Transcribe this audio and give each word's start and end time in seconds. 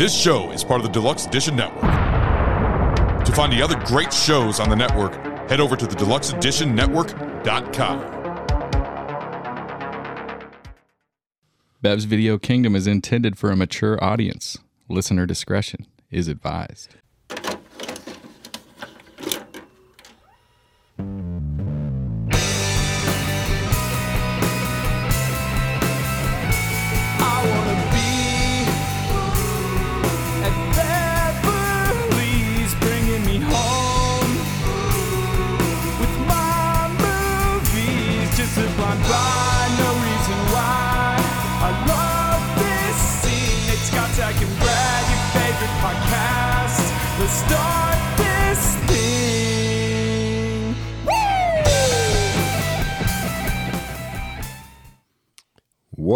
This 0.00 0.16
show 0.18 0.50
is 0.50 0.64
part 0.64 0.80
of 0.80 0.86
the 0.86 0.92
Deluxe 0.92 1.26
Edition 1.26 1.56
Network. 1.56 1.82
To 1.82 3.32
find 3.32 3.52
the 3.52 3.60
other 3.60 3.78
great 3.84 4.14
shows 4.14 4.58
on 4.58 4.70
the 4.70 4.74
network, 4.74 5.12
head 5.50 5.60
over 5.60 5.76
to 5.76 5.86
the 5.86 5.94
deluxeeditionnetwork.com. 5.94 8.00
Bev's 11.82 12.06
Video 12.06 12.38
Kingdom 12.38 12.74
is 12.74 12.86
intended 12.86 13.36
for 13.36 13.50
a 13.50 13.56
mature 13.56 14.02
audience. 14.02 14.56
Listener 14.88 15.26
discretion 15.26 15.86
is 16.10 16.28
advised. 16.28 16.94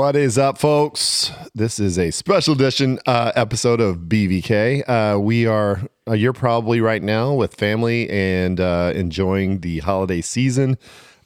What 0.05 0.17
is 0.17 0.37
up, 0.37 0.59
folks? 0.59 1.33
This 1.55 1.81
is 1.81 1.99
a 1.99 2.11
special 2.11 2.53
edition 2.53 2.99
uh, 3.07 3.33
episode 3.37 3.81
of 3.81 4.01
BVK. 4.01 4.87
Uh, 4.87 5.19
we 5.19 5.47
are, 5.47 5.81
uh, 6.07 6.13
you're 6.13 6.35
probably 6.35 6.83
right 6.83 7.03
now 7.03 7.33
with 7.33 7.55
family 7.55 8.11
and 8.11 8.61
uh, 8.61 8.93
enjoying 8.95 9.61
the 9.61 9.79
holiday 9.79 10.21
season. 10.21 10.77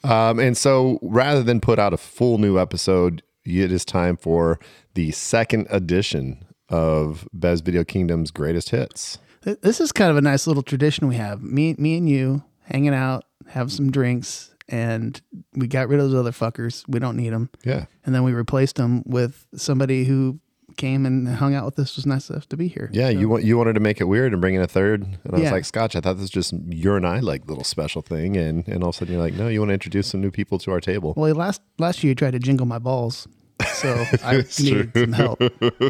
Um, 0.04 0.38
and 0.38 0.56
so 0.56 1.00
rather 1.02 1.42
than 1.42 1.60
put 1.60 1.80
out 1.80 1.92
a 1.92 1.96
full 1.96 2.38
new 2.38 2.56
episode, 2.56 3.24
it 3.44 3.72
is 3.72 3.84
time 3.84 4.16
for 4.16 4.60
the 4.94 5.10
second 5.10 5.66
edition 5.70 6.46
of 6.68 7.26
Bev's 7.32 7.62
Video 7.62 7.82
Kingdom's 7.82 8.30
greatest 8.30 8.70
hits. 8.70 9.18
Th- 9.42 9.58
This 9.60 9.80
is 9.80 9.90
kind 9.90 10.12
of 10.12 10.16
a 10.16 10.22
nice 10.22 10.46
little 10.46 10.62
tradition 10.62 11.08
we 11.08 11.16
have. 11.16 11.42
Me, 11.42 11.74
me 11.78 11.96
and 11.98 12.08
you 12.08 12.44
hanging 12.66 12.94
out, 12.94 13.24
have 13.48 13.72
some 13.72 13.90
drinks, 13.90 14.54
and 14.68 15.20
we 15.54 15.66
got 15.66 15.88
rid 15.88 16.00
of 16.00 16.10
those 16.10 16.18
other 16.18 16.32
fuckers. 16.32 16.84
We 16.88 16.98
don't 16.98 17.16
need 17.16 17.30
them. 17.30 17.50
Yeah. 17.64 17.86
And 18.04 18.14
then 18.14 18.22
we 18.22 18.32
replaced 18.32 18.76
them 18.76 19.02
with 19.06 19.46
somebody 19.54 20.04
who 20.04 20.40
came 20.76 21.06
and 21.06 21.26
hung 21.26 21.54
out 21.54 21.64
with 21.64 21.78
us. 21.78 21.96
Was 21.96 22.06
nice 22.06 22.30
enough 22.30 22.48
to 22.50 22.56
be 22.56 22.68
here. 22.68 22.90
Yeah, 22.92 23.08
you 23.08 23.28
want 23.28 23.44
you 23.44 23.56
wanted 23.58 23.74
to 23.74 23.80
make 23.80 24.00
it 24.00 24.04
weird 24.04 24.32
and 24.32 24.40
bring 24.40 24.54
in 24.54 24.62
a 24.62 24.66
third, 24.66 25.02
and 25.02 25.18
I 25.34 25.40
was 25.40 25.50
like, 25.50 25.64
Scotch, 25.64 25.96
I 25.96 26.00
thought 26.00 26.14
this 26.14 26.22
was 26.22 26.30
just 26.30 26.52
your 26.68 26.96
and 26.96 27.06
I 27.06 27.20
like 27.20 27.48
little 27.48 27.64
special 27.64 28.02
thing, 28.02 28.36
and 28.36 28.66
and 28.68 28.82
all 28.82 28.90
of 28.90 28.94
a 28.94 28.98
sudden 28.98 29.14
you're 29.14 29.22
like, 29.22 29.34
no, 29.34 29.48
you 29.48 29.60
want 29.60 29.70
to 29.70 29.74
introduce 29.74 30.08
some 30.08 30.20
new 30.20 30.30
people 30.30 30.58
to 30.60 30.70
our 30.70 30.80
table. 30.80 31.14
Well, 31.16 31.34
last 31.34 31.62
last 31.78 32.04
year 32.04 32.10
you 32.10 32.14
tried 32.14 32.32
to 32.32 32.38
jingle 32.38 32.66
my 32.66 32.78
balls, 32.78 33.26
so 33.72 34.04
I 34.22 34.44
needed 34.60 34.92
true. 34.94 35.04
some 35.04 35.12
help. 35.12 35.42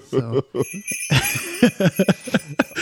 So 0.06 0.42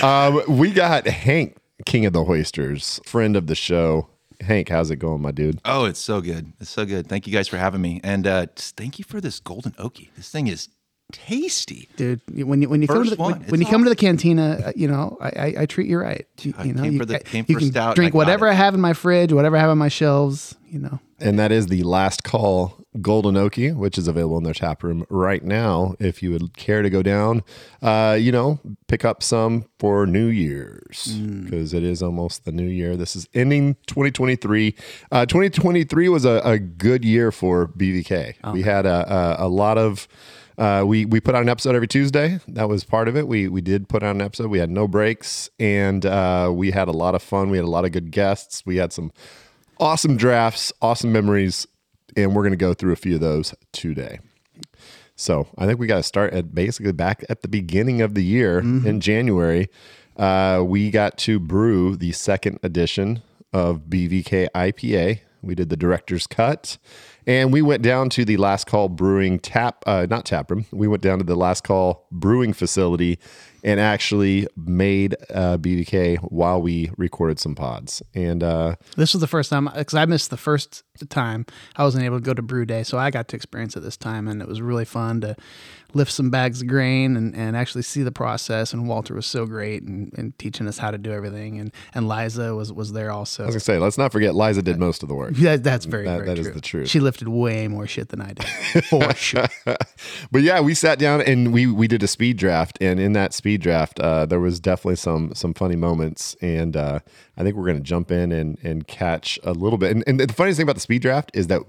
Um, 0.02 0.42
we 0.58 0.72
got 0.72 1.06
Hank, 1.06 1.56
King 1.86 2.04
of 2.06 2.12
the 2.12 2.24
Hoisters, 2.24 3.00
friend 3.06 3.36
of 3.36 3.46
the 3.46 3.54
show. 3.54 4.08
Hank, 4.40 4.68
how's 4.68 4.90
it 4.90 4.96
going, 4.96 5.20
my 5.22 5.30
dude? 5.32 5.60
Oh, 5.64 5.84
it's 5.84 6.00
so 6.00 6.20
good. 6.20 6.52
It's 6.60 6.70
so 6.70 6.84
good. 6.84 7.08
Thank 7.08 7.26
you 7.26 7.32
guys 7.32 7.48
for 7.48 7.56
having 7.56 7.80
me. 7.80 8.00
And 8.04 8.26
uh, 8.26 8.46
thank 8.56 8.98
you 8.98 9.04
for 9.04 9.20
this 9.20 9.40
Golden 9.40 9.72
Okie. 9.72 10.10
This 10.16 10.30
thing 10.30 10.46
is 10.46 10.68
tasty. 11.12 11.88
dude. 11.96 12.20
When 12.46 12.62
you 12.62 12.68
when 12.68 12.82
you 12.82 12.88
come 12.88 13.04
to 13.04 13.10
the, 13.10 13.16
one. 13.16 13.40
when, 13.40 13.48
when 13.48 13.60
you 13.60 13.66
come 13.66 13.84
to 13.84 13.90
the 13.90 13.96
cantina, 13.96 14.60
uh, 14.66 14.72
you 14.74 14.88
know 14.88 15.16
I, 15.20 15.28
I, 15.28 15.54
I 15.60 15.66
treat 15.66 15.88
you 15.88 15.98
right. 15.98 16.26
You, 16.42 16.54
I 16.58 16.64
you 16.64 16.74
know 16.74 16.82
came 16.82 16.92
you, 16.94 16.98
for 16.98 17.04
the- 17.06 17.18
came 17.20 17.44
you 17.48 17.54
for 17.54 17.58
a 17.58 17.60
can 17.62 17.70
stout 17.70 17.82
and 17.84 17.90
I 17.92 17.94
drink 17.94 18.14
whatever 18.14 18.46
it. 18.46 18.50
I 18.50 18.54
have 18.54 18.74
in 18.74 18.80
my 18.80 18.92
fridge, 18.92 19.32
whatever 19.32 19.56
I 19.56 19.60
have 19.60 19.70
on 19.70 19.78
my 19.78 19.88
shelves. 19.88 20.54
You 20.68 20.80
know, 20.80 21.00
And 21.18 21.38
that 21.38 21.50
is 21.50 21.68
the 21.68 21.82
last 21.82 22.24
call 22.24 22.84
Golden 23.00 23.34
Okie, 23.34 23.74
which 23.74 23.96
is 23.96 24.06
available 24.08 24.38
in 24.38 24.44
their 24.44 24.54
tap 24.54 24.82
room 24.82 25.06
right 25.08 25.42
now. 25.42 25.94
If 25.98 26.22
you 26.22 26.32
would 26.32 26.56
care 26.56 26.82
to 26.82 26.90
go 26.90 27.02
down, 27.02 27.42
uh, 27.82 28.16
you 28.20 28.32
know, 28.32 28.60
pick 28.86 29.04
up 29.04 29.22
some 29.22 29.64
for 29.78 30.06
New 30.06 30.26
Year's 30.26 31.16
because 31.16 31.72
it 31.72 31.82
is 31.82 32.02
almost 32.02 32.44
the 32.44 32.52
new 32.52 32.66
year. 32.66 32.96
This 32.96 33.16
is 33.16 33.28
ending 33.34 33.76
2023. 33.86 34.74
Uh, 35.10 35.26
2023 35.26 36.08
was 36.08 36.24
a, 36.24 36.40
a 36.44 36.58
good 36.58 37.04
year 37.04 37.32
for 37.32 37.68
BVK. 37.68 38.52
We 38.52 38.62
had 38.62 38.86
a, 38.86 39.40
a, 39.40 39.46
a 39.46 39.48
lot 39.48 39.78
of. 39.78 40.08
Uh, 40.58 40.82
we 40.86 41.04
we 41.04 41.20
put 41.20 41.34
out 41.34 41.42
an 41.42 41.50
episode 41.50 41.74
every 41.74 41.88
Tuesday. 41.88 42.40
That 42.48 42.66
was 42.66 42.82
part 42.82 43.08
of 43.08 43.16
it. 43.16 43.28
We 43.28 43.46
we 43.46 43.60
did 43.60 43.90
put 43.90 44.02
out 44.02 44.14
an 44.14 44.22
episode. 44.22 44.48
We 44.48 44.58
had 44.58 44.70
no 44.70 44.88
breaks, 44.88 45.50
and 45.60 46.06
uh, 46.06 46.50
we 46.54 46.70
had 46.70 46.88
a 46.88 46.92
lot 46.92 47.14
of 47.14 47.22
fun. 47.22 47.50
We 47.50 47.58
had 47.58 47.64
a 47.64 47.70
lot 47.70 47.84
of 47.84 47.92
good 47.92 48.10
guests. 48.10 48.64
We 48.64 48.76
had 48.76 48.90
some 48.90 49.12
awesome 49.78 50.16
drafts, 50.16 50.72
awesome 50.80 51.12
memories, 51.12 51.66
and 52.16 52.34
we're 52.34 52.42
going 52.42 52.52
to 52.52 52.56
go 52.56 52.74
through 52.74 52.92
a 52.92 52.96
few 52.96 53.14
of 53.14 53.20
those 53.20 53.54
today. 53.72 54.20
So 55.16 55.48
I 55.56 55.66
think 55.66 55.78
we 55.78 55.86
got 55.86 55.96
to 55.96 56.02
start 56.02 56.32
at 56.34 56.54
basically 56.54 56.92
back 56.92 57.24
at 57.28 57.42
the 57.42 57.48
beginning 57.48 58.02
of 58.02 58.14
the 58.14 58.24
year 58.24 58.58
in 58.86 59.00
January. 59.00 59.68
Uh, 60.16 60.62
we 60.64 60.90
got 60.90 61.16
to 61.18 61.38
brew 61.38 61.96
the 61.96 62.12
second 62.12 62.58
edition 62.62 63.22
of 63.52 63.82
BVK 63.88 64.48
IPA. 64.54 65.20
We 65.42 65.54
did 65.54 65.68
the 65.68 65.76
director's 65.76 66.26
cut, 66.26 66.76
and 67.26 67.52
we 67.52 67.62
went 67.62 67.82
down 67.82 68.10
to 68.10 68.24
the 68.24 68.36
Last 68.36 68.66
Call 68.66 68.88
Brewing 68.88 69.38
tap, 69.38 69.84
uh, 69.86 70.06
not 70.08 70.24
tap 70.24 70.50
room. 70.50 70.66
We 70.72 70.88
went 70.88 71.02
down 71.02 71.18
to 71.18 71.24
the 71.24 71.36
Last 71.36 71.62
Call 71.62 72.06
Brewing 72.10 72.52
facility 72.52 73.18
and 73.66 73.80
actually 73.80 74.46
made 74.56 75.16
uh, 75.34 75.58
BVK 75.58 76.18
while 76.18 76.62
we 76.62 76.88
recorded 76.96 77.40
some 77.40 77.56
pods. 77.56 78.00
And 78.14 78.42
uh, 78.44 78.76
this 78.96 79.12
was 79.12 79.20
the 79.20 79.26
first 79.26 79.50
time 79.50 79.68
because 79.74 79.94
I 79.94 80.04
missed 80.06 80.30
the 80.30 80.36
first 80.36 80.84
time. 81.08 81.44
I 81.74 81.82
wasn't 81.82 82.04
able 82.04 82.18
to 82.18 82.22
go 82.24 82.32
to 82.32 82.42
Brew 82.42 82.64
Day, 82.64 82.84
so 82.84 82.96
I 82.96 83.10
got 83.10 83.26
to 83.28 83.36
experience 83.36 83.76
it 83.76 83.80
this 83.80 83.96
time, 83.96 84.28
and 84.28 84.40
it 84.40 84.46
was 84.46 84.62
really 84.62 84.84
fun 84.84 85.20
to 85.22 85.36
lift 85.94 86.12
some 86.12 86.30
bags 86.30 86.60
of 86.60 86.68
grain 86.68 87.16
and, 87.16 87.34
and 87.34 87.56
actually 87.56 87.82
see 87.82 88.02
the 88.02 88.12
process. 88.12 88.72
And 88.72 88.86
Walter 88.88 89.14
was 89.14 89.24
so 89.26 89.46
great 89.46 89.82
and, 89.82 90.12
and 90.18 90.38
teaching 90.38 90.68
us 90.68 90.78
how 90.78 90.90
to 90.92 90.98
do 90.98 91.12
everything, 91.12 91.58
and 91.58 91.72
and 91.92 92.08
Liza 92.08 92.54
was 92.54 92.72
was 92.72 92.92
there 92.92 93.10
also. 93.10 93.42
I 93.42 93.46
was 93.46 93.56
gonna 93.56 93.60
say, 93.60 93.78
let's 93.78 93.98
not 93.98 94.12
forget, 94.12 94.36
Liza 94.36 94.62
did 94.62 94.78
most 94.78 95.02
of 95.02 95.08
the 95.08 95.14
work. 95.16 95.34
That, 95.34 95.64
that's 95.64 95.86
very, 95.86 96.04
That- 96.04 96.18
very 96.18 96.26
that 96.28 96.38
is 96.38 96.46
true. 96.46 96.54
the 96.54 96.60
truth. 96.60 96.88
She 96.88 97.00
lifted 97.00 97.26
way 97.28 97.66
more 97.66 97.88
shit 97.88 98.10
than 98.10 98.20
I 98.20 98.32
did, 98.32 98.46
for 98.84 99.12
sure. 99.14 99.48
but 100.30 100.42
yeah, 100.42 100.60
we 100.60 100.74
sat 100.74 101.00
down 101.00 101.20
and 101.20 101.52
we 101.52 101.66
we 101.66 101.88
did 101.88 102.02
a 102.04 102.08
speed 102.08 102.36
draft, 102.36 102.78
and 102.80 103.00
in 103.00 103.12
that 103.14 103.34
speed 103.34 103.55
draft, 103.60 104.00
uh, 104.00 104.26
there 104.26 104.40
was 104.40 104.60
definitely 104.60 104.96
some 104.96 105.34
some 105.34 105.54
funny 105.54 105.76
moments, 105.76 106.36
and 106.40 106.76
uh, 106.76 107.00
I 107.36 107.42
think 107.42 107.56
we're 107.56 107.66
gonna 107.66 107.80
jump 107.80 108.10
in 108.10 108.32
and 108.32 108.58
and 108.62 108.86
catch 108.86 109.38
a 109.44 109.52
little 109.52 109.78
bit. 109.78 109.90
And, 109.92 110.04
and 110.06 110.20
the 110.20 110.32
funniest 110.32 110.58
thing 110.58 110.64
about 110.64 110.76
the 110.76 110.80
speed 110.80 111.02
draft 111.02 111.30
is 111.34 111.46
that. 111.48 111.62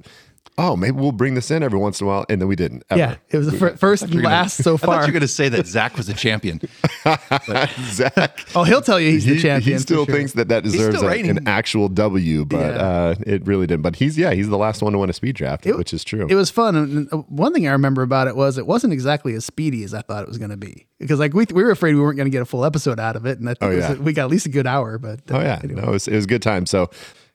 Oh, 0.59 0.75
maybe 0.75 0.97
we'll 0.97 1.11
bring 1.11 1.33
this 1.35 1.51
in 1.51 1.61
every 1.63 1.77
once 1.79 2.01
in 2.01 2.05
a 2.05 2.07
while, 2.09 2.25
and 2.29 2.41
then 2.41 2.47
we 2.47 2.55
didn't. 2.55 2.83
Ever. 2.89 2.99
Yeah, 2.99 3.15
it 3.29 3.37
was 3.37 3.49
the 3.51 3.57
fir- 3.57 3.77
first 3.77 4.03
and 4.03 4.23
last 4.23 4.63
so 4.63 4.73
I 4.73 4.77
thought 4.77 4.85
far. 4.87 5.01
you 5.01 5.07
were 5.07 5.11
going 5.11 5.21
to 5.21 5.27
say 5.27 5.49
that 5.49 5.67
Zach 5.67 5.95
was 5.97 6.09
a 6.09 6.13
champion. 6.13 6.59
Zach. 7.91 8.45
Oh, 8.55 8.63
he'll 8.63 8.81
tell 8.81 8.99
you 8.99 9.11
he's 9.11 9.25
the 9.25 9.39
champion. 9.39 9.73
he 9.77 9.79
still 9.79 10.05
sure. 10.05 10.15
thinks 10.15 10.33
that 10.33 10.47
that 10.49 10.63
deserves 10.63 11.01
a- 11.01 11.07
an 11.07 11.47
actual 11.47 11.89
W, 11.89 12.45
but 12.45 12.57
Yeah. 12.57 12.81
uh, 12.81 13.15
it 13.25 13.45
really 13.45 13.67
didn't. 13.67 13.83
But 13.83 13.95
he's 13.97 14.17
yeah, 14.17 14.33
he's 14.33 14.49
the 14.49 14.57
last 14.57 14.81
one 14.81 14.93
to 14.93 14.99
win 14.99 15.09
a 15.09 15.13
speed 15.13 15.35
draft, 15.35 15.65
It- 15.65 15.77
which 15.77 15.93
is 15.93 16.03
true. 16.03 16.27
It 16.29 16.35
was 16.35 16.49
fun. 16.49 16.75
And 16.75 17.13
uh, 17.13 17.17
one 17.29 17.53
thing 17.53 17.67
I 17.67 17.71
remember 17.71 18.01
about 18.01 18.27
it 18.27 18.35
was 18.35 18.57
it 18.57 18.65
wasn't 18.67 18.93
exactly 18.93 19.33
as 19.35 19.45
speedy 19.45 19.83
as 19.83 19.93
I 19.93 20.01
thought 20.01 20.23
it 20.23 20.27
was 20.29 20.37
going 20.37 20.51
to 20.51 20.57
be. 20.57 20.87
Because 20.99 21.19
like 21.19 21.33
we, 21.33 21.45
we 21.53 21.63
were 21.63 21.71
afraid 21.71 21.93
we 21.95 22.01
weren't 22.01 22.17
going 22.17 22.25
to 22.27 22.31
get 22.31 22.41
a 22.41 22.45
full 22.45 22.65
episode 22.65 22.99
out 22.99 23.15
of 23.15 23.25
it, 23.25 23.39
and 23.39 23.49
I 23.49 23.53
think 23.53 23.63
Oh, 23.63 23.71
it 23.71 23.75
was- 23.75 23.89
yeah. 23.97 24.03
we 24.03 24.13
got 24.13 24.23
at 24.25 24.29
least 24.31 24.45
a 24.45 24.49
good 24.49 24.67
hour. 24.67 24.97
But 24.97 25.19
uh, 25.31 25.37
oh 25.37 25.41
yeah, 25.41 25.59
anyway. 25.63 25.81
no, 25.81 25.89
it 25.89 25.91
was, 25.91 26.07
it 26.07 26.15
was 26.15 26.25
a 26.25 26.27
good 26.27 26.41
time. 26.41 26.65
So 26.65 26.89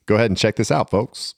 go 0.06 0.16
ahead 0.16 0.30
and 0.30 0.36
check 0.36 0.56
this 0.56 0.70
out, 0.70 0.90
folks. 0.90 1.34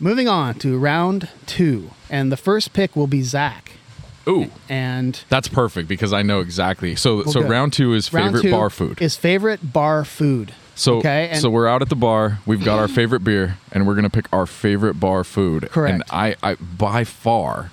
Moving 0.00 0.28
on 0.28 0.54
to 0.60 0.78
round 0.78 1.28
two, 1.46 1.90
and 2.08 2.32
the 2.32 2.36
first 2.36 2.72
pick 2.72 2.96
will 2.96 3.06
be 3.06 3.22
Zach. 3.22 3.72
Ooh, 4.28 4.50
And 4.68 5.22
that's 5.28 5.48
perfect 5.48 5.88
because 5.88 6.12
I 6.12 6.22
know 6.22 6.40
exactly. 6.40 6.94
So, 6.94 7.24
so 7.24 7.40
good. 7.40 7.50
round 7.50 7.72
two 7.72 7.94
is 7.94 8.12
round 8.12 8.28
favorite 8.34 8.42
two 8.42 8.50
bar 8.50 8.70
food. 8.70 9.00
is 9.02 9.16
favorite 9.16 9.72
bar 9.72 10.04
food. 10.04 10.52
So, 10.74 10.96
okay, 10.98 11.28
and 11.30 11.40
so 11.40 11.50
we're 11.50 11.66
out 11.66 11.82
at 11.82 11.88
the 11.88 11.96
bar. 11.96 12.38
We've 12.46 12.64
got 12.64 12.78
our 12.78 12.88
favorite 13.00 13.24
beer, 13.24 13.58
and 13.72 13.86
we're 13.86 13.94
gonna 13.94 14.10
pick 14.10 14.26
our 14.32 14.46
favorite 14.46 14.94
bar 15.00 15.24
food. 15.24 15.68
Correct. 15.70 15.92
And 15.94 16.02
I, 16.10 16.36
I 16.42 16.54
by 16.54 17.04
far, 17.04 17.70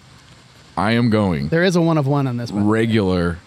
I 0.75 0.91
am 0.93 1.09
going 1.09 1.49
there 1.49 1.63
is 1.63 1.75
a 1.75 1.81
one 1.81 1.97
of 1.97 2.07
one 2.07 2.27
on 2.27 2.37
this 2.37 2.51
one. 2.51 2.67
regular 2.67 3.37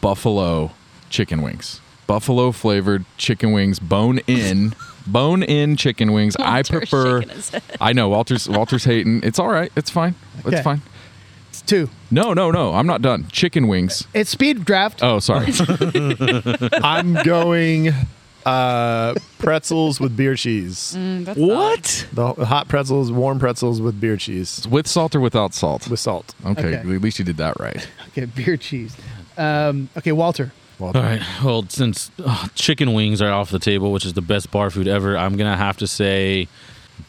buffalo 0.00 0.72
chicken 1.08 1.42
wings. 1.42 1.80
Buffalo 2.06 2.52
flavored 2.52 3.04
chicken 3.16 3.52
wings, 3.52 3.78
bone 3.78 4.18
in, 4.26 4.74
bone 5.06 5.42
in 5.42 5.76
chicken 5.76 6.12
wings. 6.12 6.36
I 6.40 6.62
prefer. 6.62 7.20
shaking 7.22 7.36
his 7.36 7.50
head. 7.50 7.62
I 7.80 7.92
know 7.92 8.08
Walter's 8.08 8.48
Walter's 8.48 8.84
hating. 8.84 9.22
It's 9.22 9.38
all 9.38 9.48
right. 9.48 9.70
It's 9.76 9.90
fine. 9.90 10.14
It's 10.44 10.60
fine. 10.62 10.82
It's 11.50 11.62
two. 11.62 11.88
No, 12.10 12.32
no, 12.34 12.50
no. 12.50 12.74
I'm 12.74 12.86
not 12.86 13.02
done. 13.02 13.28
Chicken 13.28 13.66
wings. 13.68 14.06
It's 14.14 14.30
speed 14.30 14.64
draft. 14.64 15.02
Oh, 15.02 15.18
sorry. 15.20 15.46
I'm 16.82 17.14
going 17.22 17.92
Uh, 18.44 19.14
pretzels 19.38 19.98
with 19.98 20.16
beer 20.16 20.36
cheese. 20.36 20.94
That's 20.96 21.36
What? 21.38 22.06
The 22.12 22.32
hot 22.44 22.68
pretzels, 22.68 23.10
warm 23.10 23.40
pretzels 23.40 23.80
with 23.80 24.00
beer 24.00 24.16
cheese 24.16 24.64
With 24.70 24.86
salt 24.86 25.16
or 25.16 25.20
without 25.20 25.52
salt? 25.52 25.88
with 25.88 25.98
salt. 25.98 26.32
Okay, 26.44 26.60
Okay. 26.60 26.74
at 26.76 26.86
least 27.02 27.18
you 27.18 27.24
did 27.24 27.38
that 27.38 27.58
right. 27.58 27.88
Okay, 28.10 28.26
beer 28.26 28.56
cheese. 28.56 28.96
Um, 29.36 29.88
okay, 29.96 30.12
Walter. 30.12 30.52
All 30.78 30.92
right. 30.92 31.22
Well, 31.42 31.64
since 31.68 32.10
uh, 32.24 32.48
chicken 32.54 32.92
wings 32.92 33.22
are 33.22 33.30
off 33.32 33.50
the 33.50 33.58
table, 33.58 33.92
which 33.92 34.04
is 34.04 34.12
the 34.12 34.20
best 34.22 34.50
bar 34.50 34.68
food 34.70 34.86
ever, 34.86 35.16
I'm 35.16 35.36
gonna 35.36 35.56
have 35.56 35.76
to 35.78 35.86
say 35.86 36.48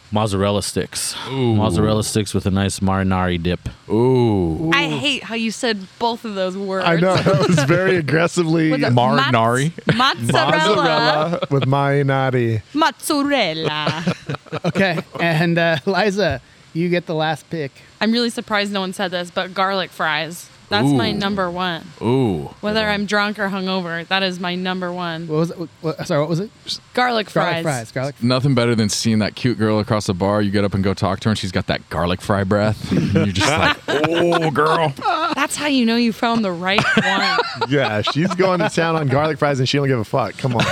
mozzarella 0.10 0.64
sticks. 0.64 1.16
Ooh. 1.30 1.56
Mozzarella 1.56 2.02
sticks 2.04 2.34
with 2.34 2.46
a 2.46 2.52
nice 2.52 2.80
marinara 2.80 3.42
dip. 3.44 3.68
Ooh. 3.90 4.72
I 4.74 4.88
hate 4.88 5.24
how 5.24 5.36
you 5.36 5.52
said 5.52 5.86
both 6.00 6.24
of 6.24 6.34
those 6.36 6.56
words. 6.56 6.86
I 6.86 6.96
know 6.96 7.16
that 7.18 7.48
was 7.48 7.60
very 7.66 7.96
aggressively 8.04 8.72
Was 8.72 8.82
it 8.84 8.94
Marinari? 8.94 9.72
Mozz- 9.72 10.32
mozzarella. 10.32 10.56
mozzarella 10.56 11.40
with 11.52 11.64
marinara. 11.66 12.62
Mozzarella. 12.74 14.14
Okay, 14.64 15.00
and 15.20 15.58
uh, 15.58 15.78
Liza, 15.86 16.42
you 16.74 16.88
get 16.88 17.06
the 17.06 17.14
last 17.14 17.50
pick. 17.50 17.72
I'm 18.00 18.14
really 18.14 18.30
surprised 18.30 18.72
no 18.72 18.80
one 18.80 18.94
said 18.94 19.12
this, 19.12 19.30
but 19.30 19.54
garlic 19.54 19.90
fries. 19.90 20.50
That's 20.70 20.90
my 20.90 21.12
number 21.14 21.50
one. 21.50 21.86
Ooh. 22.02 22.50
Whether 22.62 22.86
I'm 22.86 23.06
drunk 23.06 23.40
or 23.40 23.48
hungover, 23.48 24.06
that 24.08 24.22
is 24.22 24.40
my 24.40 24.56
number 24.56 24.92
one. 24.92 25.28
What 25.28 25.36
was 25.38 25.52
it? 25.52 25.58
What, 25.60 25.70
what- 25.82 26.08
sorry, 26.08 26.20
what 26.20 26.30
was 26.30 26.40
it? 26.42 26.52
Garlic 26.94 27.32
Garlic 27.32 27.32
fries. 27.32 27.64
fries. 27.64 27.92
Garlic. 27.92 28.22
Nothing 28.22 28.54
better 28.54 28.76
than 28.76 28.90
seeing 28.90 29.20
that 29.20 29.36
cute 29.36 29.58
girl 29.58 29.80
across 29.80 30.08
the 30.08 30.14
bar. 30.14 30.42
You 30.42 30.52
get 30.52 30.64
up 30.66 30.74
and 30.74 30.84
go 30.84 30.94
talk 30.94 31.22
to 31.22 31.26
her, 31.26 31.32
and 31.32 31.38
she's 31.40 31.52
got 31.54 31.68
that 31.68 31.90
garlic 31.90 32.20
fry 32.22 32.44
breath. 32.44 32.92
And 32.98 33.14
you're 33.14 33.26
just 33.28 33.50
like, 33.50 33.78
oh, 33.88 34.52
girl. 34.52 34.94
That's 35.36 35.56
how 35.56 35.68
you 35.68 35.86
know 35.86 35.96
you 35.96 36.12
found 36.12 36.44
the 36.44 36.52
right 36.52 36.84
one. 37.04 37.70
Yeah, 37.70 38.02
she's 38.02 38.34
going 38.36 38.60
to 38.60 38.70
town 38.70 38.96
on 38.98 39.08
garlic 39.08 39.40
fries 39.40 39.60
and 39.60 39.68
she 39.70 39.78
don't 39.78 39.88
give 39.88 40.00
a 40.00 40.04
fuck. 40.04 40.38
Come 40.38 40.56
on. 40.56 40.64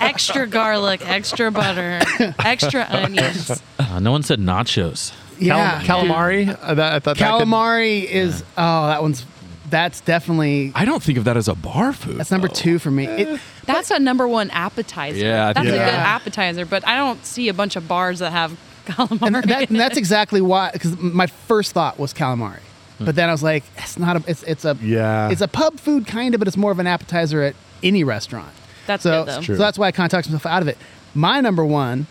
extra 0.00 0.46
garlic, 0.46 1.00
extra 1.08 1.50
butter, 1.50 2.00
extra 2.38 2.86
onions. 2.90 3.50
Uh, 3.78 3.98
no 4.00 4.12
one 4.12 4.22
said 4.22 4.38
nachos. 4.40 5.12
Yeah, 5.40 5.82
Cal- 5.84 6.02
calamari. 6.04 6.48
Uh, 6.60 6.74
that, 6.74 6.92
I 6.94 6.98
thought 6.98 7.16
that 7.16 7.38
could- 7.38 7.46
calamari 7.48 8.04
is. 8.04 8.42
Oh, 8.56 8.86
that 8.88 9.00
one's. 9.02 9.24
That's 9.70 10.00
definitely. 10.00 10.72
I 10.74 10.84
don't 10.84 11.02
think 11.02 11.18
of 11.18 11.24
that 11.24 11.36
as 11.36 11.48
a 11.48 11.54
bar 11.54 11.92
food. 11.92 12.16
That's 12.18 12.30
number 12.30 12.48
though. 12.48 12.54
two 12.54 12.78
for 12.78 12.90
me. 12.90 13.06
It, 13.06 13.28
eh. 13.28 13.38
That's 13.66 13.90
a 13.90 13.98
number 13.98 14.26
one 14.26 14.50
appetizer. 14.50 15.16
Yeah, 15.18 15.48
I 15.48 15.52
that's 15.52 15.58
think- 15.66 15.68
a 15.68 15.78
good 15.78 15.92
Yeah. 15.92 16.14
appetizer. 16.16 16.64
But 16.66 16.86
I 16.86 16.96
don't 16.96 17.24
see 17.24 17.48
a 17.48 17.54
bunch 17.54 17.76
of 17.76 17.86
bars 17.88 18.20
that 18.20 18.30
have 18.32 18.58
calamari. 18.86 19.22
and, 19.26 19.34
that, 19.36 19.62
in 19.62 19.68
and 19.68 19.80
that's 19.80 19.96
exactly 19.98 20.40
why. 20.40 20.70
Because 20.72 20.96
my 20.98 21.26
first 21.26 21.72
thought 21.72 21.98
was 21.98 22.14
calamari, 22.14 22.60
hmm. 22.98 23.04
but 23.04 23.14
then 23.14 23.28
I 23.28 23.32
was 23.32 23.42
like, 23.42 23.64
it's 23.76 23.98
not 23.98 24.16
a. 24.16 24.24
It's 24.30 24.42
it's 24.44 24.64
a. 24.64 24.76
Yeah. 24.82 25.30
It's 25.30 25.40
a 25.42 25.48
pub 25.48 25.78
food 25.80 26.06
kind 26.06 26.34
of, 26.34 26.38
but 26.38 26.48
it's 26.48 26.56
more 26.56 26.72
of 26.72 26.78
an 26.78 26.86
appetizer 26.86 27.42
at 27.42 27.54
any 27.82 28.04
restaurant. 28.04 28.52
That's 28.86 29.02
so, 29.02 29.24
good 29.24 29.34
though. 29.34 29.42
true. 29.42 29.54
So 29.56 29.62
that's 29.62 29.78
why 29.78 29.88
I 29.88 29.92
kind 29.92 30.06
of 30.06 30.10
talked 30.10 30.28
myself 30.28 30.46
out 30.46 30.62
of 30.62 30.68
it. 30.68 30.78
My 31.14 31.40
number 31.40 31.64
one 31.64 32.06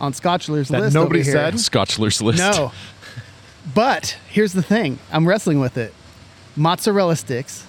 on 0.00 0.12
Scotchler's 0.12 0.68
That 0.68 0.80
list. 0.82 0.94
nobody 0.94 1.20
over 1.20 1.30
here- 1.30 1.50
said? 1.50 1.54
Scotchler's 1.58 2.20
list. 2.22 2.38
No. 2.38 2.70
But 3.74 4.18
here's 4.28 4.52
the 4.52 4.62
thing. 4.62 4.98
I'm 5.12 5.26
wrestling 5.28 5.60
with 5.60 5.76
it. 5.76 5.94
Mozzarella 6.56 7.16
sticks, 7.16 7.66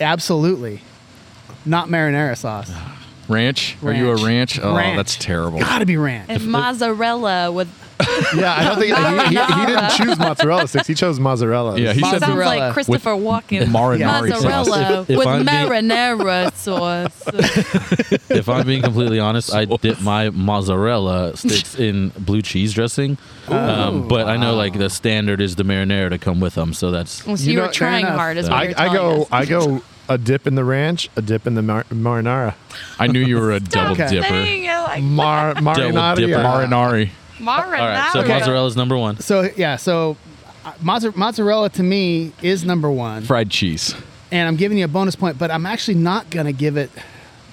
absolutely. 0.00 0.80
Not 1.64 1.88
marinara 1.88 2.36
sauce. 2.36 2.72
Ranch? 3.28 3.76
Are 3.82 3.92
you 3.92 4.10
a 4.10 4.16
ranch? 4.24 4.58
Oh, 4.60 4.76
Ranch. 4.76 4.96
that's 4.96 5.16
terrible. 5.16 5.58
Gotta 5.58 5.84
be 5.86 5.96
ranch. 5.96 6.26
and 6.30 6.46
mozzarella 6.50 7.50
with 7.50 7.68
Yeah, 8.34 8.54
I 8.54 8.64
don't 8.64 8.78
think 8.78 8.96
he, 8.96 9.36
he, 9.36 9.60
he 9.60 9.66
didn't 9.66 9.90
choose 9.90 10.18
mozzarella 10.18 10.66
sticks. 10.68 10.86
He 10.86 10.94
chose 10.94 11.18
mozzarella. 11.20 11.78
Yeah, 11.78 11.92
he 11.92 12.00
said 12.00 12.10
sounds 12.20 12.22
Mozzarella. 12.22 12.56
like 12.56 12.72
Christopher 12.74 13.10
Walken. 13.10 13.66
marinara 13.66 14.28
sauce. 14.30 14.42
mozzarella 14.44 15.00
If- 15.02 15.10
if 15.10 15.18
with 15.18 15.26
I'm 15.26 15.44
being- 15.46 15.68
marinara 15.68 16.52
sauce. 16.52 17.22
If 18.30 18.48
I'm 18.48 18.66
being 18.66 18.82
completely 18.82 19.18
honest, 19.18 19.54
I 19.54 19.64
dip 19.66 20.00
my 20.00 20.30
mozzarella 20.30 21.36
sticks 21.36 21.74
in 21.78 22.10
blue 22.18 22.42
cheese 22.42 22.72
dressing. 22.74 23.16
Um, 23.48 24.08
but 24.08 24.26
I 24.28 24.36
know 24.36 24.54
like 24.54 24.78
the 24.78 24.90
standard 24.90 25.40
is 25.40 25.56
the 25.56 25.62
marinara 25.64 26.10
to 26.10 26.18
come 26.18 26.40
with 26.40 26.54
them, 26.54 26.72
so 26.74 26.90
that's 26.90 27.24
Well, 27.26 27.36
so 27.36 27.44
You 27.44 27.52
you, 27.52 27.56
know- 27.58 27.66
were 27.66 27.72
trying 27.72 28.06
hard, 28.06 28.36
is 28.36 28.48
what 28.48 28.78
I, 28.78 28.86
I 28.88 28.92
go 28.92 29.22
us. 29.22 29.28
I 29.32 29.44
go 29.46 29.82
a 30.08 30.18
dip 30.18 30.46
in 30.46 30.54
the 30.54 30.64
ranch, 30.64 31.08
a 31.16 31.22
dip 31.22 31.46
in 31.46 31.54
the 31.54 31.62
mar- 31.62 31.84
marinara. 31.90 32.54
I 32.98 33.06
knew 33.08 33.20
you 33.20 33.38
were 33.40 33.52
a 33.52 33.60
double 33.60 33.94
dipper. 33.96 34.22
Saying 34.22 34.66
like 34.66 35.02
Mar- 35.02 35.54
marinara. 35.54 36.16
dipper. 36.16 36.42
Marinari. 36.42 37.10
Marinara. 37.38 37.58
all 37.58 37.70
right. 37.70 38.10
So 38.12 38.22
mozzarella's 38.22 38.76
number 38.76 38.96
one. 38.96 39.18
So 39.20 39.48
yeah, 39.56 39.76
so 39.76 40.16
uh, 40.64 40.72
mozza- 40.82 41.14
mozzarella 41.16 41.70
to 41.70 41.82
me 41.82 42.32
is 42.42 42.64
number 42.64 42.90
one, 42.90 43.22
Fried 43.22 43.50
cheese. 43.50 43.94
and 44.30 44.48
I'm 44.48 44.56
giving 44.56 44.78
you 44.78 44.84
a 44.84 44.88
bonus 44.88 45.16
point, 45.16 45.38
but 45.38 45.50
I'm 45.50 45.66
actually 45.66 45.96
not 45.96 46.30
gonna 46.30 46.52
give 46.52 46.76
it 46.76 46.90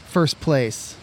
first 0.10 0.40
place. 0.40 0.96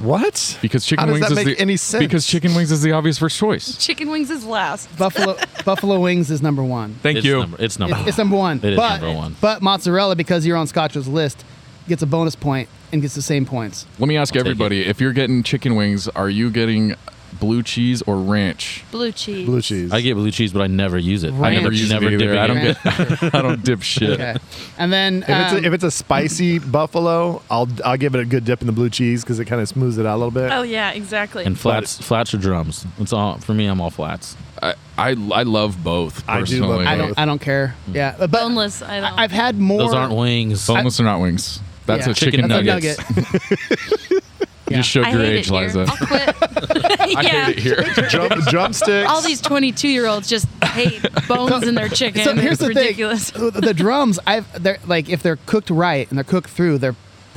What? 0.00 0.58
Because 0.62 0.86
chicken 0.86 1.00
How 1.00 1.06
does 1.06 1.14
wings 1.14 1.28
that 1.28 1.38
is 1.40 1.46
make 1.46 1.56
the, 1.56 1.62
any 1.62 1.76
sense? 1.76 2.04
Because 2.04 2.26
chicken 2.26 2.54
wings 2.54 2.70
is 2.70 2.82
the 2.82 2.92
obvious 2.92 3.18
first 3.18 3.36
choice. 3.36 3.76
Chicken 3.78 4.10
wings 4.10 4.30
is 4.30 4.44
last. 4.44 4.96
Buffalo 4.96 5.36
Buffalo 5.64 6.00
wings 6.00 6.30
is 6.30 6.40
number 6.40 6.62
one. 6.62 6.94
Thank 7.02 7.18
it's 7.18 7.26
you. 7.26 7.40
Number, 7.40 7.56
it's 7.60 7.78
number. 7.78 7.96
It's, 7.98 8.08
it's 8.08 8.18
number 8.18 8.36
one. 8.36 8.58
It 8.58 8.72
is 8.72 8.76
but, 8.76 9.00
number 9.00 9.16
one. 9.16 9.36
But 9.40 9.60
mozzarella, 9.60 10.14
because 10.14 10.46
you're 10.46 10.56
on 10.56 10.66
Scotch's 10.68 11.08
list, 11.08 11.44
gets 11.88 12.02
a 12.02 12.06
bonus 12.06 12.36
point 12.36 12.68
and 12.92 13.02
gets 13.02 13.14
the 13.14 13.22
same 13.22 13.44
points. 13.44 13.86
Let 13.98 14.08
me 14.08 14.16
ask 14.16 14.32
I'll 14.34 14.42
take 14.42 14.50
everybody: 14.50 14.82
If 14.86 15.00
you're 15.00 15.12
getting 15.12 15.42
chicken 15.42 15.74
wings, 15.74 16.08
are 16.08 16.30
you 16.30 16.50
getting 16.50 16.94
blue 17.40 17.62
cheese 17.62 18.02
or 18.02 18.16
ranch? 18.18 18.84
Blue 18.90 19.12
cheese. 19.12 19.46
Blue 19.46 19.60
cheese. 19.62 19.92
I 19.92 20.00
get 20.00 20.14
blue 20.14 20.30
cheese, 20.30 20.52
but 20.52 20.62
I 20.62 20.66
never 20.66 20.98
use 20.98 21.24
it. 21.24 21.32
Ranch. 21.32 21.44
I 21.44 21.54
never 21.60 21.72
use 21.72 21.90
never 21.90 22.06
it 22.06 22.14
either. 22.14 22.24
dipping 22.24 22.38
I 22.38 22.46
don't 22.46 22.62
get. 22.62 23.34
I 23.34 23.42
don't 23.42 23.64
dip 23.64 23.82
shit. 23.82 24.10
Okay. 24.10 24.36
And 24.78 24.92
then 24.92 25.22
If 25.22 25.28
it's, 25.28 25.52
um, 25.52 25.64
a, 25.64 25.66
if 25.66 25.72
it's 25.72 25.84
a 25.84 25.90
spicy 25.90 26.58
buffalo, 26.58 27.42
I'll 27.50 27.68
I'll 27.84 27.96
give 27.96 28.14
it 28.14 28.20
a 28.20 28.24
good 28.24 28.44
dip 28.44 28.60
in 28.60 28.66
the 28.66 28.72
blue 28.72 28.90
cheese 28.90 29.22
because 29.22 29.38
it 29.38 29.46
kind 29.46 29.60
of 29.60 29.68
smooths 29.68 29.98
it 29.98 30.06
out 30.06 30.16
a 30.16 30.18
little 30.18 30.30
bit. 30.30 30.52
Oh 30.52 30.62
yeah, 30.62 30.90
exactly. 30.92 31.44
And 31.44 31.58
flats, 31.58 31.98
flats 31.98 32.32
or 32.34 32.38
drums. 32.38 32.86
It's 32.98 33.12
all 33.12 33.38
for 33.38 33.54
me. 33.54 33.66
I'm 33.66 33.80
all 33.80 33.90
flats. 33.90 34.36
I, 34.62 34.74
I 34.96 35.08
I 35.10 35.42
love 35.42 35.82
both. 35.82 36.22
I 36.28 36.42
do 36.42 36.60
love 36.64 36.80
Personally. 36.80 36.86
I 36.86 36.96
don't 36.96 37.18
I 37.18 37.24
don't 37.24 37.40
care. 37.40 37.74
Yeah, 37.92 38.14
but 38.18 38.30
Boneless. 38.30 38.82
I 38.82 39.00
don't. 39.00 39.18
I've 39.18 39.32
had 39.32 39.58
more. 39.58 39.78
Those 39.78 39.94
aren't 39.94 40.14
wings. 40.14 40.66
Boneless 40.66 41.00
or 41.00 41.04
not 41.04 41.20
wings. 41.20 41.60
That's 41.84 42.06
Yeah. 42.06 42.12
a 42.12 42.14
chicken, 42.14 42.48
Chicken 42.48 42.66
nugget. 42.66 42.98
nuggets. 43.08 44.12
You 44.70 44.76
just 44.76 44.88
showed 44.88 45.04
I 45.06 45.10
your 45.12 45.22
hate 45.22 45.32
age, 45.38 45.50
it 45.50 45.52
here. 45.52 45.62
Liza. 45.62 45.86
I'll 45.88 46.06
quit. 46.06 46.36
I 47.16 47.22
yeah. 47.22 47.44
hate 47.46 47.58
it 47.58 47.62
here. 47.62 47.82
Drum, 48.08 48.40
drumsticks. 48.48 49.10
All 49.10 49.20
these 49.20 49.40
22 49.40 49.88
year 49.88 50.06
olds 50.06 50.28
just 50.28 50.46
hate 50.64 51.02
bones 51.28 51.66
in 51.66 51.74
their 51.74 51.88
chicken. 51.88 52.22
So 52.24 52.34
here's 52.34 52.52
it's 52.52 52.60
the 52.62 52.68
ridiculous. 52.68 53.30
thing: 53.30 53.50
the 53.50 53.74
drums, 53.74 54.18
I've 54.26 54.62
they're 54.62 54.78
like 54.86 55.08
if 55.08 55.22
they're 55.22 55.38
cooked 55.46 55.70
right 55.70 56.08
and 56.08 56.16
they're 56.16 56.24
cooked 56.24 56.50
through, 56.50 56.78
they're 56.78 56.96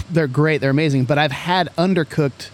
they're 0.09 0.27
great, 0.27 0.61
they're 0.61 0.69
amazing. 0.69 1.05
But 1.05 1.17
I've 1.17 1.31
had 1.31 1.69
undercooked, 1.77 2.49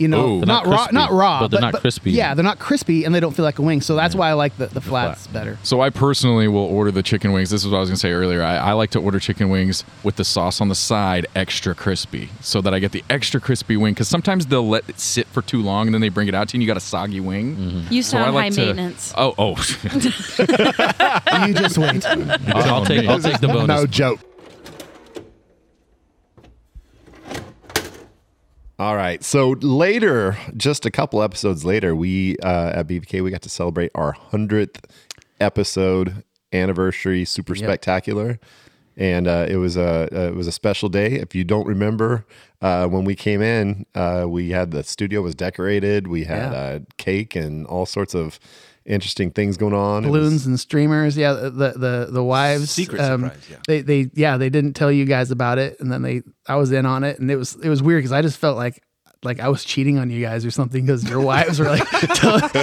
you 0.00 0.08
know, 0.08 0.26
Ooh. 0.26 0.40
Not, 0.40 0.64
not 0.64 0.66
raw, 0.66 0.88
not 0.92 1.10
raw, 1.12 1.40
but 1.40 1.50
they're 1.50 1.60
not 1.60 1.74
crispy. 1.74 2.12
Yeah, 2.12 2.32
they're 2.34 2.42
not 2.42 2.58
crispy 2.58 3.04
and 3.04 3.14
they 3.14 3.20
don't 3.20 3.36
feel 3.36 3.44
like 3.44 3.58
a 3.58 3.62
wing. 3.62 3.82
So 3.82 3.94
that's 3.94 4.14
why 4.14 4.30
I 4.30 4.32
like 4.32 4.56
the, 4.56 4.66
the 4.66 4.80
flats 4.80 5.26
better. 5.26 5.58
So 5.62 5.82
I 5.82 5.90
personally 5.90 6.48
will 6.48 6.64
order 6.64 6.90
the 6.90 7.02
chicken 7.02 7.32
wings. 7.32 7.50
This 7.50 7.62
is 7.64 7.70
what 7.70 7.76
I 7.76 7.80
was 7.80 7.90
gonna 7.90 7.98
say 7.98 8.12
earlier. 8.12 8.42
I, 8.42 8.56
I 8.56 8.72
like 8.72 8.90
to 8.90 8.98
order 8.98 9.20
chicken 9.20 9.50
wings 9.50 9.84
with 10.02 10.16
the 10.16 10.24
sauce 10.24 10.60
on 10.60 10.68
the 10.68 10.74
side 10.74 11.26
extra 11.36 11.74
crispy, 11.74 12.30
so 12.40 12.60
that 12.62 12.72
I 12.72 12.78
get 12.78 12.92
the 12.92 13.04
extra 13.10 13.40
crispy 13.40 13.76
wing. 13.76 13.92
Because 13.92 14.08
sometimes 14.08 14.46
they'll 14.46 14.66
let 14.66 14.88
it 14.88 14.98
sit 14.98 15.26
for 15.26 15.42
too 15.42 15.62
long 15.62 15.86
and 15.86 15.94
then 15.94 16.00
they 16.00 16.08
bring 16.08 16.28
it 16.28 16.34
out 16.34 16.48
to 16.48 16.54
you 16.54 16.58
and 16.58 16.62
you 16.62 16.66
got 16.66 16.78
a 16.78 16.80
soggy 16.80 17.20
wing. 17.20 17.56
Mm-hmm. 17.56 17.92
You 17.92 18.02
So 18.02 18.18
I 18.18 18.30
like 18.30 18.44
high 18.44 18.48
to- 18.50 18.66
maintenance. 18.66 19.12
Oh 19.16 19.34
oh. 19.36 19.50
you 21.46 21.54
just 21.54 21.76
wait. 21.78 22.06
I'll 22.06 22.86
take. 22.86 23.06
I'll 23.06 23.20
take 23.20 23.40
the 23.40 23.48
bonus. 23.52 23.68
No 23.68 23.86
joke. 23.86 24.20
All 28.80 28.96
right. 28.96 29.22
So 29.22 29.50
later, 29.60 30.38
just 30.56 30.86
a 30.86 30.90
couple 30.90 31.22
episodes 31.22 31.66
later, 31.66 31.94
we 31.94 32.38
uh, 32.38 32.70
at 32.76 32.86
BVK 32.88 33.22
we 33.22 33.30
got 33.30 33.42
to 33.42 33.50
celebrate 33.50 33.90
our 33.94 34.12
hundredth 34.12 34.80
episode 35.38 36.24
anniversary, 36.50 37.26
super 37.26 37.54
spectacular, 37.54 38.40
and 38.96 39.28
uh, 39.28 39.44
it 39.50 39.56
was 39.56 39.76
a 39.76 40.08
uh, 40.10 40.28
it 40.28 40.34
was 40.34 40.46
a 40.46 40.52
special 40.52 40.88
day. 40.88 41.12
If 41.12 41.34
you 41.34 41.44
don't 41.44 41.66
remember, 41.66 42.24
uh, 42.62 42.86
when 42.86 43.04
we 43.04 43.14
came 43.14 43.42
in, 43.42 43.84
uh, 43.94 44.24
we 44.26 44.48
had 44.48 44.70
the 44.70 44.82
studio 44.82 45.20
was 45.20 45.34
decorated. 45.34 46.08
We 46.08 46.24
had 46.24 46.50
Yeah. 46.52 46.58
uh, 46.58 46.78
cake 46.96 47.36
and 47.36 47.66
all 47.66 47.84
sorts 47.84 48.14
of 48.14 48.40
interesting 48.84 49.30
things 49.30 49.56
going 49.56 49.74
on. 49.74 50.04
It 50.04 50.10
was- 50.10 50.20
balloons 50.20 50.46
and 50.46 50.58
streamers. 50.58 51.16
Yeah, 51.16 51.32
the 51.34 51.50
the 51.76 52.08
the 52.10 52.24
wives. 52.24 52.70
Secret 52.70 53.00
um, 53.00 53.22
surprise, 53.22 53.50
yeah. 53.50 53.56
They 53.66 53.80
they 53.82 54.10
yeah 54.14 54.36
they 54.36 54.50
didn't 54.50 54.74
tell 54.74 54.90
you 54.90 55.04
guys 55.04 55.30
about 55.30 55.58
it, 55.58 55.78
and 55.80 55.90
then 55.92 56.02
they 56.02 56.22
I 56.46 56.56
was 56.56 56.72
in 56.72 56.86
on 56.86 57.04
it, 57.04 57.18
and 57.18 57.30
it 57.30 57.36
was 57.36 57.56
it 57.56 57.68
was 57.68 57.82
weird 57.82 58.00
because 58.00 58.12
I 58.12 58.22
just 58.22 58.38
felt 58.38 58.56
like. 58.56 58.82
Like 59.22 59.38
I 59.38 59.48
was 59.48 59.64
cheating 59.64 59.98
on 59.98 60.08
you 60.08 60.22
guys 60.22 60.46
or 60.46 60.50
something 60.50 60.86
because 60.86 61.08
your 61.08 61.20
wives 61.20 61.58
were 61.58 61.66
like, 61.66 61.82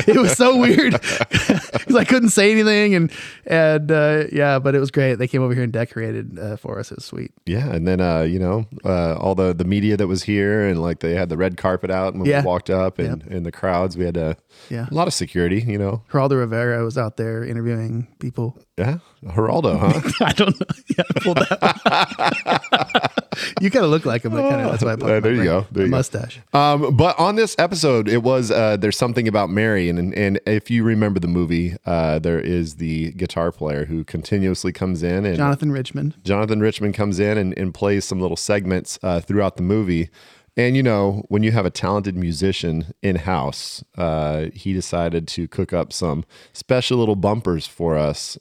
it 0.07 0.17
was 0.19 0.33
so 0.35 0.57
weird 0.57 0.93
because 1.01 1.95
I 1.95 2.03
couldn't 2.03 2.29
say 2.29 2.51
anything 2.51 2.95
and 2.95 3.11
and 3.45 3.91
uh, 3.91 4.23
yeah, 4.31 4.57
but 4.57 4.73
it 4.73 4.79
was 4.79 4.89
great. 4.89 5.15
They 5.15 5.27
came 5.27 5.43
over 5.43 5.53
here 5.53 5.61
and 5.63 5.71
decorated 5.71 6.39
uh, 6.39 6.57
for 6.57 6.79
us. 6.79 6.91
It 6.91 6.97
was 6.97 7.05
sweet. 7.05 7.31
Yeah, 7.45 7.69
and 7.71 7.87
then 7.87 8.01
uh, 8.01 8.21
you 8.21 8.39
know 8.39 8.65
uh, 8.83 9.15
all 9.17 9.35
the 9.35 9.53
the 9.53 9.65
media 9.65 9.97
that 9.97 10.07
was 10.07 10.23
here, 10.23 10.67
and 10.67 10.81
like 10.81 10.99
they 10.99 11.13
had 11.13 11.29
the 11.29 11.37
red 11.37 11.57
carpet 11.57 11.91
out 11.91 12.15
and 12.15 12.25
Yeah. 12.25 12.41
we 12.41 12.47
walked 12.47 12.71
up, 12.71 12.97
and 12.97 13.21
in 13.27 13.43
the 13.43 13.51
crowds 13.51 13.95
we 13.95 14.05
had 14.05 14.17
a, 14.17 14.35
Yeah. 14.69 14.87
a 14.89 14.93
lot 14.93 15.07
of 15.07 15.13
security. 15.13 15.61
You 15.61 15.77
know, 15.77 16.01
Geraldo 16.11 16.39
Rivera 16.39 16.83
was 16.83 16.97
out 16.97 17.17
there 17.17 17.43
interviewing 17.43 18.07
people. 18.19 18.57
Yeah, 18.77 18.99
Geraldo, 19.25 19.79
huh? 19.79 20.11
I 20.25 20.33
don't 20.33 20.59
know. 20.59 20.65
Yeah, 20.97 21.03
pulled 21.23 21.37
that. 21.37 23.11
you 23.61 23.69
kind 23.71 23.85
of 23.85 23.91
look 23.91 24.05
like 24.05 24.23
him. 24.23 24.31
But 24.31 24.49
kinda, 24.49 24.69
that's 24.69 24.83
why 24.83 24.93
I 24.93 24.95
pulled 24.95 25.11
Uh, 25.11 25.19
there 25.19 25.33
you 25.33 25.43
go. 25.43 25.65
There 25.71 25.83
you 25.85 25.89
go. 25.89 25.97
mustache. 25.97 26.39
Um, 26.53 26.95
but 26.95 27.17
on 27.19 27.35
this 27.35 27.55
episode, 27.59 28.07
it 28.07 28.23
was 28.23 28.51
uh, 28.51 28.77
there's 28.77 28.97
something 28.97 29.27
about 29.27 29.49
Mary, 29.49 29.89
and 29.89 30.13
and 30.15 30.39
if 30.45 30.69
you 30.71 30.83
remember 30.83 31.19
the 31.19 31.27
movie, 31.27 31.75
uh, 31.85 32.19
there 32.19 32.39
is 32.39 32.75
the 32.75 33.11
guitar 33.13 33.51
player 33.51 33.85
who 33.85 34.03
continuously 34.03 34.71
comes 34.71 35.03
in, 35.03 35.25
and 35.25 35.37
Jonathan 35.37 35.71
Richman. 35.71 36.13
Jonathan 36.23 36.59
Richman 36.59 36.93
comes 36.93 37.19
in 37.19 37.37
and, 37.37 37.57
and 37.57 37.73
plays 37.73 38.05
some 38.05 38.19
little 38.21 38.37
segments 38.37 38.99
uh, 39.03 39.19
throughout 39.19 39.57
the 39.57 39.63
movie. 39.63 40.09
And 40.55 40.75
you 40.75 40.81
know, 40.81 41.23
when 41.27 41.43
you 41.43 41.51
have 41.51 41.67
a 41.67 41.69
talented 41.69 42.15
musician 42.15 42.93
in 43.03 43.17
house, 43.17 43.83
uh, 43.95 44.47
he 44.55 44.73
decided 44.73 45.27
to 45.29 45.47
cook 45.47 45.71
up 45.71 45.93
some 45.93 46.25
special 46.51 46.97
little 46.97 47.15
bumpers 47.15 47.67
for 47.67 47.95
us. 47.95 48.39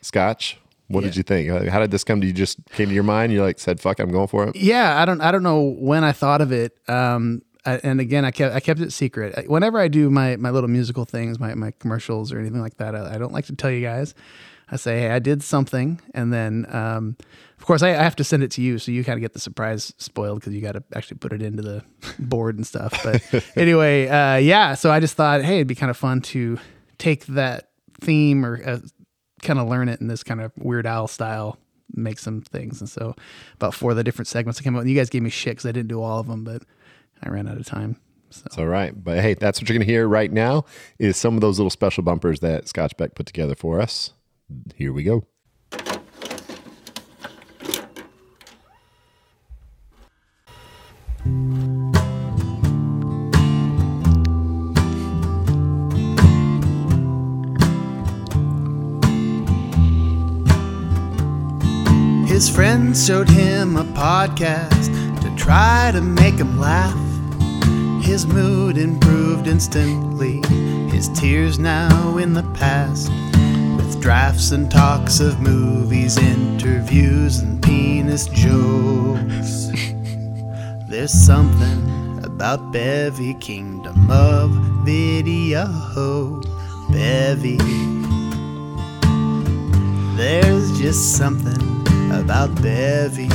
Scotch, 0.00 0.58
what 0.88 1.04
did 1.04 1.16
you 1.16 1.22
think? 1.22 1.50
How 1.68 1.80
did 1.80 1.90
this 1.90 2.02
come 2.02 2.20
to 2.20 2.26
you? 2.26 2.32
Just 2.32 2.58
came 2.72 2.88
to 2.88 2.94
your 2.94 3.02
mind? 3.02 3.32
You 3.32 3.42
like 3.42 3.58
said, 3.58 3.78
"Fuck, 3.80 3.98
I'm 3.98 4.10
going 4.10 4.28
for 4.28 4.48
it." 4.48 4.56
Yeah, 4.56 5.00
I 5.00 5.04
don't 5.04 5.20
I 5.20 5.30
don't 5.30 5.42
know 5.42 5.62
when 5.62 6.02
I 6.02 6.12
thought 6.12 6.40
of 6.40 6.50
it. 6.50 6.78
Um, 6.88 7.42
I, 7.66 7.74
and 7.82 8.00
again, 8.00 8.24
I 8.24 8.30
kept 8.30 8.54
I 8.54 8.60
kept 8.60 8.80
it 8.80 8.92
secret. 8.92 9.48
Whenever 9.48 9.78
I 9.78 9.88
do 9.88 10.08
my 10.08 10.36
my 10.36 10.50
little 10.50 10.70
musical 10.70 11.04
things, 11.04 11.38
my 11.38 11.54
my 11.54 11.72
commercials 11.72 12.32
or 12.32 12.38
anything 12.38 12.60
like 12.60 12.78
that, 12.78 12.94
I, 12.94 13.14
I 13.14 13.18
don't 13.18 13.32
like 13.32 13.46
to 13.46 13.54
tell 13.54 13.70
you 13.70 13.82
guys. 13.82 14.14
I 14.70 14.76
say, 14.76 15.00
hey, 15.00 15.10
I 15.10 15.18
did 15.18 15.42
something, 15.42 16.00
and 16.12 16.32
then 16.32 16.66
um, 16.68 17.16
of 17.58 17.64
course 17.64 17.82
I, 17.82 17.90
I 17.90 18.02
have 18.02 18.16
to 18.16 18.24
send 18.24 18.42
it 18.42 18.50
to 18.52 18.62
you, 18.62 18.78
so 18.78 18.92
you 18.92 19.02
kind 19.04 19.16
of 19.16 19.22
get 19.22 19.32
the 19.32 19.40
surprise 19.40 19.94
spoiled 19.98 20.40
because 20.40 20.54
you 20.54 20.60
got 20.60 20.72
to 20.72 20.84
actually 20.94 21.18
put 21.18 21.32
it 21.32 21.42
into 21.42 21.62
the 21.62 21.84
board 22.18 22.56
and 22.56 22.66
stuff. 22.66 22.98
But 23.02 23.44
anyway, 23.56 24.08
uh, 24.08 24.36
yeah. 24.36 24.74
So 24.74 24.90
I 24.90 25.00
just 25.00 25.14
thought, 25.14 25.42
hey, 25.42 25.56
it'd 25.56 25.66
be 25.66 25.74
kind 25.74 25.90
of 25.90 25.96
fun 25.96 26.20
to 26.22 26.58
take 26.98 27.26
that 27.26 27.70
theme 28.00 28.44
or 28.44 28.62
uh, 28.64 28.78
kind 29.42 29.58
of 29.58 29.68
learn 29.68 29.88
it 29.88 30.00
in 30.00 30.08
this 30.08 30.22
kind 30.22 30.40
of 30.40 30.52
Weird 30.56 30.86
Al 30.86 31.08
style, 31.08 31.58
make 31.94 32.18
some 32.18 32.42
things. 32.42 32.80
And 32.80 32.88
so 32.88 33.14
about 33.54 33.74
four 33.74 33.92
of 33.92 33.96
the 33.96 34.04
different 34.04 34.28
segments 34.28 34.58
that 34.58 34.64
came 34.64 34.76
out, 34.76 34.80
and 34.80 34.90
you 34.90 34.96
guys 34.96 35.10
gave 35.10 35.22
me 35.22 35.30
shit 35.30 35.52
because 35.52 35.66
I 35.66 35.72
didn't 35.72 35.88
do 35.88 36.02
all 36.02 36.20
of 36.20 36.26
them, 36.26 36.44
but 36.44 36.62
I 37.22 37.28
ran 37.28 37.48
out 37.48 37.58
of 37.58 37.66
time. 37.66 37.96
So 38.30 38.42
It's 38.46 38.58
all 38.58 38.66
right. 38.66 38.92
But 39.02 39.20
hey, 39.20 39.34
that's 39.34 39.60
what 39.60 39.68
you're 39.68 39.78
going 39.78 39.86
to 39.86 39.92
hear 39.92 40.06
right 40.06 40.30
now 40.30 40.64
is 40.98 41.16
some 41.16 41.34
of 41.34 41.40
those 41.40 41.58
little 41.58 41.70
special 41.70 42.02
bumpers 42.02 42.40
that 42.40 42.68
Scotch 42.68 42.96
Beck 42.96 43.14
put 43.14 43.26
together 43.26 43.54
for 43.54 43.80
us. 43.80 44.12
Here 44.76 44.92
we 44.92 45.02
go. 45.02 45.24
His 62.38 62.48
friends 62.48 63.04
showed 63.04 63.28
him 63.28 63.76
a 63.76 63.82
podcast 63.82 64.86
to 65.20 65.34
try 65.34 65.90
to 65.92 66.00
make 66.00 66.34
him 66.34 66.56
laugh. 66.60 66.94
His 68.00 68.28
mood 68.28 68.78
improved 68.78 69.48
instantly, 69.48 70.40
his 70.88 71.08
tears 71.08 71.58
now 71.58 72.16
in 72.16 72.34
the 72.34 72.44
past. 72.54 73.10
With 73.76 74.00
drafts 74.00 74.52
and 74.52 74.70
talks 74.70 75.18
of 75.18 75.40
movies, 75.40 76.16
interviews, 76.16 77.40
and 77.40 77.60
penis 77.60 78.28
jokes. 78.28 79.72
There's 80.88 81.10
something 81.10 82.22
about 82.22 82.70
Bevy 82.70 83.34
Kingdom 83.34 84.08
of 84.12 84.52
Video. 84.84 86.40
Bevy. 86.92 87.58
There's 90.16 90.78
just 90.78 91.16
something 91.16 91.67
about 92.18 92.54
Bevy. 92.62 93.28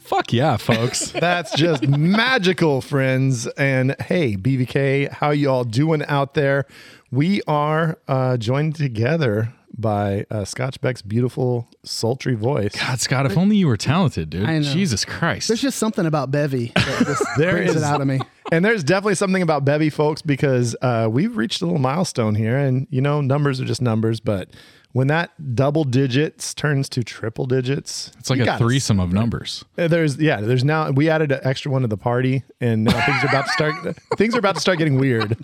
Fuck 0.00 0.32
yeah, 0.32 0.56
folks. 0.58 1.10
That's 1.12 1.54
just 1.56 1.86
magical, 1.88 2.80
friends. 2.82 3.46
And 3.46 3.96
hey, 4.00 4.36
BVK, 4.36 5.10
how 5.10 5.30
you 5.30 5.48
all 5.48 5.64
doing 5.64 6.04
out 6.04 6.34
there? 6.34 6.66
We 7.10 7.40
are 7.46 7.98
uh, 8.08 8.36
joined 8.36 8.74
together 8.74 9.54
by 9.74 10.26
uh, 10.30 10.44
Scotch 10.44 10.80
Beck's 10.82 11.00
beautiful, 11.00 11.68
sultry 11.82 12.34
voice. 12.34 12.74
God, 12.78 13.00
Scott, 13.00 13.24
if 13.26 13.38
only 13.38 13.56
you 13.56 13.66
were 13.68 13.78
talented, 13.78 14.28
dude. 14.28 14.44
I 14.44 14.58
know. 14.58 14.70
Jesus 14.72 15.04
Christ. 15.06 15.48
There's 15.48 15.62
just 15.62 15.78
something 15.78 16.04
about 16.04 16.30
Bevy 16.30 16.72
that 16.74 17.04
just 17.06 17.24
There 17.38 17.52
brings 17.52 17.70
is- 17.70 17.76
it 17.82 17.84
out 17.84 18.00
of 18.02 18.06
me. 18.06 18.20
And 18.52 18.62
there's 18.62 18.84
definitely 18.84 19.14
something 19.14 19.40
about 19.40 19.64
Bevy, 19.64 19.88
folks, 19.88 20.20
because 20.20 20.76
uh, 20.82 21.08
we've 21.10 21.38
reached 21.38 21.62
a 21.62 21.64
little 21.64 21.80
milestone 21.80 22.34
here. 22.34 22.58
And, 22.58 22.86
you 22.90 23.00
know, 23.00 23.22
numbers 23.22 23.62
are 23.62 23.64
just 23.64 23.80
numbers. 23.80 24.20
But 24.20 24.50
when 24.92 25.06
that 25.06 25.54
double 25.54 25.84
digits 25.84 26.52
turns 26.52 26.90
to 26.90 27.02
triple 27.02 27.46
digits, 27.46 28.12
it's 28.18 28.28
like 28.28 28.40
a 28.40 28.44
gotta 28.44 28.58
threesome 28.58 29.00
of 29.00 29.10
numbers. 29.10 29.64
Uh, 29.78 29.88
There's 29.88 30.18
yeah, 30.18 30.42
there's 30.42 30.64
now 30.64 30.90
we 30.90 31.08
added 31.08 31.32
an 31.32 31.40
extra 31.44 31.72
one 31.72 31.80
to 31.80 31.88
the 31.88 31.96
party, 31.96 32.42
and 32.60 32.84
now 32.84 33.06
things 33.06 33.24
are 33.24 33.28
about 33.28 33.46
to 33.46 33.52
start. 33.52 33.96
things 34.18 34.34
are 34.34 34.38
about 34.38 34.56
to 34.56 34.60
start 34.60 34.76
getting 34.76 34.98
weird, 34.98 35.34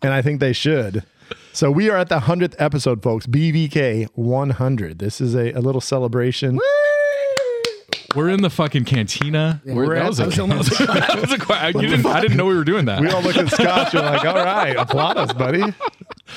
and 0.00 0.12
I 0.12 0.22
think 0.22 0.38
they 0.38 0.52
should. 0.52 1.02
So 1.52 1.68
we 1.70 1.90
are 1.90 1.96
at 1.96 2.08
the 2.08 2.20
hundredth 2.20 2.54
episode, 2.60 3.02
folks. 3.02 3.26
BVK 3.26 4.06
100. 4.14 4.98
This 5.00 5.20
is 5.20 5.34
a, 5.34 5.50
a 5.52 5.60
little 5.60 5.80
celebration. 5.80 6.60
We're 8.14 8.28
in 8.30 8.42
the 8.42 8.50
fucking 8.50 8.84
cantina. 8.84 9.60
We're, 9.64 9.74
We're 9.74 9.94
that 9.94 10.02
at- 10.02 10.08
was 10.08 10.20
a, 10.20 10.22
I 10.22 10.26
was 10.26 10.38
almost- 10.38 10.78
that 10.78 11.20
was 11.20 11.32
a 11.32 11.38
didn't, 11.88 12.06
I 12.06 12.20
didn't 12.20 12.36
know 12.36 12.46
we 12.46 12.54
were 12.54 12.64
doing 12.64 12.84
that. 12.86 13.00
We 13.00 13.08
all 13.08 13.22
look 13.22 13.36
at 13.36 13.48
Scotch. 13.50 13.94
We're 13.94 14.00
like, 14.00 14.24
all 14.24 14.34
right, 14.34 14.76
applaud 14.76 15.16
us, 15.16 15.32
buddy. 15.32 15.62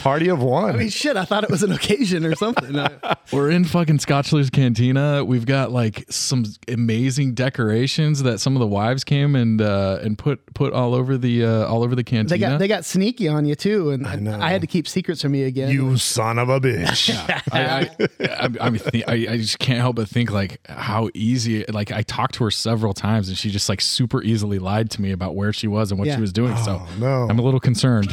Party 0.02 0.30
of 0.30 0.42
one. 0.42 0.76
I 0.76 0.78
mean, 0.78 0.90
shit, 0.90 1.18
I 1.18 1.26
thought 1.26 1.44
it 1.44 1.50
was 1.50 1.64
an 1.64 1.72
occasion 1.72 2.26
or 2.26 2.36
something. 2.36 2.76
We're 3.32 3.50
in 3.50 3.66
fucking 3.66 3.98
Scotchler's 4.00 4.50
Cantina. 4.50 5.24
We've 5.26 5.46
got 5.46 5.72
like 5.72 6.06
some 6.10 6.46
amazing 6.68 7.34
decorations 7.34 8.24
that 8.24 8.40
some 8.40 8.56
of 8.56 8.60
the 8.60 8.68
wives 8.68 9.04
came 9.04 9.36
and 9.36 9.62
uh, 9.62 10.00
and 10.04 10.18
put 10.18 10.54
put 10.54 10.74
all 10.74 10.94
over 10.94 11.18
the 11.18 11.44
uh, 11.46 11.66
all 11.68 11.84
over 11.84 11.96
the 11.96 12.04
cantina. 12.04 12.30
they 12.30 12.38
got 12.38 12.60
they 12.60 12.68
got 12.68 12.86
sneaky 12.86 13.28
on 13.28 13.46
you 13.46 13.56
too, 13.56 13.92
and 13.92 14.06
I, 14.06 14.16
know. 14.16 14.38
had 14.40 14.62
to 14.62 14.68
keep 14.68 14.88
secrets 14.88 15.22
from 15.22 15.34
you 15.36 15.46
again. 15.48 15.70
you 15.70 15.98
son 15.98 16.38
of 16.40 16.50
a 16.50 16.60
bitch. 16.60 17.10
I, 17.52 17.90
I, 17.90 17.90
I, 18.26 18.50
I, 18.62 18.70
mean, 18.70 18.82
th- 18.82 19.04
I, 19.08 19.14
I 19.34 19.38
just 19.38 19.60
can't 19.60 19.80
help 19.80 19.96
but 19.96 20.08
think 20.08 20.32
like 20.32 20.60
how 20.68 21.10
easy. 21.14 21.66
Like 21.66 21.92
I 21.92 22.04
talked 22.04 22.36
to 22.36 22.44
her 22.44 22.52
several 22.52 22.94
times, 22.94 23.28
and 23.30 23.38
she 23.38 23.50
just 23.50 23.70
like 23.70 23.82
super 23.82 24.22
easily 24.22 24.60
lied 24.60 24.92
to 24.92 25.02
me 25.02 25.12
about 25.12 25.36
where 25.36 25.52
she 25.54 25.68
was 25.68 25.92
and 25.92 25.98
what 26.00 26.08
Yeah. 26.08 26.16
she 26.16 26.22
was 26.22 26.34
doing. 26.34 26.56
so 26.58 26.82
Oh, 26.86 26.90
no. 27.00 27.28
I'm 27.30 27.40
a 27.40 27.42
little 27.42 27.60
concerned 27.60 28.10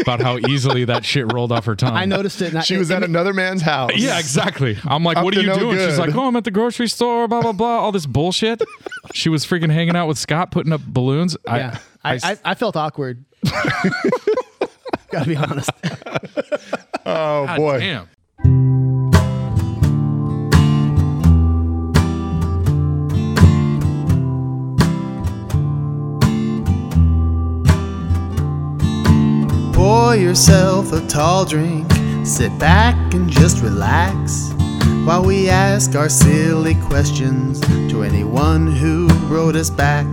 about 0.00 0.20
how 0.20 0.38
easily 0.48 0.84
that 0.84 1.04
shit 1.14 1.32
rolled 1.32 1.52
off 1.52 1.64
her 1.66 1.76
tongue. 1.82 1.92
I 1.96 2.04
noticed 2.04 2.42
it. 2.42 2.48
And 2.48 2.58
I- 2.58 2.62
She 2.62 2.76
was 2.76 2.90
it- 2.90 2.94
at 2.96 3.02
another 3.04 3.32
man's 3.32 3.62
house. 3.62 3.92
Yeah, 3.94 4.18
exactly. 4.18 4.76
I'm 4.84 5.04
like, 5.04 5.16
Up 5.16 5.24
what 5.24 5.36
are 5.36 5.40
you 5.40 5.46
no 5.46 5.58
doing? 5.58 5.78
She's 5.78 5.98
like, 5.98 6.14
oh, 6.14 6.26
I'm 6.26 6.36
at 6.36 6.44
the 6.44 6.50
grocery 6.50 6.88
store, 6.88 7.28
blah, 7.28 7.40
blah, 7.42 7.52
blah, 7.52 7.78
all 7.78 7.92
this 7.92 8.06
bullshit. 8.06 8.60
she 9.14 9.28
was 9.28 9.46
freaking 9.46 9.70
hanging 9.72 9.96
out 9.96 10.08
with 10.08 10.18
Scott, 10.18 10.50
putting 10.50 10.72
up 10.72 10.80
balloons. 10.84 11.36
Yeah, 11.46 11.78
I, 12.02 12.18
I, 12.22 12.38
I 12.44 12.54
felt 12.54 12.76
awkward. 12.76 13.24
Gotta 15.10 15.28
be 15.28 15.36
honest. 15.36 15.70
Oh 17.06 17.46
God 17.46 17.56
boy. 17.56 17.78
damn. 17.78 18.83
Pour 29.84 30.16
yourself 30.16 30.94
a 30.94 31.06
tall 31.08 31.44
drink, 31.44 31.92
sit 32.24 32.58
back 32.58 33.12
and 33.12 33.28
just 33.28 33.62
relax 33.62 34.50
while 35.04 35.22
we 35.22 35.50
ask 35.50 35.94
our 35.94 36.08
silly 36.08 36.74
questions 36.76 37.60
to 37.90 38.02
anyone 38.02 38.66
who 38.66 39.08
wrote 39.28 39.56
us 39.56 39.68
back. 39.68 40.06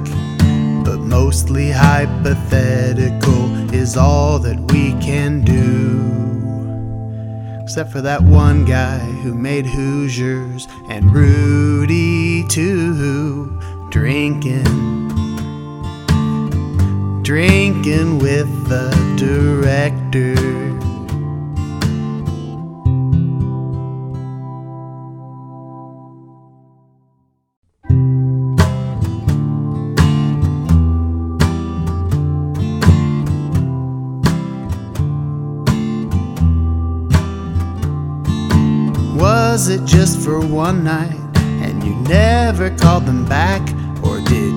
But 0.84 0.98
mostly 0.98 1.72
hypothetical 1.72 3.74
is 3.74 3.96
all 3.96 4.40
that 4.40 4.60
we 4.74 4.92
can 5.00 5.40
do. 5.40 6.02
Except 7.64 7.94
for 7.94 8.02
that 8.02 8.22
one 8.22 8.66
guy 8.66 9.00
who 9.00 9.34
made 9.34 9.66
Hoosiers 9.66 10.68
and 10.90 11.14
Rudy 11.14 12.46
too, 12.50 13.58
drinking 13.90 15.31
drinking 17.24 18.18
with 18.18 18.50
the 18.68 18.90
director. 19.16 20.36
Was 39.16 39.70
it 39.70 39.86
just 39.86 40.20
for 40.20 40.40
one 40.40 40.84
night 40.84 41.20
and 41.38 41.84
you 41.84 41.94
never 42.10 42.76
called 42.78 43.06
them 43.06 43.26
back? 43.26 43.62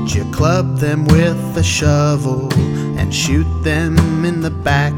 You 0.07 0.25
club 0.31 0.79
them 0.79 1.05
with 1.07 1.57
a 1.57 1.63
shovel 1.63 2.53
and 2.99 3.13
shoot 3.13 3.47
them 3.63 4.25
in 4.25 4.43
the 4.43 4.51
back. 4.51 4.95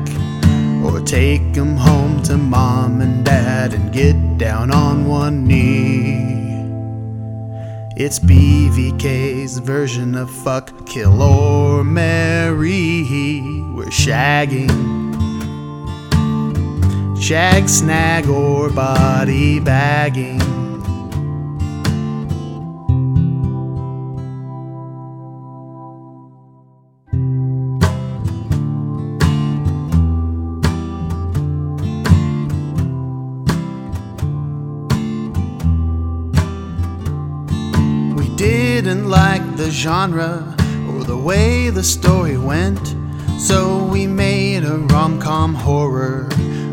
Or 0.85 1.01
take 1.01 1.57
'em 1.57 1.77
home 1.77 2.23
to 2.25 2.37
mom 2.37 3.01
and 3.01 3.25
dad 3.25 3.73
and 3.73 3.93
get 3.93 4.39
down 4.39 4.71
on 4.71 5.07
one 5.07 5.47
knee. 5.47 6.27
It's 7.97 8.19
BVK's 8.19 9.59
version 9.59 10.15
of 10.17 10.31
fuck, 10.31 10.87
kill, 10.87 11.23
or 11.23 11.83
marry. 11.83 13.41
We're 13.75 13.87
shagging. 14.05 14.71
Shag, 17.19 17.69
snag, 17.69 18.29
or 18.29 18.69
body 18.69 19.61
bagging. 19.61 20.56
Genre 39.77 40.57
or 40.89 41.05
the 41.05 41.17
way 41.17 41.69
the 41.69 41.85
story 41.85 42.39
went, 42.39 42.97
so 43.39 43.85
we 43.85 44.07
made 44.07 44.65
a 44.65 44.79
rom 44.79 45.21
com 45.21 45.55
horror 45.55 46.29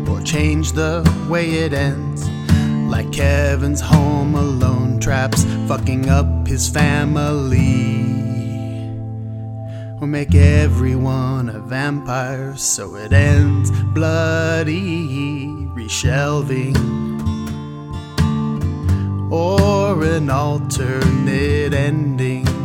or 0.08 0.22
changed 0.22 0.74
the 0.74 1.04
way 1.28 1.50
it 1.50 1.74
ends. 1.74 2.26
Like 2.90 3.12
Kevin's 3.12 3.82
home 3.82 4.34
alone 4.34 5.00
traps 5.00 5.44
fucking 5.68 6.08
up 6.08 6.46
his 6.46 6.66
family. 6.66 8.06
Or 10.00 10.06
make 10.06 10.34
everyone 10.34 11.50
a 11.50 11.60
vampire 11.60 12.56
so 12.56 12.96
it 12.96 13.12
ends 13.12 13.70
bloody, 13.92 15.46
reshelving 15.76 16.74
or 19.30 20.02
an 20.04 20.30
alternate 20.30 21.74
ending. 21.74 22.63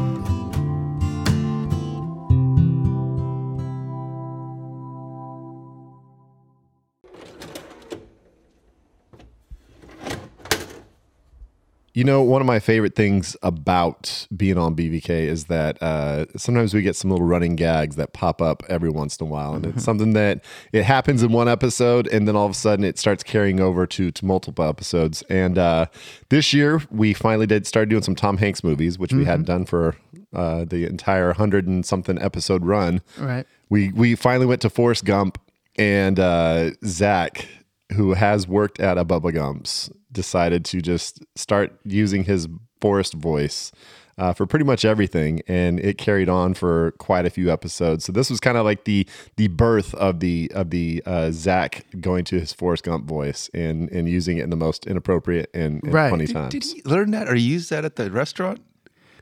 You 11.99 12.05
know, 12.05 12.21
one 12.21 12.39
of 12.39 12.45
my 12.45 12.59
favorite 12.59 12.95
things 12.95 13.35
about 13.43 14.25
being 14.33 14.57
on 14.57 14.73
BVK 14.73 15.09
is 15.09 15.47
that 15.47 15.83
uh, 15.83 16.27
sometimes 16.37 16.73
we 16.73 16.81
get 16.81 16.95
some 16.95 17.11
little 17.11 17.25
running 17.25 17.57
gags 17.57 17.97
that 17.97 18.13
pop 18.13 18.41
up 18.41 18.63
every 18.69 18.89
once 18.89 19.17
in 19.17 19.27
a 19.27 19.29
while, 19.29 19.53
and 19.53 19.65
it's 19.65 19.83
something 19.89 20.13
that 20.13 20.41
it 20.71 20.83
happens 20.83 21.23
in 21.23 21.33
one 21.33 21.49
episode, 21.49 22.07
and 22.07 22.25
then 22.25 22.37
all 22.37 22.45
of 22.45 22.51
a 22.51 22.55
sudden 22.55 22.85
it 22.85 22.97
starts 22.97 23.21
carrying 23.21 23.59
over 23.59 23.85
to 23.87 24.11
to 24.11 24.25
multiple 24.25 24.63
episodes. 24.63 25.23
And 25.23 25.57
uh, 25.57 25.87
this 26.29 26.53
year 26.53 26.81
we 26.89 27.13
finally 27.13 27.47
did 27.47 27.67
start 27.67 27.89
doing 27.89 28.01
some 28.01 28.15
Tom 28.15 28.37
Hanks 28.37 28.63
movies, 28.63 28.97
which 28.97 29.11
we 29.11 29.25
hadn't 29.25 29.47
done 29.47 29.65
for 29.65 29.97
uh, 30.33 30.63
the 30.63 30.85
entire 30.85 31.33
hundred 31.33 31.67
and 31.67 31.85
something 31.85 32.17
episode 32.21 32.63
run. 32.63 33.01
Right. 33.17 33.45
We 33.67 33.91
we 33.91 34.15
finally 34.15 34.45
went 34.45 34.61
to 34.61 34.69
Forrest 34.69 35.03
Gump, 35.03 35.37
and 35.75 36.17
uh, 36.17 36.71
Zach, 36.85 37.45
who 37.91 38.13
has 38.13 38.47
worked 38.47 38.79
at 38.79 38.97
a 38.97 39.03
Bubba 39.03 39.33
Gumps, 39.33 39.91
decided 40.11 40.65
to 40.65 40.81
just 40.81 41.23
start 41.35 41.79
using 41.83 42.23
his 42.23 42.47
Forrest 42.81 43.13
voice 43.13 43.71
uh, 44.17 44.33
for 44.33 44.45
pretty 44.45 44.63
much 44.65 44.83
everything, 44.85 45.41
and 45.47 45.79
it 45.81 45.97
carried 45.97 46.29
on 46.29 46.53
for 46.53 46.91
quite 46.97 47.25
a 47.25 47.29
few 47.29 47.51
episodes. 47.51 48.05
So 48.05 48.11
this 48.13 48.29
was 48.29 48.39
kind 48.39 48.57
of 48.57 48.63
like 48.65 48.85
the 48.85 49.05
the 49.37 49.47
birth 49.49 49.93
of 49.95 50.19
the 50.21 50.49
of 50.55 50.69
the 50.69 51.03
uh, 51.05 51.31
Zach 51.31 51.85
going 51.99 52.23
to 52.25 52.39
his 52.39 52.53
Forrest 52.53 52.83
Gump 52.83 53.05
voice 53.05 53.49
and 53.53 53.89
and 53.91 54.07
using 54.09 54.37
it 54.37 54.43
in 54.43 54.49
the 54.49 54.55
most 54.57 54.87
inappropriate 54.87 55.49
and, 55.53 55.83
and 55.83 55.93
Right. 55.93 56.09
funny 56.09 56.25
Did- 56.25 56.33
times. 56.35 56.51
Did 56.53 56.63
he 56.63 56.81
learn 56.85 57.11
that 57.11 57.27
or 57.27 57.35
use 57.35 57.69
that 57.69 57.83
at 57.85 57.95
the 57.97 58.09
restaurant? 58.11 58.61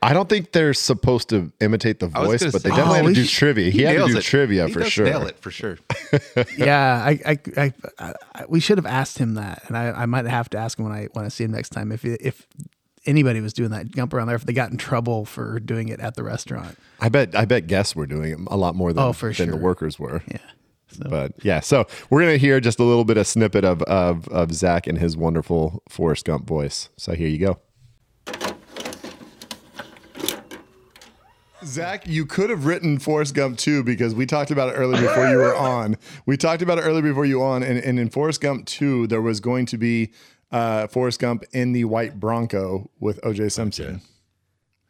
I 0.02 0.12
don't 0.12 0.28
think 0.28 0.52
they're 0.52 0.74
supposed 0.74 1.28
to 1.30 1.52
imitate 1.60 1.98
the 2.00 2.06
voice, 2.08 2.42
but 2.44 2.62
they 2.62 2.70
say- 2.70 2.76
definitely 2.76 3.00
Oh, 3.00 3.04
had 3.04 3.06
to 3.06 3.14
do 3.14 3.22
he 3.22 3.28
trivia. 3.28 3.70
He, 3.70 3.82
had 3.82 3.92
to 3.92 3.98
nails 3.98 4.10
do 4.12 4.18
it. 4.18 4.22
trivia 4.24 4.66
He 4.66 4.72
for 4.72 4.80
does 4.80 4.92
sure. 4.92 5.04
Nail 5.06 5.26
it 5.26 5.38
for 5.38 5.50
sure. 5.50 5.78
yeah, 6.58 7.02
I, 7.04 7.18
I, 7.26 7.38
I, 7.56 7.72
I, 7.98 8.14
I, 8.34 8.44
we 8.48 8.60
should 8.60 8.78
have 8.78 8.86
asked 8.86 9.18
him 9.18 9.34
that, 9.34 9.62
and 9.66 9.76
I, 9.76 9.90
I 9.90 10.06
might 10.06 10.24
have 10.26 10.48
to 10.50 10.58
ask 10.58 10.78
him 10.78 10.84
when 10.84 10.94
I 10.94 11.08
when 11.14 11.24
I 11.24 11.28
see 11.28 11.44
him 11.44 11.50
next 11.50 11.70
time 11.70 11.90
if 11.92 12.04
if 12.04 12.46
anybody 13.06 13.40
was 13.40 13.52
doing 13.52 13.70
that 13.70 13.88
jump 13.88 14.12
around 14.12 14.26
there 14.26 14.36
if 14.36 14.44
they 14.44 14.52
got 14.52 14.70
in 14.70 14.76
trouble 14.76 15.24
for 15.24 15.58
doing 15.60 15.88
it 15.88 15.98
at 16.00 16.14
the 16.14 16.22
restaurant. 16.22 16.76
I 17.00 17.08
bet 17.08 17.34
I 17.34 17.44
bet 17.44 17.66
guests 17.66 17.96
were 17.96 18.06
doing 18.06 18.32
it 18.32 18.38
a 18.48 18.56
lot 18.56 18.74
more 18.74 18.92
than, 18.92 19.02
Oh, 19.02 19.12
for 19.12 19.32
than 19.32 19.50
the 19.50 19.56
workers 19.56 19.98
were. 19.98 20.22
Yeah. 20.30 20.38
So, 20.90 21.04
But 21.10 21.32
yeah, 21.44 21.60
so 21.60 21.86
we're 22.08 22.20
gonna 22.22 22.38
hear 22.38 22.60
just 22.60 22.78
a 22.80 22.82
little 22.84 23.04
bit 23.04 23.16
of 23.18 23.26
snippet 23.26 23.64
of 23.64 23.82
of 23.82 24.26
of 24.28 24.52
Zach 24.54 24.86
and 24.86 24.96
his 24.98 25.16
wonderful 25.16 25.82
Forrest 25.88 26.24
Gump 26.24 26.46
voice. 26.46 26.88
So 26.96 27.12
here 27.14 27.28
you 27.28 27.38
go. 27.38 27.58
Zach, 31.68 32.06
you 32.06 32.26
could 32.26 32.50
have 32.50 32.66
written 32.66 32.98
Forrest 32.98 33.34
Gump 33.34 33.58
too 33.58 33.82
because 33.82 34.14
we 34.14 34.26
talked 34.26 34.50
about 34.50 34.70
it 34.70 34.72
earlier 34.72 35.00
before 35.00 35.28
you 35.28 35.36
were 35.36 35.54
on. 35.76 35.96
We 36.26 36.36
talked 36.36 36.62
about 36.62 36.78
it 36.78 36.82
earlier 36.82 37.02
before 37.02 37.24
you 37.26 37.42
on, 37.42 37.62
and, 37.62 37.78
and 37.78 37.98
in 37.98 38.08
Forrest 38.10 38.40
Gump 38.40 38.66
2, 38.66 39.06
there 39.06 39.22
was 39.22 39.40
going 39.40 39.66
to 39.66 39.78
be 39.78 40.12
uh, 40.50 40.86
Forrest 40.88 41.20
Gump 41.20 41.44
in 41.52 41.72
the 41.72 41.84
white 41.84 42.18
Bronco 42.18 42.90
with 43.00 43.20
OJ 43.22 43.52
Simpson. 43.52 44.00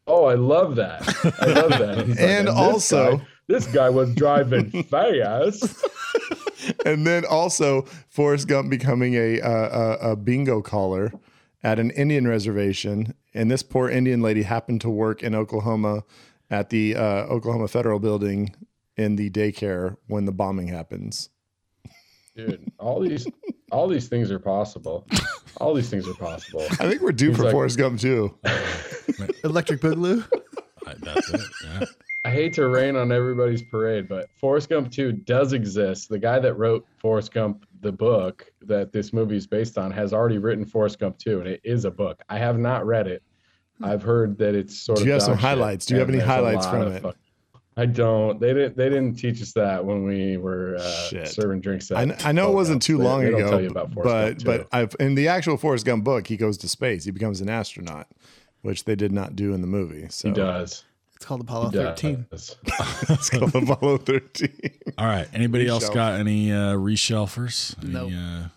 Oh, 0.06 0.24
I 0.24 0.34
love 0.34 0.76
that. 0.76 1.02
I 1.40 1.46
love 1.46 1.70
that. 1.70 2.06
He's 2.06 2.18
like, 2.18 2.28
And 2.28 2.48
this 2.48 2.54
also- 2.54 3.16
guy- 3.18 3.26
this 3.48 3.66
guy 3.66 3.88
was 3.88 4.14
driving 4.14 4.82
fast. 4.90 5.82
and 6.84 7.06
then 7.06 7.24
also 7.24 7.82
Forrest 8.10 8.46
Gump 8.46 8.68
becoming 8.68 9.14
a, 9.14 9.40
uh, 9.40 9.96
a 10.02 10.10
a 10.12 10.16
bingo 10.16 10.60
caller 10.60 11.12
at 11.62 11.78
an 11.78 11.90
Indian 11.92 12.28
reservation, 12.28 13.14
and 13.32 13.50
this 13.50 13.62
poor 13.62 13.88
Indian 13.88 14.20
lady 14.20 14.42
happened 14.42 14.80
to 14.82 14.90
work 14.90 15.22
in 15.22 15.34
Oklahoma 15.34 16.04
at 16.50 16.70
the 16.70 16.94
uh, 16.96 17.24
Oklahoma 17.26 17.68
Federal 17.68 17.98
Building 17.98 18.54
in 18.96 19.16
the 19.16 19.30
daycare 19.30 19.96
when 20.06 20.24
the 20.24 20.32
bombing 20.32 20.68
happens. 20.68 21.30
Dude, 22.36 22.70
all 22.78 23.00
these 23.00 23.26
all 23.72 23.88
these 23.88 24.08
things 24.08 24.30
are 24.30 24.38
possible. 24.38 25.06
All 25.60 25.74
these 25.74 25.90
things 25.90 26.06
are 26.08 26.14
possible. 26.14 26.62
I 26.72 26.88
think 26.88 27.02
we're 27.02 27.10
due 27.12 27.28
He's 27.30 27.36
for 27.36 27.44
like- 27.44 27.52
Forrest 27.52 27.78
Gump 27.78 28.00
too. 28.00 28.38
Electric 29.44 29.80
Boogaloo. 29.80 30.24
That's 31.00 31.30
it. 31.30 31.40
Yeah. 31.64 31.84
I 32.24 32.30
hate 32.30 32.52
to 32.54 32.68
rain 32.68 32.96
on 32.96 33.10
everybody's 33.12 33.62
parade, 33.62 34.08
but 34.08 34.28
Forrest 34.36 34.68
Gump 34.68 34.90
2 34.90 35.12
does 35.12 35.52
exist. 35.52 36.08
The 36.08 36.18
guy 36.18 36.38
that 36.40 36.54
wrote 36.54 36.86
Forrest 36.98 37.32
Gump, 37.32 37.64
the 37.80 37.92
book 37.92 38.46
that 38.62 38.92
this 38.92 39.12
movie 39.12 39.36
is 39.36 39.46
based 39.46 39.78
on, 39.78 39.90
has 39.92 40.12
already 40.12 40.38
written 40.38 40.64
Forrest 40.64 40.98
Gump 40.98 41.16
2, 41.18 41.40
and 41.40 41.48
it 41.48 41.60
is 41.64 41.84
a 41.84 41.90
book. 41.90 42.20
I 42.28 42.38
have 42.38 42.58
not 42.58 42.86
read 42.86 43.06
it. 43.06 43.22
I've 43.82 44.02
heard 44.02 44.38
that 44.38 44.54
it's 44.54 44.76
sort 44.78 44.96
Do 44.98 45.02
of. 45.02 45.06
you 45.06 45.12
have 45.12 45.22
some 45.22 45.36
highlights? 45.38 45.86
Do 45.86 45.94
you 45.94 46.00
have 46.00 46.08
any 46.08 46.18
highlights 46.18 46.66
from 46.66 46.88
it? 46.92 47.02
fuck- 47.02 47.16
I 47.76 47.86
don't. 47.86 48.40
They 48.40 48.52
didn't. 48.52 48.76
They 48.76 48.88
didn't 48.88 49.14
teach 49.14 49.40
us 49.40 49.52
that 49.52 49.84
when 49.84 50.02
we 50.04 50.36
were 50.36 50.76
uh, 50.80 51.24
serving 51.26 51.60
drinks. 51.60 51.92
I, 51.92 52.02
At 52.02 52.08
kn- 52.08 52.20
I 52.24 52.32
know 52.32 52.50
it 52.50 52.54
wasn't 52.54 52.76
Gumps. 52.76 52.86
too 52.86 52.98
They- 52.98 53.04
long 53.04 53.20
they 53.24 53.30
don't 53.30 53.40
ago, 53.40 53.50
tell 53.50 53.60
you 53.60 53.68
about 53.68 53.92
Forrest 53.92 54.44
but 54.44 54.44
Gump 54.58 54.68
but 54.70 54.76
I've 54.76 54.96
in 54.98 55.14
the 55.14 55.28
actual 55.28 55.56
Forrest 55.56 55.86
Gump 55.86 56.02
book, 56.02 56.26
he 56.26 56.36
goes 56.36 56.58
to 56.58 56.68
space. 56.68 57.04
He 57.04 57.12
becomes 57.12 57.40
an 57.40 57.48
astronaut, 57.48 58.08
which 58.62 58.82
they 58.82 58.96
did 58.96 59.12
not 59.12 59.36
do 59.36 59.54
in 59.54 59.60
the 59.60 59.68
movie. 59.68 60.06
So 60.10 60.26
he 60.28 60.34
does. 60.34 60.84
It's 61.14 61.24
called 61.24 61.40
Apollo 61.42 61.70
He 61.70 61.76
13. 61.78 62.26
it's 62.32 63.30
called 63.30 63.54
Apollo 63.54 63.98
13. 63.98 64.50
All 64.98 65.06
right. 65.06 65.28
Anybody 65.32 65.68
else 65.68 65.88
got 65.88 66.14
any 66.18 66.50
uh, 66.52 66.74
reshelfers? 66.74 67.76
Any, 67.82 67.92
Nope. 67.92 68.12
uh, 68.12 68.48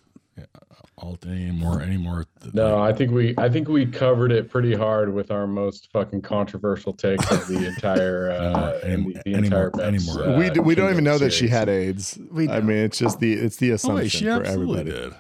alt 1.02 1.26
any 1.28 1.52
more? 1.52 1.82
Any 1.82 1.98
more? 1.98 2.26
No, 2.54 2.80
I 2.82 2.94
think 2.94 3.12
we 3.12 3.34
I 3.38 3.50
think 3.50 3.68
we 3.68 3.86
covered 3.86 4.32
it 4.32 4.50
pretty 4.50 4.74
hard 4.74 5.14
with 5.14 5.32
our 5.32 5.48
most 5.48 5.90
fucking 5.92 6.22
controversial 6.22 6.94
takes 6.94 7.30
of 7.32 7.48
the 7.48 7.66
entire 7.68 8.32
uh, 8.40 8.80
any- 8.84 8.94
and 8.94 9.06
the, 9.08 9.14
the 9.26 9.34
any 9.36 9.48
entire 9.48 9.72
more- 9.76 9.84
any 9.86 10.00
more. 10.06 10.24
uh, 10.24 10.38
we, 10.38 10.50
d- 10.50 10.60
we 10.60 10.76
don't 10.76 10.92
even 10.92 11.04
know 11.04 11.18
that 11.18 11.34
she 11.34 11.48
had 11.48 11.70
AIDS. 11.70 12.18
We 12.32 12.50
I 12.50 12.62
mean, 12.62 12.78
it's 12.78 12.98
just 12.98 13.20
the 13.20 13.34
it's 13.34 13.58
the 13.58 13.72
Oh, 13.72 13.76
assumption 13.76 13.96
wait, 14.04 14.12
she 14.12 14.26
for 14.26 14.44
everybody. 14.44 14.92
did. 14.92 15.14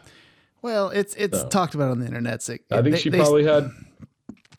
Well, 0.62 0.89
it's 0.89 1.15
it's 1.15 1.39
So. 1.39 1.48
talked 1.50 1.76
about 1.76 1.91
on 1.91 2.00
the 2.00 2.06
internet. 2.06 2.41
So 2.44 2.54
I 2.72 2.82
think 2.82 2.96
they- 2.96 3.00
she 3.00 3.10
they- 3.10 3.17
probably 3.20 3.44
had 3.46 3.70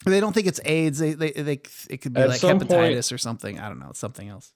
They 0.04 0.18
don't 0.20 0.32
think 0.32 0.46
it's 0.48 0.61
AIDS. 0.64 0.98
They 0.98 1.14
they, 1.14 1.30
they 1.30 1.61
it 1.90 1.98
could 2.00 2.12
be 2.14 2.20
At 2.20 2.28
like 2.30 2.40
hepatitis 2.40 2.68
point- 2.68 3.12
or 3.12 3.18
something. 3.18 3.58
I 3.61 3.68
don't 3.68 3.78
know. 3.78 3.90
It's 3.90 3.98
something 4.00 4.28
else. 4.28 4.52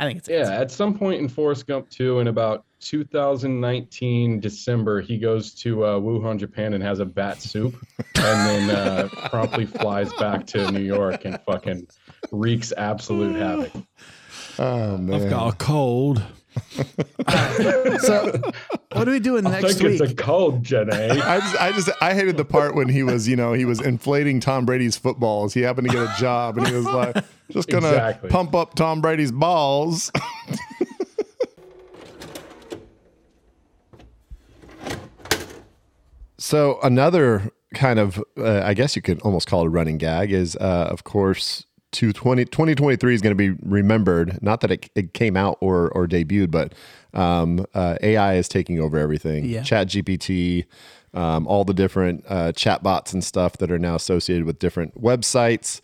I 0.00 0.06
think 0.06 0.18
it's 0.18 0.28
yeah. 0.30 0.40
AIDS. 0.40 0.50
At 0.50 0.70
some 0.70 0.98
point 0.98 1.20
in 1.20 1.28
Forrest 1.28 1.66
Gump 1.66 1.90
2 1.90 2.20
in 2.20 2.26
about 2.26 2.64
2019 2.80 4.40
December, 4.40 5.02
he 5.02 5.18
goes 5.18 5.52
to 5.56 5.84
uh, 5.84 6.00
Wuhan, 6.00 6.38
Japan, 6.38 6.72
and 6.72 6.82
has 6.82 7.00
a 7.00 7.04
bat 7.04 7.42
soup, 7.42 7.74
and 8.14 8.16
then 8.16 8.70
uh, 8.70 9.08
promptly 9.28 9.66
flies 9.66 10.10
back 10.14 10.46
to 10.48 10.70
New 10.72 10.80
York 10.80 11.26
and 11.26 11.38
fucking 11.42 11.86
wreaks 12.32 12.72
absolute 12.74 13.36
havoc. 13.36 13.72
Oh 14.58 14.96
man, 14.96 15.22
I've 15.22 15.28
got 15.28 15.52
a 15.52 15.56
cold. 15.56 16.22
So 18.00 18.40
what 18.92 19.06
are 19.06 19.10
we 19.12 19.20
doing 19.20 19.46
I 19.46 19.60
next 19.60 19.74
think 19.78 19.82
week? 19.90 20.00
it's 20.00 20.12
a 20.12 20.14
cold, 20.14 20.62
Jenny. 20.64 20.90
I 20.94 21.38
just, 21.40 21.60
I 21.60 21.72
just, 21.72 21.90
I 22.00 22.14
hated 22.14 22.36
the 22.36 22.44
part 22.44 22.74
when 22.74 22.88
he 22.88 23.02
was, 23.02 23.28
you 23.28 23.36
know, 23.36 23.52
he 23.52 23.64
was 23.64 23.80
inflating 23.80 24.40
Tom 24.40 24.64
Brady's 24.64 24.96
footballs. 24.96 25.52
He 25.54 25.60
happened 25.60 25.88
to 25.88 25.94
get 25.94 26.02
a 26.02 26.12
job, 26.18 26.56
and 26.58 26.66
he 26.66 26.74
was 26.74 26.86
like, 26.86 27.16
Just 27.50 27.68
gonna 27.68 27.88
Exactly. 27.88 28.30
pump 28.30 28.54
up 28.54 28.74
Tom 28.74 29.00
Brady's 29.00 29.30
balls. 29.32 30.10
so 36.38 36.78
another 36.82 37.50
kind 37.74 37.98
of, 37.98 38.22
uh, 38.38 38.62
I 38.64 38.74
guess 38.74 38.96
you 38.96 39.02
could 39.02 39.20
almost 39.22 39.46
call 39.46 39.62
it 39.62 39.66
a 39.66 39.70
running 39.70 39.98
gag 39.98 40.32
is, 40.32 40.56
uh, 40.56 40.88
of 40.90 41.04
course, 41.04 41.64
220, 41.92 42.44
2023 42.46 43.14
is 43.14 43.20
going 43.20 43.36
to 43.36 43.54
be 43.54 43.58
remembered. 43.62 44.42
Not 44.42 44.60
that 44.60 44.70
it, 44.70 44.90
it 44.94 45.14
came 45.14 45.36
out 45.36 45.58
or 45.60 45.90
or 45.90 46.06
debuted, 46.06 46.50
but 46.50 46.74
um, 47.14 47.66
uh, 47.74 47.96
AI 48.02 48.34
is 48.34 48.48
taking 48.48 48.80
over 48.80 48.98
everything. 48.98 49.44
Yeah. 49.44 49.62
Chat 49.62 49.88
GPT, 49.88 50.66
um, 51.14 51.46
all 51.46 51.64
the 51.64 51.74
different 51.74 52.24
uh, 52.28 52.52
chat 52.52 52.82
bots 52.82 53.12
and 53.12 53.24
stuff 53.24 53.58
that 53.58 53.70
are 53.70 53.78
now 53.78 53.94
associated 53.94 54.44
with 54.44 54.58
different 54.58 55.00
websites. 55.00 55.80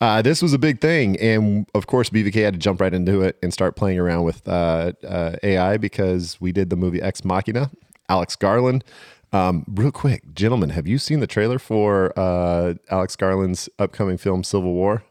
Uh, 0.00 0.22
this 0.22 0.40
was 0.40 0.52
a 0.52 0.58
big 0.58 0.80
thing, 0.80 1.18
and 1.18 1.66
of 1.74 1.88
course, 1.88 2.08
BVK 2.08 2.44
had 2.44 2.54
to 2.54 2.58
jump 2.58 2.80
right 2.80 2.94
into 2.94 3.20
it 3.20 3.36
and 3.42 3.52
start 3.52 3.74
playing 3.74 3.98
around 3.98 4.22
with 4.22 4.46
uh, 4.46 4.92
uh, 5.04 5.34
AI 5.42 5.76
because 5.76 6.40
we 6.40 6.52
did 6.52 6.70
the 6.70 6.76
movie 6.76 7.02
Ex 7.02 7.24
Machina. 7.24 7.70
Alex 8.08 8.36
Garland. 8.36 8.84
Um, 9.32 9.64
real 9.68 9.92
quick, 9.92 10.34
gentlemen, 10.34 10.70
have 10.70 10.86
you 10.86 10.98
seen 10.98 11.20
the 11.20 11.26
trailer 11.26 11.58
for 11.58 12.18
uh, 12.18 12.74
Alex 12.90 13.14
Garland's 13.16 13.68
upcoming 13.78 14.16
film 14.16 14.42
Civil 14.42 14.72
War? 14.72 15.02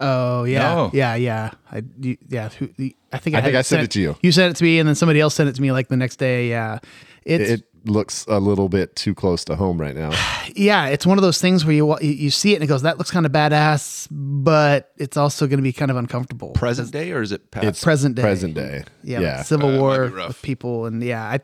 Oh 0.00 0.44
yeah, 0.44 0.74
No. 0.74 0.90
yeah, 0.92 1.14
yeah. 1.14 1.50
I 1.72 1.82
you, 2.00 2.16
yeah. 2.28 2.48
Who, 2.50 2.68
the, 2.76 2.94
I 3.12 3.18
think 3.18 3.36
I 3.36 3.38
I, 3.38 3.42
think 3.42 3.56
I 3.56 3.62
sent 3.62 3.82
it 3.82 3.90
to 3.92 4.00
you. 4.00 4.16
You 4.22 4.30
sent 4.32 4.50
it 4.50 4.56
to 4.58 4.64
me, 4.64 4.78
and 4.78 4.86
then 4.88 4.94
somebody 4.94 5.20
else 5.20 5.34
sent 5.34 5.48
it 5.48 5.54
to 5.56 5.62
me 5.62 5.72
like 5.72 5.88
the 5.88 5.96
next 5.96 6.16
day. 6.16 6.48
Yeah, 6.50 6.78
it's 7.24 7.50
It 7.50 7.62
looks 7.84 8.26
a 8.28 8.38
little 8.40 8.68
bit 8.68 8.94
too 8.96 9.14
close 9.14 9.44
to 9.44 9.54
home 9.56 9.80
right 9.80 9.94
now. 9.94 10.10
yeah. 10.56 10.88
It's 10.88 11.06
one 11.06 11.16
of 11.18 11.22
those 11.22 11.40
things 11.40 11.64
where 11.64 11.74
you 11.74 11.96
you- 12.00 12.10
you 12.10 12.30
see 12.30 12.52
it 12.52 12.56
and 12.56 12.64
it 12.64 12.66
goes, 12.66 12.82
that 12.82 12.98
looks 12.98 13.10
kind 13.12 13.24
of 13.24 13.32
badass, 13.32 14.08
but 14.10 14.90
it's 14.98 15.16
also 15.16 15.46
going 15.46 15.58
to 15.58 15.62
be 15.62 15.72
kind 15.72 15.90
of 15.90 15.96
uncomfortable. 15.96 16.50
Present 16.50 16.90
day 16.90 17.12
or 17.12 17.22
is 17.22 17.30
it 17.32 17.50
past? 17.50 17.64
It's 17.66 17.82
present 17.84 18.16
day. 18.16 18.22
Present 18.22 18.54
day. 18.54 18.82
yeah, 19.04 19.20
yeah. 19.20 19.42
Civil 19.44 19.76
uh, 19.76 19.80
War 19.80 20.04
rough. 20.08 20.28
with 20.28 20.42
people, 20.42 20.86
and 20.86 21.02
yeah, 21.02 21.22
I, 21.24 21.34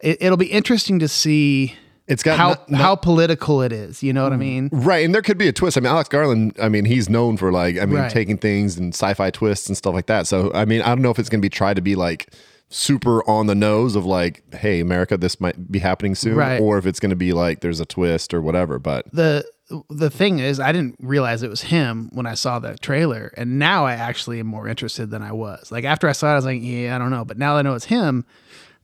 it, 0.00 0.18
it'll 0.20 0.36
be 0.36 0.50
interesting 0.50 0.98
to 0.98 1.08
see 1.08 1.76
It's 2.08 2.22
got 2.22 2.38
how 2.38 2.56
how 2.76 2.94
political 2.96 3.62
it 3.62 3.72
is. 3.72 4.02
You 4.02 4.12
know 4.12 4.22
what 4.22 4.32
I 4.32 4.36
mean? 4.36 4.68
Right, 4.72 5.04
and 5.04 5.14
there 5.14 5.22
could 5.22 5.38
be 5.38 5.48
a 5.48 5.52
twist. 5.52 5.76
I 5.76 5.80
mean, 5.80 5.90
Alex 5.90 6.08
Garland. 6.08 6.56
I 6.62 6.68
mean, 6.68 6.84
he's 6.84 7.08
known 7.08 7.36
for 7.36 7.50
like, 7.50 7.78
I 7.78 7.84
mean, 7.86 7.96
Right. 7.98 8.10
taking 8.10 8.38
things 8.38 8.76
and 8.76 8.94
sci-fi 8.94 9.30
twists 9.30 9.68
and 9.68 9.76
stuff 9.76 9.92
like 9.94 10.06
that. 10.06 10.26
So, 10.26 10.52
I 10.54 10.64
mean, 10.64 10.82
I 10.82 10.88
don't 10.88 11.02
know 11.02 11.10
if 11.10 11.18
it's 11.18 11.28
going 11.28 11.40
to 11.40 11.44
be 11.44 11.50
tried 11.50 11.74
to 11.74 11.82
be 11.82 11.96
like 11.96 12.32
super 12.68 13.28
on 13.28 13.46
the 13.46 13.54
nose 13.54 13.96
of 13.96 14.04
like, 14.04 14.42
hey, 14.54 14.80
America, 14.80 15.16
this 15.16 15.40
might 15.40 15.70
be 15.70 15.78
happening 15.80 16.14
soon, 16.14 16.36
Right. 16.36 16.60
or 16.60 16.78
if 16.78 16.86
it's 16.86 17.00
going 17.00 17.10
to 17.10 17.16
be 17.16 17.32
like 17.32 17.60
there's 17.60 17.80
a 17.80 17.86
twist 17.86 18.32
or 18.32 18.40
whatever. 18.40 18.78
But 18.78 19.06
the 19.12 19.44
the 19.90 20.10
thing 20.10 20.38
is 20.38 20.60
i 20.60 20.70
didn't 20.70 20.94
realize 21.00 21.42
it 21.42 21.50
was 21.50 21.62
him 21.62 22.08
when 22.12 22.24
i 22.24 22.34
saw 22.34 22.60
the 22.60 22.78
trailer 22.78 23.34
and 23.36 23.58
now 23.58 23.84
i 23.84 23.94
actually 23.94 24.38
am 24.38 24.46
more 24.46 24.68
interested 24.68 25.10
than 25.10 25.22
i 25.22 25.32
was 25.32 25.72
like 25.72 25.82
after 25.82 26.06
i 26.08 26.12
saw 26.12 26.28
it 26.28 26.32
i 26.34 26.36
was 26.36 26.44
like 26.44 26.60
yeah 26.62 26.94
i 26.94 26.98
don't 27.00 27.10
know 27.10 27.24
but 27.24 27.36
now 27.36 27.54
that 27.54 27.58
i 27.58 27.62
know 27.68 27.74
it's 27.74 27.86
him 27.86 28.24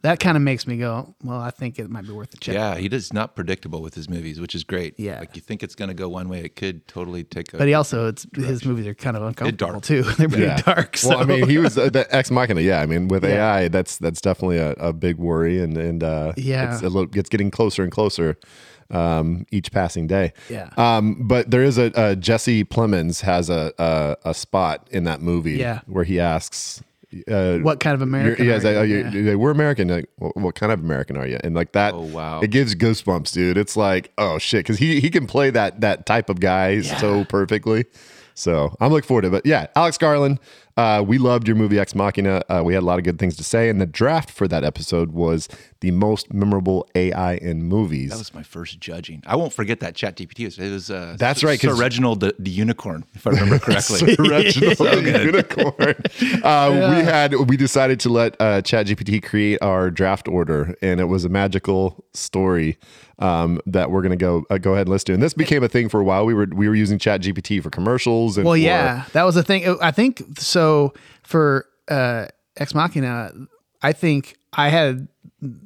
that 0.02 0.20
kind 0.20 0.36
of 0.36 0.42
makes 0.42 0.66
me 0.66 0.76
go 0.76 1.14
well 1.22 1.38
i 1.40 1.50
think 1.50 1.78
it 1.78 1.88
might 1.90 2.04
be 2.06 2.12
worth 2.12 2.34
a 2.34 2.36
check 2.36 2.54
Yeah, 2.54 2.76
he 2.76 2.88
does 2.88 3.12
not 3.12 3.34
predictable 3.36 3.80
with 3.82 3.94
his 3.94 4.08
movies, 4.08 4.40
which 4.40 4.54
is 4.54 4.64
great. 4.64 4.98
Yeah. 4.98 5.20
like 5.20 5.34
you 5.36 5.42
think 5.42 5.62
it's 5.62 5.74
going 5.74 5.88
to 5.88 5.94
go 5.94 6.08
one 6.08 6.28
way, 6.28 6.40
it 6.44 6.56
could 6.56 6.86
totally 6.88 7.24
take 7.24 7.52
a. 7.54 7.56
but 7.56 7.68
he 7.68 7.74
also 7.74 8.08
it's 8.08 8.26
his 8.34 8.64
movies 8.64 8.86
are 8.86 8.94
kind 8.94 9.16
of 9.16 9.22
uncomfortable 9.22 9.72
dark. 9.74 9.82
too 9.84 10.02
they're 10.18 10.28
pretty 10.28 10.62
dark 10.62 10.96
so 10.96 11.10
Well, 11.10 11.18
I 11.20 11.24
mean, 11.24 11.48
he 11.48 11.58
was 11.58 11.78
uh, 11.78 11.88
the 11.90 12.06
ex 12.14 12.30
machina. 12.30 12.60
Yeah, 12.60 12.80
I 12.80 12.86
mean, 12.86 13.08
with 13.08 13.24
AI, 13.24 13.68
that's 13.68 13.96
that's 13.98 14.20
definitely 14.20 14.58
a, 14.58 14.72
a 14.72 14.92
big 14.92 15.16
worry, 15.18 15.60
and 15.60 15.76
and 15.78 16.02
uh, 16.04 16.32
Yeah. 16.36 16.72
it's, 16.74 16.82
a 16.82 16.88
little, 16.88 17.08
it's 17.18 17.28
getting 17.28 17.50
closer 17.50 17.82
and 17.82 17.90
closer 17.92 18.36
um, 18.90 19.46
each 19.50 19.72
passing 19.72 20.06
day. 20.06 20.32
Yeah. 20.50 20.68
Um, 20.76 21.26
but 21.26 21.50
there 21.50 21.62
is 21.62 21.78
a, 21.78 21.96
uh 21.98 22.14
Jesse 22.14 22.64
Plemons 22.64 23.22
has 23.22 23.48
a, 23.50 23.72
a 23.78 24.16
a 24.30 24.34
spot 24.34 24.86
in 24.90 25.04
that 25.04 25.20
movie. 25.22 25.52
Yeah. 25.52 25.80
where 25.86 26.04
he 26.04 26.18
asks. 26.20 26.82
Uh, 27.30 27.58
What 27.58 27.80
kind 27.80 27.94
of 27.94 28.02
American 28.02 28.44
you're- 28.44 28.48
Yeah, 28.48 28.54
are 28.54 28.56
it's 28.56 28.64
like, 28.64 28.88
you? 28.88 29.04
oh, 29.04 29.10
Yeah. 29.24 29.30
like, 29.32 29.38
we're 29.38 29.50
American. 29.50 29.88
Like, 29.88 30.08
what, 30.16 30.36
what 30.36 30.54
kind 30.54 30.72
of 30.72 30.80
American 30.80 31.16
are 31.16 31.26
you? 31.26 31.38
And 31.44 31.54
like 31.54 31.72
that, 31.72 31.94
Oh, 31.94 32.00
wow. 32.02 32.40
it 32.40 32.50
gives 32.50 32.74
goosebumps, 32.74 33.32
dude. 33.32 33.58
It's 33.58 33.76
like, 33.76 34.12
oh 34.18 34.38
shit, 34.38 34.60
because 34.60 34.78
he 34.78 35.00
he 35.00 35.10
can 35.10 35.26
play 35.26 35.50
that 35.50 35.80
that 35.80 36.06
type 36.06 36.28
of 36.30 36.40
guy 36.40 36.80
so 36.80 37.24
perfectly. 37.24 37.84
So 38.34 38.74
I'm 38.80 38.90
looking 38.90 39.06
forward 39.06 39.22
to 39.22 39.28
it. 39.28 39.30
But 39.30 39.46
yeah, 39.46 39.66
Alex 39.76 39.98
Garland, 39.98 40.38
uh, 40.76 41.04
we 41.06 41.18
loved 41.18 41.46
your 41.46 41.56
movie 41.56 41.78
Ex 41.78 41.94
Machina. 41.94 42.42
Uh, 42.48 42.62
we 42.64 42.74
had 42.74 42.82
a 42.82 42.86
lot 42.86 42.98
of 42.98 43.04
good 43.04 43.18
things 43.18 43.36
to 43.36 43.44
say, 43.44 43.68
and 43.68 43.80
the 43.80 43.86
draft 43.86 44.30
for 44.30 44.48
that 44.48 44.64
episode 44.64 45.12
was 45.12 45.48
the 45.80 45.90
most 45.90 46.32
memorable 46.32 46.88
AI 46.94 47.34
in 47.34 47.62
movies. 47.64 48.10
That 48.10 48.18
was 48.18 48.32
my 48.34 48.42
first 48.42 48.80
judging. 48.80 49.22
I 49.26 49.36
won't 49.36 49.52
forget 49.52 49.80
that 49.80 49.94
chat 49.94 50.16
GPT. 50.16 50.58
It 50.58 50.70
was 50.72 50.90
uh, 50.90 51.16
That's 51.18 51.42
right, 51.44 51.60
Sir 51.60 51.68
'cause- 51.68 51.80
Reginald 51.80 52.20
the, 52.20 52.34
the 52.38 52.50
unicorn, 52.50 53.04
if 53.14 53.26
I 53.26 53.30
remember 53.30 53.58
correctly. 53.66 54.14
Sir 54.14 54.22
Reginald 54.22 54.76
the 54.78 55.22
Unicorn. 55.24 55.94
Uh, 56.42 56.92
We 56.96 57.04
had 57.04 57.34
we 57.48 57.56
decided 57.56 58.00
to 58.00 58.08
let 58.08 58.34
uh, 58.40 58.62
ChatGPT 58.62 59.22
create 59.22 59.58
our 59.62 59.90
draft 59.90 60.28
order, 60.28 60.74
and 60.82 61.00
it 61.00 61.04
was 61.04 61.24
a 61.24 61.28
magical 61.28 62.04
story 62.14 62.78
um, 63.18 63.60
that 63.66 63.90
we're 63.90 64.02
gonna 64.02 64.16
go 64.16 64.44
uh, 64.50 64.58
go 64.58 64.72
ahead 64.72 64.86
and 64.86 64.90
listen 64.90 65.06
to. 65.06 65.12
And 65.14 65.22
this 65.22 65.34
became 65.34 65.62
a 65.62 65.68
thing 65.68 65.88
for 65.88 66.00
a 66.00 66.04
while. 66.04 66.24
We 66.26 66.34
were 66.34 66.46
we 66.52 66.68
were 66.68 66.74
using 66.74 66.98
Chat 66.98 67.20
GPT 67.22 67.62
for 67.62 67.70
commercials 67.70 68.36
and 68.36 68.44
well 68.46 68.54
for- 68.54 68.58
yeah 68.58 69.04
that 69.12 69.24
was 69.24 69.34
the 69.34 69.42
thing 69.42 69.76
i 69.80 69.90
think 69.90 70.22
so 70.38 70.61
for 71.22 71.66
uh 71.88 72.26
ex 72.56 72.74
machina 72.74 73.32
i 73.82 73.92
think 73.92 74.36
i 74.52 74.68
had 74.68 75.08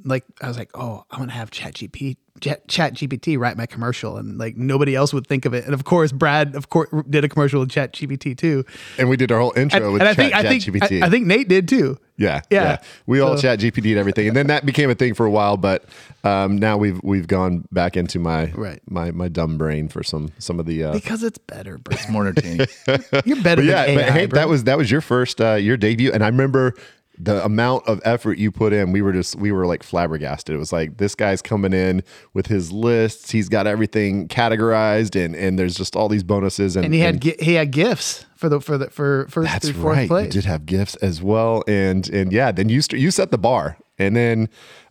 like 0.05 0.25
i 0.41 0.49
was 0.49 0.59
like 0.59 0.71
oh 0.75 1.05
i'm 1.11 1.19
gonna 1.21 1.33
have 1.33 1.51
chat 1.51 1.75
gp 1.75 2.17
chat, 2.41 2.67
chat 2.69 2.95
gpt 2.95 3.39
write 3.39 3.57
my 3.57 3.67
commercial 3.67 4.17
and 4.17 4.39
like 4.39 4.57
nobody 4.57 4.95
else 4.95 5.13
would 5.13 5.27
think 5.27 5.45
of 5.45 5.55
it 5.55 5.65
and 5.65 5.75
of 5.75 5.85
course 5.85 6.13
brad 6.13 6.55
of 6.55 6.69
course 6.71 6.89
did 7.09 7.25
a 7.25 7.29
commercial 7.29 7.61
with 7.61 7.71
chat 7.71 7.93
gpt 7.93 8.37
too 8.37 8.65
and 8.99 9.09
we 9.09 9.17
did 9.17 9.31
our 9.33 9.41
whole 9.41 9.53
intro 9.57 9.83
and, 9.85 9.93
with 9.93 10.03
and 10.03 10.09
i 10.09 10.15
Chat 10.15 10.35
i 10.35 10.43
think 10.43 10.63
GPT. 10.63 11.03
I, 11.03 11.07
I 11.07 11.11
think 11.11 11.27
nate 11.27 11.49
did 11.49 11.69
too 11.69 11.99
Yeah, 12.19 12.41
Yeah. 12.51 12.63
yeah. 12.63 12.77
We 13.07 13.21
all 13.21 13.37
So- 13.37 13.43
chat 13.43 13.59
GPT 13.61 13.91
and 13.91 13.99
everything, 13.99 14.27
and 14.27 14.35
then 14.35 14.47
that 14.47 14.65
became 14.65 14.89
a 14.89 14.95
thing 14.95 15.13
for 15.13 15.27
a 15.27 15.31
while. 15.31 15.59
But 15.59 15.85
um, 16.25 16.57
now 16.57 16.79
we've 16.79 16.99
we've 17.03 17.27
gone 17.29 17.69
back 17.73 17.95
into 17.95 18.19
my 18.19 18.47
Right. 18.53 18.81
my 18.89 19.11
my 19.11 19.29
dumb 19.29 19.59
brain 19.59 19.89
for 19.91 20.03
some 20.03 20.31
some 20.39 20.59
of 20.59 20.65
the. 20.65 20.85
Uh, 20.85 20.93
because 20.95 21.23
it's 21.23 21.37
better 21.37 21.77
bro 21.77 21.93
It's 21.95 22.09
more 22.09 22.27
entertaining. 22.27 22.69
you're 23.27 23.43
better 23.43 23.61
but 23.61 23.65
yeah, 23.67 23.85
AI, 23.85 23.95
but 23.97 24.05
hey, 24.15 24.25
bro. 24.27 24.39
that 24.41 24.49
was 24.49 24.65
that 24.65 24.79
was 24.79 24.91
your 24.91 25.03
first 25.03 25.43
uh, 25.43 25.57
your 25.61 25.77
debut, 25.77 26.11
and 26.11 26.25
I 26.25 26.29
remember 26.29 26.73
the 27.19 27.45
amount 27.45 27.87
of 27.87 28.01
effort 28.05 28.39
you 28.39 28.51
put 28.53 28.73
in. 28.73 28.93
We 28.93 29.03
were 29.03 29.13
just 29.13 29.37
we 29.37 29.53
were 29.53 29.67
like 29.67 29.83
flabbergasted. 29.83 30.55
It 30.55 30.59
was 30.59 30.73
like 30.73 30.99
this 30.99 31.15
guy's 31.15 31.43
coming 31.43 31.73
in 31.73 32.03
with 32.35 32.47
his 32.47 32.73
lists. 32.73 33.31
He's 33.31 33.49
got 33.49 33.67
everything 33.67 34.29
categorized, 34.29 35.17
and 35.23 35.35
and 35.35 35.59
there's 35.59 35.75
just 35.77 35.97
all 35.97 36.09
these 36.09 36.23
bonuses. 36.23 36.77
And, 36.77 36.85
and 36.87 36.95
he 36.95 37.01
had 37.01 37.25
and- 37.25 37.41
he 37.41 37.55
had 37.55 37.71
gifts 37.71 38.27
for 38.37 38.49
the 38.49 38.61
for 38.61 38.77
the 38.79 38.91
for 38.91 39.27
first 39.29 39.51
That's 39.51 39.69
through 39.71 39.81
fourth 39.83 39.97
right. 39.97 40.09
place 40.09 40.27
You 40.27 40.43
did 40.43 40.45
have 40.45 40.67
gifts 40.67 40.97
as 40.97 41.23
well, 41.23 41.63
and 41.67 42.09
and 42.11 42.33
yeah, 42.33 42.53
then 42.53 42.69
you 42.69 42.81
st- 42.83 43.01
you 43.01 43.11
set 43.11 43.31
the 43.31 43.39
bar, 43.39 43.79
and 43.99 44.15
then 44.17 44.49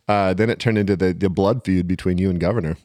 uh, 0.08 0.34
then 0.34 0.50
it 0.50 0.58
turned 0.58 0.78
into 0.78 0.96
the 0.96 1.12
the 1.12 1.30
blood 1.30 1.64
feud 1.64 1.86
between 1.86 2.18
you 2.18 2.30
and 2.30 2.40
Governor. 2.40 2.76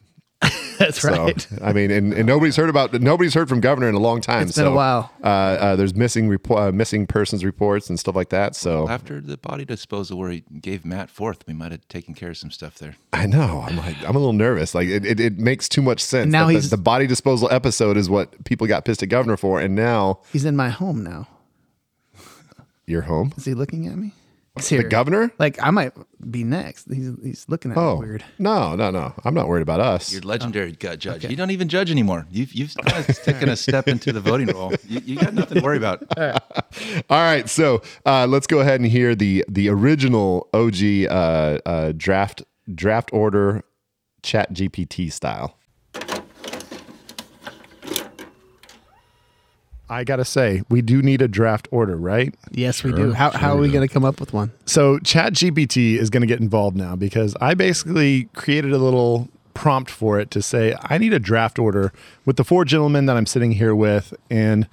that's 0.78 1.00
So 1.00 1.10
right 1.10 1.46
I 1.62 1.72
mean, 1.72 1.90
and, 1.90 2.12
and 2.12 2.26
nobody's 2.26 2.56
heard 2.56 2.68
about 2.68 2.92
nobody's 2.94 3.34
heard 3.34 3.48
from 3.48 3.60
Governor 3.60 3.88
in 3.88 3.94
a 3.94 4.00
long 4.00 4.20
time. 4.20 4.48
It's 4.48 4.56
been 4.56 4.66
a 4.66 4.72
while. 4.74 5.12
Uh, 5.22 5.26
uh, 5.26 5.76
there's 5.76 5.94
missing 5.94 6.28
repo- 6.28 6.68
uh, 6.68 6.72
missing 6.72 7.06
persons 7.06 7.44
reports 7.44 7.88
and 7.88 7.98
stuff 8.00 8.16
like 8.16 8.30
that. 8.30 8.56
So 8.56 8.88
After 8.88 9.20
the 9.20 9.36
body 9.36 9.64
disposal 9.64 10.18
where 10.18 10.30
he 10.30 10.44
gave 10.60 10.84
Matt 10.84 11.10
forth, 11.10 11.44
we 11.46 11.54
might 11.54 11.70
have 11.72 11.86
taken 11.88 12.14
care 12.14 12.30
of 12.30 12.36
some 12.36 12.50
stuff 12.50 12.78
there. 12.78 12.96
I 13.12 13.26
know 13.26 13.64
I'm 13.66 13.76
like 13.76 13.96
I'm 14.02 14.16
a 14.16 14.18
little 14.18 14.32
nervous. 14.32 14.74
Like 14.74 14.88
it, 14.88 15.04
it, 15.06 15.20
it 15.20 15.38
makes 15.38 15.68
too 15.68 15.82
much 15.82 16.00
sense. 16.02 16.30
Now 16.32 16.46
that 16.46 16.52
the, 16.54 16.58
he's- 16.58 16.70
the 16.70 16.76
body 16.76 17.06
disposal 17.06 17.48
episode 17.52 17.96
is 17.96 18.10
what 18.10 18.44
people 18.44 18.66
got 18.66 18.84
pissed 18.84 19.02
at 19.02 19.08
Governor 19.08 19.36
for, 19.36 19.60
and 19.60 19.74
now 19.76 20.20
he's 20.32 20.44
in 20.44 20.56
my 20.56 20.70
home 20.70 21.02
now 21.04 21.28
you're 22.86 23.02
home. 23.02 23.32
is 23.36 23.44
he 23.44 23.54
looking 23.54 23.86
at 23.86 23.96
me 23.96 24.12
he's 24.56 24.68
The 24.68 24.84
governor? 24.84 25.32
like 25.38 25.60
i 25.62 25.70
might 25.70 25.92
be 26.30 26.44
next 26.44 26.86
he's 26.92 27.10
he's 27.22 27.46
looking 27.48 27.70
at 27.70 27.76
Oh, 27.78 27.94
me 28.00 28.06
weird 28.08 28.24
no, 28.38 28.74
no, 28.76 28.90
no. 28.90 29.12
I'm 29.24 29.34
not 29.34 29.48
worried 29.48 29.62
about 29.62 29.80
us. 29.80 30.12
You're 30.12 30.22
legendary 30.22 30.72
gut 30.72 30.98
judge. 30.98 31.24
You 31.24 31.36
don't 31.36 31.50
even 31.50 31.68
judge 31.68 31.90
anymore. 31.90 32.26
You've, 32.30 32.52
you've 32.52 32.74
kind 32.74 33.08
of 33.08 33.22
taken 33.22 33.48
a 33.48 33.56
step 33.56 33.88
into 33.88 34.12
the 34.12 34.20
voting 34.20 34.48
role. 34.48 34.72
You, 34.88 35.00
you 35.04 35.16
got 35.16 35.34
nothing 35.34 35.58
to 35.58 35.64
worry 35.64 35.76
about. 35.78 36.02
All 36.18 37.18
right, 37.18 37.48
so 37.48 37.82
uh, 38.06 38.26
let's 38.26 38.46
go 38.46 38.60
ahead 38.60 38.80
and 38.80 38.88
hear 38.90 39.14
the 39.14 39.44
the 39.48 39.68
original 39.68 40.48
OG 40.52 41.06
uh, 41.10 41.58
uh, 41.66 41.92
draft 41.96 42.42
draft 42.72 43.10
order 43.12 43.62
Chat 44.22 44.52
GPT 44.52 45.12
style. 45.12 45.58
I 49.92 50.04
gotta 50.04 50.24
say, 50.24 50.62
we 50.70 50.80
do 50.80 51.02
need 51.02 51.20
a 51.20 51.28
draft 51.28 51.68
order, 51.70 51.96
right? 51.96 52.34
yes 52.50 52.82
we 52.82 52.92
do 52.92 53.12
how, 53.12 53.30
how 53.30 53.54
are 53.54 53.60
we 53.60 53.70
going 53.70 53.86
to 53.86 53.92
come 53.92 54.04
up 54.04 54.18
with 54.20 54.32
one 54.32 54.50
So 54.64 54.98
ChatGPT 54.98 55.96
is 55.98 56.08
going 56.10 56.22
to 56.22 56.26
get 56.26 56.40
involved 56.40 56.76
now 56.76 56.96
because 56.96 57.36
I 57.40 57.54
basically 57.54 58.24
created 58.34 58.72
a 58.72 58.78
little 58.78 59.28
prompt 59.54 59.90
for 59.90 60.18
it 60.18 60.30
to 60.30 60.40
say 60.40 60.74
I 60.82 60.96
need 60.98 61.12
a 61.12 61.18
draft 61.18 61.58
order 61.58 61.92
with 62.24 62.36
the 62.36 62.44
four 62.44 62.64
gentlemen 62.64 63.04
that 63.06 63.16
I'm 63.18 63.26
sitting 63.26 63.52
here 63.52 63.74
with, 63.74 64.14
and 64.30 64.66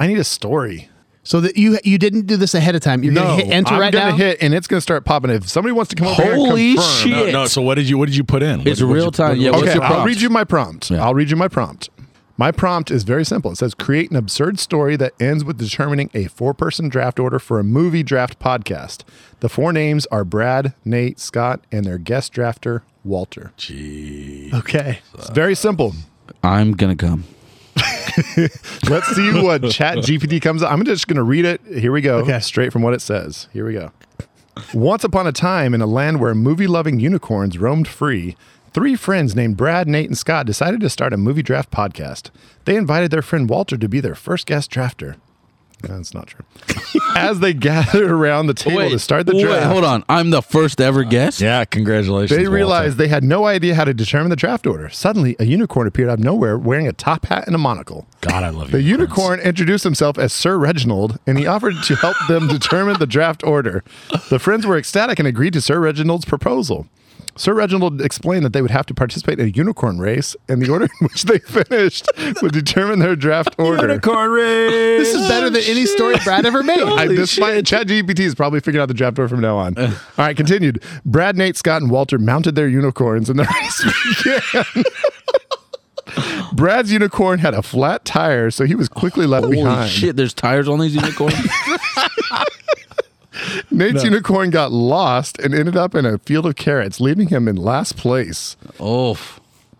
I 0.00 0.08
need 0.08 0.18
a 0.18 0.24
story. 0.24 0.88
so 1.22 1.40
that 1.40 1.56
you 1.56 1.78
you 1.84 1.96
didn't 1.98 2.26
do 2.26 2.36
this 2.36 2.52
ahead 2.54 2.74
of 2.74 2.82
time 2.82 3.04
you're 3.04 3.12
no, 3.12 3.22
going 3.22 3.38
to 3.38 3.44
hit 3.46 3.54
enter 3.54 3.74
I'm 3.74 3.80
right 3.80 3.92
gonna 3.92 4.10
now 4.10 4.16
hit, 4.16 4.42
and 4.42 4.52
it's 4.54 4.66
going 4.66 4.78
to 4.78 4.82
start 4.82 5.04
popping. 5.04 5.30
If 5.30 5.48
somebody 5.48 5.72
wants 5.72 5.90
to 5.90 5.96
come 5.96 6.08
over 6.08 6.22
Holy 6.22 6.60
here 6.62 6.70
and 6.70 6.78
confirm, 6.78 7.08
shit. 7.08 7.32
No, 7.32 7.42
no. 7.42 7.46
So 7.46 7.62
what 7.62 7.76
did 7.76 7.88
you 7.88 7.96
what 7.96 8.06
did 8.06 8.16
you 8.16 8.24
put 8.24 8.42
in? 8.42 8.66
It's 8.66 8.82
What- 8.82 8.92
real 8.92 9.04
you- 9.06 9.10
time. 9.12 9.28
what- 9.30 9.38
Yeah, 9.38 9.50
what- 9.52 9.60
what's 9.60 9.68
Okay, 9.70 9.78
your 9.78 9.84
I'll 9.84 10.04
read 10.04 10.20
you 10.20 10.30
my 10.30 10.42
prompt. 10.44 10.90
Yeah. 10.90 11.04
I'll 11.04 11.14
read 11.14 11.30
you 11.30 11.36
my 11.36 11.48
prompt. 11.48 11.90
My 12.36 12.50
prompt 12.50 12.90
is 12.90 13.04
very 13.04 13.24
simple. 13.24 13.52
It 13.52 13.56
says 13.56 13.74
create 13.74 14.10
an 14.10 14.16
absurd 14.16 14.58
story 14.58 14.96
that 14.96 15.12
ends 15.20 15.44
with 15.44 15.56
determining 15.56 16.10
a 16.14 16.26
four 16.26 16.52
person 16.52 16.88
draft 16.88 17.20
order 17.20 17.38
for 17.38 17.60
a 17.60 17.64
movie 17.64 18.02
draft 18.02 18.38
podcast. 18.40 19.04
The 19.40 19.48
four 19.48 19.72
names 19.72 20.06
are 20.06 20.24
Brad, 20.24 20.74
Nate, 20.84 21.20
Scott, 21.20 21.60
and 21.70 21.84
their 21.84 21.98
guest 21.98 22.32
drafter, 22.32 22.82
Walter. 23.04 23.52
Gee. 23.56 24.50
Okay. 24.52 24.98
It's 25.14 25.30
very 25.30 25.54
simple. 25.54 25.94
I'm 26.42 26.72
gonna 26.72 26.96
come. 26.96 27.24
Let's 28.88 29.08
see 29.14 29.32
what 29.42 29.70
Chat 29.70 29.98
GPT 29.98 30.40
comes 30.40 30.62
up. 30.62 30.70
I'm 30.70 30.84
just 30.84 31.08
going 31.08 31.16
to 31.16 31.22
read 31.22 31.44
it. 31.44 31.60
Here 31.66 31.90
we 31.90 32.00
go. 32.00 32.18
Okay. 32.18 32.38
Straight 32.40 32.72
from 32.72 32.82
what 32.82 32.94
it 32.94 33.00
says. 33.00 33.48
Here 33.52 33.66
we 33.66 33.72
go. 33.72 33.90
Once 34.72 35.02
upon 35.02 35.26
a 35.26 35.32
time, 35.32 35.74
in 35.74 35.80
a 35.80 35.86
land 35.86 36.20
where 36.20 36.32
movie 36.32 36.68
loving 36.68 37.00
unicorns 37.00 37.58
roamed 37.58 37.88
free, 37.88 38.36
three 38.74 38.96
friends 38.96 39.34
named 39.34 39.56
Brad, 39.56 39.88
Nate, 39.88 40.08
and 40.08 40.18
Scott 40.18 40.44
decided 40.46 40.80
to 40.80 40.90
start 40.90 41.12
a 41.12 41.16
movie 41.16 41.42
draft 41.42 41.70
podcast. 41.70 42.30
They 42.66 42.76
invited 42.76 43.10
their 43.10 43.22
friend 43.22 43.48
Walter 43.48 43.76
to 43.78 43.88
be 43.88 44.00
their 44.00 44.14
first 44.14 44.46
guest 44.46 44.70
drafter. 44.70 45.16
That's 45.80 46.14
not 46.14 46.28
true. 46.28 46.44
As 47.16 47.40
they 47.40 47.52
gathered 47.52 48.10
around 48.10 48.46
the 48.46 48.54
table 48.54 48.88
to 48.88 48.98
start 48.98 49.26
the 49.26 49.34
wait, 49.34 49.42
draft, 49.42 49.66
hold 49.66 49.84
on. 49.84 50.02
I'm 50.08 50.30
the 50.30 50.40
first 50.40 50.80
ever 50.80 51.04
guest. 51.04 51.42
Yeah, 51.42 51.64
congratulations. 51.66 52.30
they 52.30 52.44
Walter. 52.44 52.54
realized 52.56 52.96
they 52.96 53.08
had 53.08 53.22
no 53.22 53.44
idea 53.44 53.74
how 53.74 53.84
to 53.84 53.92
determine 53.92 54.30
the 54.30 54.36
draft 54.36 54.66
order. 54.66 54.88
Suddenly, 54.88 55.36
a 55.38 55.44
unicorn 55.44 55.86
appeared 55.86 56.08
out 56.08 56.20
of 56.20 56.24
nowhere 56.24 56.56
wearing 56.56 56.88
a 56.88 56.92
top 56.94 57.26
hat 57.26 57.46
and 57.46 57.54
a 57.54 57.58
monocle. 57.58 58.06
God, 58.22 58.42
I 58.42 58.48
love 58.48 58.68
you. 58.68 58.72
The 58.72 58.82
unicorns. 58.82 59.18
unicorn 59.18 59.40
introduced 59.40 59.84
himself 59.84 60.16
as 60.18 60.32
Sir 60.32 60.56
Reginald, 60.56 61.18
and 61.26 61.38
he 61.38 61.46
offered 61.46 61.74
to 61.84 61.96
help 61.96 62.16
them 62.28 62.48
determine 62.48 62.98
the 62.98 63.06
draft 63.06 63.44
order. 63.44 63.84
The 64.30 64.38
friends 64.38 64.66
were 64.66 64.78
ecstatic 64.78 65.18
and 65.18 65.28
agreed 65.28 65.52
to 65.52 65.60
Sir 65.60 65.80
Reginald's 65.80 66.24
proposal. 66.24 66.86
Sir 67.36 67.52
Reginald 67.54 68.00
explained 68.00 68.44
that 68.44 68.52
they 68.52 68.62
would 68.62 68.70
have 68.70 68.86
to 68.86 68.94
participate 68.94 69.40
in 69.40 69.46
a 69.46 69.50
unicorn 69.50 69.98
race, 69.98 70.36
and 70.48 70.62
the 70.62 70.70
order 70.70 70.84
in 70.84 71.06
which 71.08 71.24
they 71.24 71.38
finished 71.40 72.06
would 72.42 72.52
determine 72.52 73.00
their 73.00 73.16
draft 73.16 73.54
order. 73.58 73.88
Unicorn 73.88 74.30
race. 74.30 74.70
This 75.08 75.14
is 75.14 75.28
better 75.28 75.50
than 75.50 75.62
any 75.66 75.86
story 75.86 76.16
Brad 76.24 76.46
ever 76.46 76.62
made. 76.62 76.80
I, 76.82 77.08
this 77.08 77.38
might, 77.38 77.66
Chat 77.66 77.88
GPT 77.88 78.20
is 78.20 78.34
probably 78.34 78.60
figuring 78.60 78.82
out 78.82 78.86
the 78.86 78.94
draft 78.94 79.18
order 79.18 79.28
from 79.28 79.40
now 79.40 79.56
on. 79.56 79.76
All 79.76 79.90
right, 80.18 80.36
continued. 80.36 80.82
Brad, 81.04 81.36
Nate, 81.36 81.56
Scott, 81.56 81.82
and 81.82 81.90
Walter 81.90 82.18
mounted 82.18 82.54
their 82.54 82.68
unicorns, 82.68 83.28
and 83.28 83.38
the 83.38 83.44
race 83.60 84.64
began. 84.74 84.84
Brad's 86.52 86.92
unicorn 86.92 87.40
had 87.40 87.54
a 87.54 87.62
flat 87.62 88.04
tire, 88.04 88.50
so 88.50 88.64
he 88.64 88.74
was 88.76 88.88
quickly 88.88 89.26
left 89.26 89.44
Holy 89.44 89.56
behind. 89.56 89.90
shit! 89.90 90.14
There's 90.16 90.34
tires 90.34 90.68
on 90.68 90.78
these 90.78 90.94
unicorns. 90.94 91.34
Nate's 93.70 94.04
unicorn 94.04 94.50
got 94.50 94.72
lost 94.72 95.38
and 95.40 95.54
ended 95.54 95.76
up 95.76 95.94
in 95.94 96.04
a 96.06 96.18
field 96.18 96.46
of 96.46 96.56
carrots, 96.56 97.00
leaving 97.00 97.28
him 97.28 97.48
in 97.48 97.56
last 97.56 97.96
place. 97.96 98.56
oh, 98.80 99.18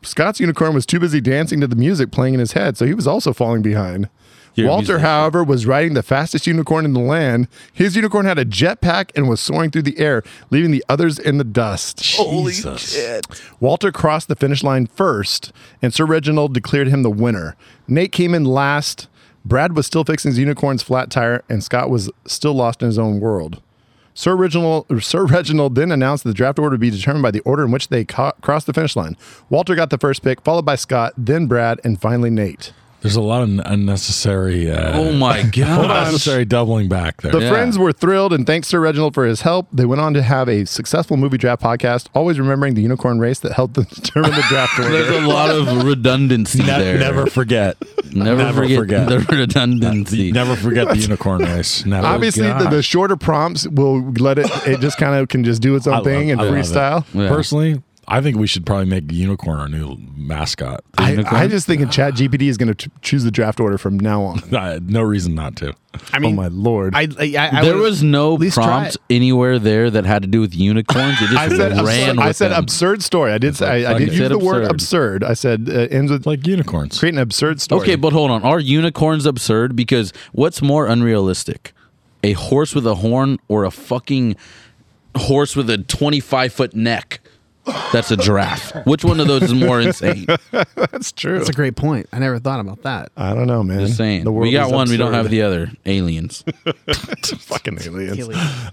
Scott's 0.02 0.38
unicorn 0.38 0.74
was 0.74 0.84
too 0.84 1.00
busy 1.00 1.20
dancing 1.20 1.60
to 1.62 1.66
the 1.66 1.76
music 1.76 2.10
playing 2.10 2.34
in 2.34 2.40
his 2.40 2.52
head, 2.52 2.76
so 2.76 2.84
he 2.84 2.92
was 2.92 3.06
also 3.06 3.32
falling 3.32 3.62
behind. 3.62 4.08
You're 4.54 4.68
Walter, 4.68 4.82
musician. 4.92 5.00
however, 5.00 5.42
was 5.42 5.66
riding 5.66 5.94
the 5.94 6.02
fastest 6.02 6.46
unicorn 6.46 6.84
in 6.84 6.92
the 6.92 7.00
land. 7.00 7.48
His 7.72 7.96
unicorn 7.96 8.24
had 8.26 8.38
a 8.38 8.44
jetpack 8.44 9.10
and 9.16 9.28
was 9.28 9.40
soaring 9.40 9.70
through 9.70 9.82
the 9.82 9.98
air, 9.98 10.22
leaving 10.50 10.70
the 10.70 10.84
others 10.88 11.18
in 11.18 11.38
the 11.38 11.44
dust. 11.44 12.02
Jesus. 12.02 12.16
Holy 12.18 12.52
shit. 12.76 13.26
Walter 13.58 13.90
crossed 13.90 14.28
the 14.28 14.36
finish 14.36 14.62
line 14.62 14.86
first, 14.86 15.52
and 15.82 15.92
Sir 15.92 16.04
Reginald 16.04 16.54
declared 16.54 16.86
him 16.88 17.02
the 17.02 17.10
winner. 17.10 17.56
Nate 17.88 18.12
came 18.12 18.34
in 18.34 18.44
last. 18.44 19.08
Brad 19.44 19.76
was 19.76 19.87
still 19.87 20.04
fixing 20.04 20.30
his 20.30 20.38
unicorn's 20.38 20.83
flat 20.83 21.11
tire, 21.11 21.42
and 21.48 21.62
Scott 21.62 21.90
was 21.90 22.11
still 22.26 22.54
lost 22.54 22.83
in 22.83 22.87
his 22.87 22.98
own 22.98 23.20
world. 23.20 23.61
Sir 24.14 24.37
Reginald, 24.37 24.87
Sir 25.02 25.26
Reginald 25.26 25.74
then 25.74 25.90
announced 25.92 26.24
that 26.24 26.30
the 26.30 26.35
draft 26.35 26.59
order 26.59 26.74
would 26.74 26.80
be 26.80 26.90
determined 26.90 27.22
by 27.22 27.30
the 27.30 27.40
order 27.40 27.64
in 27.64 27.70
which 27.70 27.88
they 27.88 28.04
ca- 28.04 28.33
crossed 28.40 28.66
the 28.66 28.72
finish 28.72 28.96
line. 28.96 29.16
Walter 29.50 29.74
got 29.74 29.90
the 29.90 29.98
first 29.98 30.22
pick, 30.22 30.40
followed 30.42 30.64
by 30.64 30.76
Scott, 30.76 31.12
then 31.18 31.46
Brad, 31.46 31.80
and 31.85 32.00
finally 32.00 32.30
Nate. 32.30 32.72
There's 33.04 33.16
a 33.16 33.20
lot 33.20 33.42
of 33.42 33.50
unnecessary. 33.66 34.70
Uh, 34.70 34.98
oh 34.98 35.12
my 35.12 35.42
god! 35.52 35.84
unnecessary 35.84 36.46
doubling 36.46 36.88
back 36.88 37.20
there. 37.20 37.32
The 37.32 37.40
Yeah. 37.40 37.50
friends 37.50 37.78
were 37.78 37.92
thrilled 37.92 38.32
and 38.32 38.46
thanks 38.46 38.68
Sir 38.68 38.80
Reginald 38.80 39.12
for 39.12 39.26
his 39.26 39.42
help. 39.42 39.68
They 39.74 39.84
went 39.84 40.00
on 40.00 40.14
to 40.14 40.22
have 40.22 40.48
a 40.48 40.64
successful 40.64 41.18
movie 41.18 41.36
draft 41.36 41.62
podcast, 41.62 42.06
always 42.14 42.38
remembering 42.40 42.72
the 42.72 42.80
unicorn 42.80 43.18
race 43.18 43.40
that 43.40 43.52
helped 43.52 43.74
them 43.74 43.84
determine 43.92 44.30
the 44.30 44.42
draft 44.48 44.78
order. 44.78 44.90
There's 44.90 45.22
a 45.22 45.26
lot 45.28 45.50
of 45.50 45.84
redundancy 45.84 46.60
Ne- 46.60 46.64
there. 46.64 46.98
never 46.98 47.26
forget. 47.26 47.76
never, 48.14 48.36
never 48.42 48.62
forget, 48.62 48.78
forget. 48.78 49.08
the 49.08 49.18
redundancy. 49.36 50.32
Never 50.32 50.56
forget 50.56 50.88
the 50.88 50.96
unicorn 50.96 51.42
race. 51.42 51.84
Never. 51.94 52.06
Obviously, 52.06 52.44
the, 52.48 52.68
the 52.70 52.82
shorter 52.82 53.16
prompts 53.16 53.68
will 53.68 54.00
let 54.12 54.38
it. 54.38 54.46
It 54.66 54.80
just 54.80 54.96
kind 54.96 55.14
of 55.14 55.28
can 55.28 55.44
just 55.44 55.60
do 55.60 55.76
its 55.76 55.86
own 55.86 55.92
I 55.92 55.96
love- 55.98 56.04
thing 56.06 56.30
and 56.30 56.40
I 56.40 56.44
freestyle. 56.44 57.04
Yeah. 57.12 57.28
Personally, 57.28 57.82
I 58.06 58.20
think 58.20 58.36
we 58.36 58.46
should 58.46 58.66
probably 58.66 58.86
make 58.86 59.10
unicorn 59.10 59.58
our 59.58 59.68
new 59.68 59.96
mascot. 60.16 60.84
I, 60.98 61.24
I 61.30 61.46
just 61.48 61.66
think 61.66 61.90
Chat 61.90 62.14
GPT 62.14 62.42
is 62.48 62.56
going 62.56 62.72
to 62.74 62.90
choose 63.02 63.24
the 63.24 63.30
draft 63.30 63.60
order 63.60 63.78
from 63.78 63.98
now 63.98 64.22
on. 64.22 64.40
No 64.86 65.02
reason 65.02 65.34
not 65.34 65.56
to. 65.56 65.74
I 66.12 66.18
mean, 66.18 66.32
oh 66.32 66.36
my 66.36 66.48
lord! 66.48 66.94
I, 66.96 67.08
I, 67.18 67.50
I 67.52 67.64
there 67.64 67.76
was 67.76 68.02
no 68.02 68.34
at 68.34 68.40
least 68.40 68.54
try 68.54 68.64
prompt 68.66 68.98
anywhere 69.08 69.58
there 69.60 69.90
that 69.90 70.04
had 70.04 70.22
to 70.22 70.28
do 70.28 70.40
with 70.40 70.54
unicorns. 70.54 71.22
It 71.22 71.26
just 71.30 71.36
I 71.38 71.48
said 71.48 71.72
ran 71.72 72.10
absurd, 72.10 72.18
I 72.18 72.32
said 72.32 72.48
them. 72.50 72.58
absurd 72.64 73.02
story. 73.02 73.32
I 73.32 73.38
did 73.38 73.54
say 73.56 73.84
I, 73.84 73.92
I 73.94 73.98
did 73.98 74.08
use 74.08 74.18
said 74.18 74.30
the 74.32 74.38
word 74.38 74.64
absurd. 74.64 75.22
absurd. 75.22 75.24
I 75.24 75.34
said 75.34 75.68
uh, 75.68 75.96
ends 75.96 76.10
with 76.10 76.26
Like 76.26 76.46
unicorns. 76.46 76.98
create 76.98 77.14
an 77.14 77.20
absurd 77.20 77.60
story. 77.60 77.82
Okay, 77.82 77.94
but 77.94 78.12
hold 78.12 78.30
on. 78.32 78.42
Are 78.42 78.58
unicorns 78.58 79.24
absurd? 79.24 79.76
Because 79.76 80.12
what's 80.32 80.60
more 80.62 80.86
unrealistic? 80.88 81.72
A 82.24 82.32
horse 82.32 82.74
with 82.74 82.86
a 82.86 82.96
horn 82.96 83.38
or 83.48 83.64
a 83.64 83.70
fucking 83.70 84.34
horse 85.16 85.54
with 85.54 85.70
a 85.70 85.78
25 85.78 86.52
foot 86.52 86.74
neck? 86.74 87.20
That's 87.92 88.11
a 88.11 88.16
giraffe. 88.16 88.74
Which 88.87 89.05
one 89.05 89.20
of 89.20 89.27
those 89.27 89.42
is 89.44 89.55
more 89.55 89.81
insane? 89.81 90.27
that's 90.74 91.12
true. 91.12 91.38
That's 91.38 91.48
a 91.48 91.55
great 91.55 91.77
point. 91.77 92.09
I 92.12 92.18
never 92.18 92.38
thought 92.38 92.61
about 92.61 92.83
that. 92.83 93.11
I 93.16 93.35
don't 93.35 93.46
know, 93.46 93.62
man. 93.62 93.81
Just 93.81 93.96
saying. 93.96 94.24
The 94.24 94.33
world 94.33 94.42
We 94.44 94.53
got 94.53 94.66
is 94.66 94.72
one, 94.72 94.88
we 94.90 94.96
don't 94.96 95.14
have 95.14 95.31
the 95.31 95.42
other. 95.42 95.70
Aliens. 95.87 96.44
fucking 97.38 97.79
aliens. 97.81 98.72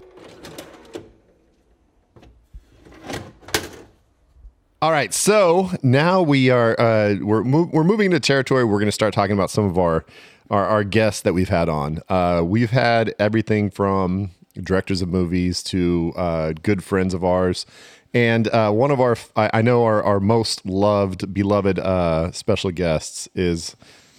All 4.82 4.90
right, 4.90 5.14
so 5.14 5.70
now 5.84 6.22
we 6.22 6.50
are 6.50 6.78
uh, 6.78 7.14
we're 7.20 7.44
mo- 7.44 7.70
we're 7.72 7.84
moving 7.84 8.06
into 8.06 8.18
territory. 8.18 8.64
We're 8.64 8.80
going 8.80 8.86
to 8.86 8.92
start 8.92 9.14
talking 9.14 9.32
about 9.32 9.48
some 9.48 9.64
of 9.64 9.78
our 9.78 10.04
our, 10.50 10.66
our 10.66 10.84
guests 10.84 11.22
that 11.22 11.34
we've 11.34 11.48
had 11.48 11.68
on. 11.68 12.00
Uh, 12.08 12.42
we've 12.44 12.70
had 12.72 13.14
everything 13.20 13.70
from 13.70 14.32
directors 14.60 15.00
of 15.00 15.08
movies 15.08 15.62
to 15.62 16.12
uh, 16.16 16.52
good 16.64 16.82
friends 16.82 17.14
of 17.14 17.22
ours, 17.22 17.64
and 18.14 18.48
uh, 18.48 18.70
one 18.70 18.90
of 18.90 19.00
our 19.00 19.16
I, 19.36 19.50
I 19.54 19.62
know 19.62 19.84
our, 19.84 20.02
our 20.02 20.20
most 20.20 20.66
loved, 20.66 21.32
beloved 21.32 21.78
uh, 21.78 22.30
special 22.32 22.70
guests 22.70 23.28
is 23.34 23.76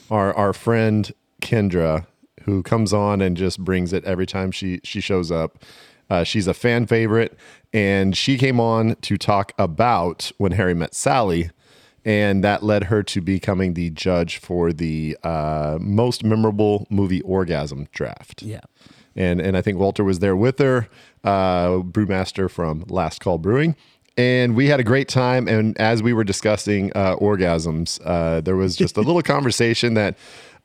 our 0.10 0.34
our 0.34 0.53
friend 0.53 1.12
Kendra, 1.41 2.06
who 2.43 2.63
comes 2.63 2.93
on 2.93 3.21
and 3.21 3.38
just 3.38 3.60
brings 3.60 3.93
it 3.93 4.03
every 4.06 4.25
time 4.25 4.51
she 4.51 4.79
she 4.84 5.01
shows 5.01 5.32
up. 5.32 5.63
Uh, 6.10 6.23
she's 6.23 6.47
a 6.47 6.53
fan 6.53 6.86
favorite, 6.86 7.38
and 7.71 8.15
she 8.15 8.38
came 8.38 8.60
on 8.60 8.95
to 8.97 9.17
talk 9.17 9.53
about 9.58 10.32
when 10.38 10.51
Harry 10.51 10.73
met 10.73 10.93
Sally, 10.93 11.49
and 12.06 12.43
that 12.43 12.62
led 12.62 12.86
her 12.86 13.01
to 13.03 13.21
becoming 13.21 13.73
the 13.73 13.89
judge 13.89 14.38
for 14.38 14.73
the 14.73 15.17
uh, 15.23 15.77
most 15.79 16.23
memorable 16.23 16.86
movie 16.89 17.21
orgasm 17.21 17.88
draft. 17.93 18.43
Yeah. 18.43 18.60
And 19.15 19.41
and 19.41 19.58
I 19.58 19.62
think 19.62 19.78
Walter 19.78 20.04
was 20.04 20.19
there 20.19 20.36
with 20.36 20.60
her, 20.60 20.88
uh, 21.23 21.80
brewmaster 21.80 22.49
from 22.49 22.86
Last 22.88 23.21
Call 23.21 23.38
Brewing. 23.38 23.76
And 24.15 24.56
we 24.56 24.67
had 24.67 24.80
a 24.80 24.84
great 24.84 25.08
time. 25.08 25.47
And 25.47 25.76
as 25.80 26.04
we 26.04 26.13
were 26.13 26.23
discussing 26.23 26.91
uh, 26.93 27.15
orgasms, 27.15 27.99
uh, 28.06 28.41
there 28.41 28.56
was 28.56 28.76
just 28.76 28.95
a 28.95 29.02
little 29.08 29.23
conversation 29.23 29.95
that 29.95 30.15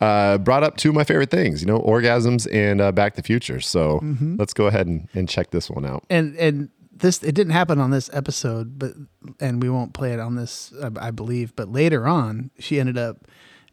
uh, 0.03 0.37
brought 0.37 0.63
up 0.63 0.77
two 0.77 0.91
of 0.91 0.95
my 0.95 1.05
favorite 1.05 1.31
things, 1.31 1.63
you 1.63 1.67
know, 1.67 1.81
orgasms 1.81 2.47
and 2.53 2.81
uh, 2.83 2.93
Back 2.93 3.15
to 3.15 3.23
the 3.23 3.27
Future. 3.27 3.61
So 3.61 4.01
let's 4.39 4.53
go 4.53 4.67
ahead 4.67 4.87
and, 4.87 5.09
and 5.15 5.29
check 5.29 5.51
this 5.51 5.71
one 5.71 5.87
out. 5.87 6.05
and 6.11 6.37
and 6.37 6.69
this 6.99 7.23
it 7.23 7.35
didn't 7.35 7.53
happen 7.53 7.79
on 7.79 7.91
this 7.91 8.11
episode, 8.13 8.79
but 8.79 8.93
and 9.41 9.63
we 9.63 9.71
won't 9.71 9.95
play 9.95 10.13
it 10.13 10.21
on 10.21 10.35
this, 10.35 10.73
I, 10.83 11.09
I 11.09 11.11
believe. 11.11 11.55
But 11.57 11.71
later 11.71 12.07
on, 12.07 12.51
she 12.59 12.79
ended 12.81 12.99
up 12.99 13.27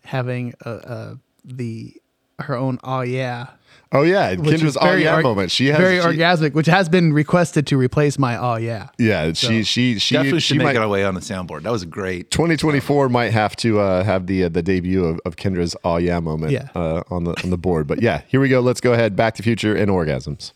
having 0.03 0.53
a, 0.61 0.71
a 0.71 1.19
the 1.43 1.95
her 2.39 2.55
own 2.55 2.79
oh 2.83 3.01
yeah, 3.01 3.47
Oh, 3.95 4.03
yeah. 4.03 4.35
Kendra's 4.35 4.63
is 4.63 4.77
oh 4.79 4.93
yeah 4.93 5.15
org- 5.15 5.23
moment. 5.23 5.51
She 5.51 5.67
has 5.67 5.77
very 5.77 5.99
she- 5.99 6.05
orgasmic, 6.19 6.53
which 6.53 6.65
has 6.67 6.89
been 6.89 7.13
requested 7.13 7.67
to 7.67 7.77
replace 7.77 8.17
my 8.19 8.37
oh 8.37 8.55
yeah. 8.55 8.89
Yeah, 8.97 9.33
she, 9.33 9.63
she, 9.63 9.99
she, 9.99 10.15
Definitely 10.15 10.39
she 10.39 10.47
should 10.47 10.57
make 10.57 10.65
might, 10.65 10.75
it 10.75 10.79
our 10.81 10.87
way 10.87 11.05
on 11.05 11.15
the 11.15 11.21
soundboard. 11.21 11.63
That 11.63 11.71
was 11.71 11.83
a 11.83 11.87
great. 11.87 12.31
2024 12.31 13.09
might 13.09 13.31
have 13.31 13.55
to 13.57 13.79
uh, 13.79 14.03
have 14.03 14.27
the 14.27 14.45
uh, 14.45 14.49
the 14.49 14.61
debut 14.61 15.05
of, 15.05 15.19
of 15.25 15.35
Kendra's 15.35 15.75
"Oh 15.83 15.97
yeah" 15.97 16.19
moment 16.19 16.51
Yeah. 16.51 16.69
uh, 16.75 17.03
on 17.09 17.23
the 17.23 17.31
on 17.43 17.49
the 17.49 17.57
board. 17.57 17.87
But 17.87 18.01
yeah, 18.01 18.21
here 18.27 18.39
we 18.39 18.49
go. 18.49 18.59
Let's 18.59 18.81
go 18.81 18.93
ahead. 18.93 19.15
Back 19.15 19.35
to 19.35 19.43
Future 19.43 19.75
and 19.75 19.89
orgasms. 19.89 20.51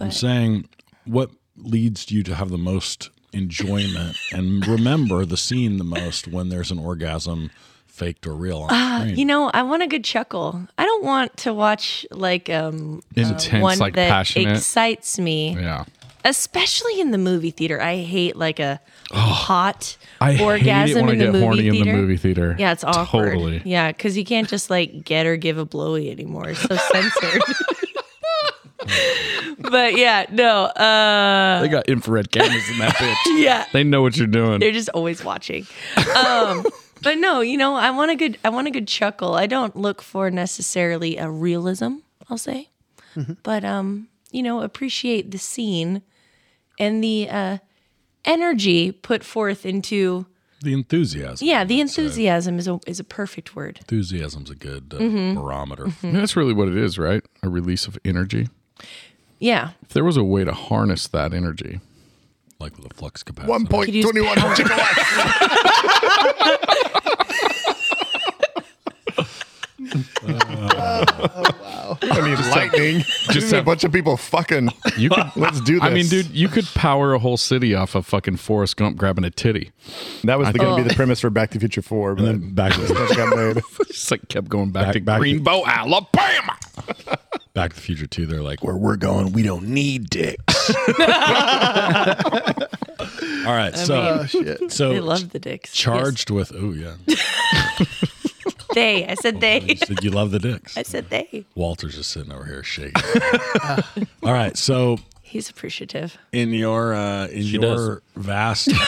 I'm 0.00 0.10
saying 0.10 0.68
what 1.04 1.30
leads 1.56 2.10
you 2.10 2.22
to 2.22 2.34
have 2.34 2.48
the 2.50 2.58
most 2.58 3.10
enjoyment 3.32 4.16
and 4.32 4.66
remember 4.66 5.24
the 5.24 5.36
scene 5.36 5.76
the 5.76 5.84
most 5.84 6.26
when 6.26 6.48
there's 6.48 6.70
an 6.70 6.78
orgasm, 6.78 7.50
faked 8.00 8.26
or 8.26 8.34
real 8.34 8.66
Uh, 8.70 9.04
you 9.06 9.24
know, 9.24 9.50
I 9.52 9.62
want 9.62 9.82
a 9.82 9.86
good 9.86 10.04
chuckle. 10.04 10.66
I 10.78 10.84
don't 10.84 11.04
want 11.04 11.36
to 11.44 11.52
watch 11.54 12.06
like 12.10 12.48
um 12.50 13.02
uh, 13.16 13.20
Intense, 13.20 13.62
one 13.62 13.78
like, 13.78 13.94
that 13.94 14.08
passionate. 14.10 14.56
excites 14.56 15.18
me. 15.18 15.54
Yeah. 15.54 15.84
especially 16.24 17.00
in 17.00 17.12
the 17.12 17.18
movie 17.18 17.50
theater. 17.50 17.80
I 17.80 17.96
hate 18.02 18.36
like 18.36 18.58
a 18.60 18.80
hot 19.12 19.96
I 20.20 20.42
orgasm 20.42 21.08
in 21.08 21.18
the 21.18 21.24
get 21.24 21.32
movie 21.32 21.44
horny 21.44 21.66
in 21.68 21.72
the 21.74 21.82
theater. 21.82 21.96
movie 21.96 22.16
theater. 22.16 22.56
Yeah, 22.58 22.72
it's 22.72 22.84
awkward. 22.84 23.32
Totally. 23.32 23.62
Yeah, 23.64 23.90
because 23.92 24.16
you 24.18 24.24
can't 24.24 24.48
just 24.48 24.68
like 24.70 25.04
get 25.04 25.26
or 25.26 25.36
give 25.36 25.56
a 25.58 25.64
blowy 25.64 26.10
anymore. 26.10 26.48
It's 26.50 26.60
so 26.60 26.76
censored. 26.76 27.42
but 29.58 29.96
yeah, 29.96 30.26
no. 30.30 30.64
Uh, 30.64 31.60
They 31.62 31.68
got 31.68 31.88
infrared 31.88 32.30
cameras 32.30 32.68
in 32.70 32.78
that 32.78 32.94
bitch. 33.00 33.42
yeah, 33.42 33.66
They 33.72 33.84
know 33.84 34.02
what 34.02 34.16
you're 34.16 34.26
doing. 34.26 34.60
they're 34.60 34.72
just 34.72 34.88
always 34.90 35.22
watching. 35.24 35.66
Um, 36.16 36.64
but 37.02 37.18
no, 37.18 37.40
you 37.40 37.56
know, 37.56 37.74
I 37.76 37.90
want 37.90 38.10
a 38.10 38.16
good, 38.16 38.38
I 38.44 38.48
want 38.50 38.66
a 38.68 38.70
good 38.70 38.88
chuckle. 38.88 39.34
I 39.34 39.46
don't 39.46 39.74
look 39.76 40.02
for 40.02 40.30
necessarily 40.30 41.16
a 41.16 41.28
realism. 41.30 41.96
I'll 42.28 42.38
say, 42.38 42.68
but 43.42 43.64
um, 43.64 44.08
you 44.30 44.42
know, 44.42 44.62
appreciate 44.62 45.30
the 45.30 45.38
scene 45.38 46.02
and 46.78 47.02
the 47.02 47.28
uh, 47.28 47.58
energy 48.24 48.92
put 48.92 49.24
forth 49.24 49.64
into. 49.66 50.26
The 50.62 50.74
enthusiasm. 50.74 51.46
Yeah, 51.48 51.64
the 51.64 51.80
enthusiasm 51.80 52.58
is 52.58 52.68
a 52.68 52.78
is 52.86 53.00
a 53.00 53.04
perfect 53.04 53.56
word. 53.56 53.78
Enthusiasm's 53.78 54.50
a 54.50 54.54
good 54.54 54.92
uh, 54.94 54.98
Mhm. 55.00 55.34
barometer. 55.34 55.86
That's 56.02 56.36
really 56.36 56.52
what 56.52 56.68
it 56.68 56.76
is, 56.76 56.98
right? 56.98 57.24
A 57.42 57.48
release 57.48 57.86
of 57.86 57.98
energy. 58.04 58.48
Yeah, 59.38 59.70
If 59.82 59.88
there 59.94 60.04
was 60.04 60.18
a 60.18 60.22
way 60.22 60.44
to 60.44 60.52
harness 60.52 61.08
that 61.08 61.32
energy, 61.32 61.80
like 62.60 62.76
with 62.76 62.90
a 62.90 62.94
flux 62.94 63.22
capacitor. 63.22 63.46
One 63.46 63.66
point 63.66 63.86
Could 63.86 63.94
use 63.94 64.04
twenty 64.04 64.20
Oh, 70.32 71.04
one 71.34 71.48
power. 71.48 71.96
I 72.02 72.20
mean, 72.20 72.50
lightning. 72.50 73.00
Just 73.30 73.52
a 73.52 73.62
bunch 73.62 73.84
of 73.84 73.92
people 73.92 74.16
fucking. 74.16 74.70
you 74.96 75.10
could. 75.10 75.30
Let's 75.36 75.60
do 75.60 75.74
this. 75.74 75.82
I 75.82 75.90
mean, 75.90 76.06
dude, 76.06 76.26
you 76.30 76.48
could 76.48 76.66
power 76.74 77.12
a 77.14 77.18
whole 77.18 77.36
city 77.36 77.74
off 77.74 77.94
of 77.94 78.06
fucking 78.06 78.36
Forrest 78.36 78.76
Gump 78.76 78.96
grabbing 78.96 79.24
a 79.24 79.30
titty. 79.30 79.70
That 80.24 80.38
was 80.38 80.48
going 80.50 80.60
to 80.60 80.66
Oh. 80.66 80.76
be 80.76 80.82
the 80.88 80.94
premise 80.94 81.20
for 81.20 81.30
Back 81.30 81.50
to 81.50 81.58
the 81.58 81.60
Future 81.60 81.82
Four, 81.82 82.14
but 82.14 82.24
And 82.26 82.42
then 82.42 82.54
back 82.54 82.72
to 82.76 82.80
never 82.80 83.14
got 83.14 83.36
made. 83.56 83.62
Just 83.88 84.10
like 84.10 84.28
kept 84.28 84.48
going 84.48 84.70
back, 84.70 84.86
Back- 84.86 84.92
to 84.94 85.00
back 85.00 85.20
to- 85.20 85.26
Greenbow, 85.26 85.64
Alabama. 85.66 86.56
Back 87.52 87.70
to 87.70 87.76
the 87.76 87.82
Future 87.82 88.06
2, 88.06 88.26
they're 88.26 88.42
like, 88.42 88.62
where 88.62 88.76
we're 88.76 88.96
going, 88.96 89.32
we 89.32 89.42
don't 89.42 89.66
need 89.68 90.08
dicks. 90.08 90.70
All 90.70 90.76
right. 93.56 93.72
I 93.74 93.76
So, 93.76 94.26
mean, 94.34 94.56
oh, 94.62 94.68
so 94.68 94.90
they 94.90 95.00
love 95.00 95.30
the 95.30 95.38
dicks. 95.40 95.72
charged 95.72 96.30
with, 96.30 96.52
oh, 96.54 96.72
yeah. 96.72 96.94
Yes. 98.70 98.74
They. 98.74 99.06
I 99.06 99.14
said 99.14 99.40
they. 99.40 99.60
You 99.60 99.76
said 99.76 100.02
you 100.04 100.10
love 100.10 100.30
the 100.30 100.38
dicks. 100.38 100.76
I 100.78 100.82
said 100.82 101.08
they. 101.10 101.44
Walter's 101.54 101.94
just 101.96 102.10
sitting 102.10 102.32
over 102.32 102.44
here 102.44 102.62
shaking. 102.62 103.02
All 104.22 104.32
right. 104.32 104.56
So, 104.56 104.98
He's 105.22 105.48
appreciative. 105.50 106.16
in 106.32 106.50
your 106.50 106.92
uh, 106.94 107.26
in 107.28 107.42
She 107.42 107.58
your 107.60 108.02
vast 108.16 108.68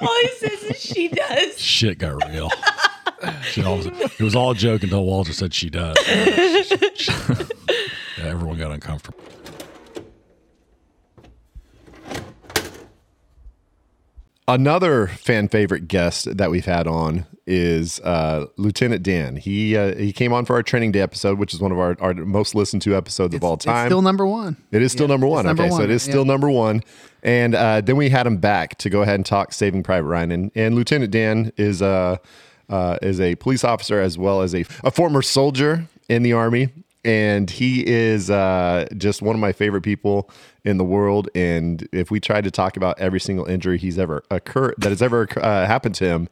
All 0.00 0.18
he 0.20 0.28
says 0.38 0.62
is 0.64 0.80
she 0.80 1.08
does. 1.08 1.58
shit 1.60 1.98
got 1.98 2.16
real. 2.30 2.50
Shit 3.44 3.64
all, 3.64 3.78
it 3.86 4.20
was 4.20 4.34
all 4.34 4.50
a 4.50 4.54
joke 4.56 4.82
until 4.82 5.04
Walter 5.04 5.32
said 5.32 5.54
she 5.54 5.70
does. 5.70 5.96
Yeah, 8.18 8.24
everyone 8.24 8.58
got 8.58 8.72
uncomfortable. 8.72 9.18
Another 14.48 15.06
fan 15.06 15.48
favorite 15.48 15.86
guest 15.86 16.36
that 16.36 16.50
we've 16.50 16.64
had 16.64 16.86
on 16.88 17.26
is 17.46 18.00
uh, 18.00 18.46
Lieutenant 18.56 19.02
Dan. 19.02 19.36
He 19.36 19.76
uh, 19.76 19.94
he 19.96 20.12
came 20.12 20.32
on 20.32 20.44
for 20.44 20.54
our 20.56 20.62
training 20.62 20.92
day 20.92 21.00
episode, 21.00 21.38
which 21.38 21.54
is 21.54 21.60
one 21.60 21.70
of 21.70 21.78
our, 21.78 21.96
our 22.00 22.12
most 22.14 22.54
listened 22.54 22.82
to 22.82 22.96
episodes 22.96 23.34
of 23.34 23.44
all 23.44 23.54
It's 23.54 23.64
time. 23.64 23.88
still 23.88 24.02
number 24.02 24.26
one. 24.26 24.56
It 24.72 24.82
is 24.82 24.90
still 24.92 25.04
Yeah, 25.06 25.14
number 25.14 25.26
one. 25.28 25.44
number 25.46 25.62
okay, 25.62 25.70
so 25.70 25.76
one, 25.76 25.84
it 25.84 25.90
is 25.90 26.06
yeah. 26.06 26.12
still 26.12 26.24
number 26.24 26.50
one. 26.50 26.82
And 27.22 27.54
uh, 27.54 27.80
then 27.82 27.96
we 27.96 28.08
had 28.10 28.26
him 28.26 28.38
back 28.38 28.78
to 28.78 28.90
go 28.90 29.02
ahead 29.02 29.14
and 29.14 29.24
talk 29.26 29.52
Saving 29.52 29.84
Private 29.84 30.08
Ryan. 30.08 30.32
And, 30.32 30.52
and 30.56 30.74
Lieutenant 30.74 31.12
Dan 31.12 31.52
is 31.56 31.80
uh, 31.80 32.16
uh, 32.68 32.98
is 33.00 33.20
a 33.20 33.36
police 33.36 33.62
officer 33.62 34.00
as 34.00 34.18
well 34.18 34.42
as 34.42 34.54
a, 34.54 34.64
a 34.82 34.90
former 34.90 35.22
soldier 35.22 35.86
in 36.08 36.24
the 36.24 36.32
army. 36.32 36.68
And 37.04 37.50
he 37.50 37.86
is 37.86 38.30
uh, 38.30 38.86
just 38.96 39.22
one 39.22 39.34
of 39.34 39.40
my 39.40 39.52
favorite 39.52 39.82
people 39.82 40.30
in 40.64 40.78
the 40.78 40.84
world. 40.84 41.28
And 41.34 41.88
if 41.92 42.10
we 42.10 42.20
tried 42.20 42.44
to 42.44 42.50
talk 42.50 42.76
about 42.76 42.98
every 43.00 43.18
single 43.18 43.44
injury 43.46 43.78
he's 43.78 43.98
ever 43.98 44.22
occurred 44.30 44.76
that 44.78 44.90
has 44.90 45.02
ever 45.02 45.28
uh, 45.36 45.66
happened 45.66 45.96
to 45.96 46.04
him, 46.04 46.28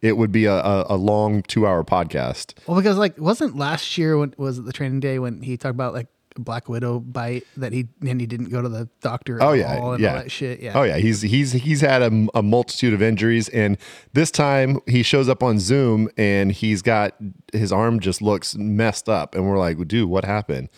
it 0.00 0.16
would 0.16 0.32
be 0.32 0.44
a, 0.44 0.54
a, 0.54 0.86
a 0.90 0.96
long 0.96 1.42
two 1.42 1.66
hour 1.66 1.82
podcast. 1.84 2.54
Well, 2.66 2.76
because 2.76 2.98
like 2.98 3.18
wasn't 3.18 3.56
last 3.56 3.96
year 3.98 4.18
when 4.18 4.34
was 4.36 4.58
it 4.58 4.64
the 4.64 4.72
training 4.72 5.00
day 5.00 5.18
when 5.18 5.42
he 5.42 5.56
talked 5.56 5.74
about 5.74 5.94
like 5.94 6.08
Black 6.36 6.68
Widow 6.68 7.00
bite 7.00 7.44
that 7.56 7.72
he 7.72 7.88
and 8.06 8.20
he 8.20 8.26
didn't 8.26 8.50
go 8.50 8.60
to 8.60 8.68
the 8.68 8.88
doctor. 9.00 9.40
At 9.40 9.48
Oh 9.48 9.52
yeah, 9.52 9.78
all 9.78 9.92
and 9.92 10.02
yeah, 10.02 10.10
all 10.10 10.18
that 10.18 10.30
shit. 10.30 10.60
Yeah. 10.60 10.72
Oh 10.74 10.82
yeah, 10.82 10.96
he's 10.96 11.22
he's 11.22 11.52
he's 11.52 11.80
had 11.80 12.02
a, 12.02 12.26
a 12.34 12.42
multitude 12.42 12.92
of 12.92 13.02
injuries, 13.02 13.48
and 13.50 13.78
this 14.12 14.30
time 14.30 14.80
he 14.86 15.02
shows 15.02 15.28
up 15.28 15.42
on 15.42 15.58
Zoom 15.58 16.08
and 16.16 16.52
he's 16.52 16.82
got 16.82 17.14
his 17.52 17.72
arm 17.72 18.00
just 18.00 18.20
looks 18.20 18.56
messed 18.56 19.08
up, 19.08 19.34
and 19.34 19.48
we're 19.48 19.58
like, 19.58 19.76
dude, 19.86 20.08
what 20.08 20.24
happened? 20.24 20.68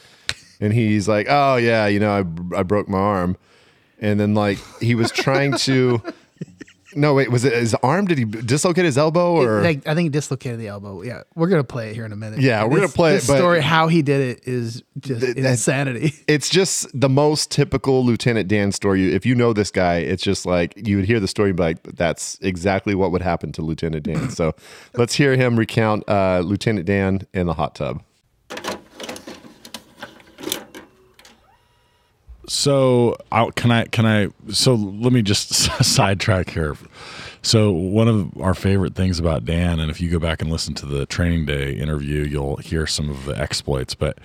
And 0.60 0.72
he's 0.72 1.08
like, 1.08 1.26
oh 1.28 1.56
yeah, 1.56 1.86
you 1.86 2.00
know, 2.00 2.12
I 2.12 2.58
I 2.58 2.62
broke 2.62 2.88
my 2.88 2.98
arm, 2.98 3.36
and 4.00 4.20
then 4.20 4.34
like 4.34 4.58
he 4.80 4.94
was 4.94 5.10
trying 5.10 5.56
to. 5.58 6.02
No, 6.96 7.14
wait. 7.14 7.30
Was 7.30 7.44
it 7.44 7.52
his 7.52 7.74
arm? 7.82 8.06
Did 8.06 8.18
he 8.18 8.24
dislocate 8.24 8.84
his 8.84 8.96
elbow 8.98 9.34
or? 9.36 9.62
Like, 9.62 9.86
I 9.86 9.94
think 9.94 10.06
he 10.06 10.08
dislocated 10.08 10.58
the 10.58 10.68
elbow. 10.68 11.02
Yeah, 11.02 11.22
we're 11.34 11.48
gonna 11.48 11.62
play 11.62 11.90
it 11.90 11.94
here 11.94 12.04
in 12.06 12.12
a 12.12 12.16
minute. 12.16 12.40
Yeah, 12.40 12.64
we're 12.64 12.70
This- 12.70 12.78
gonna 12.80 12.88
play 12.88 13.12
this 13.14 13.24
it, 13.24 13.32
but- 13.32 13.38
story. 13.38 13.60
How 13.60 13.88
he 13.88 14.02
did 14.02 14.20
it 14.20 14.48
is 14.48 14.82
just 14.98 15.20
Th- 15.20 15.36
insanity. 15.36 16.14
it's 16.26 16.48
just 16.48 16.88
the 16.98 17.08
most 17.08 17.50
typical 17.50 18.04
Lieutenant 18.04 18.48
Dan 18.48 18.72
story. 18.72 19.12
If 19.14 19.26
you 19.26 19.34
know 19.34 19.52
this 19.52 19.70
guy, 19.70 19.96
it's 19.98 20.22
just 20.22 20.46
like 20.46 20.72
you 20.88 20.96
would 20.96 21.04
hear 21.06 21.20
the 21.20 21.28
story 21.28 21.50
and 21.50 21.56
be 21.56 21.62
like, 21.62 21.82
that's 21.82 22.38
exactly 22.40 22.94
what 22.94 23.12
would 23.12 23.22
happen 23.22 23.52
to 23.52 23.62
Lieutenant 23.62 24.04
Dan. 24.04 24.30
so 24.30 24.54
let's 24.94 25.14
hear 25.14 25.36
him 25.36 25.56
recount 25.58 26.02
uh, 26.08 26.40
Lieutenant 26.44 26.86
Dan 26.86 27.26
in 27.34 27.46
the 27.46 27.54
hot 27.54 27.74
tub. 27.74 28.02
So 32.48 33.16
I, 33.32 33.50
can 33.50 33.70
I 33.70 33.84
can 33.86 34.06
I 34.06 34.28
so 34.52 34.74
let 34.74 35.12
me 35.12 35.22
just 35.22 35.48
sidetrack 35.84 36.50
here. 36.50 36.76
So 37.42 37.70
one 37.70 38.08
of 38.08 38.40
our 38.40 38.54
favorite 38.54 38.96
things 38.96 39.20
about 39.20 39.44
Dan, 39.44 39.78
and 39.78 39.88
if 39.88 40.00
you 40.00 40.10
go 40.10 40.18
back 40.18 40.42
and 40.42 40.50
listen 40.50 40.74
to 40.74 40.86
the 40.86 41.06
training 41.06 41.46
day 41.46 41.74
interview, 41.74 42.22
you'll 42.22 42.56
hear 42.56 42.88
some 42.88 43.08
of 43.08 43.24
the 43.24 43.38
exploits. 43.38 43.94
But 43.94 44.18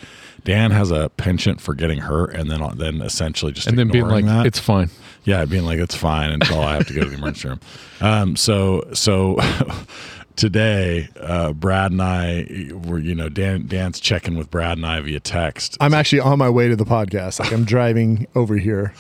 Dan 0.43 0.71
has 0.71 0.89
a 0.89 1.09
penchant 1.09 1.61
for 1.61 1.75
getting 1.75 1.99
hurt, 1.99 2.35
and 2.35 2.49
then 2.49 2.61
then 2.77 3.01
essentially 3.01 3.51
just 3.51 3.67
and 3.67 3.77
then 3.77 3.89
being 3.89 4.07
like, 4.07 4.25
that. 4.25 4.47
"It's 4.47 4.59
fine." 4.59 4.89
Yeah, 5.23 5.45
being 5.45 5.65
like 5.65 5.77
it's 5.77 5.95
fine 5.95 6.31
until 6.31 6.61
I 6.61 6.73
have 6.73 6.87
to 6.87 6.93
go 6.95 7.01
to 7.03 7.09
the 7.09 7.15
emergency 7.15 7.49
room. 7.49 7.59
Um, 8.01 8.35
so 8.35 8.87
so 8.93 9.37
today, 10.35 11.09
uh, 11.19 11.53
Brad 11.53 11.91
and 11.91 12.01
I 12.01 12.69
were 12.85 12.99
you 12.99 13.15
know 13.15 13.29
Dan 13.29 13.67
Dan's 13.67 13.99
checking 13.99 14.37
with 14.37 14.49
Brad 14.49 14.77
and 14.77 14.85
I 14.85 14.99
via 15.01 15.19
text. 15.19 15.77
I'm 15.79 15.93
actually 15.93 16.21
on 16.21 16.39
my 16.39 16.49
way 16.49 16.67
to 16.67 16.75
the 16.75 16.85
podcast. 16.85 17.39
Like 17.39 17.51
I'm 17.51 17.65
driving 17.65 18.27
over 18.35 18.57
here. 18.57 18.93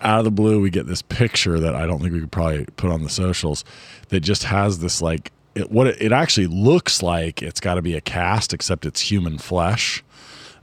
Out 0.00 0.18
of 0.18 0.24
the 0.24 0.32
blue, 0.32 0.60
we 0.60 0.70
get 0.70 0.86
this 0.86 1.02
picture 1.02 1.60
that 1.60 1.76
I 1.76 1.86
don't 1.86 2.00
think 2.00 2.12
we 2.12 2.20
could 2.20 2.32
probably 2.32 2.66
put 2.76 2.90
on 2.90 3.04
the 3.04 3.08
socials 3.08 3.64
that 4.08 4.20
just 4.20 4.42
has 4.44 4.80
this 4.80 5.00
like 5.00 5.30
it, 5.54 5.70
what 5.70 5.86
it, 5.86 6.00
it 6.00 6.12
actually 6.12 6.48
looks 6.48 7.02
like. 7.02 7.42
It's 7.42 7.60
got 7.60 7.74
to 7.74 7.82
be 7.82 7.94
a 7.94 8.00
cast, 8.00 8.52
except 8.52 8.84
it's 8.84 9.00
human 9.00 9.38
flesh 9.38 10.02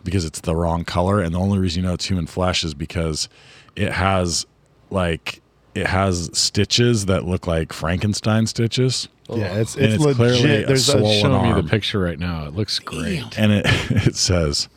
because 0.04 0.26
it's 0.26 0.42
the 0.42 0.56
wrong 0.56 0.84
color. 0.84 1.22
And 1.22 1.34
the 1.34 1.40
only 1.40 1.60
reason 1.60 1.84
you 1.84 1.88
know 1.88 1.94
it's 1.94 2.06
human 2.06 2.28
flesh 2.28 2.64
is 2.64 2.74
because 2.74 3.30
it 3.76 3.92
has 3.92 4.46
like 4.90 5.42
it 5.76 5.88
has 5.88 6.30
stitches 6.38 7.06
that 7.08 7.26
look 7.26 7.48
like 7.48 7.72
Frankenstein 7.74 8.48
stitches. 8.48 9.08
Yeah, 9.30 9.54
it's 9.60 9.76
And 9.76 9.86
it's, 9.86 10.04
clearly 10.04 10.42
legit. 10.42 10.64
a 10.64 10.68
There's 10.68 10.90
a 10.90 10.98
swollen 10.98 11.22
Showing 11.22 11.56
me 11.56 11.62
the 11.62 11.68
picture 11.68 12.00
right 12.00 12.18
now. 12.18 12.48
It 12.48 12.56
looks 12.56 12.80
great. 12.80 13.38
and 13.38 13.52
it 13.52 13.66
it 14.08 14.16
says 14.16 14.68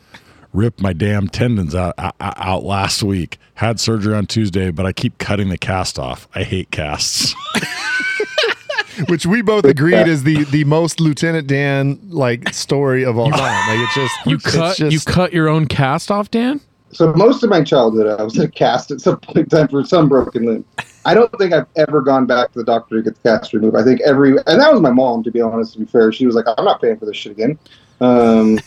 rip 0.53 0.79
my 0.79 0.93
damn 0.93 1.27
tendons 1.27 1.73
out, 1.73 1.95
out 1.97 2.13
out 2.19 2.63
last 2.63 3.01
week 3.01 3.39
had 3.55 3.79
surgery 3.79 4.13
on 4.13 4.27
tuesday 4.27 4.69
but 4.69 4.85
i 4.85 4.91
keep 4.93 5.17
cutting 5.17 5.49
the 5.49 5.57
cast 5.57 5.97
off 5.97 6.27
i 6.35 6.43
hate 6.43 6.69
casts 6.69 7.33
which 9.07 9.25
we 9.25 9.41
both 9.41 9.65
agreed 9.65 10.07
is 10.07 10.23
the 10.23 10.43
the 10.45 10.63
most 10.65 10.99
Lieutenant 10.99 11.47
Dan 11.47 11.99
like 12.09 12.53
story 12.53 13.03
of 13.03 13.17
all 13.17 13.31
time. 13.31 13.39
Like 13.69 13.79
it's 13.87 13.95
just 13.95 14.13
You 14.27 14.35
it's 14.35 14.55
cut 14.55 14.77
just- 14.77 14.91
you 14.93 14.99
cut 14.99 15.33
your 15.33 15.49
own 15.49 15.65
cast 15.67 16.11
off, 16.11 16.29
Dan? 16.29 16.61
So 16.93 17.11
most 17.13 17.43
of 17.43 17.49
my 17.49 17.63
childhood, 17.63 18.19
I 18.19 18.23
was 18.23 18.37
in 18.37 18.43
a 18.43 18.47
cast 18.47 18.91
at 18.91 19.01
some 19.01 19.19
point 19.19 19.37
in 19.39 19.45
time 19.47 19.67
for 19.67 19.83
some 19.83 20.07
broken 20.07 20.45
limb. 20.45 20.65
I 21.05 21.13
don't 21.13 21.31
think 21.37 21.53
I've 21.53 21.67
ever 21.75 22.01
gone 22.01 22.25
back 22.25 22.51
to 22.53 22.59
the 22.59 22.65
doctor 22.65 22.97
to 22.97 23.01
get 23.01 23.15
the 23.21 23.29
cast 23.29 23.51
removed. 23.53 23.75
I 23.75 23.83
think 23.83 23.99
every, 24.01 24.31
and 24.47 24.59
that 24.61 24.71
was 24.71 24.79
my 24.81 24.91
mom, 24.91 25.23
to 25.23 25.31
be 25.31 25.41
honest, 25.41 25.73
to 25.73 25.79
be 25.79 25.85
fair. 25.85 26.11
She 26.11 26.25
was 26.25 26.35
like, 26.35 26.45
I'm 26.57 26.63
not 26.65 26.81
paying 26.81 26.97
for 26.97 27.05
this 27.05 27.17
shit 27.17 27.31
again. 27.33 27.57
Um, 27.99 28.57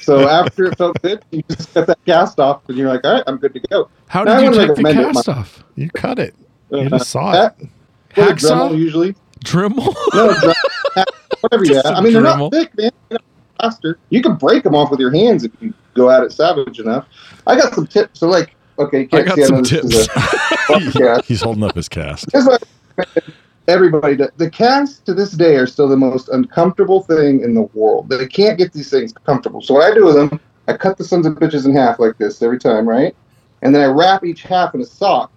so 0.00 0.28
after 0.28 0.66
it 0.66 0.76
felt 0.78 1.00
good, 1.02 1.24
you 1.30 1.42
just 1.50 1.72
cut 1.72 1.86
that 1.86 1.98
cast 2.04 2.38
off, 2.40 2.68
and 2.68 2.76
you're 2.76 2.88
like, 2.88 3.04
all 3.04 3.14
right, 3.14 3.24
I'm 3.26 3.36
good 3.38 3.54
to 3.54 3.60
go. 3.60 3.88
How 4.08 4.24
Now 4.24 4.38
did 4.40 4.48
I 4.58 4.62
you 4.62 4.66
take 4.74 4.76
the 4.76 4.92
cast 4.92 5.28
off? 5.28 5.64
You 5.76 5.90
cut 5.90 6.18
it. 6.18 6.34
You 6.70 6.78
Uh, 6.80 6.88
just 6.90 7.10
saw 7.10 7.32
that- 7.32 7.56
it. 7.58 7.68
Hacksaw? 8.14 8.70
Dremel 8.70 8.78
usually. 8.78 9.14
Dremel? 9.44 9.94
No, 10.14 10.30
Dremel, 10.32 10.54
whatever 11.40 11.64
you 11.64 11.74
Just 11.74 11.86
I 11.86 12.00
mean, 12.00 12.12
they're 12.12 12.22
Dremel. 12.22 12.38
not 12.38 12.52
thick, 12.52 12.76
man. 12.76 12.90
They're 13.08 13.18
not 13.18 13.70
Faster. 13.72 13.98
You 14.10 14.22
can 14.22 14.36
break 14.36 14.62
them 14.62 14.74
off 14.74 14.90
with 14.90 15.00
your 15.00 15.12
hands 15.12 15.44
if 15.44 15.50
you 15.60 15.74
go 15.98 16.10
at 16.10 16.22
it 16.22 16.32
savage 16.32 16.80
enough. 16.80 17.06
I 17.46 17.56
got 17.56 17.74
some 17.74 17.86
tips. 17.86 18.20
So, 18.20 18.28
like, 18.28 18.54
Okay, 18.78 19.00
you 19.02 19.08
can't 19.08 19.26
got 19.26 19.34
see. 19.34 19.42
I 19.42 19.46
some 19.46 19.62
tips. 19.64 20.08
a. 20.08 21.22
He's 21.26 21.42
holding 21.42 21.64
up 21.64 21.74
his 21.74 21.88
cast. 21.88 22.26
Here's 22.32 22.46
what 22.46 22.62
I 22.62 22.66
recommend 22.96 23.34
everybody 23.68 24.16
the 24.16 24.50
casts 24.50 24.98
to 25.00 25.14
this 25.14 25.32
day 25.32 25.56
are 25.56 25.66
still 25.66 25.88
the 25.88 25.96
most 25.96 26.30
uncomfortable 26.30 27.02
thing 27.02 27.42
in 27.42 27.54
the 27.54 27.62
world. 27.74 28.08
They 28.08 28.26
can't 28.26 28.58
get 28.58 28.72
these 28.72 28.90
things 28.90 29.12
comfortable. 29.12 29.60
So 29.60 29.74
what 29.74 29.90
I 29.90 29.94
do 29.94 30.06
with 30.06 30.14
them, 30.14 30.40
I 30.66 30.72
cut 30.72 30.96
the 30.96 31.04
sons 31.04 31.26
of 31.26 31.34
bitches 31.34 31.66
in 31.66 31.76
half 31.76 31.98
like 32.00 32.16
this 32.16 32.42
every 32.42 32.58
time, 32.58 32.88
right? 32.88 33.14
And 33.62 33.74
then 33.74 33.82
I 33.82 33.92
wrap 33.92 34.24
each 34.24 34.42
half 34.42 34.74
in 34.74 34.80
a 34.80 34.86
sock, 34.86 35.30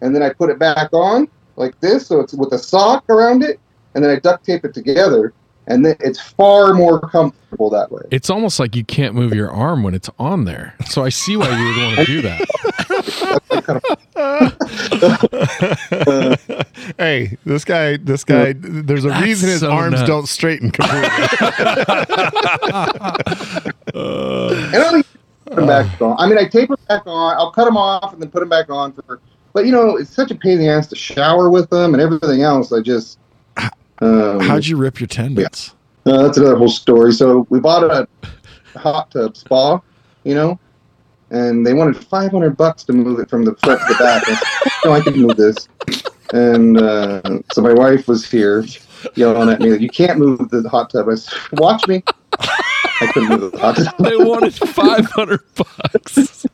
and 0.00 0.14
then 0.14 0.22
I 0.22 0.32
put 0.32 0.50
it 0.50 0.58
back 0.58 0.92
on 0.92 1.28
like 1.56 1.78
this, 1.80 2.06
so 2.06 2.20
it's 2.20 2.32
with 2.32 2.52
a 2.52 2.58
sock 2.58 3.08
around 3.10 3.42
it, 3.42 3.60
and 3.94 4.02
then 4.02 4.10
I 4.10 4.18
duct 4.18 4.44
tape 4.44 4.64
it 4.64 4.74
together, 4.74 5.32
and 5.66 5.84
then 5.84 5.96
it's 6.00 6.20
far 6.20 6.74
more 6.74 7.00
comfortable 7.00 7.70
that 7.70 7.90
way. 7.90 8.02
It's 8.10 8.28
almost 8.30 8.58
like 8.60 8.76
you 8.76 8.84
can't 8.84 9.14
move 9.14 9.32
your 9.34 9.50
arm 9.50 9.82
when 9.82 9.94
it's 9.94 10.10
on 10.18 10.44
there. 10.44 10.74
So 10.86 11.04
I 11.04 11.08
see 11.08 11.36
why 11.36 11.48
you 11.50 11.64
would 11.64 11.76
want 11.82 11.96
to 11.96 12.04
do 12.04 12.22
that. 12.22 12.40
hey, 16.98 17.36
this 17.44 17.64
guy, 17.64 17.96
this 17.98 18.24
guy. 18.24 18.54
There's 18.56 19.04
a 19.04 19.08
That's 19.08 19.22
reason 19.24 19.48
his 19.50 19.60
so 19.60 19.70
arms 19.70 19.96
nuts. 19.96 20.08
don't 20.08 20.26
straighten 20.28 20.70
completely. 20.70 21.08
and 23.94 24.76
I'll 24.76 24.92
leave- 24.92 25.06
put 25.46 25.56
them 25.56 25.66
back 25.66 26.00
on. 26.00 26.16
I 26.18 26.26
mean, 26.28 26.38
I 26.38 26.46
tape 26.48 26.68
them 26.68 26.78
back 26.88 27.02
on. 27.06 27.36
I'll 27.36 27.52
cut 27.52 27.64
them 27.66 27.76
off 27.76 28.12
and 28.12 28.20
then 28.22 28.30
put 28.30 28.40
them 28.40 28.48
back 28.48 28.70
on 28.70 28.92
for. 28.92 29.20
But 29.52 29.66
you 29.66 29.72
know, 29.72 29.96
it's 29.96 30.10
such 30.10 30.30
a 30.30 30.34
pain 30.34 30.52
in 30.52 30.58
the 30.60 30.68
ass 30.68 30.86
to 30.88 30.96
shower 30.96 31.48
with 31.50 31.70
them 31.70 31.94
and 31.94 32.02
everything 32.02 32.42
else. 32.42 32.72
I 32.72 32.80
just. 32.80 33.18
Um, 34.00 34.40
How'd 34.40 34.66
you 34.66 34.76
rip 34.76 35.00
your 35.00 35.06
tendons? 35.06 35.74
Uh, 36.06 36.22
that's 36.22 36.38
another 36.38 36.56
whole 36.56 36.68
story. 36.68 37.12
So 37.12 37.46
we 37.50 37.60
bought 37.60 37.84
a 37.84 38.08
hot 38.78 39.10
tub 39.10 39.36
spa, 39.36 39.80
you 40.24 40.34
know, 40.34 40.58
and 41.30 41.66
they 41.66 41.72
wanted 41.72 41.96
500 41.96 42.56
bucks 42.56 42.84
to 42.84 42.92
move 42.92 43.20
it 43.20 43.30
from 43.30 43.44
the 43.44 43.54
front 43.56 43.80
to 43.80 43.86
the 43.88 43.98
back. 43.98 44.22
I 44.28 44.34
said, 44.34 44.72
no, 44.84 44.92
I 44.92 45.00
can 45.00 45.20
move 45.20 45.36
this. 45.36 45.68
And 46.32 46.78
uh, 46.78 47.40
so 47.52 47.62
my 47.62 47.72
wife 47.72 48.08
was 48.08 48.28
here 48.28 48.64
yelling 49.14 49.48
at 49.50 49.60
me, 49.60 49.76
you 49.76 49.88
can't 49.88 50.18
move 50.18 50.50
the 50.50 50.68
hot 50.68 50.90
tub. 50.90 51.08
I 51.08 51.14
said, 51.14 51.38
watch 51.52 51.86
me. 51.86 52.02
I 53.00 53.10
couldn't 53.12 53.28
move 53.28 53.52
the 53.52 53.58
hot 53.60 53.98
they 53.98 54.16
wanted 54.16 54.54
500 54.54 55.40
bucks. 55.54 56.46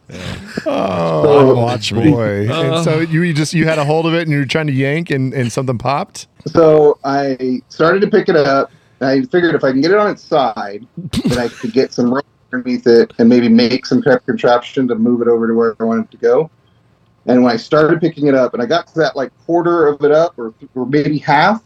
oh, 0.66 1.54
watch 1.56 1.92
me. 1.92 2.10
boy! 2.10 2.50
and 2.50 2.84
so 2.84 3.00
you, 3.00 3.22
you 3.22 3.34
just 3.34 3.52
you 3.54 3.66
had 3.66 3.78
a 3.78 3.84
hold 3.84 4.06
of 4.06 4.14
it 4.14 4.22
and 4.22 4.30
you 4.30 4.38
were 4.38 4.46
trying 4.46 4.66
to 4.66 4.72
yank 4.72 5.10
and, 5.10 5.32
and 5.34 5.52
something 5.52 5.78
popped. 5.78 6.26
So 6.46 6.98
I 7.04 7.60
started 7.68 8.00
to 8.00 8.10
pick 8.10 8.28
it 8.28 8.36
up. 8.36 8.72
And 9.00 9.08
I 9.08 9.22
figured 9.22 9.54
if 9.54 9.64
I 9.64 9.72
can 9.72 9.80
get 9.80 9.92
it 9.92 9.96
on 9.96 10.10
its 10.10 10.22
side, 10.22 10.86
that 11.24 11.38
I 11.38 11.48
could 11.48 11.72
get 11.72 11.92
some 11.92 12.12
rope 12.12 12.26
underneath 12.52 12.86
it 12.86 13.12
and 13.18 13.28
maybe 13.28 13.48
make 13.48 13.86
some 13.86 14.02
kind 14.02 14.16
of 14.16 14.26
contraption 14.26 14.86
to 14.88 14.94
move 14.94 15.22
it 15.22 15.28
over 15.28 15.46
to 15.46 15.54
where 15.54 15.74
I 15.80 15.84
wanted 15.84 16.10
to 16.10 16.16
go. 16.18 16.50
And 17.26 17.42
when 17.42 17.52
I 17.52 17.56
started 17.56 18.00
picking 18.00 18.26
it 18.26 18.34
up, 18.34 18.54
and 18.54 18.62
I 18.62 18.66
got 18.66 18.86
to 18.88 18.94
that 19.00 19.16
like 19.16 19.32
quarter 19.46 19.86
of 19.86 20.02
it 20.04 20.10
up, 20.10 20.38
or, 20.38 20.54
or 20.74 20.86
maybe 20.86 21.18
half, 21.18 21.62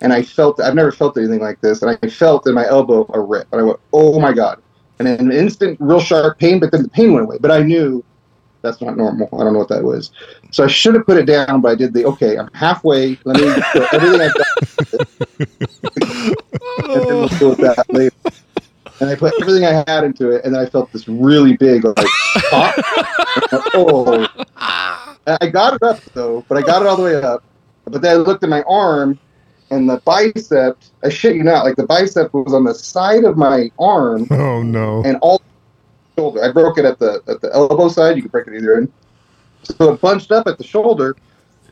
and 0.00 0.12
I 0.12 0.22
felt 0.22 0.60
I've 0.60 0.74
never 0.74 0.92
felt 0.92 1.16
anything 1.16 1.40
like 1.40 1.60
this, 1.60 1.82
and 1.82 1.98
I 2.02 2.08
felt 2.08 2.46
in 2.46 2.54
my 2.54 2.66
elbow 2.66 3.06
a 3.12 3.20
rip, 3.20 3.46
and 3.52 3.60
I 3.60 3.64
went, 3.64 3.80
"Oh 3.92 4.20
my 4.20 4.32
god!" 4.32 4.60
And 4.98 5.08
an 5.08 5.32
instant, 5.32 5.78
real 5.80 6.00
sharp 6.00 6.38
pain, 6.38 6.58
but 6.58 6.72
then 6.72 6.82
the 6.82 6.88
pain 6.88 7.12
went 7.12 7.24
away. 7.24 7.38
But 7.38 7.50
I 7.50 7.62
knew 7.62 8.04
that's 8.62 8.80
not 8.80 8.96
normal. 8.96 9.28
I 9.32 9.44
don't 9.44 9.52
know 9.52 9.58
what 9.60 9.68
that 9.68 9.82
was. 9.82 10.10
So 10.50 10.64
I 10.64 10.66
should 10.66 10.94
have 10.94 11.06
put 11.06 11.18
it 11.18 11.26
down, 11.26 11.60
but 11.60 11.70
I 11.70 11.74
did 11.74 11.92
the 11.92 12.04
okay. 12.06 12.38
I'm 12.38 12.50
halfway. 12.52 13.18
Let 13.24 13.36
me 13.36 13.62
put 13.72 13.94
everything 13.94 14.20
I've 14.20 14.34
got, 14.34 14.46
and 16.84 17.00
then 17.00 17.06
we'll 17.06 17.28
deal 17.28 17.50
with 17.50 17.58
that 17.58 17.84
later. 17.88 18.16
And 19.00 19.10
I 19.10 19.14
put 19.14 19.34
everything 19.40 19.64
I 19.64 19.84
had 19.86 20.04
into 20.04 20.30
it, 20.30 20.44
and 20.44 20.54
then 20.54 20.62
I 20.62 20.66
felt 20.66 20.90
this 20.92 21.06
really 21.06 21.56
big 21.56 21.84
like 21.84 22.06
pop. 22.50 22.74
oh, 23.74 24.26
And 25.26 25.38
I 25.40 25.48
got 25.48 25.74
it 25.74 25.82
up 25.82 26.00
though, 26.14 26.44
but 26.48 26.56
I 26.56 26.62
got 26.62 26.82
it 26.82 26.88
all 26.88 26.96
the 26.96 27.02
way 27.02 27.16
up. 27.16 27.42
But 27.84 28.02
then 28.02 28.12
I 28.12 28.14
looked 28.16 28.42
at 28.42 28.48
my 28.48 28.62
arm, 28.62 29.18
and 29.70 29.88
the 29.88 29.98
bicep. 30.04 30.78
I 31.02 31.08
shit 31.08 31.36
you 31.36 31.42
not, 31.42 31.64
like 31.64 31.76
the 31.76 31.86
bicep 31.86 32.32
was 32.32 32.54
on 32.54 32.64
the 32.64 32.74
side 32.74 33.24
of 33.24 33.36
my 33.36 33.70
arm, 33.78 34.26
Oh 34.30 34.62
no! 34.62 35.02
and 35.04 35.16
all 35.22 35.42
shoulder. 36.16 36.44
I 36.44 36.52
broke 36.52 36.78
it 36.78 36.84
at 36.84 36.98
the 36.98 37.22
at 37.28 37.40
the 37.40 37.52
elbow 37.52 37.88
side. 37.88 38.16
You 38.16 38.22
can 38.22 38.30
break 38.30 38.46
it 38.46 38.54
either 38.54 38.76
end. 38.76 38.92
So 39.62 39.92
it 39.92 40.00
bunched 40.00 40.30
up 40.32 40.46
at 40.46 40.58
the 40.58 40.64
shoulder, 40.64 41.16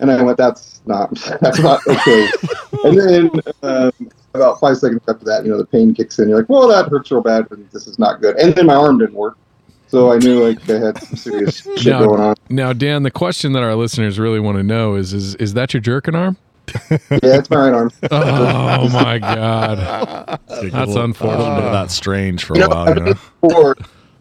and 0.00 0.10
I 0.10 0.22
went, 0.22 0.36
"That's 0.38 0.80
not 0.86 1.14
that's 1.40 1.60
not 1.60 1.80
okay." 1.86 2.28
and 2.84 2.98
then 2.98 3.30
um, 3.62 3.92
about 4.34 4.58
five 4.58 4.76
seconds 4.76 5.00
after 5.08 5.24
that, 5.26 5.44
you 5.44 5.50
know, 5.50 5.58
the 5.58 5.66
pain 5.66 5.94
kicks 5.94 6.18
in. 6.18 6.28
You're 6.28 6.38
like, 6.38 6.48
"Well, 6.48 6.66
that 6.68 6.88
hurts 6.88 7.10
real 7.10 7.20
bad, 7.22 7.48
but 7.48 7.70
this 7.72 7.86
is 7.86 7.98
not 7.98 8.20
good." 8.20 8.36
And 8.36 8.54
then 8.54 8.66
my 8.66 8.74
arm 8.74 8.98
didn't 8.98 9.14
work, 9.14 9.38
so 9.86 10.10
I 10.12 10.18
knew 10.18 10.44
like 10.44 10.68
I 10.68 10.78
had 10.84 11.00
some 11.00 11.16
serious 11.16 11.60
shit 11.62 11.86
Now, 11.86 12.04
going 12.04 12.20
on. 12.20 12.34
now, 12.50 12.72
Dan, 12.72 13.04
the 13.04 13.12
question 13.12 13.52
that 13.52 13.62
our 13.62 13.76
listeners 13.76 14.18
really 14.18 14.40
want 14.40 14.58
to 14.58 14.64
know 14.64 14.96
is: 14.96 15.12
is 15.12 15.36
is 15.36 15.54
that 15.54 15.72
your 15.72 15.80
jerking 15.80 16.16
arm? 16.16 16.36
Yeah, 16.90 17.18
it's 17.38 17.50
my 17.50 17.56
right 17.56 17.74
arm. 17.74 17.90
Oh 18.10 18.88
my 18.90 19.18
god, 19.18 19.78
that's 20.48 20.94
unfortunate. 20.94 21.38
little 21.38 21.54
bit 21.56 21.64
of 21.64 21.72
that 21.72 21.90
strange 21.90 22.44
for 22.44 22.54
a 22.54 22.58
You 22.58 22.62
know, 22.68 22.68
while. 22.68 22.94
You 22.98 23.04
know? 23.04 23.14
for 23.40 23.76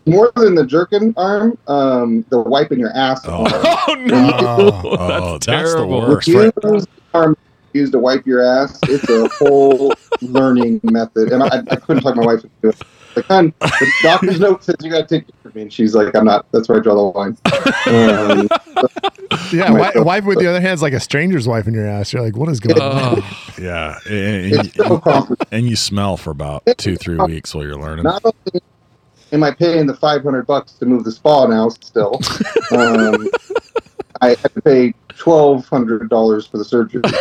more 0.05 0.31
than 0.35 0.53
the 0.55 0.65
jerking 0.65 1.13
arm, 1.15 1.57
um, 1.67 2.25
the 2.29 2.39
wiping 2.39 2.79
your 2.79 2.91
ass. 2.91 3.21
Oh. 3.25 3.45
arm. 3.45 3.51
Oh 3.87 3.95
no, 3.95 4.71
Oh, 4.83 4.97
that's 5.37 5.45
that's 5.45 5.71
the 5.71 5.77
terrible. 5.77 6.01
worst. 6.01 6.27
Use 6.27 6.51
the 6.55 6.87
arm 7.13 7.37
used 7.73 7.91
to 7.93 7.99
wipe 7.99 8.25
your 8.25 8.41
ass. 8.41 8.79
It's 8.83 9.09
a 9.09 9.27
whole 9.39 9.93
learning 10.21 10.79
method, 10.83 11.31
and 11.31 11.41
I, 11.43 11.61
I 11.71 11.75
couldn't 11.77 12.03
talk 12.03 12.15
my 12.15 12.25
wife 12.25 12.43
into 12.43 12.69
it. 12.69 12.81
Like, 13.15 13.25
"Hon, 13.25 13.53
the 13.59 13.91
doctor's 14.01 14.39
note 14.39 14.63
says 14.63 14.75
you 14.81 14.91
got 14.91 15.07
to 15.07 15.19
take 15.19 15.29
it 15.29 15.35
from 15.41 15.51
me, 15.55 15.63
and 15.63 15.73
she's 15.73 15.93
like, 15.95 16.15
"I'm 16.15 16.25
not." 16.25 16.45
That's 16.51 16.67
where 16.69 16.79
I 16.79 16.81
draw 16.81 16.95
the 16.95 17.01
line. 17.01 17.37
Um, 17.85 18.47
Yeah, 19.51 19.69
my 19.69 19.91
wi- 19.91 20.03
wife 20.03 20.25
with 20.25 20.39
the 20.39 20.47
other 20.47 20.61
hand 20.61 20.73
is 20.73 20.81
like 20.81 20.93
a 20.93 20.99
stranger's 20.99 21.47
wife 21.47 21.67
in 21.67 21.73
your 21.73 21.87
ass. 21.87 22.13
You're 22.13 22.21
like, 22.21 22.35
what 22.37 22.49
is 22.49 22.59
going 22.59 22.79
on? 22.81 23.23
Yeah, 23.59 23.97
and, 24.05 24.45
it's 24.45 24.57
and, 24.57 24.73
so 24.73 24.99
complicated. 24.99 25.47
and 25.51 25.69
you 25.69 25.75
smell 25.75 26.17
for 26.17 26.31
about 26.31 26.63
two, 26.77 26.95
three 26.95 27.17
weeks 27.17 27.53
while 27.53 27.63
you're 27.65 27.77
learning. 27.79 28.03
Not 28.03 28.23
only 28.25 28.61
am 29.31 29.43
I 29.43 29.51
paying 29.51 29.87
the 29.87 29.95
500 29.95 30.45
bucks 30.45 30.73
to 30.73 30.85
move 30.85 31.03
the 31.03 31.11
spa 31.11 31.45
now, 31.47 31.69
still, 31.69 32.15
um, 32.71 33.27
I 34.21 34.29
have 34.29 34.53
to 34.53 34.61
pay 34.61 34.93
twelve 35.17 35.67
hundred 35.67 36.09
dollars 36.09 36.45
for 36.47 36.57
the 36.57 36.65
surgery. 36.65 37.01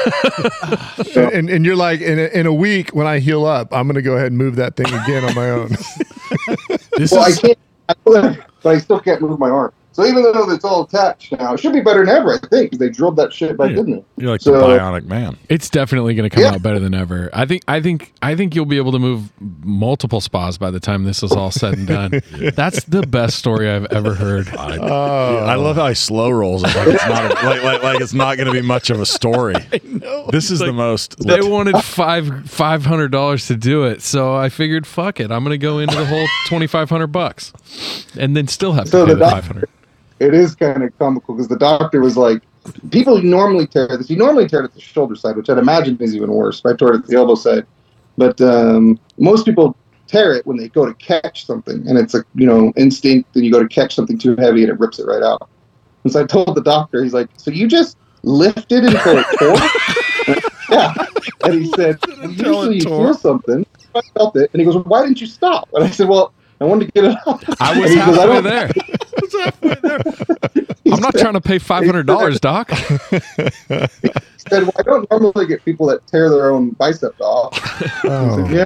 And, 1.15 1.33
and, 1.33 1.51
and 1.51 1.67
you're 1.67 1.77
like, 1.77 2.01
in 2.01 2.19
a, 2.19 2.29
in 2.29 2.47
a 2.47 2.53
week 2.53 2.91
when 2.95 3.07
I 3.07 3.19
heal 3.19 3.45
up, 3.45 3.73
I'm 3.73 3.87
going 3.87 3.97
to 3.97 4.03
go 4.03 4.15
ahead 4.15 4.29
and 4.29 4.39
move 4.39 4.57
that 4.57 4.77
thing 4.77 4.87
again 4.87 5.25
on 5.25 5.35
my 5.35 5.51
own. 5.51 5.69
this 6.97 7.13
well, 7.13 7.27
is 7.27 7.39
I 7.39 7.41
can't, 7.41 7.59
I, 7.89 7.95
but 8.63 8.77
I 8.77 8.79
still 8.79 9.01
can't 9.01 9.21
move 9.21 9.39
my 9.39 9.51
arm. 9.51 9.73
So 9.93 10.05
even 10.07 10.23
though 10.23 10.51
it's 10.51 10.65
all 10.65 10.85
attached 10.85 11.33
now, 11.33 11.55
it 11.55 11.61
should 11.61 11.73
be 11.73 11.81
better 11.83 12.05
than 12.05 12.15
ever, 12.17 12.35
I 12.35 12.39
think, 12.39 12.71
because 12.71 12.79
they 12.79 12.89
drilled 12.89 13.17
that 13.17 13.33
shit 13.33 13.57
back 13.59 13.73
Yeah. 13.73 13.81
in 13.81 13.91
there. 13.91 14.01
You're 14.17 14.31
like 14.33 14.41
So- 14.41 14.53
the 14.53 14.59
bionic 14.67 15.05
man. 15.05 15.37
It's 15.49 15.69
definitely 15.69 16.15
going 16.15 16.29
to 16.29 16.35
come 16.35 16.43
Yeah. 16.45 16.53
out 16.55 16.63
better 16.63 16.79
than 16.81 16.95
ever. 16.95 17.29
I 17.33 17.45
think. 17.47 17.63
I 17.69 17.81
think. 17.81 18.13
I 18.23 18.35
think 18.35 18.55
you'll 18.55 18.65
be 18.67 18.79
able 18.79 18.93
to 18.93 18.99
move 18.99 19.31
multiple 19.63 20.21
spas 20.21 20.57
by 20.59 20.71
the 20.71 20.81
time 20.81 21.05
this 21.05 21.23
is 21.23 21.33
all 21.33 21.51
said 21.51 21.75
and 21.75 21.87
done. 21.87 22.23
That's 22.55 22.85
the 22.85 23.03
best 23.03 23.37
story 23.39 23.69
I've 23.71 23.87
ever 23.87 24.15
heard. 24.15 24.49
I, 24.57 24.79
oh, 24.81 25.37
I 25.47 25.55
love 25.57 25.77
how 25.77 25.89
he 25.89 25.95
slow 25.95 26.31
rolls 26.31 26.63
it 26.65 26.75
like 26.75 26.89
it's 26.89 27.07
not 27.07 27.25
a, 27.31 27.35
like, 27.47 27.63
like, 27.63 27.83
like 27.83 28.01
it's 28.01 28.15
not 28.15 28.37
going 28.37 28.47
to 28.47 28.53
be 28.53 28.63
much 28.63 28.91
of 28.91 29.01
a 29.01 29.07
story. 29.07 29.55
This 30.31 30.51
is 30.51 30.61
the 30.61 30.73
most. 30.73 31.19
They 31.19 31.41
wanted 31.43 31.77
five 31.83 32.49
five 32.49 32.85
hundred 32.87 33.11
dollars 33.13 33.47
to 33.49 33.57
do 33.57 33.85
it, 33.85 34.01
so 34.03 34.35
I 34.35 34.49
figured, 34.49 34.87
fuck 34.87 35.21
it, 35.21 35.31
I'm 35.31 35.45
going 35.45 35.53
to 35.53 35.59
go 35.59 35.79
into 35.79 35.95
the 35.97 36.07
whole 36.07 36.27
twenty 36.49 36.67
five 36.67 36.89
hundred 36.89 37.09
bucks, 37.09 37.53
and 38.19 38.37
then 38.37 38.49
still 38.49 38.73
have 38.73 38.85
to 38.87 38.91
So 38.91 39.07
pay 39.07 39.13
the 39.15 39.19
the 39.19 39.31
five 39.31 39.47
hundred. 39.47 39.69
It 40.21 40.35
is 40.35 40.55
kind 40.55 40.83
of 40.83 40.97
comical 40.99 41.35
because 41.35 41.49
the 41.49 41.59
doctor 41.59 42.01
was 42.01 42.17
like, 42.17 42.43
people 42.91 43.21
normally 43.23 43.67
tear 43.67 43.89
this. 43.89 44.09
You 44.11 44.17
normally 44.17 44.49
tear 44.49 44.61
it 44.61 44.65
at 44.65 44.75
the 44.75 44.81
shoulder 44.81 45.17
side, 45.17 45.37
which 45.37 45.51
I'd 45.51 45.59
imagine 45.59 45.97
is 46.01 46.15
even 46.15 46.31
worse. 46.31 46.63
I 46.65 46.75
tore 46.75 46.95
it 46.95 46.99
at 46.99 47.07
the 47.07 47.17
elbow 47.17 47.35
side. 47.35 47.67
But 48.17 48.41
um, 48.41 48.99
most 49.19 49.45
people 49.47 49.77
tear 50.07 50.35
it 50.35 50.47
when 50.47 50.57
they 50.59 50.69
go 50.69 50.85
to 50.85 50.95
catch 50.95 51.47
something, 51.47 51.87
and 51.89 51.99
it's 51.99 52.15
a 52.15 52.25
you 52.35 52.47
know 52.47 52.73
instinct. 52.77 53.33
Then 53.33 53.45
you 53.45 53.51
go 53.51 53.63
to 53.63 53.69
catch 53.69 53.95
something 53.95 54.19
too 54.19 54.37
heavy, 54.37 54.63
and 54.63 54.71
it 54.71 54.79
rips 54.79 54.99
it 54.99 55.07
right 55.07 55.23
out. 55.23 55.49
And 56.05 56.13
so 56.13 56.23
I 56.23 56.27
told 56.27 56.55
the 56.55 56.63
doctor, 56.63 57.03
he's 57.03 57.15
like, 57.15 57.31
"So 57.37 57.51
you 57.51 57.67
just 57.67 57.97
lifted 58.23 58.85
until 58.85 59.19
it 59.19 59.27
tore?" 59.39 60.37
yeah. 60.77 60.95
And 61.45 61.55
he 61.55 61.73
said, 61.73 61.99
"Usually 62.23 62.77
you 62.77 62.83
feel 62.83 63.15
something." 63.15 63.67
I 63.95 64.01
felt 64.15 64.37
it, 64.37 64.51
and 64.53 64.61
he 64.61 64.65
goes, 64.65 64.75
well, 64.75 64.85
"Why 64.85 65.03
didn't 65.03 65.21
you 65.21 65.27
stop?" 65.27 65.69
And 65.73 65.85
I 65.85 65.91
said, 65.91 66.09
"Well." 66.09 66.33
I 66.63 66.65
wanted 66.65 66.87
to 66.87 66.93
get 66.93 67.05
it 67.11 67.17
out. 67.27 67.43
I 67.61 67.79
was 67.81 67.91
And 67.91 68.01
he 68.01 68.07
goes, 68.07 68.17
halfway 68.17 68.41
don't- 68.41 68.45
there. 68.45 68.71
I'm 70.95 71.01
not 71.01 71.15
trying 71.15 71.33
to 71.35 71.41
pay 71.41 71.59
five 71.59 71.85
hundred 71.85 72.07
dollars, 72.07 72.39
Doc. 72.39 72.71
said, 72.77 73.11
well, 74.51 74.71
I 74.79 74.83
don't 74.83 75.11
normally 75.11 75.47
get 75.47 75.65
people 75.65 75.87
that 75.87 76.07
tear 76.07 76.31
their 76.31 76.51
own 76.51 76.71
bicep 76.71 77.19
off. 77.21 77.59
Oh. 78.05 78.09
I 78.09 78.09
Oh. 78.09 78.47
said, 78.47 78.55
yeah. 78.57 78.65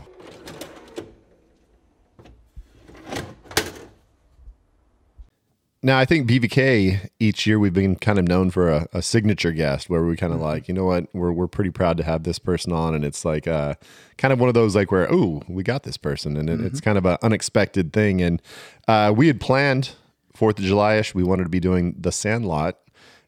Now, 5.87 6.01
I 6.01 6.05
think 6.05 6.29
BVK 6.29 7.11
each 7.21 7.47
year 7.47 7.61
we've 7.61 7.73
been 7.73 7.95
kind 7.95 8.19
of 8.19 8.27
known 8.27 8.51
for 8.51 8.69
a, 8.69 8.89
a 8.93 9.01
signature 9.01 9.53
guest 9.53 9.89
where 9.89 10.03
we 10.05 10.17
kind 10.17 10.33
of 10.33 10.41
like, 10.41 10.67
you 10.67 10.75
know 10.75 10.85
what, 10.85 11.07
we're 11.15 11.31
we're 11.31 11.47
pretty 11.47 11.71
proud 11.71 11.97
to 11.99 12.03
have 12.03 12.25
this 12.25 12.41
person 12.41 12.73
on, 12.73 12.93
and 12.93 13.05
it's 13.05 13.25
like 13.25 13.47
uh, 13.47 13.77
kind 14.19 14.33
of 14.33 14.41
one 14.41 14.49
of 14.49 14.55
those 14.55 14.75
like 14.75 14.91
where 14.91 15.07
oh 15.13 15.45
we 15.47 15.63
got 15.63 15.85
this 15.85 15.97
person, 15.97 16.37
and 16.37 16.51
it, 16.51 16.61
it's 16.61 16.81
kind 16.81 16.99
of 16.99 17.07
an 17.07 17.19
unexpected 17.23 17.93
thing, 17.93 18.21
and 18.21 18.43
uh, 18.89 19.15
we 19.17 19.29
had 19.29 19.41
planned 19.41 19.93
Fourth 20.35 20.59
of 20.59 20.65
July 20.65 20.97
ish, 20.97 21.15
we 21.15 21.23
wanted 21.23 21.45
to 21.45 21.51
be 21.51 21.61
doing 21.61 21.95
The 21.97 22.11
Sandlot, 22.11 22.79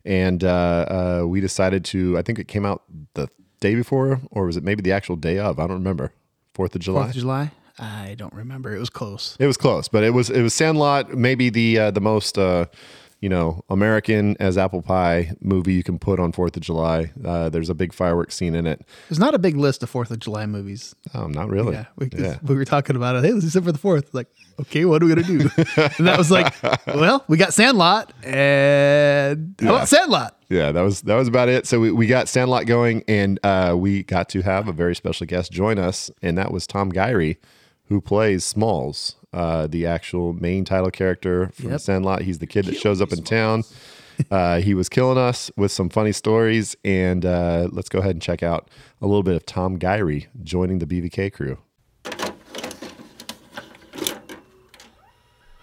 and 0.04 0.42
uh, 0.42 1.20
uh, 1.22 1.26
we 1.28 1.40
decided 1.40 1.84
to. 1.84 2.18
I 2.18 2.22
think 2.22 2.40
it 2.40 2.48
came 2.48 2.66
out 2.66 2.82
the 3.14 3.28
day 3.60 3.76
before, 3.76 4.20
or 4.32 4.46
was 4.46 4.56
it 4.56 4.64
maybe 4.64 4.82
the 4.82 4.90
actual 4.90 5.14
day 5.14 5.38
of? 5.38 5.60
I 5.60 5.68
don't 5.68 5.74
remember. 5.78 6.10
Fourth 6.54 6.74
of 6.74 6.80
July. 6.80 7.02
Fourth 7.02 7.14
of 7.14 7.20
July. 7.20 7.52
I 7.78 8.14
don't 8.16 8.34
remember. 8.34 8.74
It 8.74 8.78
was 8.80 8.90
close. 8.90 9.36
It 9.38 9.46
was 9.46 9.56
close, 9.56 9.88
but 9.88 10.04
it 10.04 10.10
was 10.10 10.30
it 10.30 10.42
was 10.42 10.54
Sandlot, 10.54 11.14
maybe 11.14 11.50
the 11.50 11.78
uh, 11.78 11.90
the 11.92 12.00
most 12.00 12.36
uh, 12.38 12.66
you 13.20 13.28
know 13.28 13.62
American 13.70 14.36
as 14.40 14.56
apple 14.58 14.82
pie 14.82 15.32
movie 15.40 15.74
you 15.74 15.82
can 15.82 15.98
put 15.98 16.18
on 16.20 16.32
Fourth 16.32 16.56
of 16.56 16.62
July. 16.62 17.12
Uh, 17.24 17.48
there's 17.48 17.68
a 17.70 17.74
big 17.74 17.92
fireworks 17.92 18.34
scene 18.36 18.54
in 18.54 18.66
it. 18.66 18.84
There's 19.08 19.18
not 19.18 19.34
a 19.34 19.38
big 19.38 19.56
list 19.56 19.82
of 19.82 19.90
Fourth 19.90 20.10
of 20.10 20.18
July 20.18 20.46
movies. 20.46 20.94
Oh, 21.14 21.26
not 21.28 21.48
really. 21.48 21.72
Yeah, 21.74 21.86
we, 21.96 22.08
Yeah. 22.16 22.38
we 22.42 22.54
were 22.56 22.64
talking 22.64 22.96
about 22.96 23.16
it. 23.16 23.24
Hey, 23.24 23.32
let's 23.32 23.52
do 23.52 23.60
for 23.60 23.72
the 23.72 23.78
fourth. 23.78 24.12
Like, 24.14 24.28
okay, 24.60 24.84
what 24.84 25.02
are 25.02 25.06
we 25.06 25.14
gonna 25.14 25.26
do? 25.26 25.40
and 25.76 26.06
that 26.06 26.16
was 26.18 26.30
like, 26.30 26.54
well, 26.86 27.24
we 27.28 27.36
got 27.36 27.54
Sandlot, 27.54 28.12
and 28.24 29.54
how 29.60 29.66
Yeah. 29.66 29.72
about 29.76 29.88
Sandlot? 29.88 30.34
Yeah, 30.48 30.72
that 30.72 30.80
was 30.82 31.02
that 31.02 31.14
was 31.16 31.28
about 31.28 31.48
it. 31.48 31.66
So 31.66 31.78
we, 31.80 31.92
we 31.92 32.06
got 32.06 32.28
Sandlot 32.28 32.66
going, 32.66 33.04
and 33.06 33.38
uh, 33.44 33.74
we 33.76 34.02
got 34.02 34.28
to 34.30 34.42
have 34.42 34.66
a 34.68 34.72
very 34.72 34.94
special 34.96 35.26
guest 35.26 35.52
join 35.52 35.78
us, 35.78 36.10
and 36.22 36.38
that 36.38 36.50
was 36.52 36.66
Tom 36.66 36.88
Guiry, 36.88 37.38
who 37.88 38.00
plays 38.00 38.44
Smalls, 38.44 39.16
uh, 39.32 39.66
the 39.66 39.86
actual 39.86 40.32
main 40.32 40.64
title 40.64 40.90
character 40.90 41.50
from 41.54 41.70
Yep. 41.70 41.80
Sandlot. 41.80 42.22
He's 42.22 42.38
the 42.38 42.46
kid 42.46 42.66
that 42.66 42.76
shows 42.76 43.00
up 43.00 43.12
in 43.12 43.22
town. 43.24 43.64
Uh, 44.32 44.58
he 44.58 44.74
was 44.74 44.88
killing 44.88 45.16
us 45.16 45.48
with 45.56 45.70
some 45.70 45.88
funny 45.88 46.10
stories, 46.10 46.74
and 46.84 47.24
uh, 47.24 47.68
let's 47.70 47.88
go 47.88 48.00
ahead 48.00 48.10
and 48.16 48.20
check 48.20 48.42
out 48.42 48.68
a 49.00 49.06
little 49.06 49.22
bit 49.22 49.36
of 49.36 49.46
Tom 49.46 49.78
Guiry 49.78 50.26
joining 50.42 50.80
the 50.80 50.86
BVK 50.86 51.32
crew. 51.32 51.58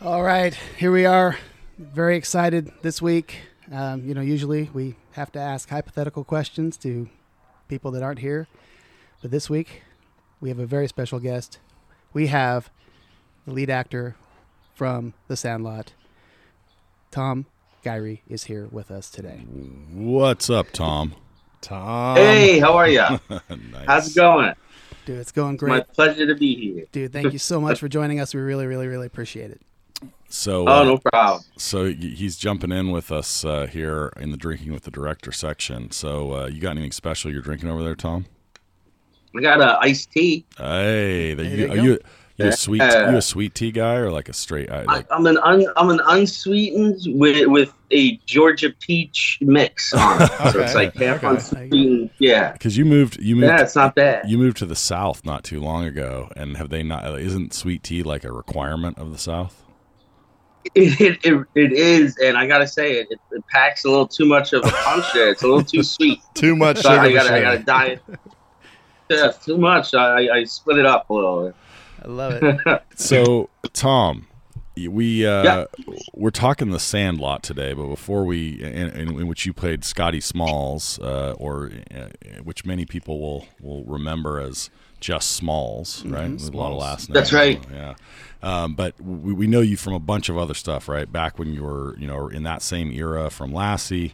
All 0.01 0.23
right, 0.23 0.53
here 0.77 0.91
we 0.91 1.05
are. 1.05 1.37
Very 1.77 2.15
excited 2.15 2.71
this 2.81 3.01
week. 3.01 3.39
Um, 3.73 4.07
you 4.07 4.13
know, 4.13 4.21
usually 4.21 4.69
we 4.73 4.95
have 5.11 5.33
to 5.33 5.39
ask 5.39 5.69
hypothetical 5.69 6.23
questions 6.23 6.77
to 6.77 7.09
people 7.67 7.91
that 7.91 8.03
aren't 8.03 8.19
here, 8.19 8.47
but 9.21 9.31
this 9.31 9.49
week 9.49 9.81
we 10.39 10.47
have 10.47 10.59
a 10.59 10.65
very 10.65 10.87
special 10.87 11.19
guest. 11.19 11.59
We 12.15 12.27
have 12.27 12.69
the 13.45 13.51
lead 13.51 13.69
actor 13.69 14.15
from 14.73 15.13
The 15.27 15.35
Sandlot, 15.35 15.91
Tom 17.11 17.45
Guiry, 17.83 18.21
is 18.29 18.45
here 18.45 18.69
with 18.71 18.89
us 18.89 19.09
today. 19.09 19.43
What's 19.91 20.49
up, 20.49 20.71
Tom? 20.71 21.13
Tom. 21.59 22.15
Hey, 22.15 22.59
how 22.59 22.77
are 22.77 22.87
ya? 22.87 23.17
Nice. 23.29 23.49
How's 23.85 24.11
it 24.11 24.15
going? 24.15 24.53
Dude, 25.05 25.19
it's 25.19 25.33
going 25.33 25.57
great. 25.57 25.71
My 25.71 25.81
pleasure 25.81 26.25
to 26.25 26.35
be 26.35 26.55
here. 26.55 26.85
Dude, 26.93 27.11
thank 27.11 27.33
you 27.33 27.37
so 27.39 27.59
much 27.59 27.81
for 27.81 27.89
joining 27.89 28.21
us. 28.21 28.33
We 28.33 28.39
really, 28.39 28.65
really, 28.65 28.87
really 28.87 29.07
appreciate 29.07 29.51
it. 29.51 29.59
So, 30.29 30.69
Oh, 30.69 30.71
uh, 30.71 30.83
no 30.85 30.97
problem. 30.97 31.43
So 31.57 31.91
he's 31.91 32.37
jumping 32.37 32.71
in 32.71 32.91
with 32.91 33.11
us 33.11 33.43
uh, 33.43 33.67
here 33.67 34.13
in 34.15 34.31
the 34.31 34.37
drinking 34.37 34.71
with 34.71 34.83
the 34.83 34.91
director 34.91 35.33
section. 35.33 35.91
So 35.91 36.33
uh, 36.33 36.45
you 36.47 36.61
got 36.61 36.71
anything 36.71 36.93
special 36.93 37.29
you're 37.29 37.41
drinking 37.41 37.67
over 37.69 37.83
there, 37.83 37.93
Tom? 37.95 38.27
I 39.37 39.41
got 39.41 39.61
a 39.61 39.77
iced 39.81 40.11
tea. 40.11 40.45
Hey, 40.57 41.33
there 41.33 41.45
you, 41.45 41.55
you 41.65 41.71
are 41.71 41.75
you 41.77 41.83
you 42.37 42.45
a 42.45 42.47
Yeah. 42.47 42.49
sweet 42.51 42.81
you 42.81 43.17
a 43.17 43.21
sweet 43.21 43.55
tea 43.55 43.71
guy 43.71 43.95
or 43.95 44.11
like 44.11 44.27
a 44.29 44.33
straight 44.33 44.69
uh, 44.69 44.83
like 44.85 45.09
I, 45.11 45.15
I'm 45.15 45.25
an 45.25 45.37
un, 45.37 45.65
I'm 45.77 45.89
an 45.89 46.01
unsweetened 46.05 46.99
with 47.19 47.47
with 47.47 47.73
a 47.91 48.17
Georgia 48.25 48.73
peach 48.81 49.37
mix 49.41 49.93
on 49.93 50.21
it. 50.21 50.29
So 50.51 50.59
it's 50.61 50.75
like 50.75 50.93
half 50.95 51.17
Okay. 51.17 51.27
unsweetened. 51.27 52.09
Yeah. 52.19 52.51
because 52.53 52.77
you 52.77 52.85
moved 52.85 53.21
you 53.21 53.35
moved 53.35 53.47
Yeah, 53.47 53.61
it's 53.61 53.75
not 53.75 53.95
bad. 53.95 54.29
you 54.29 54.37
moved 54.37 54.57
to 54.57 54.65
the 54.65 54.75
south 54.75 55.23
not 55.25 55.43
too 55.43 55.59
long 55.61 55.85
ago 55.85 56.29
and 56.35 56.57
have 56.57 56.69
they 56.69 56.83
not 56.83 57.19
isn't 57.19 57.53
sweet 57.53 57.83
tea 57.83 58.03
like 58.03 58.23
a 58.23 58.31
requirement 58.31 58.97
of 58.97 59.11
the 59.11 59.17
south? 59.17 59.61
It, 60.73 60.99
it, 60.99 61.19
it, 61.23 61.45
it 61.53 61.73
is, 61.73 62.17
and 62.17 62.35
I 62.37 62.47
gotta 62.47 62.67
say 62.67 62.93
it, 62.93 63.07
it, 63.11 63.19
it 63.31 63.45
packs 63.51 63.85
a 63.85 63.89
little 63.89 64.07
too 64.07 64.25
much 64.25 64.51
of 64.51 64.65
a 64.65 64.71
punch 64.71 65.05
there. 65.13 65.29
It's 65.29 65.43
a 65.43 65.47
little 65.47 65.63
too 65.63 65.83
sweet. 65.83 66.19
Too 66.33 66.55
much 66.55 66.79
So 66.81 66.89
I 66.89 67.13
gotta 67.13 67.29
I 67.33 67.37
sugar. 67.37 67.41
gotta 67.41 67.63
diet. 67.63 68.03
Yeah, 69.09 69.31
too 69.31 69.57
much. 69.57 69.93
I, 69.93 70.27
I 70.29 70.43
split 70.45 70.77
it 70.77 70.85
up 70.85 71.09
a 71.09 71.13
little. 71.13 71.53
I 72.03 72.07
love 72.07 72.33
it. 72.41 72.81
So, 72.95 73.49
Tom, 73.73 74.27
we 74.77 75.25
uh, 75.25 75.43
Yeah. 75.43 75.65
we're 76.13 76.29
talking 76.31 76.71
the 76.71 76.79
Sandlot 76.79 77.43
today, 77.43 77.73
but 77.73 77.87
before 77.87 78.25
we, 78.25 78.61
in, 78.61 78.89
in, 78.89 79.19
in 79.19 79.27
which 79.27 79.45
you 79.45 79.53
played 79.53 79.83
Scotty 79.83 80.21
Smalls, 80.21 80.97
uh, 80.99 81.33
or 81.37 81.71
uh, 81.93 82.07
which 82.43 82.65
many 82.65 82.85
people 82.85 83.19
will 83.19 83.47
will 83.61 83.83
remember 83.85 84.39
as 84.39 84.69
just 84.99 85.31
Smalls, 85.31 86.03
right? 86.05 86.31
With 86.31 86.53
a 86.53 86.57
lot 86.57 86.71
of 86.71 86.77
last 86.77 87.09
names. 87.09 87.13
That's 87.13 87.33
right. 87.33 87.63
Yeah. 87.71 87.95
Um, 88.41 88.75
but 88.75 88.99
we, 89.01 89.33
we 89.33 89.47
know 89.47 89.61
you 89.61 89.77
from 89.77 89.93
a 89.93 89.99
bunch 89.99 90.29
of 90.29 90.37
other 90.37 90.53
stuff, 90.53 90.87
right? 90.87 91.11
Back 91.11 91.39
when 91.39 91.53
you 91.53 91.63
were, 91.63 91.97
you 91.97 92.07
know, 92.07 92.27
in 92.27 92.43
that 92.43 92.61
same 92.61 92.91
era 92.91 93.29
from 93.29 93.53
Lassie, 93.53 94.13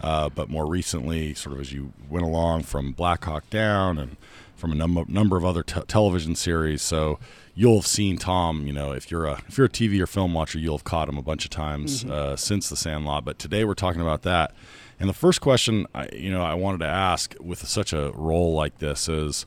uh, 0.00 0.28
but 0.28 0.48
more 0.48 0.66
recently, 0.66 1.34
sort 1.34 1.54
of 1.54 1.60
as 1.60 1.72
you 1.72 1.92
went 2.08 2.24
along 2.24 2.62
from 2.62 2.92
Black 2.92 3.24
Hawk 3.24 3.48
Down 3.50 3.98
and 3.98 4.16
from 4.54 4.70
a 4.72 4.74
number 4.76 5.04
number 5.08 5.36
of 5.36 5.44
other 5.44 5.62
te- 5.62 5.82
television 5.88 6.36
series. 6.36 6.82
So 6.82 7.18
you'll 7.54 7.76
have 7.76 7.86
seen 7.86 8.16
Tom. 8.18 8.66
You 8.66 8.72
know, 8.72 8.92
if 8.92 9.10
you're 9.10 9.24
a 9.26 9.42
if 9.48 9.58
you're 9.58 9.66
a 9.66 9.70
TV 9.70 10.00
or 10.00 10.06
film 10.06 10.34
watcher, 10.34 10.58
you'll 10.58 10.76
have 10.76 10.84
caught 10.84 11.08
him 11.08 11.18
a 11.18 11.22
bunch 11.22 11.44
of 11.44 11.50
times 11.50 12.04
uh, 12.04 12.36
since 12.36 12.68
The 12.68 12.76
Sandlot. 12.76 13.24
But 13.24 13.38
today 13.38 13.64
we're 13.64 13.74
talking 13.74 14.00
about 14.00 14.22
that. 14.22 14.54
And 15.00 15.08
the 15.08 15.14
first 15.14 15.40
question, 15.40 15.86
I, 15.96 16.08
you 16.12 16.30
know, 16.30 16.42
I 16.42 16.54
wanted 16.54 16.78
to 16.78 16.86
ask 16.86 17.34
with 17.40 17.66
such 17.66 17.92
a 17.92 18.12
role 18.14 18.54
like 18.54 18.78
this 18.78 19.08
is, 19.08 19.46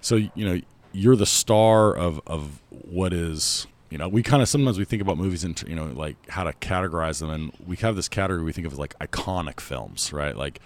so 0.00 0.16
you 0.16 0.30
know, 0.36 0.60
you're 0.92 1.16
the 1.16 1.26
star 1.26 1.94
of 1.96 2.20
of 2.26 2.60
what 2.70 3.12
is. 3.12 3.66
You 3.90 3.96
know, 3.96 4.06
we 4.06 4.22
kind 4.22 4.42
of 4.42 4.50
sometimes 4.50 4.78
we 4.78 4.84
think 4.84 5.00
about 5.00 5.16
movies 5.16 5.44
and 5.44 5.62
you 5.66 5.74
know 5.74 5.86
like 5.86 6.16
how 6.28 6.44
to 6.44 6.52
categorize 6.52 7.20
them, 7.20 7.30
and 7.30 7.52
we 7.66 7.76
have 7.76 7.96
this 7.96 8.08
category 8.08 8.44
we 8.44 8.52
think 8.52 8.66
of 8.66 8.74
as 8.74 8.78
like 8.78 8.98
iconic 8.98 9.60
films, 9.60 10.12
right? 10.12 10.36
Like, 10.36 10.60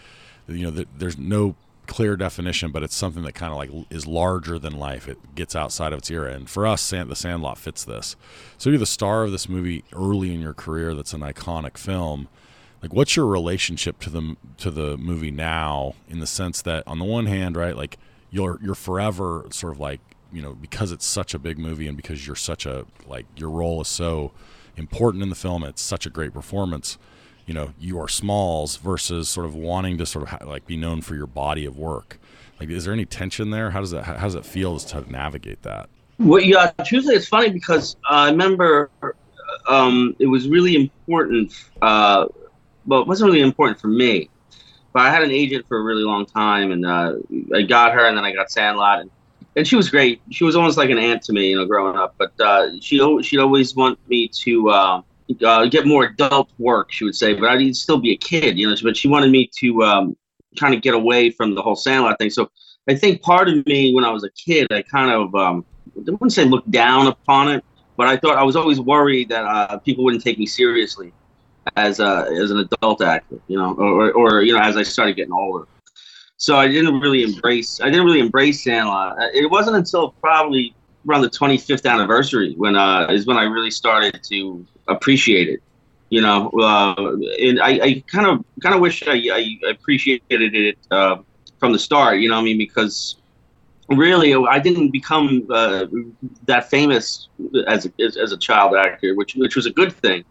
you 0.48 0.64
know, 0.64 0.72
th- 0.72 0.88
there's 0.98 1.16
no 1.16 1.54
clear 1.86 2.16
definition, 2.16 2.70
but 2.70 2.82
it's 2.82 2.94
something 2.96 3.22
that 3.22 3.34
kind 3.34 3.52
of 3.52 3.58
like 3.58 3.86
is 3.90 4.06
larger 4.06 4.58
than 4.58 4.76
life. 4.76 5.06
It 5.06 5.34
gets 5.34 5.54
outside 5.54 5.92
of 5.92 6.00
its 6.00 6.10
era, 6.10 6.32
and 6.32 6.50
for 6.50 6.66
us, 6.66 6.82
Sand- 6.82 7.10
the 7.10 7.16
Sandlot 7.16 7.58
fits 7.58 7.84
this. 7.84 8.16
So 8.58 8.70
you're 8.70 8.78
the 8.78 8.86
star 8.86 9.22
of 9.22 9.30
this 9.30 9.48
movie 9.48 9.84
early 9.92 10.34
in 10.34 10.40
your 10.40 10.54
career. 10.54 10.94
That's 10.94 11.12
an 11.12 11.20
iconic 11.20 11.78
film. 11.78 12.28
Like, 12.82 12.92
what's 12.92 13.14
your 13.14 13.26
relationship 13.26 14.00
to 14.00 14.10
the 14.10 14.36
to 14.58 14.70
the 14.70 14.96
movie 14.96 15.30
now? 15.30 15.94
In 16.08 16.18
the 16.18 16.26
sense 16.26 16.62
that, 16.62 16.82
on 16.86 16.98
the 16.98 17.04
one 17.04 17.26
hand, 17.26 17.56
right, 17.56 17.76
like 17.76 17.98
you're 18.32 18.58
you're 18.60 18.74
forever 18.74 19.46
sort 19.50 19.72
of 19.72 19.78
like 19.78 20.00
you 20.32 20.42
know 20.42 20.54
because 20.54 20.90
it's 20.90 21.06
such 21.06 21.34
a 21.34 21.38
big 21.38 21.58
movie 21.58 21.86
and 21.86 21.96
because 21.96 22.26
you're 22.26 22.34
such 22.34 22.66
a 22.66 22.84
like 23.06 23.26
your 23.36 23.50
role 23.50 23.80
is 23.80 23.88
so 23.88 24.32
important 24.76 25.22
in 25.22 25.28
the 25.28 25.36
film. 25.36 25.62
It's 25.62 25.82
such 25.82 26.06
a 26.06 26.10
great 26.10 26.32
performance 26.34 26.98
you 27.46 27.54
know 27.54 27.72
you 27.78 27.98
are 27.98 28.08
smalls 28.08 28.76
versus 28.76 29.28
sort 29.28 29.46
of 29.46 29.54
wanting 29.54 29.98
to 29.98 30.06
sort 30.06 30.22
of 30.22 30.28
ha- 30.28 30.46
like 30.46 30.64
be 30.64 30.76
known 30.76 31.00
for 31.00 31.16
your 31.16 31.26
body 31.26 31.64
of 31.64 31.76
work 31.76 32.20
like 32.60 32.70
is 32.70 32.84
there 32.84 32.94
any 32.94 33.04
tension 33.04 33.50
there 33.50 33.72
how 33.72 33.80
does 33.80 33.90
that 33.90 34.04
how 34.04 34.14
does 34.16 34.36
it 34.36 34.46
feel 34.46 34.78
to 34.78 35.00
navigate 35.10 35.60
that 35.62 35.88
Well, 36.18 36.40
yeah, 36.40 36.70
truthfully, 36.84 37.16
it's 37.16 37.26
funny 37.26 37.50
because 37.50 37.96
I 38.08 38.30
remember 38.30 38.90
um, 39.68 40.14
it 40.18 40.26
was 40.26 40.48
really 40.48 40.76
important. 40.76 41.52
Uh, 41.80 42.26
well, 42.86 43.00
it 43.02 43.08
wasn't 43.08 43.30
really 43.30 43.42
important 43.42 43.80
for 43.80 43.88
me, 43.88 44.28
but 44.92 45.02
I 45.02 45.10
had 45.10 45.22
an 45.22 45.30
agent 45.30 45.66
for 45.68 45.78
a 45.78 45.82
really 45.82 46.02
long 46.02 46.26
time, 46.26 46.70
and 46.70 46.84
uh, 46.84 47.14
I 47.54 47.62
got 47.62 47.92
her, 47.92 48.06
and 48.06 48.16
then 48.16 48.24
I 48.24 48.32
got 48.32 48.50
Sandlot, 48.50 49.00
and, 49.00 49.10
and 49.56 49.66
she 49.66 49.76
was 49.76 49.88
great. 49.88 50.20
She 50.30 50.44
was 50.44 50.54
almost 50.54 50.76
like 50.76 50.90
an 50.90 50.98
aunt 50.98 51.22
to 51.22 51.32
me, 51.32 51.50
you 51.50 51.56
know, 51.56 51.64
growing 51.64 51.96
up. 51.96 52.14
But 52.18 52.32
uh, 52.40 52.70
she 52.80 52.98
she'd 53.22 53.38
always 53.38 53.74
want 53.74 53.98
me 54.08 54.28
to 54.28 54.70
uh, 54.70 55.02
uh, 55.44 55.66
get 55.66 55.86
more 55.86 56.04
adult 56.04 56.50
work, 56.58 56.92
she 56.92 57.04
would 57.04 57.16
say, 57.16 57.32
but 57.32 57.48
I'd 57.48 57.76
still 57.76 57.98
be 57.98 58.12
a 58.12 58.16
kid, 58.16 58.58
you 58.58 58.68
know. 58.68 58.76
But 58.82 58.96
she 58.96 59.08
wanted 59.08 59.30
me 59.30 59.50
to 59.60 59.82
um, 59.82 60.16
kind 60.58 60.74
of 60.74 60.82
get 60.82 60.94
away 60.94 61.30
from 61.30 61.54
the 61.54 61.62
whole 61.62 61.76
Sandlot 61.76 62.18
thing. 62.18 62.30
So 62.30 62.50
I 62.88 62.94
think 62.94 63.22
part 63.22 63.48
of 63.48 63.64
me, 63.66 63.94
when 63.94 64.04
I 64.04 64.10
was 64.10 64.24
a 64.24 64.30
kid, 64.30 64.70
I 64.70 64.82
kind 64.82 65.10
of 65.10 65.34
um, 65.34 65.64
I 65.96 66.10
wouldn't 66.10 66.32
say 66.32 66.44
look 66.44 66.68
down 66.68 67.06
upon 67.06 67.48
it, 67.48 67.64
but 67.96 68.08
I 68.08 68.18
thought 68.18 68.36
I 68.36 68.42
was 68.42 68.56
always 68.56 68.80
worried 68.80 69.30
that 69.30 69.44
uh, 69.44 69.78
people 69.78 70.04
wouldn't 70.04 70.22
take 70.22 70.38
me 70.38 70.46
seriously 70.46 71.12
as 71.76 72.00
a 72.00 72.28
as 72.40 72.50
an 72.50 72.58
adult 72.58 73.02
actor, 73.02 73.38
you 73.48 73.56
know, 73.56 73.74
or, 73.74 74.12
or 74.12 74.42
you 74.42 74.52
know, 74.52 74.60
as 74.60 74.76
I 74.76 74.82
started 74.82 75.16
getting 75.16 75.32
older. 75.32 75.66
So 76.36 76.56
I 76.56 76.66
didn't 76.66 77.00
really 77.00 77.22
embrace 77.22 77.80
I 77.80 77.86
didn't 77.90 78.04
really 78.04 78.20
embrace 78.20 78.64
Sandlot. 78.64 79.18
Uh, 79.18 79.28
It 79.32 79.50
wasn't 79.50 79.76
until 79.76 80.10
probably 80.20 80.74
around 81.08 81.22
the 81.22 81.30
25th 81.30 81.88
anniversary 81.90 82.54
when 82.56 82.76
uh, 82.76 83.06
is 83.10 83.26
when 83.26 83.36
I 83.36 83.44
really 83.44 83.70
started 83.70 84.20
to 84.24 84.66
appreciate 84.88 85.48
it. 85.48 85.62
You 86.10 86.20
know, 86.20 86.50
uh, 86.50 87.16
and 87.40 87.58
I, 87.62 88.04
kind 88.06 88.26
of 88.26 88.44
kind 88.62 88.74
of 88.74 88.82
wish 88.82 89.02
I, 89.06 89.14
I 89.32 89.70
appreciated 89.70 90.54
it 90.54 90.78
uh, 90.90 91.16
from 91.58 91.72
the 91.72 91.78
start. 91.78 92.18
You 92.20 92.28
know, 92.28 92.36
I 92.36 92.42
mean, 92.42 92.58
because 92.58 93.16
really 93.88 94.34
I 94.34 94.58
didn't 94.58 94.90
become 94.90 95.46
uh, 95.50 95.86
that 96.46 96.68
famous 96.70 97.28
as 97.66 97.86
a, 97.86 97.90
as 98.02 98.32
a 98.32 98.36
child 98.36 98.74
actor, 98.76 99.14
which 99.14 99.34
which 99.36 99.56
was 99.56 99.66
a 99.66 99.70
good 99.70 99.92
thing, 99.92 100.24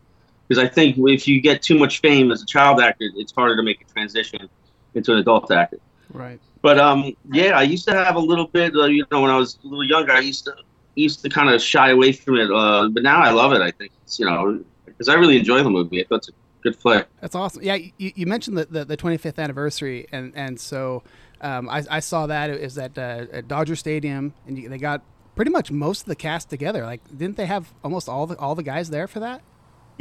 because 0.51 0.61
I 0.61 0.67
think 0.67 0.97
if 0.97 1.29
you 1.29 1.39
get 1.39 1.61
too 1.61 1.79
much 1.79 2.01
fame 2.01 2.29
as 2.29 2.43
a 2.43 2.45
child 2.45 2.81
actor, 2.81 3.05
it's 3.15 3.31
harder 3.31 3.55
to 3.55 3.63
make 3.63 3.79
a 3.79 3.85
transition 3.85 4.49
into 4.95 5.13
an 5.13 5.19
adult 5.19 5.49
actor. 5.49 5.77
Right. 6.11 6.41
But 6.61 6.77
um, 6.77 7.15
yeah, 7.31 7.57
I 7.57 7.61
used 7.61 7.87
to 7.87 7.93
have 7.93 8.17
a 8.17 8.19
little 8.19 8.47
bit. 8.47 8.75
Uh, 8.75 8.87
you 8.87 9.05
know, 9.13 9.21
when 9.21 9.31
I 9.31 9.37
was 9.37 9.57
a 9.63 9.67
little 9.67 9.85
younger, 9.85 10.11
I 10.11 10.19
used 10.19 10.43
to 10.43 10.55
used 10.95 11.21
to 11.21 11.29
kind 11.29 11.49
of 11.49 11.61
shy 11.61 11.91
away 11.91 12.11
from 12.11 12.35
it. 12.35 12.51
Uh, 12.51 12.89
but 12.89 13.01
now 13.01 13.21
I 13.21 13.31
love 13.31 13.53
it. 13.53 13.61
I 13.61 13.71
think 13.71 13.93
it's 14.03 14.19
you 14.19 14.25
know, 14.25 14.61
because 14.83 15.07
I 15.07 15.13
really 15.13 15.37
enjoy 15.37 15.63
the 15.63 15.69
movie. 15.69 16.01
I 16.01 16.05
thought 16.09 16.17
it's 16.17 16.27
a 16.27 16.33
good 16.63 16.75
flick. 16.75 17.07
That's 17.21 17.33
awesome. 17.33 17.63
Yeah, 17.63 17.75
you, 17.75 18.11
you 18.13 18.25
mentioned 18.25 18.57
the, 18.57 18.65
the, 18.65 18.83
the 18.83 18.97
25th 18.97 19.39
anniversary, 19.41 20.05
and 20.11 20.33
and 20.35 20.59
so 20.59 21.01
um, 21.39 21.69
I, 21.69 21.85
I 21.89 21.99
saw 22.01 22.27
that 22.27 22.49
it 22.49 22.61
was 22.61 22.77
at, 22.77 22.97
uh, 22.97 23.27
at 23.31 23.47
Dodger 23.47 23.77
Stadium, 23.77 24.33
and 24.45 24.57
you, 24.57 24.67
they 24.67 24.77
got 24.77 25.01
pretty 25.33 25.51
much 25.51 25.71
most 25.71 26.01
of 26.01 26.07
the 26.07 26.15
cast 26.17 26.49
together. 26.49 26.83
Like, 26.83 26.99
didn't 27.07 27.37
they 27.37 27.45
have 27.45 27.73
almost 27.85 28.09
all 28.09 28.27
the 28.27 28.37
all 28.37 28.53
the 28.53 28.63
guys 28.63 28.89
there 28.89 29.07
for 29.07 29.21
that? 29.21 29.41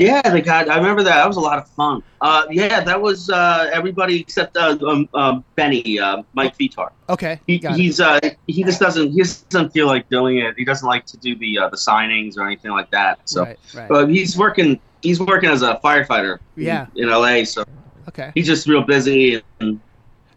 Yeah, 0.00 0.22
they 0.22 0.40
got. 0.40 0.70
I 0.70 0.76
remember 0.78 1.02
that. 1.02 1.16
That 1.16 1.28
was 1.28 1.36
a 1.36 1.40
lot 1.40 1.58
of 1.58 1.68
fun. 1.68 2.02
Uh, 2.22 2.46
yeah, 2.50 2.80
that 2.80 3.00
was 3.00 3.28
uh, 3.28 3.68
everybody 3.70 4.18
except 4.18 4.56
uh, 4.56 4.78
um, 4.88 5.06
um, 5.12 5.44
Benny, 5.56 6.00
uh, 6.00 6.22
Mike 6.32 6.56
Vitar. 6.56 6.88
Okay, 7.10 7.38
He, 7.46 7.58
he's 7.58 8.00
uh, 8.00 8.18
he 8.46 8.64
just 8.64 8.80
doesn't 8.80 9.10
he 9.12 9.18
just 9.18 9.46
doesn't 9.50 9.70
feel 9.74 9.86
like 9.86 10.08
doing 10.08 10.38
it. 10.38 10.54
He 10.56 10.64
doesn't 10.64 10.88
like 10.88 11.04
to 11.04 11.18
do 11.18 11.36
the 11.36 11.58
uh, 11.58 11.68
the 11.68 11.76
signings 11.76 12.38
or 12.38 12.46
anything 12.46 12.70
like 12.70 12.90
that. 12.92 13.28
So, 13.28 13.42
Right, 13.44 13.58
right. 13.74 13.88
but 13.90 14.08
he's 14.08 14.38
working 14.38 14.80
he's 15.02 15.20
working 15.20 15.50
as 15.50 15.60
a 15.60 15.78
firefighter. 15.84 16.38
Yeah. 16.56 16.86
in, 16.96 17.04
in 17.04 17.08
L.A. 17.10 17.44
So 17.44 17.64
Okay. 18.08 18.32
he's 18.34 18.46
just 18.46 18.66
real 18.66 18.82
busy 18.82 19.42
and 19.60 19.80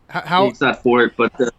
How 0.09 0.22
how, 0.22 0.45
he's 0.49 0.59
not 0.59 0.84
for 0.84 1.03
it. 1.03 1.14
But 1.18 1.39
uh, 1.39 1.49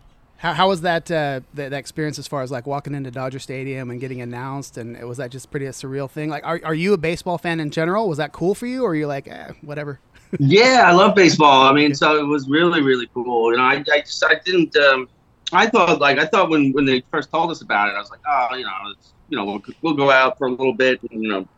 how, 0.44 0.52
how 0.52 0.68
was 0.68 0.82
that, 0.82 1.10
uh, 1.10 1.40
that 1.54 1.70
that 1.70 1.72
experience 1.72 2.18
as 2.18 2.28
far 2.28 2.42
as 2.42 2.50
like 2.52 2.66
walking 2.66 2.94
into 2.94 3.10
Dodger 3.10 3.38
Stadium 3.38 3.90
and 3.90 3.98
getting 4.00 4.20
announced? 4.20 4.76
And 4.76 5.02
was 5.08 5.16
that 5.18 5.30
just 5.30 5.50
pretty 5.50 5.66
a 5.66 5.70
surreal 5.70 6.10
thing? 6.10 6.30
Like, 6.30 6.44
are 6.44 6.60
are 6.64 6.74
you 6.74 6.92
a 6.92 6.98
baseball 6.98 7.38
fan 7.38 7.60
in 7.60 7.70
general? 7.70 8.08
Was 8.08 8.18
that 8.18 8.32
cool 8.32 8.54
for 8.54 8.66
you, 8.66 8.84
or 8.84 8.90
are 8.90 8.94
you 8.94 9.06
like, 9.06 9.26
eh, 9.28 9.52
whatever? 9.62 10.00
yeah, 10.38 10.84
I 10.86 10.92
love 10.92 11.14
baseball. 11.14 11.62
I 11.66 11.72
mean, 11.72 11.94
so 11.94 12.18
it 12.18 12.26
was 12.26 12.48
really, 12.48 12.82
really 12.82 13.08
cool. 13.14 13.52
You 13.52 13.58
know, 13.58 13.64
I, 13.64 13.84
I 13.92 14.00
just, 14.00 14.24
I 14.24 14.34
didn't, 14.44 14.76
um, 14.76 15.08
I 15.52 15.68
thought 15.68 16.00
like, 16.00 16.18
I 16.18 16.26
thought 16.26 16.50
when, 16.50 16.72
when 16.72 16.84
they 16.84 17.02
first 17.12 17.30
told 17.30 17.50
us 17.50 17.62
about 17.62 17.88
it, 17.88 17.92
I 17.96 18.00
was 18.00 18.10
like, 18.10 18.20
oh, 18.28 18.56
you 18.56 18.64
know, 18.64 18.72
it's, 18.92 19.14
you 19.28 19.38
know, 19.38 19.44
we'll, 19.44 19.62
we'll 19.82 19.94
go 19.94 20.10
out 20.10 20.38
for 20.38 20.48
a 20.48 20.50
little 20.50 20.74
bit. 20.74 21.00
And, 21.10 21.22
you 21.22 21.28
know, 21.30 21.48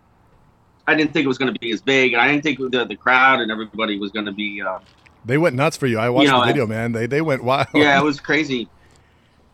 I 0.86 0.94
didn't 0.94 1.12
think 1.12 1.24
it 1.24 1.28
was 1.28 1.38
going 1.38 1.52
to 1.52 1.58
be 1.60 1.72
as 1.72 1.82
big, 1.82 2.12
and 2.12 2.22
I 2.22 2.28
didn't 2.28 2.42
think 2.44 2.58
the, 2.58 2.84
the 2.86 2.96
crowd 2.96 3.40
and 3.40 3.50
everybody 3.50 3.98
was 3.98 4.12
going 4.12 4.26
to 4.26 4.32
be. 4.32 4.62
Uh, 4.62 4.80
They 5.24 5.38
went 5.38 5.56
nuts 5.56 5.76
for 5.76 5.86
you. 5.86 5.98
I 5.98 6.10
watched 6.10 6.26
You 6.26 6.28
know, 6.28 6.40
the 6.40 6.42
video, 6.42 6.66
man. 6.66 6.92
They 6.92 7.06
they 7.06 7.20
went 7.22 7.44
wild. 7.44 7.68
yeah, 7.74 7.98
it 7.98 8.04
was 8.04 8.20
crazy. 8.20 8.70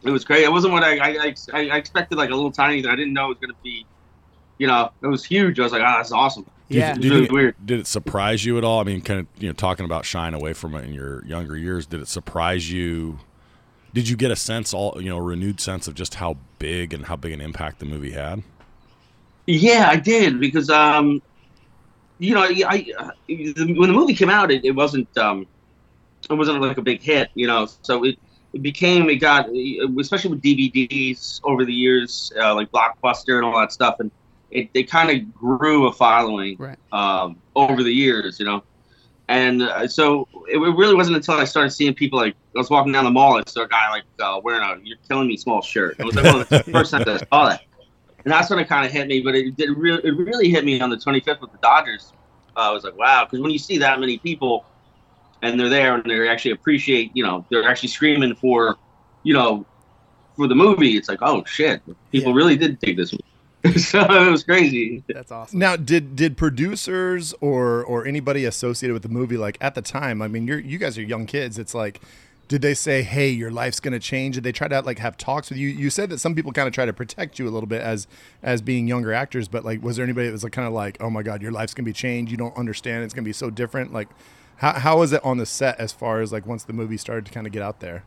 It 0.05 0.11
was 0.11 0.25
great. 0.25 0.43
It 0.45 0.51
wasn't 0.51 0.73
what 0.73 0.83
I, 0.83 0.99
I, 0.99 1.35
I, 1.53 1.71
I 1.71 1.77
expected. 1.77 2.17
Like 2.19 2.31
a 2.31 2.35
little 2.35 2.51
tiny 2.53 2.83
thing. 2.83 2.91
I 2.91 2.97
didn't 2.97 3.13
know 3.13 3.27
it 3.27 3.29
was 3.29 3.39
going 3.39 3.51
to 3.51 3.63
be. 3.63 3.87
You 4.59 4.67
know, 4.67 4.91
it 5.03 5.07
was 5.07 5.25
huge. 5.25 5.59
I 5.59 5.63
was 5.65 5.73
like, 5.73 5.83
ah, 5.83 5.97
that's 5.99 6.13
awesome. 6.13 6.45
Do 6.69 6.79
you- 6.79 6.85
it 6.85 6.95
do 6.95 6.99
was 6.99 7.07
you 7.07 7.13
really 7.15 7.29
weird. 7.31 7.57
Did 7.67 7.81
it 7.81 7.87
surprise 7.87 8.45
you 8.45 8.59
at 8.59 8.65
all? 8.65 8.81
I 8.81 8.85
mean, 8.85 9.01
kind 9.01 9.21
of, 9.21 9.27
you 9.39 9.49
know, 9.49 9.53
talking 9.53 9.85
about 9.85 10.05
shying 10.05 10.35
away 10.35 10.53
from 10.53 10.75
it 10.75 10.85
in 10.85 10.93
your 10.93 11.25
younger 11.25 11.57
years, 11.57 11.87
did 11.87 12.01
it 12.01 12.09
surprise 12.09 12.71
you? 12.71 13.19
Did 13.95 14.09
you 14.09 14.17
get 14.17 14.31
a 14.31 14.37
sense, 14.37 14.73
all 14.73 14.97
you 15.03 15.11
know, 15.11 15.19
a 15.19 15.23
renewed 15.23 15.61
sense 15.61 15.87
of 15.87 15.95
just 15.95 16.15
how 16.15 16.37
big 16.59 16.95
and 16.95 17.07
how 17.07 17.17
big 17.17 17.33
an 17.33 17.41
impact 17.41 17.79
the 17.79 17.85
movie 17.85 18.13
had? 18.13 18.43
Yeah, 19.47 19.89
I 19.91 19.97
did 19.97 20.41
because 20.41 20.71
um, 20.71 21.21
you 22.19 22.35
know, 22.35 22.43
I, 22.43 22.63
I 22.69 23.13
the, 23.27 23.75
when 23.77 23.89
the 23.91 23.95
movie 23.95 24.15
came 24.15 24.31
out, 24.31 24.51
it, 24.51 24.65
it 24.65 24.71
wasn't 24.71 25.15
um, 25.19 25.47
it 26.31 26.35
wasn't 26.35 26.61
like 26.61 26.79
a 26.79 26.83
big 26.83 27.03
hit, 27.03 27.31
you 27.35 27.47
know. 27.47 27.67
So 27.83 28.05
it, 28.05 28.19
it 28.53 28.63
became 28.63 29.09
it 29.09 29.17
got 29.17 29.49
especially 29.99 30.31
with 30.31 30.43
DVDs 30.43 31.41
over 31.45 31.65
the 31.65 31.73
years, 31.73 32.33
uh, 32.41 32.55
like 32.55 32.71
Blockbuster 32.71 33.37
and 33.37 33.45
all 33.45 33.59
that 33.59 33.73
stuff, 33.73 33.97
and 34.01 34.11
it 34.51 34.71
they 34.75 34.83
kind 34.83 35.11
of 35.11 35.33
grew 35.35 35.87
a 35.87 35.93
following 35.93 36.57
Right. 36.59 36.79
um, 36.93 37.37
over 37.57 37.83
the 37.83 37.93
years, 37.93 38.39
you 38.39 38.47
know. 38.47 38.63
And 39.29 39.63
uh, 39.63 39.89
so 39.89 40.29
it, 40.49 40.59
it 40.59 40.77
really 40.77 40.95
wasn't 40.95 41.17
until 41.17 41.35
I 41.35 41.45
started 41.45 41.71
seeing 41.71 41.95
people 41.95 42.19
like 42.19 42.35
I 42.55 42.59
was 42.59 42.69
walking 42.69 42.93
down 42.93 43.05
the 43.05 43.11
mall 43.11 43.39
and 43.39 43.49
saw 43.49 43.63
a 43.63 43.69
guy 43.69 43.91
like 43.91 44.05
uh, 44.21 44.41
wearing 44.43 44.63
a 44.63 44.77
"You're 44.83 44.99
Killing 45.09 45.29
Me" 45.29 45.37
small 45.37 45.63
shirt. 45.63 45.97
It 45.99 46.05
was 46.05 46.17
like 46.17 46.25
one 46.25 46.41
of 46.41 46.49
the 46.49 46.59
first 46.73 46.91
times 46.91 47.09
I 47.09 47.17
saw 47.17 47.49
that 47.49 47.63
and 48.25 48.33
that's 48.33 48.51
when 48.51 48.59
it 48.59 48.69
kind 48.69 48.87
of 48.87 48.93
hit 48.93 49.09
me. 49.09 49.21
But 49.21 49.35
it 49.35 49.57
did 49.57 49.71
re- 49.77 50.01
it 50.03 50.17
really 50.17 50.51
hit 50.51 50.65
me 50.65 50.81
on 50.81 50.91
the 50.91 50.97
25th 50.97 51.41
with 51.41 51.53
the 51.53 51.59
Dodgers. 51.63 52.13
Uh, 52.57 52.61
I 52.61 52.71
was 52.71 52.85
like, 52.85 52.97
wow, 52.97 53.25
because 53.25 53.41
when 53.41 53.51
you 53.51 53.59
see 53.59 53.79
that 53.79 53.99
many 54.01 54.19
people 54.19 54.65
and 55.43 55.59
they're 55.59 55.69
there 55.69 55.95
and 55.95 56.05
they 56.05 56.29
actually 56.29 56.53
appreciate, 56.53 57.11
you 57.15 57.25
know, 57.25 57.45
they're 57.51 57.69
actually 57.69 57.91
screaming 57.91 58.35
for, 58.35 58.77
you 59.23 59.35
know, 59.35 59.67
for 60.37 60.47
the 60.47 60.55
movie. 60.55 60.97
It's 60.97 61.09
like, 61.09 61.19
oh 61.21 61.45
shit, 61.45 61.83
people 62.11 62.33
really 62.33 62.57
did 62.57 62.81
take 62.81 62.97
this 62.97 63.13
movie. 63.13 63.25
so 63.79 64.01
it 64.01 64.31
was 64.31 64.43
crazy. 64.43 65.05
That's 65.07 65.31
awesome. 65.31 65.59
Now, 65.59 65.77
did 65.77 66.17
did 66.17 66.37
producers 66.37 67.33
or 67.41 67.85
or 67.85 68.07
anybody 68.07 68.45
associated 68.45 68.93
with 68.93 69.03
the 69.03 69.09
movie 69.09 69.37
like 69.37 69.57
at 69.61 69.75
the 69.75 69.83
time? 69.83 70.21
I 70.21 70.29
mean, 70.29 70.47
you're 70.49 70.59
you 70.59 70.79
guys 70.79 70.99
are 70.99 71.03
young 71.03 71.27
kids. 71.27 71.59
It's 71.59 71.75
like, 71.75 72.01
did 72.49 72.61
they 72.61 72.75
say, 72.75 73.03
"Hey, 73.03 73.29
your 73.29 73.53
life's 73.53 73.79
going 73.79 73.93
to 73.93 74.01
change"? 74.01 74.35
Did 74.35 74.43
they 74.43 74.51
try 74.51 74.67
to 74.67 74.81
like 74.81 74.99
have 74.99 75.17
talks 75.17 75.49
with 75.49 75.59
you? 75.59 75.69
You 75.69 75.91
said 75.91 76.11
that 76.11 76.19
some 76.19 76.35
people 76.35 76.51
kind 76.51 76.67
of 76.67 76.75
try 76.75 76.87
to 76.87 76.93
protect 76.93 77.39
you 77.39 77.49
a 77.49 77.53
little 77.53 77.69
bit 77.69 77.83
as 77.83 78.09
as 78.43 78.61
being 78.63 78.89
younger 78.89 79.13
actors, 79.13 79.47
but 79.47 79.65
like, 79.65 79.81
was 79.81 79.95
there 79.95 80.05
anybody 80.05 80.27
that 80.27 80.33
was 80.33 80.43
like 80.43 80.53
kind 80.53 80.67
of 80.67 80.75
like, 80.75 80.97
"Oh 81.01 81.09
my 81.09 81.23
God, 81.23 81.41
your 81.41 81.53
life's 81.53 81.73
going 81.73 81.85
to 81.85 81.89
be 81.89 81.95
changed. 81.95 82.33
You 82.33 82.39
don't 82.39 82.57
understand. 82.57 83.05
It's 83.05 83.15
going 83.15 83.25
to 83.25 83.29
be 83.29 83.33
so 83.33 83.49
different." 83.49 83.93
Like, 83.93 84.09
how 84.63 84.79
how 84.79 84.99
was 84.99 85.13
it 85.13 85.23
on 85.25 85.39
the 85.39 85.45
set 85.45 85.79
as 85.81 85.93
far 85.93 86.21
as 86.21 86.33
like 86.33 86.47
once 86.47 86.63
the 86.65 86.73
movie 86.73 86.97
started 86.97 87.27
to 87.27 87.33
kind 87.33 87.47
of 87.47 87.53
get 87.53 87.63
out 87.63 87.81
there? 87.81 88.05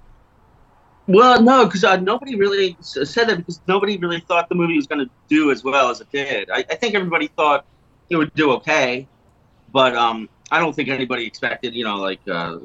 Well, 1.05 1.39
no, 1.41 1.65
because 1.65 1.83
uh, 1.83 1.97
nobody 1.97 2.35
really 2.35 2.77
said 2.79 3.27
that 3.27 3.37
because 3.37 3.61
nobody 3.67 3.97
really 3.97 4.21
thought 4.21 4.49
the 4.49 4.55
movie 4.55 4.75
was 4.75 4.87
going 4.87 5.05
to 5.05 5.11
do 5.27 5.51
as 5.51 5.63
well 5.63 5.89
as 5.89 6.01
it 6.01 6.11
did. 6.11 6.49
I, 6.49 6.59
I 6.59 6.75
think 6.75 6.95
everybody 6.95 7.27
thought 7.27 7.65
it 8.09 8.15
would 8.15 8.33
do 8.33 8.51
okay, 8.53 9.05
but 9.71 9.95
um, 9.95 10.29
I 10.49 10.59
don't 10.59 10.73
think 10.73 10.89
anybody 10.89 11.27
expected, 11.27 11.75
you 11.75 11.83
know, 11.83 11.97
like 11.97 12.21
uh, 12.27 12.57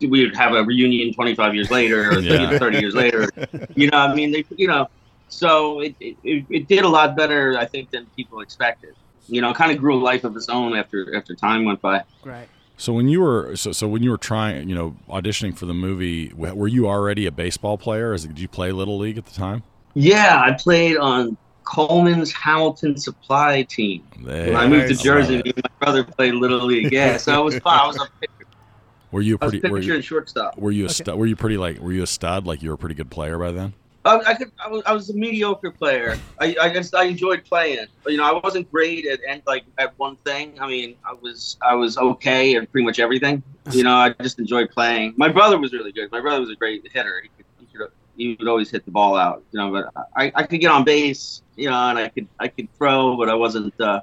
we 0.00 0.26
would 0.26 0.36
have 0.36 0.52
a 0.52 0.64
reunion 0.64 1.14
25 1.14 1.54
years 1.54 1.70
later 1.70 2.10
or 2.10 2.18
you 2.18 2.30
know, 2.30 2.50
Yeah. 2.50 2.58
30 2.58 2.78
years 2.78 2.94
later. 2.94 3.28
You 3.76 3.88
know, 3.88 3.98
I 3.98 4.14
mean, 4.14 4.32
they, 4.32 4.44
you 4.56 4.66
know, 4.66 4.88
so 5.28 5.80
it, 5.80 5.94
it, 6.00 6.16
it 6.24 6.44
it 6.50 6.68
did 6.68 6.84
a 6.84 6.88
lot 6.88 7.16
better, 7.16 7.56
I 7.56 7.64
think, 7.64 7.90
than 7.90 8.06
people 8.16 8.40
expected. 8.40 8.94
You 9.28 9.40
know, 9.40 9.54
kind 9.54 9.70
of 9.70 9.78
grew 9.78 9.94
a 9.94 10.02
life 10.02 10.24
of 10.24 10.36
its 10.36 10.48
own 10.48 10.76
after 10.76 11.16
after 11.16 11.34
time 11.36 11.64
went 11.64 11.80
by. 11.80 12.02
Right. 12.24 12.48
So 12.80 12.94
when 12.94 13.08
you 13.08 13.20
were 13.20 13.54
so, 13.56 13.72
so 13.72 13.86
when 13.86 14.02
you 14.02 14.10
were 14.10 14.16
trying, 14.16 14.66
you 14.70 14.74
know, 14.74 14.96
auditioning 15.06 15.54
for 15.54 15.66
the 15.66 15.74
movie, 15.74 16.32
were 16.34 16.66
you 16.66 16.88
already 16.88 17.26
a 17.26 17.30
baseball 17.30 17.76
player? 17.76 18.16
Did 18.16 18.38
you 18.38 18.48
play 18.48 18.72
little 18.72 18.96
league 18.96 19.18
at 19.18 19.26
the 19.26 19.34
time? 19.34 19.62
Yeah, 19.92 20.40
I 20.42 20.52
played 20.52 20.96
on 20.96 21.36
Coleman's 21.64 22.32
Hamilton 22.32 22.96
Supply 22.96 23.64
team. 23.64 24.02
When 24.22 24.56
I 24.56 24.66
moved 24.66 24.88
to 24.88 24.94
Jersey, 24.94 25.42
me 25.42 25.52
and 25.54 25.62
my 25.62 25.84
brother 25.84 26.04
played 26.04 26.32
Little 26.32 26.64
League. 26.64 26.90
Yeah, 26.90 27.18
so 27.18 27.38
it 27.42 27.44
was 27.44 27.58
fun. 27.58 27.78
I 27.78 27.86
was 27.86 27.96
a 27.96 28.08
pitcher, 28.18 28.48
Were 29.12 29.20
you 29.20 29.34
a 29.34 29.38
I 29.42 29.44
was 29.44 29.52
pretty? 29.52 29.68
Were 29.70 29.78
pitcher 29.80 29.88
you, 29.88 29.94
and 29.96 30.04
shortstop. 30.04 30.56
were 30.56 30.70
you 30.70 30.86
a 30.86 30.88
stud? 30.88 31.18
Were 31.18 31.26
you 31.26 31.36
pretty 31.36 31.58
like? 31.58 31.80
Were 31.80 31.92
you 31.92 32.02
a 32.02 32.06
stud? 32.06 32.46
Like 32.46 32.62
you 32.62 32.70
were 32.70 32.76
a 32.76 32.78
pretty 32.78 32.94
good 32.94 33.10
player 33.10 33.36
by 33.38 33.52
then? 33.52 33.74
I, 34.04 34.18
I 34.18 34.34
could. 34.34 34.50
I 34.58 34.68
was, 34.68 34.82
I 34.86 34.92
was 34.94 35.10
a 35.10 35.14
mediocre 35.14 35.70
player. 35.70 36.18
I, 36.40 36.56
I 36.60 36.72
just 36.72 36.94
I 36.94 37.04
enjoyed 37.04 37.44
playing. 37.44 37.86
But, 38.02 38.12
you 38.12 38.18
know, 38.18 38.24
I 38.24 38.40
wasn't 38.42 38.70
great 38.70 39.06
at 39.06 39.20
and 39.28 39.42
like 39.46 39.64
at 39.76 39.98
one 39.98 40.16
thing. 40.16 40.58
I 40.58 40.66
mean, 40.66 40.96
I 41.04 41.12
was 41.12 41.58
I 41.60 41.74
was 41.74 41.98
okay 41.98 42.56
at 42.56 42.70
pretty 42.72 42.86
much 42.86 42.98
everything. 42.98 43.42
You 43.72 43.84
know, 43.84 43.94
I 43.94 44.10
just 44.22 44.38
enjoyed 44.38 44.70
playing. 44.70 45.14
My 45.16 45.28
brother 45.28 45.58
was 45.58 45.72
really 45.72 45.92
good. 45.92 46.10
My 46.10 46.20
brother 46.20 46.40
was 46.40 46.50
a 46.50 46.56
great 46.56 46.88
hitter. 46.90 47.22
He 47.22 47.28
could, 47.36 47.46
he 47.58 47.66
could 47.66 47.88
he 48.16 48.36
would 48.38 48.48
always 48.48 48.70
hit 48.70 48.86
the 48.86 48.90
ball 48.90 49.16
out. 49.16 49.42
You 49.52 49.60
know, 49.60 49.70
but 49.70 50.06
I, 50.16 50.32
I 50.34 50.42
could 50.44 50.60
get 50.60 50.70
on 50.70 50.84
base. 50.84 51.42
You 51.56 51.68
know, 51.68 51.76
and 51.76 51.98
I 51.98 52.08
could 52.08 52.26
I 52.38 52.48
could 52.48 52.72
throw, 52.78 53.18
but 53.18 53.28
I 53.28 53.34
wasn't 53.34 53.78
uh, 53.78 54.00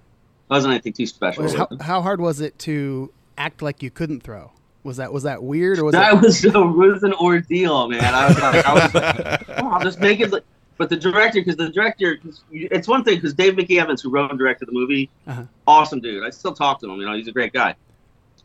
wasn't 0.47 0.73
anything 0.73 0.93
too 0.93 1.07
special. 1.07 1.49
How, 1.57 1.67
how 1.81 2.01
hard 2.03 2.21
was 2.21 2.39
it 2.39 2.59
to 2.59 3.11
act 3.35 3.63
like 3.63 3.81
you 3.81 3.89
couldn't 3.89 4.21
throw? 4.21 4.51
Was 4.87 4.97
that 4.97 5.11
was 5.11 5.23
that 5.23 5.43
weird 5.43 5.79
or 5.79 5.83
was 5.83 5.91
that 5.93 6.13
it? 6.13 6.21
was 6.21 6.39
so 6.53 6.69
it 6.69 6.77
was 6.93 7.03
an 7.03 7.13
ordeal, 7.13 7.89
man. 7.89 8.01
I 8.15 8.27
was 8.27 8.39
like, 8.39 8.65
I 8.65 8.73
was 8.73 8.93
like, 8.93 9.49
oh, 9.61 9.67
I'll 9.69 9.83
just 9.83 9.99
make 9.99 10.21
it. 10.21 10.31
Look. 10.31 10.45
But 10.77 10.89
the 10.89 10.95
director, 10.95 11.39
because 11.41 11.57
the 11.57 11.69
director, 11.69 12.15
'cause 12.17 12.41
you- 12.49 12.69
it's 12.71 12.87
one 12.87 13.03
thing 13.03 13.15
because 13.15 13.33
Dave 13.33 13.57
Mickey 13.57 13.79
Evans, 13.79 14.01
who 14.01 14.09
wrote 14.09 14.29
and 14.29 14.39
directed 14.39 14.67
the 14.69 14.71
movie, 14.71 15.09
Uh-huh. 15.27 15.43
awesome 15.67 15.99
dude. 15.99 16.23
I 16.23 16.29
still 16.29 16.53
talk 16.53 16.79
to 16.81 16.89
him. 16.89 16.99
You 17.01 17.05
know, 17.05 17.17
he's 17.17 17.27
a 17.27 17.31
great 17.33 17.51
guy. 17.51 17.75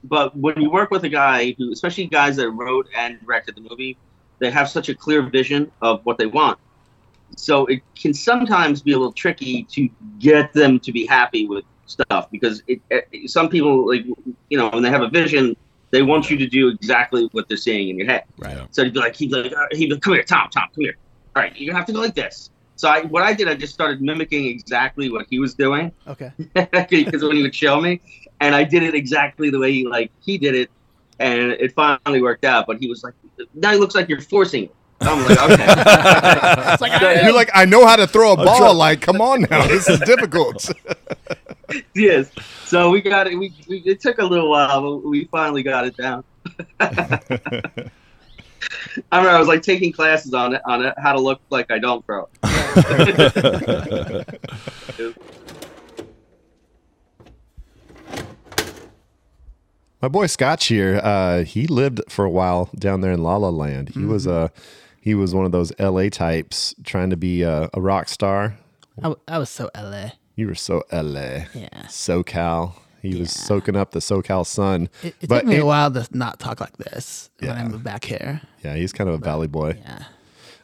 But 0.04 0.36
when 0.36 0.60
you 0.60 0.68
work 0.68 0.90
with 0.90 1.04
a 1.04 1.08
guy 1.08 1.54
who, 1.58 1.70
especially 1.70 2.06
guys 2.06 2.34
that 2.36 2.50
wrote 2.50 2.88
and 2.96 3.20
directed 3.20 3.54
the 3.54 3.60
movie, 3.60 3.96
they 4.40 4.50
have 4.50 4.68
such 4.68 4.88
a 4.88 4.94
clear 4.96 5.22
vision 5.22 5.70
of 5.80 6.00
what 6.04 6.18
they 6.18 6.26
want. 6.26 6.58
So 7.36 7.66
it 7.66 7.82
can 7.94 8.12
sometimes 8.12 8.82
be 8.82 8.92
a 8.92 8.98
little 8.98 9.12
tricky 9.12 9.62
to 9.70 9.88
get 10.18 10.52
them 10.54 10.80
to 10.80 10.90
be 10.90 11.06
happy 11.06 11.46
with 11.46 11.64
stuff 11.86 12.28
because 12.32 12.62
it, 12.66 12.80
it, 12.90 13.30
some 13.30 13.48
people 13.48 13.86
like 13.86 14.04
you 14.48 14.58
know 14.58 14.70
when 14.70 14.82
they 14.82 14.90
have 14.90 15.02
a 15.02 15.08
vision, 15.08 15.54
they 15.92 16.02
want 16.02 16.30
you 16.30 16.36
to 16.38 16.46
do 16.46 16.68
exactly 16.68 17.28
what 17.32 17.46
they're 17.48 17.56
saying 17.56 17.90
in 17.90 17.98
your 17.98 18.06
head. 18.06 18.24
Right. 18.38 18.66
So 18.70 18.82
he'd 18.82 18.94
be 18.94 18.98
like, 18.98 19.14
he'd 19.14 19.30
be 19.30 19.42
like, 19.42 19.52
uh, 19.52 19.66
he'd 19.70 19.86
be 19.86 19.92
like, 19.92 20.02
come 20.02 20.14
here, 20.14 20.24
Tom, 20.24 20.48
Tom, 20.50 20.68
come 20.74 20.84
here. 20.84 20.96
All 21.36 21.42
right, 21.42 21.56
you're 21.56 21.68
gonna 21.68 21.78
have 21.78 21.86
to 21.86 21.92
go 21.92 22.00
like 22.00 22.14
this. 22.14 22.50
So 22.76 22.88
I, 22.88 23.02
what 23.02 23.22
I 23.22 23.32
did, 23.32 23.46
I 23.46 23.54
just 23.54 23.72
started 23.72 24.02
mimicking 24.02 24.46
exactly 24.46 25.10
what 25.10 25.26
he 25.30 25.38
was 25.38 25.54
doing 25.54 25.92
Okay. 26.08 26.32
because 26.90 27.22
when 27.22 27.36
he 27.36 27.42
would 27.42 27.54
show 27.54 27.80
me, 27.80 28.00
and 28.40 28.54
I 28.54 28.64
did 28.64 28.82
it 28.82 28.94
exactly 28.94 29.50
the 29.50 29.58
way 29.58 29.72
he 29.72 29.86
like 29.86 30.10
he 30.20 30.38
did 30.38 30.54
it, 30.54 30.70
and 31.20 31.52
it 31.52 31.72
finally 31.74 32.22
worked 32.22 32.44
out. 32.44 32.66
But 32.66 32.78
he 32.78 32.88
was 32.88 33.04
like, 33.04 33.14
now 33.54 33.72
it 33.72 33.78
looks 33.78 33.94
like 33.94 34.08
you're 34.08 34.20
forcing 34.20 34.64
it. 34.64 34.74
I'm 35.00 35.24
like, 35.26 35.60
okay. 35.60 37.22
You're 37.24 37.32
like, 37.32 37.50
I 37.52 37.64
know 37.64 37.84
how 37.84 37.96
to 37.96 38.06
throw 38.06 38.34
a 38.34 38.36
ball. 38.36 38.72
Like, 38.74 39.00
come 39.00 39.20
on 39.20 39.42
now, 39.50 39.66
this 39.66 39.88
is 39.88 39.98
difficult. 40.00 40.70
yes. 41.94 42.30
So 42.66 42.90
we 42.90 43.00
got 43.00 43.26
it. 43.26 43.38
We, 43.38 43.52
we 43.68 43.78
it 43.84 44.00
took 44.00 44.18
a 44.18 44.24
little 44.24 44.50
while, 44.50 44.80
but 44.80 45.08
we 45.08 45.24
finally 45.26 45.62
got 45.62 45.86
it 45.86 45.96
down. 45.96 46.24
I 46.80 47.20
remember 49.12 49.30
I 49.30 49.38
was 49.38 49.48
like 49.48 49.62
taking 49.62 49.92
classes 49.92 50.34
on 50.34 50.54
it 50.54 50.62
on 50.66 50.84
it, 50.84 50.94
how 50.98 51.12
to 51.12 51.20
look 51.20 51.40
like 51.50 51.70
I 51.70 51.78
don't 51.78 52.04
throw. 52.06 52.28
My 60.00 60.08
boy 60.08 60.26
Scotch 60.26 60.66
here, 60.66 61.00
uh, 61.02 61.44
he 61.44 61.66
lived 61.66 62.00
for 62.08 62.24
a 62.24 62.30
while 62.30 62.68
down 62.76 63.02
there 63.02 63.12
in 63.12 63.22
La 63.22 63.36
La 63.36 63.50
Land. 63.50 63.90
He 63.90 64.04
was 64.04 64.26
Mm-hmm. 64.26 64.46
a 64.46 64.50
he 65.00 65.14
was 65.14 65.34
one 65.34 65.44
of 65.44 65.50
those 65.52 65.72
LA 65.80 66.08
types 66.08 66.74
trying 66.84 67.10
to 67.10 67.16
be 67.16 67.42
a, 67.42 67.68
a 67.74 67.80
rock 67.80 68.08
star. 68.08 68.56
I 69.26 69.38
was 69.38 69.50
so 69.50 69.68
LA. 69.76 70.10
You 70.36 70.46
were 70.48 70.54
so 70.54 70.82
LA. 70.92 71.44
Yeah. 71.54 71.68
SoCal. 71.88 72.74
He 73.02 73.16
was 73.16 73.32
soaking 73.32 73.76
up 73.76 73.90
the 73.90 73.98
SoCal 73.98 74.46
sun. 74.46 74.88
It, 75.02 75.14
it 75.20 75.28
But 75.28 75.40
took 75.40 75.46
me 75.48 75.56
it- 75.56 75.60
a 75.62 75.66
while 75.66 75.90
to 75.90 76.06
not 76.12 76.38
talk 76.38 76.60
like 76.60 76.76
this 76.76 77.30
when 77.40 77.50
I 77.50 77.56
Yeah. 77.62 77.68
moved 77.68 77.84
back 77.84 78.04
here. 78.04 78.40
Yeah, 78.64 78.76
he's 78.76 78.92
kind 78.92 79.08
of 79.10 79.14
a 79.16 79.24
valley 79.24 79.48
boy. 79.48 79.76
Yeah. 79.80 80.04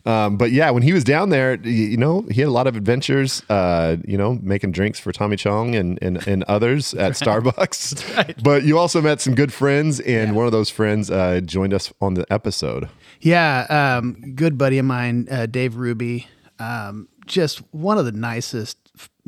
Um, 0.06 0.36
but 0.38 0.52
yeah, 0.52 0.70
when 0.70 0.82
he 0.84 0.92
was 0.94 1.04
down 1.04 1.28
there, 1.30 1.56
you 1.56 1.96
know, 1.98 2.22
he 2.30 2.40
had 2.40 2.48
a 2.48 2.52
lot 2.52 2.66
of 2.66 2.76
adventures. 2.76 3.42
Uh, 3.50 3.96
you 4.06 4.16
know, 4.16 4.38
making 4.40 4.70
drinks 4.72 4.98
for 4.98 5.12
Tommy 5.12 5.36
Chong 5.36 5.74
and 5.74 5.98
and, 6.00 6.26
and 6.26 6.44
others 6.44 6.94
at 7.04 7.12
Starbucks. 7.12 8.34
But 8.42 8.62
you 8.62 8.78
also 8.78 9.02
met 9.02 9.20
some 9.20 9.34
good 9.34 9.52
friends, 9.52 10.00
and 10.00 10.34
one 10.34 10.46
of 10.46 10.52
those 10.52 10.70
friends 10.70 11.10
uh, 11.10 11.40
joined 11.44 11.74
us 11.74 11.92
on 12.00 12.14
the 12.14 12.24
episode. 12.32 12.88
Yeah, 13.20 13.66
um, 13.98 14.14
good 14.34 14.56
buddy 14.56 14.78
of 14.78 14.86
mine, 14.86 15.26
uh, 15.30 15.46
Dave 15.46 15.76
Ruby. 15.76 16.28
Um, 16.60 17.08
just 17.26 17.58
one 17.74 17.98
of 17.98 18.04
the 18.06 18.12
nicest, 18.12 18.78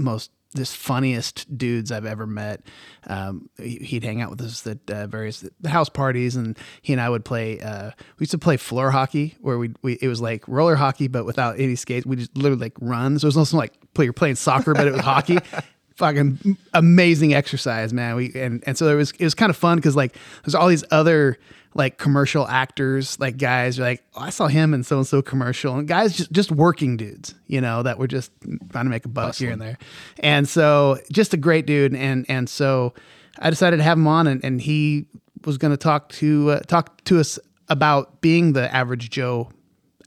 most 0.00 0.30
just 0.56 0.76
funniest 0.76 1.56
dudes 1.56 1.92
I've 1.92 2.04
ever 2.06 2.26
met. 2.26 2.62
Um, 3.06 3.48
he- 3.56 3.76
he'd 3.78 4.02
hang 4.02 4.20
out 4.20 4.30
with 4.30 4.40
us 4.40 4.66
at 4.66 4.78
uh, 4.90 5.06
various 5.06 5.44
house 5.64 5.88
parties, 5.88 6.34
and 6.34 6.58
he 6.82 6.92
and 6.92 7.00
I 7.00 7.08
would 7.08 7.24
play. 7.24 7.60
Uh, 7.60 7.92
we 8.18 8.24
used 8.24 8.32
to 8.32 8.38
play 8.38 8.56
floor 8.56 8.90
hockey, 8.90 9.36
where 9.40 9.58
we, 9.58 9.70
we 9.82 9.92
it 10.02 10.08
was 10.08 10.20
like 10.20 10.46
roller 10.48 10.74
hockey, 10.74 11.06
but 11.06 11.24
without 11.24 11.60
any 11.60 11.76
skates. 11.76 12.04
We 12.04 12.16
just 12.16 12.36
literally 12.36 12.62
like 12.62 12.74
run. 12.80 13.16
So 13.20 13.26
it 13.26 13.28
was 13.28 13.36
also 13.36 13.56
like 13.58 13.74
play, 13.94 14.06
you're 14.06 14.12
playing 14.12 14.34
soccer, 14.36 14.74
but 14.74 14.86
it 14.88 14.92
was 14.92 15.02
hockey. 15.02 15.38
Fucking 15.96 16.56
amazing 16.72 17.34
exercise, 17.34 17.92
man. 17.92 18.16
We 18.16 18.32
and 18.34 18.64
and 18.66 18.76
so 18.78 18.88
it 18.88 18.94
was 18.94 19.10
it 19.12 19.24
was 19.24 19.34
kind 19.34 19.50
of 19.50 19.56
fun 19.56 19.76
because 19.76 19.94
like 19.94 20.16
there's 20.44 20.54
all 20.54 20.66
these 20.68 20.84
other 20.90 21.36
like 21.74 21.98
commercial 21.98 22.46
actors, 22.48 23.18
like 23.20 23.36
guys 23.36 23.78
are 23.78 23.82
like, 23.82 24.02
oh, 24.14 24.22
I 24.22 24.30
saw 24.30 24.48
him 24.48 24.74
in 24.74 24.82
so 24.82 24.98
and 24.98 25.06
so 25.06 25.22
commercial, 25.22 25.76
and 25.76 25.86
guys 25.86 26.16
just 26.16 26.32
just 26.32 26.50
working 26.50 26.96
dudes, 26.96 27.34
you 27.46 27.60
know, 27.60 27.82
that 27.82 27.98
were 27.98 28.08
just 28.08 28.32
trying 28.70 28.86
to 28.86 28.90
make 28.90 29.04
a 29.04 29.08
buck 29.08 29.36
here 29.36 29.50
and 29.50 29.60
there, 29.60 29.78
and 30.18 30.48
so 30.48 30.98
just 31.12 31.32
a 31.32 31.36
great 31.36 31.66
dude, 31.66 31.94
and 31.94 32.26
and 32.28 32.48
so 32.48 32.94
I 33.38 33.50
decided 33.50 33.76
to 33.78 33.82
have 33.82 33.98
him 33.98 34.06
on, 34.06 34.26
and, 34.26 34.44
and 34.44 34.60
he 34.60 35.06
was 35.44 35.58
going 35.58 35.70
to 35.70 35.76
talk 35.76 36.08
to 36.10 36.50
uh, 36.50 36.60
talk 36.60 37.02
to 37.04 37.20
us 37.20 37.38
about 37.68 38.20
being 38.20 38.52
the 38.52 38.74
average 38.74 39.10
Joe 39.10 39.50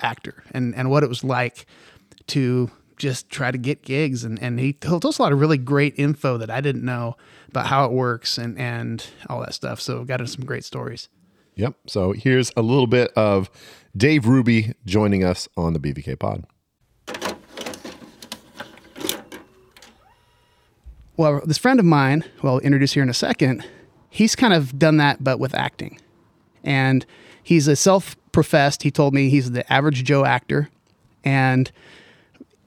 actor 0.02 0.44
and 0.52 0.76
and 0.76 0.90
what 0.90 1.04
it 1.04 1.10
was 1.10 1.24
like 1.24 1.66
to 2.28 2.70
just 2.98 3.30
try 3.30 3.52
to 3.52 3.58
get 3.58 3.84
gigs. 3.84 4.26
And 4.26 4.42
and 4.42 4.60
he 4.60 4.74
told 4.74 5.06
us 5.06 5.18
a 5.18 5.22
lot 5.22 5.32
of 5.32 5.40
really 5.40 5.58
great 5.58 5.94
info 5.98 6.38
that 6.38 6.50
I 6.50 6.60
didn't 6.60 6.84
know 6.84 7.16
about 7.48 7.68
how 7.68 7.86
it 7.86 7.92
works 7.94 8.38
and 8.38 8.58
and 8.60 9.06
all 9.30 9.40
that 9.42 9.54
stuff. 9.54 9.80
So 9.80 10.04
got 10.04 10.20
into 10.20 10.32
some 10.32 10.46
great 10.46 10.66
stories 10.66 11.08
Yep. 11.56 11.76
So 11.88 12.14
here's 12.14 12.52
a 12.58 12.62
little 12.62 12.88
bit 12.88 13.12
of 13.16 13.50
Dave 13.96 14.28
Ruby 14.28 14.74
joining 14.86 15.24
us 15.24 15.48
on 15.56 15.74
the 15.74 15.80
BVK 15.80 16.18
Pod. 16.18 16.46
well 21.18 21.42
this 21.46 21.58
friend 21.58 21.80
of 21.80 21.86
mine 21.86 22.24
who 22.38 22.48
I'll 22.48 22.60
introduce 22.60 22.94
here 22.94 23.04
in 23.04 23.10
a 23.10 23.14
second 23.14 23.66
he's 24.10 24.36
kind 24.36 24.54
of 24.54 24.78
done 24.78 24.98
that 24.98 25.24
but 25.24 25.40
with 25.40 25.54
acting 25.54 26.00
and 26.64 27.06
he's 27.44 27.68
a 27.68 27.76
self-professed 27.76 28.84
he 28.84 28.92
told 28.92 29.14
me 29.14 29.30
he's 29.30 29.52
the 29.52 29.72
average 29.72 30.04
joe 30.04 30.26
actor 30.26 30.70
and 31.24 31.72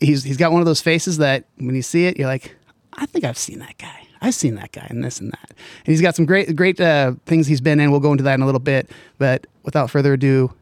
he's 0.01 0.24
he's 0.24 0.37
got 0.37 0.53
one 0.53 0.61
of 0.61 0.66
those 0.66 0.80
faces 0.80 1.18
that 1.18 1.45
when 1.57 1.74
you 1.74 1.82
see 1.82 2.07
it 2.07 2.16
you're 2.16 2.28
like 2.28 2.55
i 2.95 3.07
think 3.07 3.24
i've 3.24 3.39
seen 3.39 3.59
that 3.59 3.76
guy 3.78 4.05
i've 4.27 4.35
seen 4.35 4.55
that 4.57 4.72
guy 4.72 4.87
in 4.91 5.01
this 5.01 5.20
and 5.20 5.33
that 5.33 5.51
and 5.51 5.57
he's 5.87 6.01
got 6.03 6.14
some 6.16 6.27
great 6.27 6.55
great 6.57 6.81
uh, 6.81 7.12
things 7.27 7.47
he's 7.47 7.61
been 7.61 7.81
in 7.81 7.91
we'll 7.91 8.01
go 8.01 8.12
into 8.12 8.24
that 8.24 8.35
in 8.35 8.43
a 8.43 8.47
little 8.47 8.59
bit 8.61 8.91
but 9.18 9.47
without 9.62 9.91
further 9.91 10.12
ado 10.14 10.53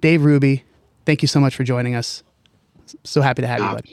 dave 0.00 0.24
ruby 0.24 0.62
thank 1.06 1.22
you 1.22 1.28
so 1.28 1.40
much 1.40 1.54
for 1.54 1.64
joining 1.64 1.94
us 1.94 2.22
so 3.04 3.20
happy 3.22 3.42
to 3.42 3.48
have 3.48 3.58
you 3.60 3.64
Ah, 3.66 3.74
bud 3.74 3.88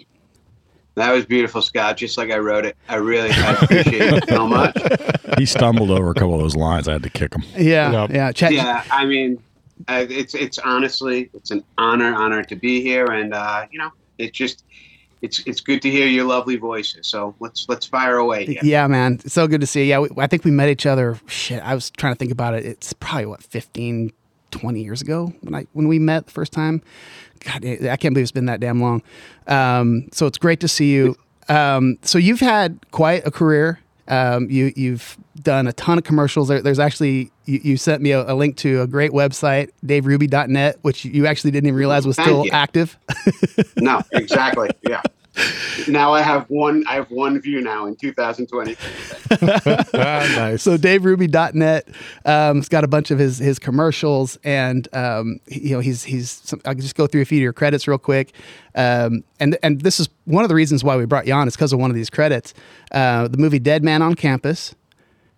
That 0.95 1.11
was 1.13 1.25
beautiful, 1.25 1.61
Scott. 1.61 1.95
Just 1.95 2.17
like 2.17 2.29
I 2.31 2.37
wrote 2.37 2.65
it. 2.65 2.75
I 2.89 2.95
really 2.95 3.29
I 3.31 3.53
appreciate 3.53 4.13
it 4.13 4.27
so 4.27 4.45
much. 4.47 4.75
He 5.37 5.45
stumbled 5.45 5.89
over 5.89 6.11
a 6.11 6.13
couple 6.13 6.35
of 6.35 6.41
those 6.41 6.57
lines. 6.57 6.89
I 6.89 6.93
had 6.93 7.03
to 7.03 7.09
kick 7.09 7.33
him. 7.33 7.43
yeah 7.57 8.05
yeah 8.11 8.31
Chat- 8.33 8.51
yeah, 8.51 8.83
I 8.91 9.05
mean, 9.05 9.41
uh, 9.87 10.05
it's 10.09 10.35
it's 10.35 10.59
honestly 10.59 11.29
it's 11.33 11.49
an 11.51 11.63
honor 11.77 12.13
honor 12.13 12.43
to 12.43 12.55
be 12.57 12.81
here, 12.81 13.05
and 13.05 13.33
uh, 13.33 13.65
you 13.71 13.79
know, 13.79 13.89
it's 14.17 14.37
just 14.37 14.65
it's 15.21 15.39
it's 15.45 15.61
good 15.61 15.81
to 15.83 15.89
hear 15.89 16.07
your 16.07 16.25
lovely 16.25 16.55
voices. 16.55 17.07
So 17.07 17.35
let's 17.39 17.67
let's 17.69 17.85
fire 17.85 18.17
away. 18.17 18.45
Here. 18.45 18.59
Yeah, 18.63 18.87
man. 18.87 19.19
It's 19.23 19.33
so 19.33 19.47
good 19.47 19.61
to 19.61 19.67
see 19.67 19.81
you. 19.81 19.89
Yeah, 19.89 19.99
we, 19.99 20.09
I 20.17 20.27
think 20.27 20.43
we 20.43 20.51
met 20.51 20.69
each 20.69 20.85
other. 20.85 21.19
Shit, 21.27 21.61
I 21.63 21.75
was 21.75 21.89
trying 21.91 22.13
to 22.13 22.17
think 22.17 22.31
about 22.31 22.53
it. 22.53 22.65
It's 22.65 22.93
probably 22.93 23.27
what 23.27 23.43
15, 23.43 24.11
20 24.51 24.83
years 24.83 25.01
ago 25.01 25.33
when 25.41 25.55
I 25.55 25.67
when 25.73 25.87
we 25.87 25.99
met 25.99 26.25
the 26.25 26.31
first 26.31 26.51
time. 26.51 26.81
God, 27.39 27.65
I 27.65 27.97
can't 27.97 28.13
believe 28.13 28.23
it's 28.23 28.31
been 28.31 28.45
that 28.45 28.59
damn 28.59 28.81
long. 28.81 29.01
Um, 29.47 30.09
so 30.11 30.27
it's 30.27 30.37
great 30.37 30.59
to 30.59 30.67
see 30.67 30.91
you. 30.91 31.15
Um, 31.49 31.97
so 32.03 32.17
you've 32.17 32.39
had 32.39 32.79
quite 32.91 33.25
a 33.25 33.31
career. 33.31 33.79
Um, 34.11 34.49
you 34.51 34.73
you've 34.75 35.17
done 35.41 35.67
a 35.67 35.73
ton 35.73 35.97
of 35.97 36.03
commercials. 36.03 36.49
There, 36.49 36.61
there's 36.61 36.79
actually 36.79 37.31
you, 37.45 37.61
you 37.63 37.77
sent 37.77 38.01
me 38.01 38.11
a, 38.11 38.29
a 38.31 38.35
link 38.35 38.57
to 38.57 38.81
a 38.81 38.87
great 38.87 39.11
website, 39.11 39.69
DaveRuby.net, 39.85 40.79
which 40.81 41.05
you 41.05 41.25
actually 41.25 41.51
didn't 41.51 41.67
even 41.67 41.77
realize 41.77 42.05
was 42.05 42.17
still 42.17 42.45
active. 42.51 42.97
No, 43.77 44.01
exactly. 44.11 44.69
Yeah. 44.87 45.01
Now 45.87 46.13
I 46.13 46.21
have 46.21 46.45
one. 46.49 46.83
I 46.87 46.95
have 46.95 47.09
one 47.11 47.39
view 47.41 47.61
now 47.61 47.85
in 47.85 47.95
2020. 47.95 48.71
nice. 49.97 50.63
So 50.63 50.77
DaveRuby.net 50.77 51.87
um, 52.25 52.57
has 52.57 52.69
got 52.69 52.83
a 52.83 52.87
bunch 52.87 53.11
of 53.11 53.19
his 53.19 53.37
his 53.37 53.59
commercials, 53.59 54.37
and 54.43 54.87
um, 54.93 55.39
you 55.47 55.71
know 55.71 55.79
he's 55.79 56.03
he's. 56.03 56.29
Some, 56.31 56.61
I'll 56.65 56.75
just 56.75 56.95
go 56.95 57.07
through 57.07 57.21
a 57.21 57.25
few 57.25 57.39
of 57.39 57.43
your 57.43 57.53
credits 57.53 57.87
real 57.87 57.97
quick, 57.97 58.33
um, 58.75 59.23
and 59.39 59.57
and 59.63 59.81
this 59.81 59.99
is 59.99 60.09
one 60.25 60.43
of 60.43 60.49
the 60.49 60.55
reasons 60.55 60.83
why 60.83 60.97
we 60.97 61.05
brought 61.05 61.27
you 61.27 61.33
on 61.33 61.47
is 61.47 61.55
because 61.55 61.73
of 61.73 61.79
one 61.79 61.89
of 61.89 61.95
these 61.95 62.09
credits. 62.09 62.53
Uh, 62.91 63.27
the 63.27 63.37
movie 63.37 63.59
Dead 63.59 63.83
Man 63.83 64.01
on 64.01 64.15
Campus. 64.15 64.75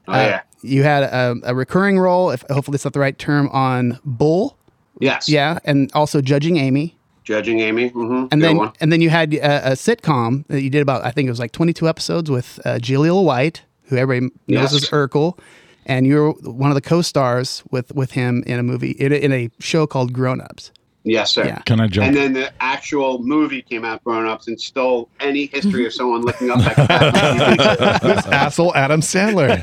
Oh, 0.07 0.13
yeah. 0.13 0.41
You 0.61 0.83
had 0.83 1.03
a, 1.03 1.35
a 1.43 1.55
recurring 1.55 1.99
role, 1.99 2.31
if 2.31 2.43
hopefully 2.49 2.75
it's 2.75 2.85
not 2.85 2.93
the 2.93 2.99
right 2.99 3.17
term, 3.17 3.49
on 3.49 3.99
Bull. 4.03 4.57
Yes. 4.99 5.27
Yeah, 5.27 5.59
and 5.65 5.91
also 5.93 6.21
Judging 6.21 6.57
Amy. 6.57 6.97
Judging 7.23 7.59
Amy. 7.59 7.89
Mm-hmm. 7.89 8.13
And 8.13 8.29
Good 8.31 8.41
then, 8.41 8.57
one. 8.57 8.71
and 8.79 8.91
then 8.91 9.01
you 9.01 9.09
had 9.09 9.33
a, 9.33 9.71
a 9.71 9.71
sitcom 9.73 10.45
that 10.47 10.61
you 10.61 10.69
did 10.69 10.81
about, 10.81 11.05
I 11.05 11.11
think 11.11 11.27
it 11.27 11.31
was 11.31 11.39
like 11.39 11.51
22 11.51 11.87
episodes 11.87 12.29
with 12.29 12.59
uh, 12.65 12.79
Jaleel 12.79 13.23
White, 13.23 13.63
who 13.83 13.97
everybody 13.97 14.33
knows 14.47 14.73
Yes. 14.73 14.83
as 14.83 14.89
Urkel, 14.89 15.37
and 15.85 16.05
you 16.07 16.15
were 16.15 16.31
one 16.51 16.69
of 16.71 16.75
the 16.75 16.81
co-stars 16.81 17.63
with 17.71 17.93
with 17.93 18.11
him 18.11 18.43
in 18.47 18.59
a 18.59 18.63
movie 18.63 18.91
in 18.91 19.11
a, 19.11 19.15
in 19.15 19.31
a 19.33 19.49
show 19.59 19.85
called 19.87 20.13
Grown 20.13 20.39
Ups. 20.41 20.71
Yes, 21.05 21.31
sir. 21.33 21.45
Yeah. 21.45 21.59
Can 21.65 21.81
I 21.81 21.87
jump? 21.87 22.07
And 22.07 22.15
then 22.15 22.31
the 22.33 22.53
actual 22.61 23.19
movie 23.19 23.61
came 23.61 23.83
out, 23.83 24.01
Grown 24.05 24.25
Ups, 24.25 24.47
and 24.47 24.59
stole 24.59 25.09
any 25.19 25.47
history 25.47 25.85
of 25.85 25.93
someone 25.93 26.21
looking 26.21 26.49
up 26.49 26.59
that. 26.59 27.99
this 28.03 28.25
asshole 28.27 28.73
Adam 28.75 29.01
Sandler. 29.01 29.61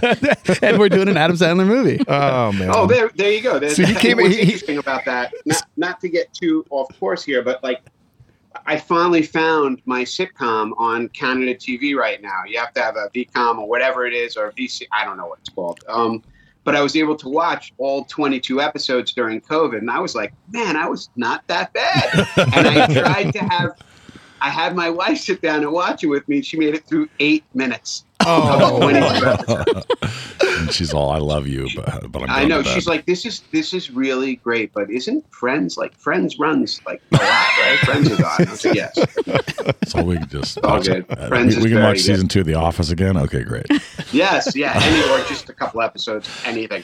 and 0.62 0.78
we're 0.78 0.90
doing 0.90 1.08
an 1.08 1.16
Adam 1.16 1.36
Sandler 1.36 1.66
movie. 1.66 1.98
Oh 2.08 2.52
man. 2.52 2.70
Oh, 2.74 2.86
there, 2.86 3.10
there 3.16 3.32
you 3.32 3.40
go. 3.40 3.58
There's, 3.58 3.76
So 3.76 3.84
he 3.84 3.94
came- 3.94 4.18
What's 4.18 4.34
he- 4.34 4.42
interesting 4.42 4.78
about 4.78 5.04
that? 5.06 5.32
Not, 5.46 5.62
not 5.78 6.00
to 6.02 6.08
get 6.10 6.32
too 6.34 6.64
off 6.70 6.88
course 7.00 7.24
here, 7.24 7.42
but 7.42 7.62
like, 7.64 7.80
I 8.66 8.76
finally 8.78 9.22
found 9.22 9.80
my 9.86 10.02
sitcom 10.02 10.72
on 10.76 11.08
Canada 11.10 11.54
TV 11.54 11.94
right 11.94 12.20
now. 12.20 12.42
You 12.46 12.58
have 12.58 12.74
to 12.74 12.82
have 12.82 12.96
a 12.96 13.08
VCOM 13.14 13.58
or 13.58 13.68
whatever 13.68 14.06
it 14.06 14.12
is, 14.12 14.36
or 14.36 14.52
VC. 14.52 14.82
I 14.92 15.04
don't 15.04 15.16
know 15.16 15.26
what 15.28 15.38
it's 15.38 15.48
called. 15.48 15.80
Um, 15.88 16.22
but 16.70 16.76
I 16.76 16.82
was 16.82 16.94
able 16.94 17.16
to 17.16 17.28
watch 17.28 17.72
all 17.78 18.04
22 18.04 18.60
episodes 18.60 19.12
during 19.12 19.40
COVID, 19.40 19.78
and 19.78 19.90
I 19.90 19.98
was 19.98 20.14
like, 20.14 20.32
man, 20.52 20.76
I 20.76 20.88
was 20.88 21.10
not 21.16 21.44
that 21.48 21.72
bad. 21.72 22.28
and 22.36 22.68
I 22.68 22.86
tried 22.86 23.32
to 23.32 23.40
have. 23.40 23.72
I 24.40 24.50
had 24.50 24.76
my 24.76 24.88
wife 24.88 25.18
sit 25.18 25.42
down 25.42 25.64
and 25.64 25.72
watch 25.72 26.04
it 26.04 26.06
with 26.06 26.28
me. 26.28 26.42
She 26.42 26.56
made 26.56 26.76
it 26.76 26.86
through 26.86 27.08
eight 27.18 27.42
minutes. 27.54 28.04
Oh. 28.26 28.76
of 28.76 28.80
22 28.82 29.26
episodes. 29.26 29.86
and 30.60 30.72
she's 30.72 30.92
all, 30.92 31.10
"I 31.10 31.18
love 31.18 31.46
you," 31.46 31.68
but 31.74 32.10
but 32.12 32.22
I'm. 32.22 32.30
I 32.30 32.44
know 32.44 32.62
she's 32.62 32.86
like, 32.86 33.06
this 33.06 33.24
is 33.24 33.40
this 33.52 33.72
is 33.72 33.90
really 33.90 34.36
great, 34.36 34.72
but 34.72 34.90
isn't 34.90 35.24
Friends 35.32 35.76
like 35.76 35.94
Friends 35.96 36.38
runs 36.38 36.80
like 36.86 37.00
a 37.12 37.16
lot, 37.16 37.22
right? 37.22 37.78
Friends 37.84 38.10
is 38.10 38.20
on. 38.20 38.26
I 38.46 38.50
was 38.50 38.64
like, 38.64 38.74
yes. 38.74 38.98
So 39.86 40.02
we 40.02 40.16
can 40.18 40.28
just 40.28 40.58
All 40.58 40.72
watch 40.72 40.86
good. 40.86 41.06
it. 41.08 41.18
Uh, 41.18 41.28
Friends 41.28 41.54
we, 41.54 41.58
is 41.58 41.64
we 41.64 41.70
can 41.70 41.78
very 41.78 41.86
watch 41.88 41.96
good. 41.96 42.04
season 42.04 42.28
two 42.28 42.40
of 42.40 42.46
The 42.46 42.54
Office 42.54 42.90
again. 42.90 43.16
Okay, 43.16 43.42
great. 43.42 43.66
Yes, 44.12 44.54
yeah, 44.56 44.72
any 44.74 45.00
or 45.10 45.24
just 45.26 45.48
a 45.48 45.52
couple 45.54 45.80
episodes, 45.80 46.28
anything. 46.44 46.82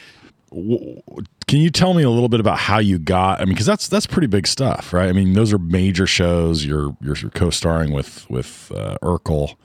Can 0.53 1.61
you 1.61 1.71
tell 1.71 1.93
me 1.93 2.03
a 2.03 2.11
little 2.11 2.29
bit 2.29 2.41
about 2.41 2.59
how 2.59 2.79
you 2.79 2.99
got? 2.99 3.41
I 3.41 3.45
mean, 3.45 3.55
because 3.55 3.67
that's 3.67 3.89
that's 3.89 4.07
pretty 4.07 4.29
big 4.29 4.47
stuff, 4.47 4.93
right? 4.93 5.09
I 5.09 5.13
mean, 5.13 5.33
those 5.35 5.53
are 5.53 5.59
major 5.59 6.07
shows. 6.07 6.65
You're 6.65 6.97
you're 7.01 7.17
co-starring 7.35 7.93
with 7.93 8.29
with 8.31 8.73
uh, 8.75 8.97
Urkel. 9.03 9.57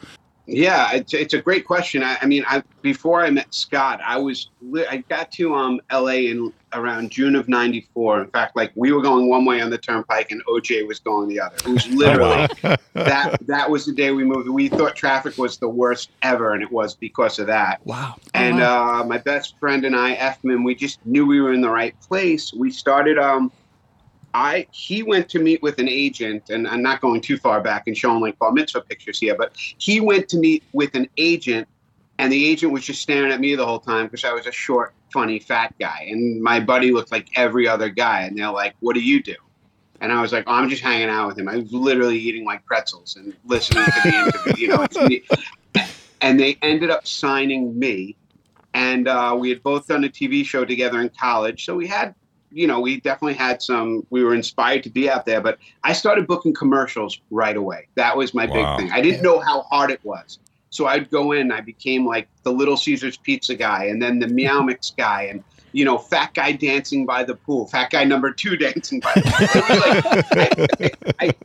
Yeah, 0.45 0.91
it's, 0.93 1.13
it's 1.13 1.33
a 1.33 1.41
great 1.41 1.65
question. 1.65 2.03
I, 2.03 2.17
I 2.21 2.25
mean, 2.25 2.43
I, 2.47 2.63
before 2.81 3.23
I 3.23 3.29
met 3.29 3.53
Scott, 3.53 4.01
I 4.05 4.17
was 4.17 4.49
I 4.89 5.03
got 5.07 5.31
to 5.33 5.55
um, 5.55 5.81
L.A. 5.89 6.27
in 6.27 6.51
around 6.73 7.11
June 7.11 7.35
of 7.35 7.47
'94. 7.47 8.21
In 8.21 8.29
fact, 8.29 8.55
like 8.55 8.71
we 8.75 8.91
were 8.91 9.01
going 9.01 9.29
one 9.29 9.45
way 9.45 9.61
on 9.61 9.69
the 9.69 9.77
turnpike, 9.77 10.31
and 10.31 10.43
OJ 10.45 10.87
was 10.87 10.99
going 10.99 11.29
the 11.29 11.39
other. 11.39 11.55
It 11.55 11.67
was 11.67 11.87
literally 11.93 12.47
that. 12.93 13.37
That 13.45 13.69
was 13.69 13.85
the 13.85 13.93
day 13.93 14.11
we 14.11 14.23
moved. 14.23 14.49
We 14.49 14.67
thought 14.67 14.95
traffic 14.95 15.37
was 15.37 15.57
the 15.57 15.69
worst 15.69 16.09
ever, 16.21 16.53
and 16.53 16.63
it 16.63 16.71
was 16.71 16.95
because 16.95 17.39
of 17.39 17.47
that. 17.47 17.85
Wow. 17.85 18.15
And 18.33 18.61
uh, 18.61 19.03
my 19.05 19.19
best 19.19 19.59
friend 19.59 19.85
and 19.85 19.95
I, 19.95 20.15
Effman, 20.15 20.65
we 20.65 20.75
just 20.75 21.05
knew 21.05 21.25
we 21.25 21.39
were 21.41 21.53
in 21.53 21.61
the 21.61 21.69
right 21.69 21.99
place. 22.01 22.53
We 22.53 22.71
started. 22.71 23.17
Um, 23.17 23.51
I 24.33 24.67
he 24.71 25.03
went 25.03 25.29
to 25.29 25.39
meet 25.39 25.61
with 25.61 25.79
an 25.79 25.89
agent, 25.89 26.49
and 26.49 26.67
I'm 26.67 26.81
not 26.81 27.01
going 27.01 27.21
too 27.21 27.37
far 27.37 27.61
back 27.61 27.87
and 27.87 27.97
showing 27.97 28.21
like 28.21 28.37
bar 28.39 28.51
mitzvah 28.51 28.81
pictures 28.81 29.19
here, 29.19 29.35
but 29.35 29.53
he 29.55 29.99
went 29.99 30.29
to 30.29 30.37
meet 30.37 30.63
with 30.73 30.95
an 30.95 31.07
agent, 31.17 31.67
and 32.17 32.31
the 32.31 32.45
agent 32.45 32.71
was 32.71 32.85
just 32.85 33.01
staring 33.01 33.31
at 33.31 33.39
me 33.39 33.55
the 33.55 33.65
whole 33.65 33.79
time 33.79 34.05
because 34.05 34.23
I 34.23 34.33
was 34.33 34.47
a 34.47 34.51
short, 34.51 34.93
funny, 35.11 35.39
fat 35.39 35.73
guy, 35.79 36.07
and 36.09 36.41
my 36.41 36.59
buddy 36.59 36.91
looked 36.91 37.11
like 37.11 37.27
every 37.35 37.67
other 37.67 37.89
guy, 37.89 38.21
and 38.21 38.37
they're 38.37 38.51
like, 38.51 38.75
"What 38.79 38.93
do 38.93 39.01
you 39.01 39.21
do?" 39.21 39.35
And 39.99 40.11
I 40.11 40.21
was 40.21 40.31
like, 40.31 40.45
oh, 40.47 40.53
"I'm 40.53 40.69
just 40.69 40.81
hanging 40.81 41.09
out 41.09 41.27
with 41.27 41.37
him." 41.37 41.47
I 41.47 41.57
was 41.57 41.71
literally 41.71 42.17
eating 42.17 42.45
like 42.45 42.65
pretzels 42.65 43.17
and 43.17 43.35
listening 43.45 43.85
to 43.85 44.01
the 44.03 44.15
interview, 44.15 44.53
you 44.57 44.67
know. 44.67 45.07
Me. 45.07 45.23
And 46.23 46.39
they 46.39 46.55
ended 46.61 46.91
up 46.91 47.07
signing 47.07 47.79
me, 47.79 48.15
and 48.75 49.07
uh, 49.07 49.35
we 49.39 49.49
had 49.49 49.63
both 49.63 49.87
done 49.87 50.03
a 50.03 50.07
TV 50.07 50.45
show 50.45 50.63
together 50.63 51.01
in 51.01 51.09
college, 51.09 51.65
so 51.65 51.75
we 51.75 51.87
had 51.87 52.13
you 52.51 52.67
know, 52.67 52.79
we 52.79 52.99
definitely 52.99 53.33
had 53.33 53.61
some, 53.61 54.05
we 54.09 54.23
were 54.23 54.35
inspired 54.35 54.83
to 54.83 54.89
be 54.89 55.09
out 55.09 55.25
there, 55.25 55.41
but 55.41 55.57
I 55.83 55.93
started 55.93 56.27
booking 56.27 56.53
commercials 56.53 57.19
right 57.31 57.55
away. 57.55 57.87
That 57.95 58.15
was 58.15 58.33
my 58.33 58.45
Wow. 58.45 58.53
big 58.53 58.77
thing. 58.77 58.91
I 58.93 59.01
didn't 59.01 59.23
know 59.23 59.39
how 59.39 59.61
hard 59.63 59.89
it 59.91 60.01
was. 60.03 60.39
So 60.69 60.87
I'd 60.87 61.09
go 61.09 61.33
in, 61.33 61.51
I 61.51 61.61
became 61.61 62.05
like 62.05 62.29
the 62.43 62.51
Little 62.51 62.77
Caesars 62.77 63.17
pizza 63.17 63.55
guy 63.55 63.85
and 63.85 64.01
then 64.01 64.19
the 64.19 64.27
Meow 64.39 64.61
Mix 64.61 64.93
guy 64.97 65.23
and, 65.23 65.43
you 65.73 65.85
know, 65.85 65.97
fat 65.97 66.33
guy 66.33 66.51
dancing 66.53 67.05
by 67.05 67.23
the 67.23 67.35
pool, 67.35 67.67
fat 67.67 67.89
guy 67.89 68.03
number 68.03 68.31
two 68.31 68.57
dancing 68.57 68.99
by 69.01 69.13
the 69.15 69.21
pool. 69.23 69.47
It 69.53 69.69
was 69.69 70.35
like, 70.35 70.97
I, 71.19 71.27
I, 71.27 71.35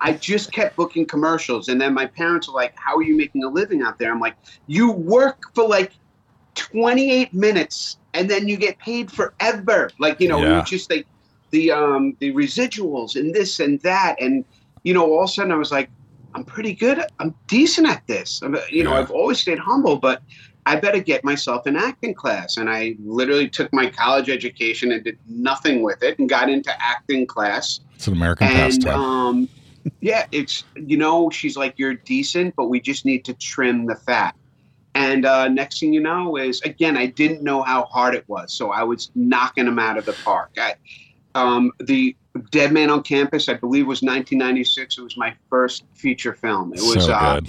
I 0.00 0.12
just 0.12 0.52
kept 0.52 0.76
booking 0.76 1.06
commercials. 1.06 1.68
And 1.68 1.80
then 1.80 1.94
my 1.94 2.06
parents 2.06 2.48
were 2.48 2.54
like, 2.54 2.74
How 2.76 2.96
are 2.96 3.02
you 3.02 3.16
making 3.16 3.44
a 3.44 3.48
living 3.48 3.82
out 3.82 3.98
there? 3.98 4.12
I'm 4.12 4.20
like, 4.20 4.36
You 4.66 4.90
work 4.92 5.38
for 5.54 5.66
like 5.68 5.92
28 6.56 7.32
minutes 7.32 7.98
and 8.14 8.30
then 8.30 8.48
you 8.48 8.56
get 8.56 8.78
paid 8.78 9.10
forever. 9.10 9.90
Like, 9.98 10.20
you 10.20 10.28
know, 10.28 10.40
Yeah. 10.40 10.62
just 10.64 10.90
like 10.90 11.06
the 11.50 11.70
um 11.70 12.16
the 12.20 12.32
residuals 12.32 13.16
and 13.16 13.34
this 13.34 13.60
and 13.60 13.80
that. 13.82 14.16
And, 14.20 14.44
you 14.84 14.94
know, 14.94 15.04
all 15.12 15.24
of 15.24 15.30
a 15.30 15.32
sudden 15.32 15.52
I 15.52 15.56
was 15.56 15.70
like, 15.72 15.90
I'm 16.34 16.44
pretty 16.44 16.74
good. 16.74 17.04
I'm 17.20 17.34
decent 17.48 17.86
at 17.88 18.02
this. 18.08 18.40
I'm, 18.42 18.56
you 18.70 18.82
know, 18.82 18.94
I've 18.94 19.10
always 19.10 19.40
stayed 19.40 19.58
humble, 19.58 19.96
but 19.96 20.22
I 20.66 20.76
better 20.76 21.00
get 21.00 21.22
myself 21.24 21.66
an 21.66 21.76
acting 21.76 22.14
class. 22.14 22.56
And 22.56 22.70
I 22.70 22.96
literally 23.04 23.48
took 23.48 23.72
my 23.72 23.90
college 23.90 24.30
education 24.30 24.90
and 24.92 25.04
did 25.04 25.18
nothing 25.28 25.82
with 25.82 26.02
it 26.02 26.18
and 26.18 26.28
got 26.28 26.48
into 26.48 26.72
acting 26.82 27.26
class. 27.26 27.80
It's 27.94 28.06
an 28.06 28.14
American 28.14 28.48
And 28.48 28.84
pastime. 28.84 29.00
um, 29.00 29.48
yeah, 30.00 30.24
it's 30.32 30.64
you 30.76 30.96
know, 30.96 31.30
she's 31.30 31.56
like, 31.56 31.74
you're 31.76 31.94
decent, 32.06 32.54
but 32.56 32.68
we 32.68 32.80
just 32.80 33.04
need 33.04 33.24
to 33.26 33.34
trim 33.34 33.86
the 33.86 33.96
fat. 33.96 34.34
And 34.94 35.26
uh, 35.26 35.48
next 35.48 35.80
thing 35.80 35.92
you 35.92 36.00
know 36.00 36.36
is 36.36 36.60
again, 36.62 36.96
I 36.96 37.06
didn't 37.06 37.42
know 37.42 37.62
how 37.62 37.84
hard 37.84 38.14
it 38.14 38.24
was, 38.28 38.52
so 38.52 38.70
I 38.70 38.84
was 38.84 39.10
knocking 39.14 39.64
them 39.64 39.78
out 39.78 39.98
of 39.98 40.04
the 40.04 40.12
park. 40.24 40.52
I, 40.56 40.74
um, 41.34 41.72
the 41.80 42.16
Dead 42.50 42.72
Man 42.72 42.90
on 42.90 43.02
Campus, 43.02 43.48
I 43.48 43.54
believe, 43.54 43.86
was 43.86 44.02
1996. 44.02 44.98
It 44.98 45.02
was 45.02 45.16
my 45.16 45.34
first 45.50 45.84
feature 45.94 46.32
film. 46.32 46.72
It 46.72 46.80
was 46.80 47.06
so 47.06 47.12
uh, 47.12 47.40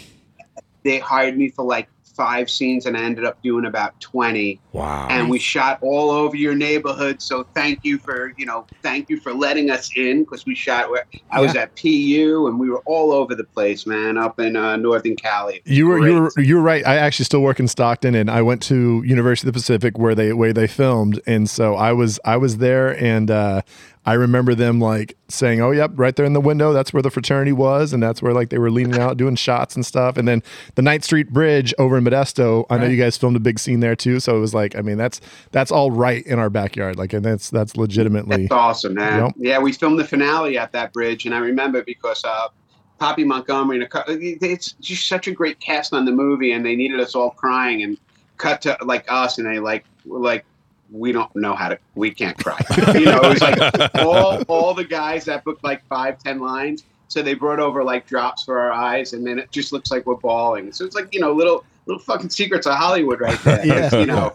they 0.84 1.00
hired 1.00 1.38
me 1.38 1.50
for 1.50 1.66
like 1.66 1.88
five 2.16 2.50
scenes, 2.50 2.86
and 2.86 2.96
I 2.98 3.04
ended 3.04 3.26
up 3.26 3.42
doing 3.44 3.66
about 3.66 4.00
20 4.02 4.60
Wow. 4.72 5.08
and 5.10 5.30
we 5.30 5.40
shot 5.40 5.80
all 5.82 6.10
over 6.12 6.36
your 6.36 6.56
neighborhood. 6.56 7.22
So 7.22 7.46
thank 7.54 7.80
you 7.84 7.98
for 7.98 8.34
you 8.38 8.46
know 8.46 8.66
thank 8.82 9.10
you 9.10 9.20
for 9.20 9.34
letting 9.34 9.70
us 9.72 9.90
in 9.96 10.24
because 10.24 10.46
we 10.46 10.56
shot 10.56 10.90
where 10.90 11.06
I 11.32 11.42
was 11.42 11.56
at 11.56 11.76
PU 11.76 12.48
and 12.48 12.60
we 12.60 12.70
were 12.70 12.82
all 12.86 13.12
over 13.12 13.36
the 13.36 13.44
place, 13.44 13.86
man, 13.86 14.18
up 14.18 14.40
in 14.40 14.56
uh, 14.56 14.76
Northern 14.78 15.16
Cali. 15.16 15.62
You 15.66 15.88
were 15.88 16.00
Great. 16.00 16.12
you 16.14 16.22
were 16.22 16.32
you 16.42 16.56
were 16.56 16.62
right. 16.62 16.86
I 16.86 16.96
actually 16.98 17.26
still 17.26 17.42
work 17.42 17.60
in 17.60 17.68
Stockton, 17.68 18.16
and 18.16 18.30
I 18.30 18.42
went 18.42 18.62
to 18.64 19.02
University 19.06 19.48
of 19.48 19.54
the 19.54 19.58
Pacific 19.60 19.98
where 19.98 20.16
they 20.16 20.34
where 20.34 20.54
they 20.54 20.68
filmed, 20.68 21.22
and 21.26 21.50
so 21.50 21.76
I 21.76 21.94
was 21.94 22.20
I 22.26 22.38
was 22.38 22.58
there, 22.58 22.98
and 23.02 23.30
uh, 23.32 23.62
I 24.06 24.14
remember 24.14 24.54
them 24.54 24.80
like 24.80 25.18
saying, 25.30 25.62
"Oh, 25.62 25.72
yep, 25.72 25.92
right 25.96 26.16
there 26.16 26.26
in 26.26 26.34
the 26.34 26.42
window. 26.42 26.74
That's 26.74 26.94
where 26.94 27.02
the 27.02 27.10
fraternity 27.10 27.52
was, 27.52 27.92
and 27.92 28.04
that's 28.04 28.22
where 28.22 28.34
like 28.34 28.50
they 28.50 28.60
were 28.60 28.70
leaning 28.70 29.00
out 29.00 29.18
doing 29.18 29.36
shots 29.36 29.76
and 29.76 29.84
stuff." 29.84 30.16
And 30.16 30.28
then 30.28 30.44
the 30.76 30.84
Ninth 30.84 31.04
Street 31.04 31.32
Bridge 31.32 31.74
over 31.80 31.98
in 31.98 32.04
Modesto. 32.04 32.66
I 32.70 32.78
know 32.78 32.86
you 32.86 32.98
guys 32.98 33.18
filmed 33.18 33.36
a 33.36 33.40
big 33.40 33.58
scene 33.58 33.80
there 33.80 33.96
too, 33.96 34.20
so 34.20 34.38
it 34.38 34.40
was 34.40 34.54
like, 34.54 34.76
I 34.76 34.82
mean, 34.82 34.98
that's 34.98 35.22
that's 35.52 35.72
all 35.72 35.90
right 35.90 36.26
in 36.28 36.38
our 36.38 36.52
backyard, 36.52 36.98
like, 36.98 37.14
and 37.14 37.26
that's 37.26 37.50
that's 37.50 37.78
legitimately 37.78 38.44
That's 38.44 38.52
awesome, 38.52 38.94
man. 38.94 39.24
Yep. 39.24 39.34
Yeah, 39.38 39.60
we 39.60 39.72
filmed 39.72 39.98
the 39.98 40.06
finale 40.06 40.58
at 40.58 40.72
that 40.74 40.94
bridge, 40.94 41.26
and 41.26 41.34
I 41.34 41.40
remember 41.40 41.84
because 41.84 42.24
uh, 42.24 42.50
Poppy 43.00 43.24
Montgomery 43.24 43.82
and 43.82 43.86
a, 43.92 44.46
it's 44.46 44.74
just 44.74 45.08
such 45.08 45.28
a 45.28 45.32
great 45.32 45.60
cast 45.60 45.94
on 45.94 46.06
the 46.06 46.12
movie, 46.12 46.52
and 46.52 46.64
they 46.64 46.76
needed 46.76 47.00
us 47.00 47.16
all 47.16 47.32
crying 47.32 47.82
and 47.82 47.98
cut 48.38 48.62
to 48.62 48.78
like 48.84 49.06
us, 49.08 49.40
and 49.40 49.48
they 49.48 49.58
like 49.60 49.86
were 50.06 50.20
like. 50.20 50.46
We 50.92 51.12
don't 51.12 51.34
know 51.36 51.56
how 51.56 51.70
to. 51.70 51.80
We 51.96 52.12
can't 52.12 52.38
cry. 52.38 52.60
you 52.94 53.06
know, 53.06 53.20
it 53.22 53.30
was 53.30 53.42
like 53.42 53.96
all 53.96 54.42
all 54.44 54.74
the 54.74 54.84
guys 54.84 55.26
that 55.26 55.44
booked 55.44 55.64
like 55.64 55.86
five, 55.88 56.20
ten 56.20 56.40
lines. 56.40 56.84
So 57.08 57.22
they 57.22 57.34
brought 57.34 57.60
over 57.60 57.84
like 57.84 58.08
drops 58.08 58.44
for 58.44 58.60
our 58.60 58.72
eyes, 58.72 59.14
and 59.14 59.26
then 59.26 59.40
it 59.40 59.52
just 59.52 59.72
looks 59.72 59.92
like 59.92 60.06
we're 60.06 60.16
bawling. 60.16 60.72
So 60.72 60.86
it's 60.86 60.96
like 60.96 61.14
you 61.14 61.20
know, 61.20 61.32
little 61.34 61.66
little 61.86 62.02
fucking 62.02 62.30
secrets 62.30 62.66
of 62.68 62.76
Hollywood 62.76 63.22
right 63.22 63.40
there. 63.44 63.56
Yeah. 63.66 63.96
You 63.96 64.06
know, 64.06 64.34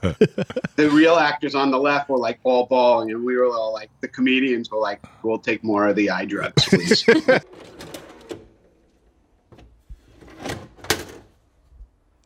the 0.77 0.91
real 0.93 1.17
actors 1.17 1.55
on 1.55 1.71
the 1.71 1.79
left 1.79 2.09
were 2.09 2.19
like 2.19 2.41
all 2.43 2.67
bawling, 2.67 3.11
and 3.11 3.25
we 3.25 3.37
were 3.37 3.47
all 3.47 3.73
like, 3.73 3.91
the 4.01 4.09
comedians 4.09 4.71
were 4.71 4.79
like, 4.79 5.01
"We'll 5.23 5.39
take 5.39 5.63
more 5.63 5.87
of 5.89 5.97
the 5.97 6.11
eye 6.11 6.25
drugs, 6.25 6.65
please." 6.67 7.05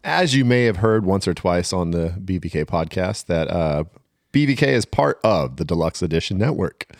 As 0.05 0.35
you 0.35 0.45
may 0.45 0.65
have 0.65 0.77
heard 0.77 1.07
once 1.07 1.27
or 1.27 1.33
twice 1.33 1.73
on 1.73 1.91
the 1.91 2.15
BVK 2.23 2.67
podcast, 2.67 3.25
that 3.27 3.49
uh, 3.51 3.85
BVK 4.35 4.67
is 4.67 4.85
part 4.85 5.21
of 5.23 5.59
the 5.59 5.65
Deluxe 5.65 6.03
Edition 6.03 6.39
Network. 6.39 6.93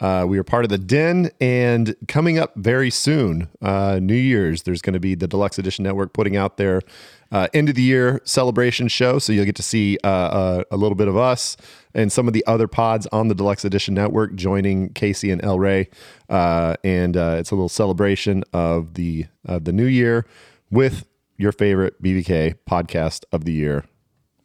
Uh, 0.00 0.24
we 0.28 0.38
are 0.38 0.42
part 0.42 0.64
of 0.64 0.70
the 0.70 0.78
Den, 0.78 1.30
and 1.40 1.94
coming 2.08 2.36
up 2.36 2.52
very 2.56 2.90
soon, 2.90 3.48
uh, 3.62 4.00
New 4.02 4.16
Year's, 4.16 4.64
there's 4.64 4.82
going 4.82 4.94
to 4.94 5.00
be 5.00 5.14
the 5.14 5.28
Deluxe 5.28 5.56
Edition 5.56 5.84
Network 5.84 6.12
putting 6.12 6.36
out 6.36 6.56
their 6.56 6.82
uh, 7.30 7.46
end 7.54 7.68
of 7.68 7.76
the 7.76 7.82
year 7.82 8.20
celebration 8.24 8.88
show. 8.88 9.20
So 9.20 9.32
you'll 9.32 9.44
get 9.44 9.54
to 9.56 9.62
see 9.62 9.98
uh, 10.02 10.08
uh, 10.08 10.64
a 10.72 10.76
little 10.76 10.96
bit 10.96 11.06
of 11.06 11.16
us 11.16 11.56
and 11.94 12.10
some 12.10 12.26
of 12.26 12.34
the 12.34 12.44
other 12.48 12.66
pods 12.66 13.06
on 13.12 13.28
the 13.28 13.36
Deluxe 13.36 13.64
Edition 13.64 13.94
Network 13.94 14.34
joining 14.34 14.92
Casey 14.92 15.30
and 15.30 15.44
El 15.44 15.60
Rey, 15.60 15.88
uh, 16.28 16.74
and 16.82 17.14
it's 17.14 17.52
a 17.52 17.54
little 17.54 17.68
celebration 17.68 18.42
of 18.52 18.94
the 18.94 19.26
the 19.44 19.72
new 19.72 19.86
year 19.86 20.26
with 20.72 21.06
your 21.36 21.52
favorite 21.52 22.02
BVK 22.02 22.56
podcast 22.68 23.26
of 23.30 23.44
the 23.44 23.52
year 23.52 23.84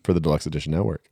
for 0.03 0.13
the 0.13 0.19
Deluxe 0.19 0.45
Edition 0.45 0.73
Network. 0.73 1.07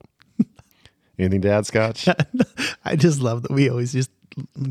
Anything 1.18 1.42
to 1.42 1.50
add, 1.50 1.66
Scotch? 1.66 2.08
I 2.84 2.96
just 2.96 3.20
love 3.20 3.42
that 3.42 3.50
we 3.52 3.68
always 3.68 3.92
just 3.92 4.10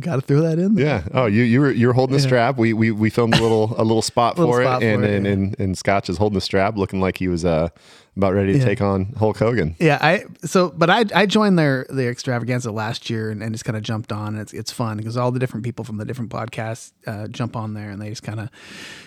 got 0.02 0.16
to 0.16 0.22
throw 0.22 0.42
that 0.42 0.60
in 0.60 0.76
there. 0.76 0.86
Yeah. 0.86 1.08
Oh, 1.14 1.26
you 1.26 1.44
you 1.44 1.62
were 1.62 1.72
you 1.72 1.88
were 1.88 1.94
holding 1.94 2.16
the 2.18 2.22
Yeah. 2.22 2.28
strap. 2.28 2.58
We 2.58 2.74
we 2.74 2.92
we 2.92 3.10
filmed 3.10 3.36
a 3.36 3.42
little 3.42 3.74
a 3.78 3.84
little 3.84 4.02
spot 4.02 4.38
Little 4.38 4.54
for 4.54 4.62
spot 4.64 4.84
it, 4.84 4.94
and 4.94 5.04
it, 5.06 5.12
and, 5.16 5.26
yeah. 5.26 5.32
and 5.32 5.60
and 5.60 5.78
Scotch 5.78 6.10
is 6.10 6.18
holding 6.18 6.36
the 6.36 6.42
strap, 6.42 6.76
looking 6.78 7.00
like 7.00 7.18
he 7.18 7.28
was 7.30 7.46
uh 7.46 7.70
about 8.18 8.34
ready 8.34 8.52
to 8.54 8.60
Yeah. 8.60 8.66
take 8.66 8.82
on 8.82 9.14
Hulk 9.18 9.38
Hogan. 9.38 9.76
Yeah, 9.80 9.98
I 10.02 10.26
so 10.44 10.70
but 10.70 10.90
I 10.90 11.06
I 11.16 11.26
joined 11.26 11.58
their 11.58 11.86
their 11.90 12.12
extravaganza 12.12 12.72
last 12.74 13.10
year 13.10 13.32
and, 13.32 13.42
and 13.42 13.54
just 13.54 13.64
kind 13.64 13.78
of 13.78 13.84
jumped 13.84 14.12
on. 14.12 14.34
And 14.34 14.40
It's 14.42 14.52
it's 14.54 14.72
fun 14.72 14.98
because 14.98 15.16
all 15.16 15.32
the 15.32 15.40
different 15.40 15.64
people 15.64 15.86
from 15.86 15.96
the 15.98 16.04
different 16.06 16.30
podcasts 16.30 16.92
uh, 17.08 17.28
jump 17.30 17.56
on 17.56 17.74
there 17.74 17.90
and 17.90 18.02
they 18.02 18.10
just 18.10 18.22
kind 18.22 18.42
of, 18.42 18.50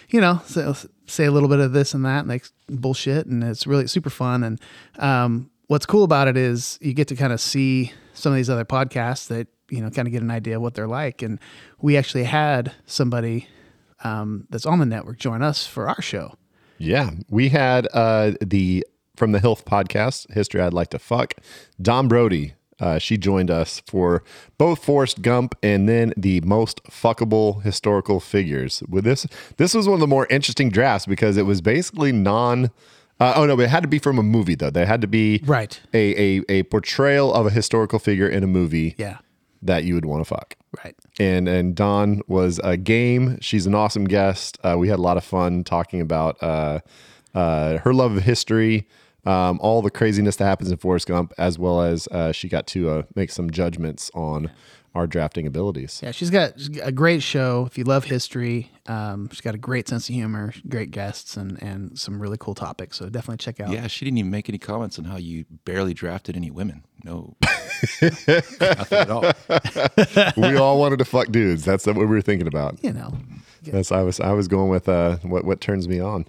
you 0.09 0.21
know, 0.23 0.41
say, 0.47 0.73
say 1.07 1.25
a 1.27 1.31
little 1.31 1.49
bit 1.51 1.61
of 1.61 1.73
this 1.73 1.93
and 1.95 2.05
that 2.07 2.21
and 2.21 2.31
they 2.31 2.41
bullshit 2.71 3.27
and 3.27 3.45
it's 3.45 3.67
really 3.67 3.87
super 3.87 4.11
fun. 4.11 4.43
And 4.43 4.61
um, 4.99 5.51
what's 5.69 5.87
cool 5.87 6.05
about 6.05 6.29
it 6.29 6.37
is 6.37 6.79
you 6.81 6.95
get 6.95 7.09
to 7.09 7.17
kind 7.17 7.33
of 7.33 7.41
see 7.41 7.93
some 8.15 8.33
of 8.33 8.37
these 8.37 8.51
other 8.51 8.65
podcasts 8.65 9.29
that 9.29 9.49
you 9.71 9.81
know 9.81 9.91
kind 9.91 10.07
of 10.09 10.13
get 10.13 10.23
an 10.23 10.31
idea 10.31 10.57
of 10.57 10.63
what 10.63 10.75
they're 10.75 10.87
like. 10.87 11.23
And 11.23 11.39
we 11.81 11.97
actually 11.97 12.25
had 12.25 12.73
somebody 12.87 13.49
um, 14.05 14.47
that's 14.51 14.67
on 14.67 14.79
the 14.79 14.87
network 14.87 15.19
join 15.19 15.43
us 15.43 15.67
for 15.67 15.89
our 15.89 16.01
show. 16.03 16.35
Yeah, 16.79 17.11
we 17.31 17.49
had 17.49 17.89
uh 17.93 18.33
the 18.41 18.87
from 19.17 19.33
the 19.33 19.41
health 19.41 19.65
podcast, 19.65 20.31
History 20.33 20.61
I'd 20.61 20.75
Like 20.75 20.91
to 20.91 20.99
Fuck, 20.99 21.35
Dawn 21.81 22.07
Brody. 22.07 22.55
Uh, 22.79 22.99
she 22.99 23.17
joined 23.17 23.51
us 23.51 23.81
for 23.87 24.23
both 24.59 24.85
Forrest 24.85 25.23
Gump 25.23 25.55
and 25.63 25.89
then 25.89 26.13
the 26.15 26.43
most 26.43 26.85
fuckable 26.85 27.63
historical 27.63 28.21
figures. 28.21 28.83
With 28.87 29.05
this, 29.05 29.27
this 29.57 29.73
was 29.73 29.89
one 29.89 29.95
of 29.95 30.01
the 30.01 30.07
more 30.07 30.27
interesting 30.29 30.69
drafts 30.69 31.07
because 31.07 31.39
it 31.39 31.47
was 31.47 31.63
basically 31.63 32.13
non. 32.13 32.71
Uh, 33.19 33.33
oh 33.37 33.47
no, 33.47 33.57
but 33.57 33.63
it 33.65 33.69
had 33.71 33.83
to 33.83 33.89
be 33.89 33.99
from 33.99 34.19
a 34.19 34.23
movie 34.23 34.55
though. 34.55 34.71
There 34.71 34.87
had 34.87 35.01
to 35.01 35.07
be 35.07 35.43
right 35.47 35.81
a 35.95 36.39
a, 36.39 36.43
a 36.49 36.63
portrayal 36.65 37.33
of 37.33 37.47
a 37.47 37.51
historical 37.51 37.99
figure 37.99 38.29
in 38.29 38.43
a 38.45 38.47
movie. 38.47 38.95
Yeah. 38.99 39.19
that 39.63 39.85
you 39.85 39.95
would 39.95 40.05
want 40.05 40.21
to 40.21 40.25
fuck. 40.29 40.55
Right. 40.85 40.95
And 41.19 41.49
and 41.49 41.75
Dawn 41.75 42.21
was 42.29 42.61
a 42.63 42.77
game. 42.77 43.39
She's 43.41 43.67
an 43.67 43.75
awesome 43.75 44.05
guest. 44.05 44.59
Uh, 44.63 44.77
we 44.79 44.89
had 44.89 44.99
a 44.99 45.03
lot 45.03 45.17
of 45.17 45.25
fun 45.25 45.65
talking 45.65 46.01
about 46.03 46.37
uh, 46.43 46.81
uh, 47.35 47.79
her 47.79 47.95
love 47.95 48.17
of 48.17 48.23
history, 48.25 48.87
um, 49.25 49.59
all 49.63 49.81
the 49.83 49.91
craziness 49.91 50.37
that 50.37 50.45
happens 50.45 50.71
in 50.71 50.77
Forrest 50.77 51.09
Gump, 51.09 51.33
as 51.39 51.59
well 51.59 51.81
as 51.81 52.07
uh, 52.09 52.33
she 52.33 52.49
got 52.49 52.67
to 52.69 52.91
uh, 52.91 53.03
make 53.15 53.31
some 53.31 53.51
judgments 53.51 54.11
on 54.15 54.51
our 54.97 55.07
drafting 55.07 55.47
abilities. 55.47 56.01
Yeah, 56.03 56.11
she's 56.11 56.31
got 56.31 56.55
a 56.83 56.91
great 56.91 57.23
show. 57.23 57.67
If 57.67 57.77
you 57.77 57.85
love 57.85 58.05
history, 58.05 58.71
um, 58.87 59.29
she's 59.31 59.43
got 59.43 59.55
a 59.55 59.59
great 59.59 59.89
sense 59.89 60.09
of 60.09 60.15
humor, 60.15 60.55
great 60.69 60.91
guests, 60.91 61.37
and 61.37 61.63
and 61.63 61.99
some 61.99 62.21
really 62.21 62.39
cool 62.39 62.55
topics. 62.55 62.97
So 62.97 63.09
definitely 63.09 63.37
check 63.39 63.61
out. 63.61 63.71
Yeah, 63.71 63.87
she 63.87 64.05
didn't 64.05 64.19
even 64.19 64.31
make 64.31 64.49
any 64.49 64.59
comments 64.59 64.99
on 64.99 65.05
how 65.05 65.17
you 65.17 65.45
barely 65.65 65.93
drafted 65.93 66.35
any 66.37 66.51
women. 66.51 66.85
No, 67.05 67.37
nothing 68.03 68.99
at 68.99 69.11
all. 69.11 69.33
we 70.37 70.57
all 70.57 70.79
wanted 70.79 70.99
to 70.99 71.05
fuck 71.05 71.29
dudes. 71.29 71.65
That's 71.65 71.87
what 71.87 71.97
we 71.97 72.07
were 72.07 72.23
thinking 72.23 72.49
about. 72.49 72.83
You 72.83 72.93
know. 72.93 73.15
That's 73.63 73.93
I 73.93 74.03
was 74.03 74.19
I 74.21 74.33
was 74.33 74.49
going 74.49 74.71
with 74.71 74.89
uh, 74.89 75.19
what 75.19 75.45
what 75.45 75.61
turns 75.61 75.89
me 75.89 76.01
on. 76.01 76.25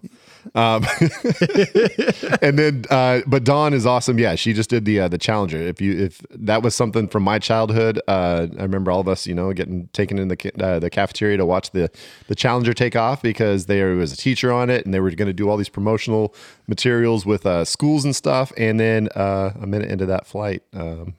Um, 0.56 0.86
and 2.42 2.60
then, 2.60 2.86
uh, 2.90 3.22
but 3.28 3.44
Dawn 3.44 3.74
is 3.74 3.86
awesome. 3.86 4.20
Yeah, 4.20 4.36
she 4.36 4.54
just 4.54 4.70
did 4.70 4.86
the 4.86 5.02
uh, 5.02 5.08
the 5.08 5.18
Challenger. 5.18 5.58
If 5.58 5.82
you 5.82 5.98
if 5.98 6.22
that 6.32 6.64
was 6.64 6.76
something 6.76 7.08
from 7.08 7.24
my 7.24 7.40
childhood, 7.40 8.00
uh, 8.08 8.48
I 8.58 8.62
remember 8.62 8.92
all 8.92 9.00
of 9.00 9.08
us, 9.08 9.28
you 9.28 9.36
know, 9.36 9.52
getting 9.54 9.88
taken 9.94 10.20
in 10.20 10.28
the 10.28 10.52
uh, 10.64 10.80
the 10.80 10.90
cafeteria 10.90 11.38
to 11.38 11.46
watch 11.46 11.72
the 11.72 11.90
the 12.28 12.36
Challenger 12.36 12.74
take 12.74 12.96
off 12.96 13.22
because 13.22 13.66
there 13.66 13.96
was 13.96 14.12
a 14.12 14.18
teacher 14.18 14.52
on 14.52 14.70
it, 14.70 14.86
and 14.86 14.94
they 14.94 15.00
were 15.00 15.12
going 15.12 15.28
to 15.28 15.34
do 15.34 15.50
all 15.50 15.58
these 15.58 15.70
promotional 15.70 16.34
materials 16.68 17.26
with 17.26 17.46
uh, 17.46 17.66
schools 17.66 18.06
and 18.06 18.16
stuff. 18.16 18.52
And 18.58 18.80
then 18.80 19.10
uh, 19.16 19.52
a 19.60 19.68
minute 19.68 19.90
into 19.90 20.06
that 20.08 20.28
flight, 20.28 20.64
um, 20.74 21.16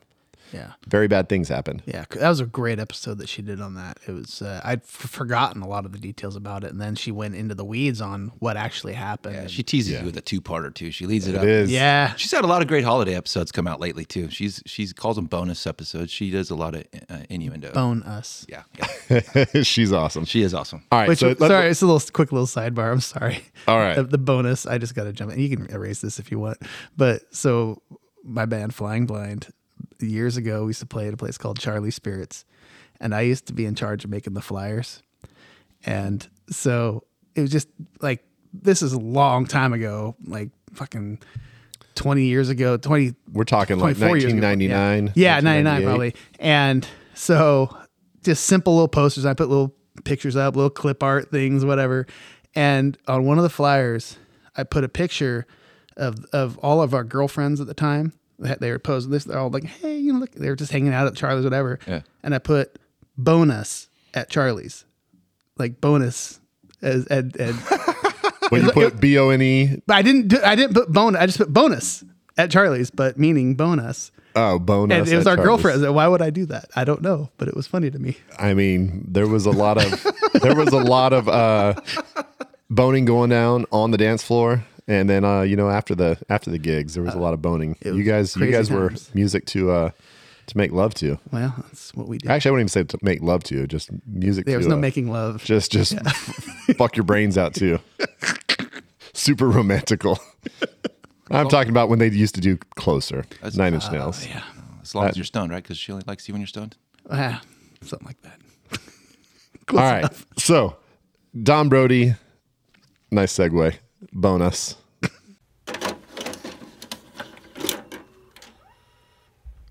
Yeah. 0.52 0.72
very 0.86 1.08
bad 1.08 1.28
things 1.28 1.48
happened. 1.48 1.82
Yeah, 1.86 2.04
that 2.10 2.28
was 2.28 2.40
a 2.40 2.46
great 2.46 2.78
episode 2.78 3.18
that 3.18 3.28
she 3.28 3.42
did 3.42 3.60
on 3.60 3.74
that. 3.74 3.98
It 4.06 4.12
was 4.12 4.40
uh, 4.42 4.60
I'd 4.64 4.80
f- 4.80 4.86
forgotten 4.88 5.62
a 5.62 5.68
lot 5.68 5.84
of 5.84 5.92
the 5.92 5.98
details 5.98 6.36
about 6.36 6.64
it, 6.64 6.70
and 6.70 6.80
then 6.80 6.94
she 6.94 7.10
went 7.12 7.34
into 7.34 7.54
the 7.54 7.64
weeds 7.64 8.00
on 8.00 8.32
what 8.38 8.56
actually 8.56 8.94
happened. 8.94 9.34
Yeah, 9.34 9.46
she 9.46 9.62
teases 9.62 9.98
you 10.00 10.04
with 10.06 10.16
a 10.16 10.20
two-parter 10.22 10.72
too. 10.74 10.90
She 10.90 11.06
leads 11.06 11.26
it, 11.26 11.34
It 11.34 11.38
up. 11.38 11.44
is. 11.44 11.70
Yeah. 11.70 12.14
she's 12.14 12.30
had 12.32 12.44
a 12.44 12.46
lot 12.46 12.62
of 12.62 12.68
great 12.68 12.84
holiday 12.84 13.14
episodes 13.14 13.52
come 13.52 13.66
out 13.66 13.80
lately 13.80 14.04
too. 14.04 14.30
She's 14.30 14.62
she's 14.66 14.92
calls 14.92 15.16
them 15.16 15.26
bonus 15.26 15.66
episodes. 15.66 16.10
She 16.10 16.30
does 16.30 16.50
a 16.50 16.54
lot 16.56 16.74
of 16.74 16.84
uh, 17.10 17.18
innuendo. 17.28 17.72
Bone 17.72 18.02
us. 18.04 18.46
Yeah, 18.48 18.62
yeah. 19.10 19.44
she's 19.62 19.92
awesome. 19.92 20.24
She 20.24 20.42
is 20.42 20.54
awesome. 20.54 20.82
All 20.90 20.98
right, 21.00 21.08
Which, 21.08 21.18
so 21.18 21.28
let- 21.38 21.38
sorry, 21.38 21.68
it's 21.68 21.82
a 21.82 21.86
little 21.86 22.08
quick 22.12 22.32
little 22.32 22.46
sidebar. 22.46 22.90
I'm 22.90 23.00
sorry. 23.00 23.42
All 23.66 23.78
right. 23.78 23.96
The, 23.96 24.04
the 24.04 24.18
bonus, 24.18 24.66
I 24.66 24.78
just 24.78 24.94
got 24.94 25.04
to 25.04 25.12
jump 25.12 25.32
in. 25.32 25.38
You 25.40 25.54
can 25.56 25.66
erase 25.70 26.00
this 26.00 26.18
if 26.18 26.30
you 26.30 26.38
want. 26.38 26.58
But 26.96 27.22
so 27.34 27.82
my 28.24 28.46
band 28.46 28.74
Flying 28.74 29.06
Blind, 29.06 29.48
years 30.00 30.36
ago, 30.36 30.64
we 30.64 30.70
used 30.70 30.80
to 30.80 30.86
play 30.86 31.08
at 31.08 31.14
a 31.14 31.16
place 31.16 31.38
called 31.38 31.58
Charlie 31.58 31.90
Spirits. 31.90 32.44
And 33.00 33.14
I 33.14 33.22
used 33.22 33.46
to 33.46 33.52
be 33.52 33.64
in 33.64 33.74
charge 33.74 34.04
of 34.04 34.10
making 34.10 34.34
the 34.34 34.40
flyers. 34.40 35.02
And 35.84 36.26
so 36.50 37.04
it 37.34 37.40
was 37.40 37.50
just 37.50 37.68
like, 38.00 38.24
this 38.52 38.82
is 38.82 38.92
a 38.92 38.98
long 38.98 39.46
time 39.46 39.72
ago, 39.72 40.16
like 40.24 40.50
fucking 40.74 41.20
20 41.94 42.22
years 42.22 42.48
ago, 42.48 42.76
20. 42.76 43.14
We're 43.32 43.44
talking 43.44 43.78
like 43.78 43.96
24 43.96 44.16
years 44.16 44.32
ago. 44.32 44.46
1999, 44.46 45.12
Yeah, 45.14 45.36
yeah 45.36 45.40
99 45.40 45.82
probably. 45.84 46.14
And 46.38 46.88
so 47.14 47.76
just 48.22 48.44
simple 48.44 48.74
little 48.74 48.88
posters. 48.88 49.26
I 49.26 49.34
put 49.34 49.48
little 49.48 49.74
pictures 50.04 50.36
up, 50.36 50.56
little 50.56 50.70
clip 50.70 51.02
art 51.02 51.30
things, 51.30 51.64
whatever. 51.64 52.06
And 52.54 52.98
on 53.06 53.24
one 53.24 53.38
of 53.38 53.44
the 53.44 53.50
flyers, 53.50 54.16
I 54.56 54.64
put 54.64 54.84
a 54.84 54.88
picture 54.88 55.46
of 55.96 56.24
of 56.32 56.58
all 56.58 56.80
of 56.82 56.94
our 56.94 57.04
girlfriends 57.04 57.60
at 57.60 57.66
the 57.66 57.74
time. 57.74 58.12
They 58.38 58.54
they 58.60 58.70
were 58.70 58.78
posing 58.78 59.10
this. 59.10 59.24
They're 59.24 59.38
all 59.38 59.50
like, 59.50 59.64
"Hey, 59.64 59.98
you 59.98 60.12
know, 60.12 60.20
look." 60.20 60.32
They 60.32 60.48
were 60.48 60.56
just 60.56 60.72
hanging 60.72 60.92
out 60.94 61.06
at 61.06 61.14
Charlie's, 61.16 61.44
whatever. 61.44 61.78
Yeah. 61.86 62.02
And 62.22 62.34
I 62.34 62.38
put 62.38 62.78
bonus 63.16 63.88
at 64.14 64.30
Charlie's, 64.30 64.84
like 65.56 65.80
bonus 65.80 66.40
as 66.82 67.06
and 67.06 67.34
and. 67.36 67.56
when 68.50 68.64
you 68.64 68.70
put 68.72 69.00
B 69.00 69.18
O 69.18 69.30
N 69.30 69.42
E, 69.42 69.82
But 69.86 69.96
I 69.96 70.02
didn't. 70.02 70.28
Do, 70.28 70.38
I 70.42 70.54
didn't 70.54 70.74
put 70.74 70.90
bonus. 70.92 71.20
I 71.20 71.26
just 71.26 71.38
put 71.38 71.52
bonus 71.52 72.04
at 72.36 72.50
Charlie's, 72.50 72.90
but 72.90 73.18
meaning 73.18 73.56
bonus. 73.56 74.10
oh 74.36 74.58
bonus, 74.58 74.96
and 74.96 75.08
it 75.08 75.16
was 75.16 75.26
at 75.26 75.30
our 75.30 75.36
Charlie's. 75.36 75.62
girlfriends. 75.62 75.88
Why 75.88 76.06
would 76.08 76.22
I 76.22 76.30
do 76.30 76.46
that? 76.46 76.66
I 76.76 76.84
don't 76.84 77.02
know, 77.02 77.30
but 77.38 77.48
it 77.48 77.56
was 77.56 77.66
funny 77.66 77.90
to 77.90 77.98
me. 77.98 78.16
I 78.38 78.54
mean, 78.54 79.04
there 79.08 79.26
was 79.26 79.44
a 79.46 79.50
lot 79.50 79.76
of 79.84 80.06
there 80.40 80.54
was 80.54 80.68
a 80.68 80.78
lot 80.78 81.12
of 81.12 81.28
uh, 81.28 81.74
boning 82.70 83.04
going 83.04 83.30
down 83.30 83.66
on 83.72 83.90
the 83.90 83.98
dance 83.98 84.22
floor, 84.22 84.64
and 84.88 85.08
then 85.08 85.24
uh, 85.24 85.42
you 85.42 85.54
know 85.54 85.70
after 85.70 85.94
the 85.94 86.18
after 86.28 86.50
the 86.50 86.58
gigs, 86.58 86.94
there 86.94 87.04
was 87.04 87.14
a 87.14 87.18
lot 87.18 87.34
of 87.34 87.40
boning. 87.42 87.76
You 87.84 88.02
guys, 88.02 88.34
you 88.34 88.40
crazy 88.40 88.52
guys 88.52 88.70
were 88.70 88.88
times. 88.88 89.14
music 89.14 89.46
to 89.46 89.70
uh, 89.70 89.90
to 90.46 90.56
make 90.56 90.72
love 90.72 90.94
to. 90.94 91.18
Well, 91.30 91.54
that's 91.58 91.94
what 91.94 92.08
we 92.08 92.18
did. 92.18 92.30
Actually, 92.30 92.48
I 92.48 92.52
wouldn't 92.52 92.70
even 92.70 92.86
say 92.86 92.96
to 92.96 92.98
make 93.02 93.22
love 93.22 93.44
to, 93.44 93.66
just 93.66 93.90
music. 94.06 94.46
There 94.46 94.54
to, 94.54 94.58
was 94.58 94.66
no 94.66 94.74
uh, 94.76 94.78
making 94.78 95.10
love. 95.10 95.44
Just 95.44 95.70
just 95.70 95.98
fuck 96.76 96.96
your 96.96 97.04
brains 97.04 97.38
out 97.38 97.54
too. 97.54 97.78
Super 99.12 99.48
romantical. 99.48 100.18
I'm 101.30 101.48
talking 101.48 101.70
about 101.70 101.90
when 101.90 101.98
they 101.98 102.08
used 102.08 102.34
to 102.36 102.40
do 102.40 102.56
closer, 102.76 103.26
That's- 103.32 103.56
Nine 103.56 103.74
Inch 103.74 103.84
uh, 103.86 103.92
Nails. 103.92 104.26
yeah. 104.26 104.42
As 104.80 104.94
long 104.94 105.04
That- 105.04 105.10
as 105.10 105.16
you're 105.18 105.24
stoned, 105.24 105.50
right? 105.52 105.62
Because 105.62 105.76
she 105.76 105.92
only 105.92 106.04
likes 106.06 106.26
you 106.26 106.32
when 106.32 106.40
you're 106.40 106.46
stoned. 106.46 106.76
Ah, 107.10 107.42
something 107.82 108.06
like 108.06 108.20
that. 108.22 108.40
All 109.70 109.76
right. 109.76 110.06
So, 110.38 110.76
Dawn 111.42 111.68
Brody, 111.68 112.14
nice 113.10 113.34
segue. 113.36 113.76
Bonus. 114.12 114.76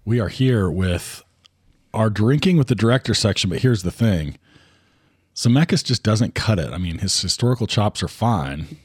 We 0.06 0.20
are 0.22 0.30
here 0.30 0.70
with 0.70 1.24
our 1.94 2.10
drinking 2.10 2.58
with 2.58 2.68
the 2.68 2.76
director 2.76 3.14
section, 3.14 3.50
but 3.50 3.60
here's 3.60 3.84
the 3.84 3.92
thing. 3.92 4.38
Zemeckis 5.36 5.84
just 5.84 6.02
doesn't 6.02 6.34
cut 6.34 6.60
it. 6.60 6.72
I 6.72 6.78
mean, 6.78 7.00
his 7.00 7.20
historical 7.22 7.68
chops 7.68 8.02
are 8.02 8.08
fine. 8.08 8.78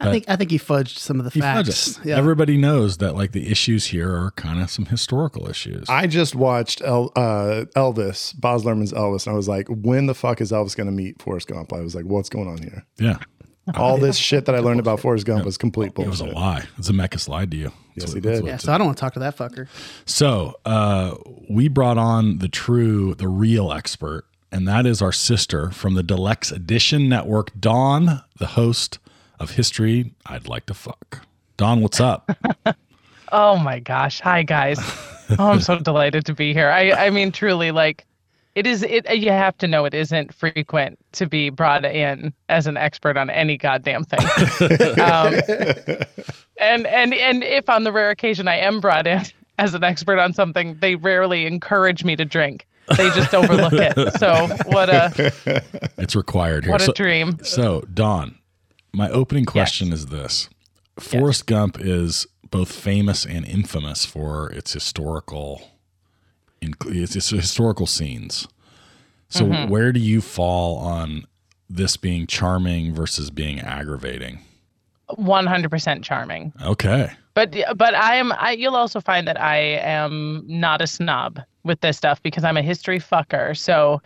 I 0.00 0.10
think 0.10 0.24
I 0.28 0.36
think 0.36 0.50
he 0.50 0.58
fudged 0.58 0.98
some 0.98 1.18
of 1.18 1.24
the 1.24 1.30
He 1.30 1.40
facts. 1.40 1.68
fudges. 1.96 2.00
Yeah. 2.04 2.18
Everybody 2.18 2.58
knows 2.58 2.98
that 2.98 3.14
like 3.14 3.32
the 3.32 3.50
issues 3.50 3.86
here 3.86 4.14
are 4.14 4.32
kind 4.32 4.60
of 4.60 4.70
some 4.70 4.84
historical 4.86 5.48
issues. 5.48 5.88
I 5.88 6.06
just 6.06 6.34
watched 6.34 6.82
El, 6.82 7.10
uh, 7.16 7.64
Elvis, 7.74 8.38
Baz 8.38 8.64
Luhrmann's 8.64 8.92
Elvis, 8.92 9.26
and 9.26 9.32
I 9.32 9.36
was 9.36 9.48
like, 9.48 9.66
when 9.68 10.04
the 10.06 10.14
fuck 10.14 10.42
is 10.42 10.52
Elvis 10.52 10.76
going 10.76 10.88
to 10.88 10.92
meet 10.92 11.22
Forrest 11.22 11.48
Gump? 11.48 11.72
I 11.72 11.80
was 11.80 11.94
like, 11.94 12.04
what's 12.04 12.28
going 12.28 12.48
on 12.48 12.58
here? 12.58 12.84
Yeah. 12.98 13.16
All 13.76 13.96
this 13.98 14.16
shit 14.28 14.44
that 14.46 14.54
I 14.54 14.58
learned 14.58 14.80
about 14.80 15.00
Forrest 15.00 15.24
Gump 15.26 15.44
was 15.44 15.56
complete 15.56 15.94
bullshit. 15.94 16.06
It 16.08 16.10
was 16.10 16.20
a 16.20 16.26
lie. 16.26 16.64
Zemeckis 16.80 17.28
lied 17.28 17.50
to 17.52 17.56
you. 17.56 17.72
Yes, 17.94 17.96
That's 17.96 18.12
he 18.12 18.16
what- 18.18 18.22
that's 18.24 18.40
did. 18.40 18.46
yeah, 18.46 18.56
so 18.58 18.72
I 18.72 18.78
don't 18.78 18.86
want 18.88 18.98
to 18.98 19.00
talk 19.00 19.12
to 19.14 19.20
that 19.20 19.36
fucker. 19.36 19.68
So 20.04 20.54
uh, 20.64 21.14
we 21.48 21.68
brought 21.68 21.96
on 21.98 22.38
the 22.38 22.48
true, 22.48 23.14
the 23.14 23.28
real 23.28 23.72
expert, 23.72 24.26
and 24.52 24.66
that 24.68 24.84
is 24.86 25.00
our 25.00 25.12
sister 25.12 25.70
from 25.70 25.94
the 25.94 26.02
Deluxe 26.02 26.50
Edition 26.50 27.08
Network, 27.08 27.50
Dawn, 27.58 28.22
the 28.38 28.46
host 28.48 28.98
of 29.40 29.52
History 29.52 30.12
I'd 30.26 30.48
Like 30.48 30.66
to 30.66 30.74
Fuck. 30.74 31.20
Dawn, 31.56 31.80
what's 31.80 32.00
up? 32.00 32.30
Oh 33.32 33.56
my 33.56 33.80
gosh. 33.80 34.20
Hi 34.20 34.42
guys. 34.44 34.78
Oh, 35.38 35.48
I'm 35.52 35.60
so 35.62 35.78
delighted 35.78 36.26
to 36.26 36.34
be 36.34 36.52
here. 36.52 36.68
I 36.68 36.92
I 36.92 37.10
mean 37.10 37.32
truly 37.32 37.70
like 37.72 38.04
it 38.54 38.66
is 38.66 38.82
it 38.82 39.08
you 39.16 39.30
have 39.30 39.56
to 39.58 39.66
know 39.66 39.84
it 39.84 39.94
isn't 39.94 40.32
frequent 40.32 40.98
to 41.12 41.26
be 41.26 41.50
brought 41.50 41.84
in 41.84 42.32
as 42.48 42.66
an 42.66 42.76
expert 42.76 43.16
on 43.16 43.30
any 43.30 43.56
goddamn 43.56 44.04
thing. 44.04 44.20
um, 45.00 45.34
and 46.58 46.86
and 46.86 47.14
and 47.14 47.42
if 47.42 47.68
on 47.68 47.84
the 47.84 47.92
rare 47.92 48.10
occasion 48.10 48.46
I 48.46 48.58
am 48.58 48.80
brought 48.80 49.06
in 49.06 49.22
as 49.58 49.74
an 49.74 49.82
expert 49.82 50.18
on 50.18 50.32
something, 50.32 50.76
they 50.80 50.94
rarely 50.94 51.46
encourage 51.46 52.04
me 52.04 52.16
to 52.16 52.24
drink. 52.24 52.66
They 52.96 53.08
just 53.10 53.34
overlook 53.34 53.72
it. 53.72 54.18
So 54.18 54.46
what 54.66 54.88
a 54.90 55.62
it's 55.98 56.14
required 56.14 56.64
here. 56.64 56.72
What 56.72 56.86
a 56.86 56.92
dream. 56.92 57.38
So, 57.42 57.82
Dawn, 57.92 58.38
my 58.92 59.10
opening 59.10 59.46
question 59.46 59.92
is 59.92 60.06
this 60.06 60.48
Forrest 60.98 61.46
Gump 61.46 61.78
is 61.80 62.26
both 62.50 62.70
famous 62.70 63.26
and 63.26 63.44
infamous 63.44 64.04
for 64.04 64.50
its 64.52 64.72
historical 64.72 65.73
its, 66.86 67.16
its 67.16 67.30
historical 67.30 67.86
scenes. 67.86 68.46
So, 69.28 69.46
Mhm. 69.46 69.68
where 69.68 69.92
do 69.92 70.00
you 70.00 70.20
fall 70.20 70.78
on 70.78 71.24
this 71.68 71.96
being 71.96 72.26
charming 72.26 72.94
versus 72.94 73.30
being 73.30 73.58
aggravating? 73.60 74.38
100% 75.18 76.02
charming. 76.04 76.52
Okay. 76.62 77.10
But 77.34 77.56
but 77.76 77.94
I 77.94 78.14
am 78.16 78.32
I 78.32 78.52
you'll 78.52 78.76
also 78.76 79.00
find 79.00 79.26
that 79.26 79.40
I 79.40 79.56
am 79.56 80.44
not 80.46 80.80
a 80.80 80.86
snob 80.86 81.40
with 81.64 81.80
this 81.80 81.96
stuff 81.96 82.22
because 82.22 82.44
I'm 82.44 82.56
a 82.56 82.62
history 82.62 83.00
fucker. 83.00 83.56
So 83.56 84.00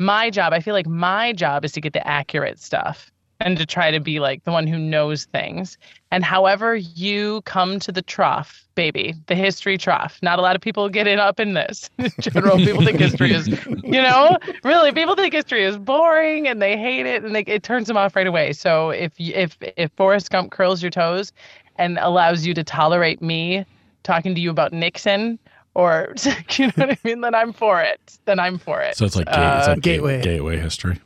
my 0.00 0.30
job, 0.30 0.52
I 0.52 0.58
feel 0.60 0.74
like 0.74 0.88
my 0.88 1.32
job 1.32 1.64
is 1.64 1.70
to 1.72 1.80
get 1.80 1.92
the 1.92 2.04
accurate 2.06 2.58
stuff 2.58 3.11
and 3.44 3.58
to 3.58 3.66
try 3.66 3.90
to 3.90 4.00
be 4.00 4.20
like 4.20 4.44
the 4.44 4.52
one 4.52 4.66
who 4.66 4.78
knows 4.78 5.24
things. 5.26 5.76
And 6.10 6.24
however 6.24 6.76
you 6.76 7.42
come 7.42 7.78
to 7.80 7.92
the 7.92 8.02
trough, 8.02 8.66
baby, 8.74 9.14
the 9.26 9.34
history 9.34 9.76
trough. 9.78 10.18
Not 10.22 10.38
a 10.38 10.42
lot 10.42 10.56
of 10.56 10.62
people 10.62 10.88
get 10.88 11.06
it 11.06 11.18
up 11.18 11.40
in 11.40 11.54
this. 11.54 11.90
In 11.98 12.10
general, 12.20 12.56
people 12.56 12.84
think 12.84 12.98
history 12.98 13.32
is, 13.32 13.48
you 13.48 14.02
know, 14.02 14.38
really 14.64 14.92
people 14.92 15.14
think 15.14 15.32
history 15.34 15.64
is 15.64 15.76
boring 15.76 16.48
and 16.48 16.62
they 16.62 16.76
hate 16.76 17.06
it 17.06 17.24
and 17.24 17.34
they, 17.34 17.42
it 17.42 17.62
turns 17.62 17.88
them 17.88 17.96
off 17.96 18.16
right 18.16 18.26
away. 18.26 18.52
So 18.52 18.90
if 18.90 19.12
if 19.18 19.56
if 19.76 19.90
Forrest 19.92 20.30
Gump 20.30 20.52
curls 20.52 20.82
your 20.82 20.90
toes 20.90 21.32
and 21.76 21.98
allows 21.98 22.46
you 22.46 22.54
to 22.54 22.64
tolerate 22.64 23.20
me 23.22 23.64
talking 24.02 24.34
to 24.34 24.40
you 24.40 24.50
about 24.50 24.72
Nixon 24.72 25.38
or 25.74 26.14
you 26.56 26.66
know 26.66 26.72
what 26.76 26.90
I 26.90 26.98
mean, 27.04 27.20
then 27.22 27.34
I'm 27.34 27.52
for 27.52 27.80
it. 27.80 28.18
Then 28.26 28.38
I'm 28.38 28.58
for 28.58 28.80
it. 28.82 28.96
So, 28.96 29.04
it's 29.06 29.16
like, 29.16 29.26
gate, 29.26 29.34
Uh, 29.34 29.58
it's 29.58 29.68
like 29.68 29.80
gateway. 29.80 30.22
gateway 30.22 30.58
history. 30.58 31.00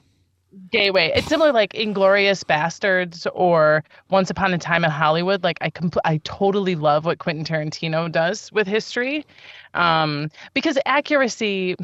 Gateway. 0.70 1.12
It's 1.14 1.28
similar 1.28 1.52
like 1.52 1.72
Inglourious 1.74 2.44
Basterds 2.44 3.26
or 3.34 3.84
Once 4.10 4.30
Upon 4.30 4.52
a 4.54 4.58
Time 4.58 4.84
in 4.84 4.90
Hollywood. 4.90 5.42
Like 5.44 5.58
I 5.60 5.70
compl- 5.70 5.98
I 6.04 6.18
totally 6.24 6.74
love 6.74 7.04
what 7.04 7.18
Quentin 7.18 7.44
Tarantino 7.44 8.10
does 8.10 8.50
with 8.52 8.66
history. 8.66 9.24
Um, 9.74 10.30
because 10.54 10.78
accuracy 10.86 11.76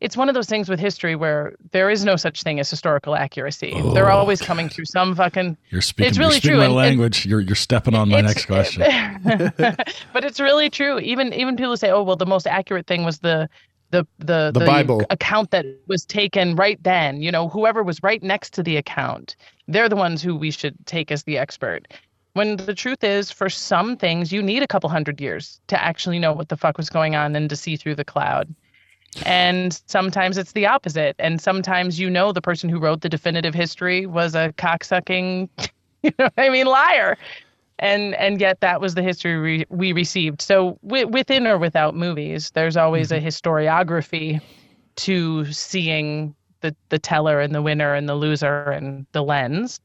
it's 0.00 0.16
one 0.16 0.28
of 0.28 0.34
those 0.36 0.46
things 0.46 0.68
with 0.68 0.78
history 0.78 1.16
where 1.16 1.56
there 1.72 1.90
is 1.90 2.04
no 2.04 2.14
such 2.14 2.44
thing 2.44 2.60
as 2.60 2.70
historical 2.70 3.16
accuracy. 3.16 3.74
They're 3.94 4.10
always 4.12 4.40
coming 4.40 4.68
through 4.68 4.84
some 4.84 5.16
fucking 5.16 5.56
You're 5.70 5.80
speaking, 5.80 6.08
It's 6.08 6.18
really 6.18 6.34
you're 6.34 6.40
speaking 6.40 6.50
true. 6.50 6.58
my 6.58 6.64
and- 6.66 6.70
and- 6.72 6.76
language. 6.76 7.26
you're 7.26 7.40
you're 7.40 7.56
stepping 7.56 7.94
on 7.96 8.08
my 8.08 8.20
next 8.20 8.46
question. 8.46 8.82
but 9.56 10.24
it's 10.24 10.38
really 10.38 10.70
true. 10.70 11.00
Even 11.00 11.32
even 11.34 11.56
people 11.56 11.76
say, 11.76 11.90
"Oh, 11.90 12.02
well, 12.04 12.14
the 12.16 12.26
most 12.26 12.46
accurate 12.46 12.86
thing 12.86 13.04
was 13.04 13.18
the 13.18 13.48
the 13.90 14.06
the 14.18 14.50
The 14.52 14.64
Bible. 14.64 15.02
account 15.10 15.50
that 15.50 15.66
was 15.86 16.04
taken 16.04 16.56
right 16.56 16.82
then." 16.82 17.22
You 17.22 17.30
know, 17.30 17.48
whoever 17.48 17.82
was 17.82 18.02
right 18.02 18.22
next 18.22 18.54
to 18.54 18.62
the 18.62 18.76
account, 18.76 19.36
they're 19.66 19.88
the 19.88 19.96
ones 19.96 20.22
who 20.22 20.36
we 20.36 20.50
should 20.50 20.74
take 20.86 21.10
as 21.10 21.24
the 21.24 21.38
expert. 21.38 21.88
When 22.34 22.56
the 22.56 22.74
truth 22.74 23.02
is, 23.02 23.30
for 23.30 23.48
some 23.48 23.96
things, 23.96 24.32
you 24.32 24.42
need 24.42 24.62
a 24.62 24.66
couple 24.66 24.88
hundred 24.90 25.20
years 25.20 25.60
to 25.68 25.82
actually 25.82 26.18
know 26.18 26.32
what 26.32 26.48
the 26.48 26.56
fuck 26.56 26.76
was 26.76 26.88
going 26.90 27.16
on 27.16 27.34
and 27.34 27.50
to 27.50 27.56
see 27.56 27.76
through 27.76 27.96
the 27.96 28.04
cloud. 28.04 28.54
And 29.24 29.80
sometimes 29.86 30.38
it's 30.38 30.52
the 30.52 30.66
opposite. 30.66 31.16
And 31.18 31.40
sometimes 31.40 31.98
you 31.98 32.10
know 32.10 32.32
the 32.32 32.42
person 32.42 32.68
who 32.68 32.78
wrote 32.78 33.00
the 33.00 33.08
definitive 33.08 33.54
history 33.54 34.06
was 34.06 34.34
a 34.34 34.52
cocksucking, 34.56 35.48
you 36.02 36.12
know 36.18 36.28
I 36.36 36.48
mean, 36.50 36.66
liar 36.66 37.16
and 37.78 38.14
and 38.16 38.40
yet 38.40 38.60
that 38.60 38.80
was 38.80 38.94
the 38.94 39.02
history 39.02 39.38
we, 39.40 39.66
we 39.68 39.92
received. 39.92 40.42
So 40.42 40.78
wi- 40.82 41.04
within 41.04 41.46
or 41.46 41.58
without 41.58 41.94
movies 41.94 42.50
there's 42.52 42.76
always 42.76 43.10
mm-hmm. 43.10 43.24
a 43.24 43.28
historiography 43.28 44.40
to 44.96 45.44
seeing 45.52 46.34
the 46.60 46.74
the 46.88 46.98
teller 46.98 47.40
and 47.40 47.54
the 47.54 47.62
winner 47.62 47.94
and 47.94 48.08
the 48.08 48.14
loser 48.14 48.70
and 48.70 49.06
the 49.12 49.22
lens 49.22 49.80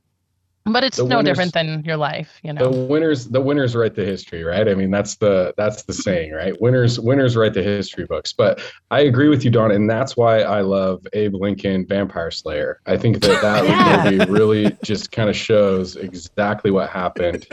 but 0.65 0.83
it's 0.83 0.97
The 0.97 1.03
no 1.05 1.17
winners- 1.17 1.29
different 1.31 1.53
than 1.53 1.83
your 1.83 1.97
life 1.97 2.39
you 2.43 2.53
know 2.53 2.71
The 2.71 2.85
winners, 2.85 3.27
the 3.27 3.41
winners 3.41 3.75
write 3.75 3.95
the 3.95 4.05
history, 4.05 4.43
right? 4.43 4.67
I 4.69 4.75
mean, 4.75 4.91
that's 4.91 5.15
the 5.17 5.53
that's 5.57 5.83
the 5.83 5.93
saying, 5.93 6.31
right? 6.31 6.59
Winners, 6.61 6.99
winners 6.99 7.35
write 7.35 7.53
the 7.53 7.61
history 7.63 8.05
books. 8.05 8.31
But 8.33 8.61
I 8.89 9.01
agree 9.01 9.27
with 9.27 9.43
you, 9.43 9.51
Dawn, 9.51 9.71
and 9.71 9.89
that's 9.89 10.15
why 10.15 10.41
I 10.41 10.61
love 10.61 11.05
Abe 11.13 11.35
Lincoln, 11.35 11.85
Vampire 11.85 12.31
Slayer. 12.31 12.79
I 12.85 12.95
think 12.97 13.19
that 13.21 13.41
that 13.41 13.63
Yeah. 13.67 14.09
movie 14.09 14.31
really 14.31 14.77
just 14.83 15.11
kind 15.11 15.29
of 15.29 15.35
shows 15.35 15.95
exactly 15.97 16.71
what 16.71 16.89
happened. 16.89 17.45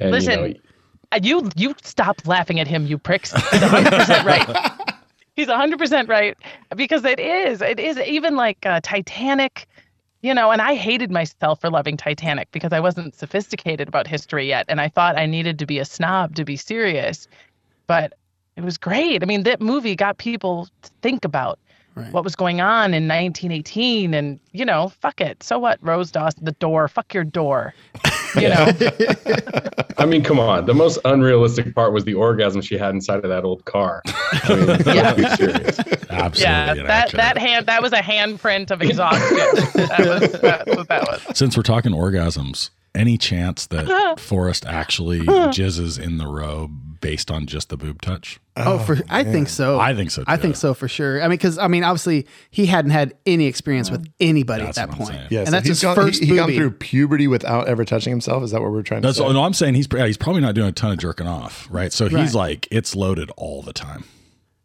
And 0.00 0.10
listen 0.10 0.40
you 0.40 0.48
know, 0.48 0.54
uh, 1.12 1.20
you 1.22 1.48
you 1.56 1.74
stop 1.82 2.16
laughing 2.26 2.58
at 2.58 2.66
him 2.66 2.84
you 2.86 2.98
pricks 2.98 3.32
he's 3.52 3.60
100% 3.60 4.24
right 4.24 4.72
he's 5.36 5.46
100% 5.46 6.08
right 6.08 6.36
because 6.76 7.04
it 7.04 7.20
is 7.20 7.62
it 7.62 7.78
is 7.78 7.96
even 8.00 8.34
like 8.34 8.58
uh, 8.66 8.80
titanic 8.82 9.68
you 10.26 10.34
know 10.34 10.50
and 10.50 10.60
i 10.60 10.74
hated 10.74 11.10
myself 11.10 11.60
for 11.60 11.70
loving 11.70 11.96
titanic 11.96 12.50
because 12.52 12.72
i 12.72 12.80
wasn't 12.80 13.14
sophisticated 13.14 13.88
about 13.88 14.06
history 14.06 14.46
yet 14.46 14.64
and 14.68 14.80
i 14.80 14.88
thought 14.88 15.16
i 15.16 15.26
needed 15.26 15.58
to 15.58 15.66
be 15.66 15.78
a 15.78 15.84
snob 15.84 16.34
to 16.34 16.44
be 16.44 16.56
serious 16.56 17.28
but 17.86 18.14
it 18.56 18.64
was 18.64 18.78
great. 18.78 19.22
I 19.22 19.26
mean 19.26 19.42
that 19.44 19.60
movie 19.60 19.94
got 19.94 20.18
people 20.18 20.68
to 20.82 20.90
think 21.02 21.24
about 21.24 21.58
what 22.10 22.24
was 22.24 22.36
going 22.36 22.60
on 22.60 22.92
in 22.92 23.08
1918 23.08 24.12
and 24.12 24.38
you 24.52 24.64
know 24.64 24.88
fuck 25.00 25.20
it. 25.20 25.42
So 25.42 25.58
what? 25.58 25.78
Rose 25.80 26.10
dawson 26.10 26.44
the 26.44 26.52
door. 26.52 26.88
Fuck 26.88 27.14
your 27.14 27.24
door 27.24 27.74
you 28.40 28.48
know 28.48 28.72
I 29.98 30.04
mean, 30.04 30.22
come 30.22 30.38
on. 30.38 30.66
The 30.66 30.74
most 30.74 30.98
unrealistic 31.06 31.74
part 31.74 31.92
was 31.94 32.04
the 32.04 32.14
orgasm 32.14 32.60
she 32.60 32.76
had 32.76 32.90
inside 32.94 33.24
of 33.24 33.30
that 33.30 33.44
old 33.44 33.64
car. 33.64 34.02
I 34.06 34.54
mean, 34.54 34.66
Yeah. 34.86 35.14
Absolutely. 36.10 36.42
yeah 36.42 36.74
that 36.74 37.12
that 37.12 37.38
hand 37.38 37.66
that 37.66 37.82
was 37.82 37.92
a 37.92 38.00
handprint 38.00 38.70
of 38.70 38.82
exhaustion 38.82 39.36
that 39.36 39.52
was 39.98 40.32
that, 40.40 40.66
was- 40.66 40.86
that 40.86 41.02
was 41.02 41.36
Since 41.38 41.56
we're 41.56 41.62
talking 41.62 41.92
orgasms, 41.92 42.70
any 42.94 43.18
chance 43.18 43.66
that 43.66 43.88
uh-huh. 43.88 44.16
Forrest 44.16 44.66
actually 44.66 45.20
uh-huh. 45.20 45.48
jizzes 45.48 45.98
in 45.98 46.18
the 46.18 46.26
robe 46.26 46.78
based 47.06 47.30
on 47.30 47.46
just 47.46 47.68
the 47.68 47.76
boob 47.76 48.02
touch? 48.02 48.40
Oh, 48.56 48.78
for 48.78 48.96
oh, 48.96 49.00
I 49.08 49.22
think 49.22 49.48
so. 49.48 49.78
I 49.78 49.94
think 49.94 50.10
so, 50.10 50.24
I 50.26 50.36
think 50.36 50.56
so 50.56 50.74
for 50.74 50.88
sure. 50.88 51.20
I 51.20 51.24
mean, 51.24 51.30
because 51.30 51.58
I 51.58 51.68
mean, 51.68 51.84
obviously, 51.84 52.26
he 52.50 52.66
hadn't 52.66 52.90
had 52.90 53.14
any 53.26 53.46
experience 53.46 53.90
with 53.90 54.06
anybody 54.18 54.64
That's 54.64 54.78
at 54.78 54.88
that 54.90 54.96
point, 54.96 55.10
saying. 55.10 55.28
Yeah, 55.30 55.38
and 55.40 55.48
so 55.48 55.52
that's 55.52 55.66
he's 55.68 55.76
his 55.76 55.82
gone, 55.82 55.94
first 55.94 56.20
he, 56.22 56.30
he 56.30 56.36
gone 56.36 56.50
through 56.52 56.70
puberty 56.72 57.28
without 57.28 57.68
ever 57.68 57.84
touching 57.84 58.10
himself. 58.10 58.42
Is 58.42 58.50
that 58.52 58.62
what 58.62 58.72
we're 58.72 58.82
trying 58.82 59.02
to 59.02 59.08
That's 59.08 59.18
say? 59.18 59.32
no, 59.32 59.42
I'm 59.42 59.52
saying 59.52 59.74
he's 59.74 59.86
he's 59.92 60.16
probably 60.16 60.40
not 60.42 60.54
doing 60.54 60.68
a 60.68 60.72
ton 60.72 60.92
of 60.92 60.98
jerking 60.98 61.26
off, 61.26 61.68
right? 61.70 61.92
So 61.92 62.06
he's 62.08 62.14
Right. 62.14 62.34
like 62.34 62.68
it's 62.70 62.96
loaded 62.96 63.30
all 63.36 63.62
the 63.62 63.72
time. 63.72 64.04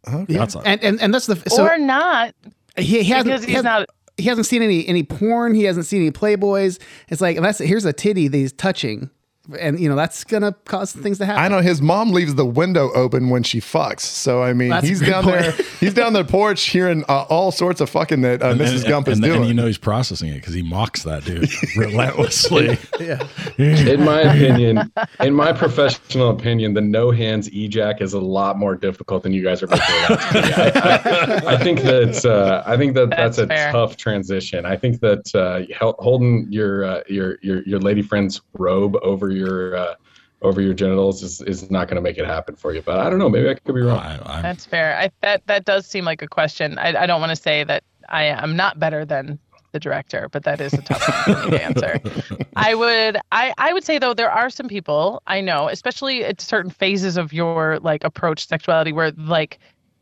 Yeah. 0.08 0.24
That's 0.28 0.54
a- 0.56 0.60
and, 0.60 0.82
and 0.82 1.00
and 1.00 1.14
that's 1.14 1.26
the 1.26 1.36
so 1.48 1.64
or 1.66 1.78
not 1.78 2.34
he, 2.76 3.02
he 3.02 3.04
hasn't 3.04 3.26
because 3.26 3.44
he 3.44 3.52
hasn't- 3.52 3.64
not 3.64 3.86
he 4.16 4.24
hasn't 4.24 4.46
seen 4.46 4.62
any 4.62 4.86
any 4.88 5.02
porn. 5.04 5.54
He 5.54 5.64
hasn't 5.64 5.86
seen 5.86 6.00
any 6.02 6.10
Playboys. 6.10 6.80
It's 7.08 7.20
like 7.20 7.40
that's 7.40 7.58
here's 7.58 7.84
a 7.84 7.92
titty 7.92 8.28
that 8.28 8.36
he's 8.36 8.52
touching, 8.52 9.10
and 9.58 9.78
you 9.80 9.88
know 9.88 9.96
that's 9.96 10.24
gonna 10.24 10.52
cause 10.64 10.92
things 10.92 11.18
to 11.18 11.26
happen. 11.26 11.42
I 11.42 11.48
know 11.48 11.60
his 11.62 11.82
mom 11.82 12.10
leaves 12.12 12.34
the 12.36 12.46
window 12.46 12.92
open 12.94 13.28
when 13.30 13.42
she 13.42 13.60
fucks. 13.60 14.00
So 14.02 14.42
I 14.42 14.52
mean, 14.52 14.70
That's 14.70 14.86
he's 14.86 15.00
down 15.00 15.24
point. 15.24 15.40
there. 15.40 15.52
He's 15.80 15.94
down 15.94 16.12
the 16.12 16.24
porch 16.24 16.62
hearing 16.68 17.04
uh, 17.08 17.22
all 17.28 17.50
sorts 17.50 17.80
of 17.80 17.90
fucking 17.90 18.20
that 18.22 18.42
uh, 18.42 18.50
And- 18.50 18.60
Mrs. 18.60 18.80
and- 18.80 18.84
Gump 18.88 19.08
is 19.08 19.18
and, 19.18 19.24
doing. 19.24 19.38
And 19.40 19.48
you 19.48 19.54
know 19.54 19.66
he's 19.66 19.78
processing 19.78 20.28
it 20.28 20.34
because 20.36 20.54
he 20.54 20.62
mocks 20.62 21.02
that 21.02 21.24
dude 21.24 21.48
relentlessly. 21.76 22.78
yeah. 23.00 23.26
In 23.58 24.04
my 24.04 24.20
opinion, 24.20 24.92
in 25.20 25.34
my 25.34 25.52
professional 25.52 26.30
opinion, 26.30 26.74
the 26.74 26.80
no 26.80 27.10
hands 27.10 27.48
ejac 27.50 28.00
is 28.00 28.12
a 28.12 28.20
lot 28.20 28.58
more 28.58 28.74
difficult 28.76 29.22
than 29.22 29.32
you 29.32 29.42
guys 29.42 29.62
are 29.62 29.66
making 29.66 29.84
it 29.88 30.10
out 30.10 30.20
to 30.20 30.32
be. 30.32 30.52
I, 30.52 31.52
I, 31.52 31.54
I 31.54 31.56
think 31.58 31.80
that 31.82 32.24
uh, 32.24 32.62
I 32.66 32.76
think 32.76 32.94
that 32.94 33.10
that's, 33.10 33.36
That's 33.36 33.38
a 33.38 33.46
fair. 33.46 33.72
tough 33.72 33.96
transition. 33.96 34.64
I 34.66 34.76
think 34.76 35.00
that 35.00 35.34
uh, 35.34 35.62
holding 35.98 36.46
your 36.50 36.84
uh, 36.84 37.02
your 37.08 37.38
your 37.42 37.62
your 37.64 37.80
lady 37.80 38.02
friend's 38.02 38.40
robe 38.54 38.96
over 39.02 39.30
your 39.32 39.76
uh, 39.76 39.94
over 40.42 40.60
your 40.60 40.74
genitals 40.74 41.22
is, 41.22 41.40
is 41.42 41.70
not 41.70 41.88
going 41.88 41.96
to 41.96 42.02
make 42.02 42.18
it 42.18 42.26
happen 42.26 42.56
for 42.56 42.74
you. 42.74 42.82
But 42.82 42.98
I 42.98 43.08
don't 43.08 43.18
know. 43.18 43.28
Maybe 43.28 43.48
I 43.48 43.54
could 43.54 43.74
be 43.74 43.80
wrong. 43.80 43.98
I, 43.98 44.42
That's 44.42 44.66
fair. 44.66 44.96
I, 44.98 45.10
that 45.20 45.46
that 45.46 45.64
does 45.64 45.86
seem 45.86 46.04
like 46.04 46.22
a 46.22 46.28
question. 46.28 46.78
I, 46.78 47.02
I 47.02 47.06
don't 47.06 47.20
want 47.20 47.30
to 47.30 47.36
say 47.36 47.64
that 47.64 47.84
I 48.08 48.24
am 48.24 48.56
not 48.56 48.78
better 48.78 49.04
than 49.04 49.38
the 49.72 49.80
director, 49.80 50.28
but 50.30 50.44
that 50.44 50.60
is 50.60 50.74
a 50.74 50.82
tough 50.82 51.26
one 51.26 51.36
for 51.36 51.44
me 51.44 51.50
to 51.56 51.64
answer. 51.64 52.00
I 52.56 52.74
would 52.74 53.16
I, 53.32 53.54
I 53.56 53.72
would 53.72 53.84
say 53.84 53.98
though 53.98 54.14
there 54.14 54.30
are 54.30 54.50
some 54.50 54.68
people 54.68 55.22
I 55.26 55.40
know, 55.40 55.68
especially 55.68 56.24
at 56.24 56.40
certain 56.40 56.70
phases 56.70 57.16
of 57.16 57.32
your 57.32 57.78
like 57.80 58.04
approach 58.04 58.42
to 58.42 58.48
sexuality, 58.48 58.92
where 58.92 59.12
like 59.12 59.58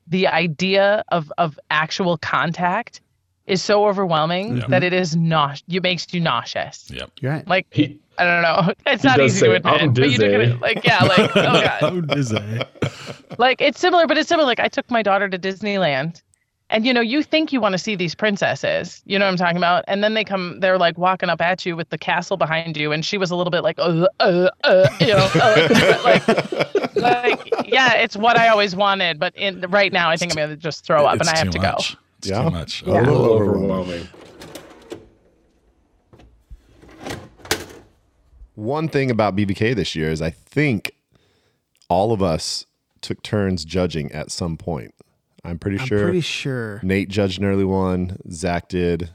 the 0.07 0.27
idea 0.27 1.05
of 1.09 1.33
of 1.39 1.59
actual 1.71 2.19
contact 2.19 3.01
is 3.51 3.63
so 3.63 3.87
overwhelming 3.87 4.59
Yeah. 4.59 4.67
that 4.69 4.83
it 4.85 4.93
is 4.93 5.17
not 5.17 5.63
you 5.67 5.81
makes 5.81 6.07
you 6.15 6.21
nauseous. 6.21 6.89
Yep. 6.91 7.11
You're 7.21 7.33
right. 7.33 7.47
Like 7.49 7.67
He- 7.71 7.99
I 8.19 8.25
don't 8.25 8.43
know. 8.43 8.75
It's 8.87 9.03
not 9.05 9.17
does 9.19 9.35
easy 9.37 9.47
to 9.47 9.55
admit. 9.55 9.81
"I'm 9.83 9.93
but 9.95 10.11
you 10.11 10.19
do 10.19 10.29
dizzy." 10.39 10.53
it. 10.53 10.61
Like 10.61 10.85
yeah, 10.85 11.03
like 11.05 11.31
oh 11.37 11.63
god 11.63 11.79
Oh, 11.83 12.01
dizzy. 12.01 12.39
like 13.39 13.61
it's 13.61 13.81
similar, 13.81 14.07
but 14.07 14.19
it's 14.19 14.29
similar. 14.29 14.47
Like 14.47 14.61
I 14.61 14.69
took 14.69 14.91
my 14.91 15.03
daughter 15.03 15.29
to 15.29 15.39
Disneyland, 15.39 16.21
and 16.69 16.85
you 16.87 16.93
know, 16.93 17.01
you 17.01 17.23
think 17.23 17.51
you 17.53 17.61
want 17.63 17.73
to 17.73 17.79
see 17.79 17.97
these 17.97 18.15
princesses, 18.15 19.03
you 19.07 19.19
know 19.19 19.25
what 19.25 19.31
I'm 19.33 19.37
talking 19.39 19.57
about, 19.57 19.85
and 19.89 20.05
then 20.05 20.13
they 20.15 20.23
come, 20.25 20.61
they're 20.61 20.79
like 20.79 20.99
walking 20.99 21.31
up 21.31 21.41
at 21.41 21.65
you 21.65 21.77
with 21.77 21.89
the 21.89 21.99
castle 21.99 22.37
behind 22.37 22.77
you, 22.77 22.93
and 22.93 23.05
she 23.05 23.17
was 23.19 23.31
a 23.31 23.37
little 23.37 23.51
bit 23.51 23.63
like, 23.65 23.79
uh, 23.79 24.07
uh, 24.21 24.51
uh, 24.65 24.89
you 25.01 25.09
know, 25.09 25.29
uh, 25.35 25.99
like, 26.05 26.97
like, 26.97 27.69
yeah, 27.69 27.95
it's 27.95 28.17
what 28.17 28.39
I 28.39 28.49
always 28.49 28.77
wanted, 28.77 29.19
but 29.19 29.35
in 29.37 29.63
right 29.71 29.93
now, 29.93 30.11
I 30.11 30.17
think 30.17 30.33
I'm 30.33 30.37
gonna 30.37 30.57
just 30.57 30.85
throw 30.85 31.07
up, 31.07 31.19
and 31.21 31.29
I 31.29 31.37
have 31.39 31.47
too 31.47 31.59
to 31.59 31.59
much. 31.61 31.95
go. 31.95 31.99
It's 32.21 32.29
Yeah. 32.29 32.43
too 32.45 32.51
much. 32.51 32.83
A 32.83 32.91
little 32.93 33.17
overwhelming. 33.17 33.71
overwhelming. 33.71 34.09
One 38.55 38.89
thing 38.89 39.11
about 39.11 39.35
BVK 39.35 39.75
this 39.75 39.97
year 39.97 40.11
is 40.11 40.21
I 40.21 40.29
think 40.29 40.93
all 41.89 42.13
of 42.13 42.23
us 42.23 42.67
took 43.01 43.23
turns 43.23 43.65
judging 43.65 44.13
at 44.13 44.31
some 44.31 44.59
point. 44.59 44.95
I'm 45.43 45.59
pretty 45.59 45.79
I'm 45.79 45.87
sure. 45.87 46.03
pretty 46.05 46.21
sure. 46.21 46.81
Nate 46.83 47.09
judged 47.09 47.39
an 47.41 47.47
early 47.47 47.65
one. 47.65 48.19
Zach 48.31 48.69
did. 48.69 49.09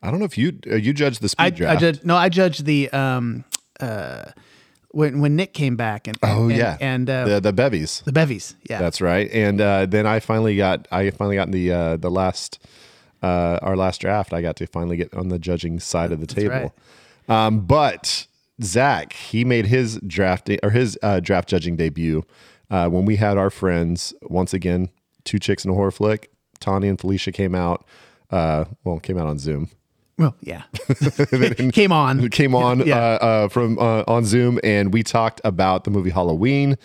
I 0.00 0.10
don't 0.12 0.20
know 0.20 0.24
if 0.24 0.38
you 0.38 0.56
uh, 0.70 0.76
you 0.76 0.92
judged 0.92 1.20
the 1.20 1.28
speed 1.28 1.42
I, 1.42 1.50
draft. 1.50 1.76
I 1.78 1.80
judged 1.80 2.04
no, 2.06 2.14
I 2.14 2.28
judged 2.28 2.64
the 2.64 2.88
um 2.90 3.44
uh 3.80 4.26
when 4.92 5.20
when 5.20 5.36
Nick 5.36 5.52
came 5.54 5.76
back 5.76 6.06
and 6.06 6.16
oh 6.22 6.48
and, 6.48 6.56
yeah, 6.56 6.76
and 6.80 7.10
uh, 7.10 7.26
the 7.26 7.40
the 7.40 7.52
bevies. 7.52 8.02
the 8.04 8.12
bevies, 8.12 8.54
yeah, 8.68 8.78
That's 8.78 9.00
right. 9.00 9.30
And 9.32 9.60
uh, 9.60 9.86
then 9.86 10.06
I 10.06 10.20
finally 10.20 10.56
got 10.56 10.86
I 10.90 11.10
finally 11.10 11.36
got 11.36 11.48
in 11.48 11.52
the 11.52 11.72
uh, 11.72 11.96
the 11.96 12.10
last 12.10 12.58
uh, 13.22 13.58
our 13.62 13.76
last 13.76 14.00
draft. 14.00 14.32
I 14.32 14.42
got 14.42 14.56
to 14.56 14.66
finally 14.66 14.96
get 14.96 15.12
on 15.14 15.28
the 15.28 15.38
judging 15.38 15.80
side 15.80 16.12
of 16.12 16.20
the 16.20 16.26
table. 16.26 16.74
Um, 17.28 17.60
but 17.60 18.26
Zach, 18.62 19.12
he 19.12 19.44
made 19.44 19.66
his 19.66 19.98
draft 20.06 20.50
or 20.62 20.70
his 20.70 20.98
uh, 21.02 21.20
draft 21.20 21.48
judging 21.48 21.76
debut 21.76 22.24
uh, 22.70 22.88
when 22.88 23.04
we 23.04 23.16
had 23.16 23.38
our 23.38 23.50
friends 23.50 24.14
once 24.22 24.52
again. 24.52 24.90
Two 25.24 25.38
chicks 25.38 25.64
in 25.64 25.70
a 25.70 25.74
horror 25.74 25.92
flick. 25.92 26.30
Tawny 26.58 26.88
and 26.88 27.00
Felicia 27.00 27.32
came 27.32 27.54
out. 27.54 27.84
Uh, 28.30 28.64
well, 28.84 28.98
came 28.98 29.18
out 29.18 29.26
on 29.26 29.38
Zoom. 29.38 29.70
Well, 30.22 30.36
yeah, 30.40 30.62
came 31.72 31.92
on, 31.92 32.28
came 32.30 32.54
on 32.54 32.86
Yeah. 32.86 32.96
uh, 32.96 33.00
uh, 33.00 33.48
from 33.48 33.78
uh, 33.78 34.04
on 34.08 34.24
Zoom, 34.24 34.58
and 34.64 34.92
we 34.92 35.02
talked 35.02 35.40
about 35.44 35.84
the 35.84 35.90
movie 35.90 36.10
Halloween, 36.10 36.76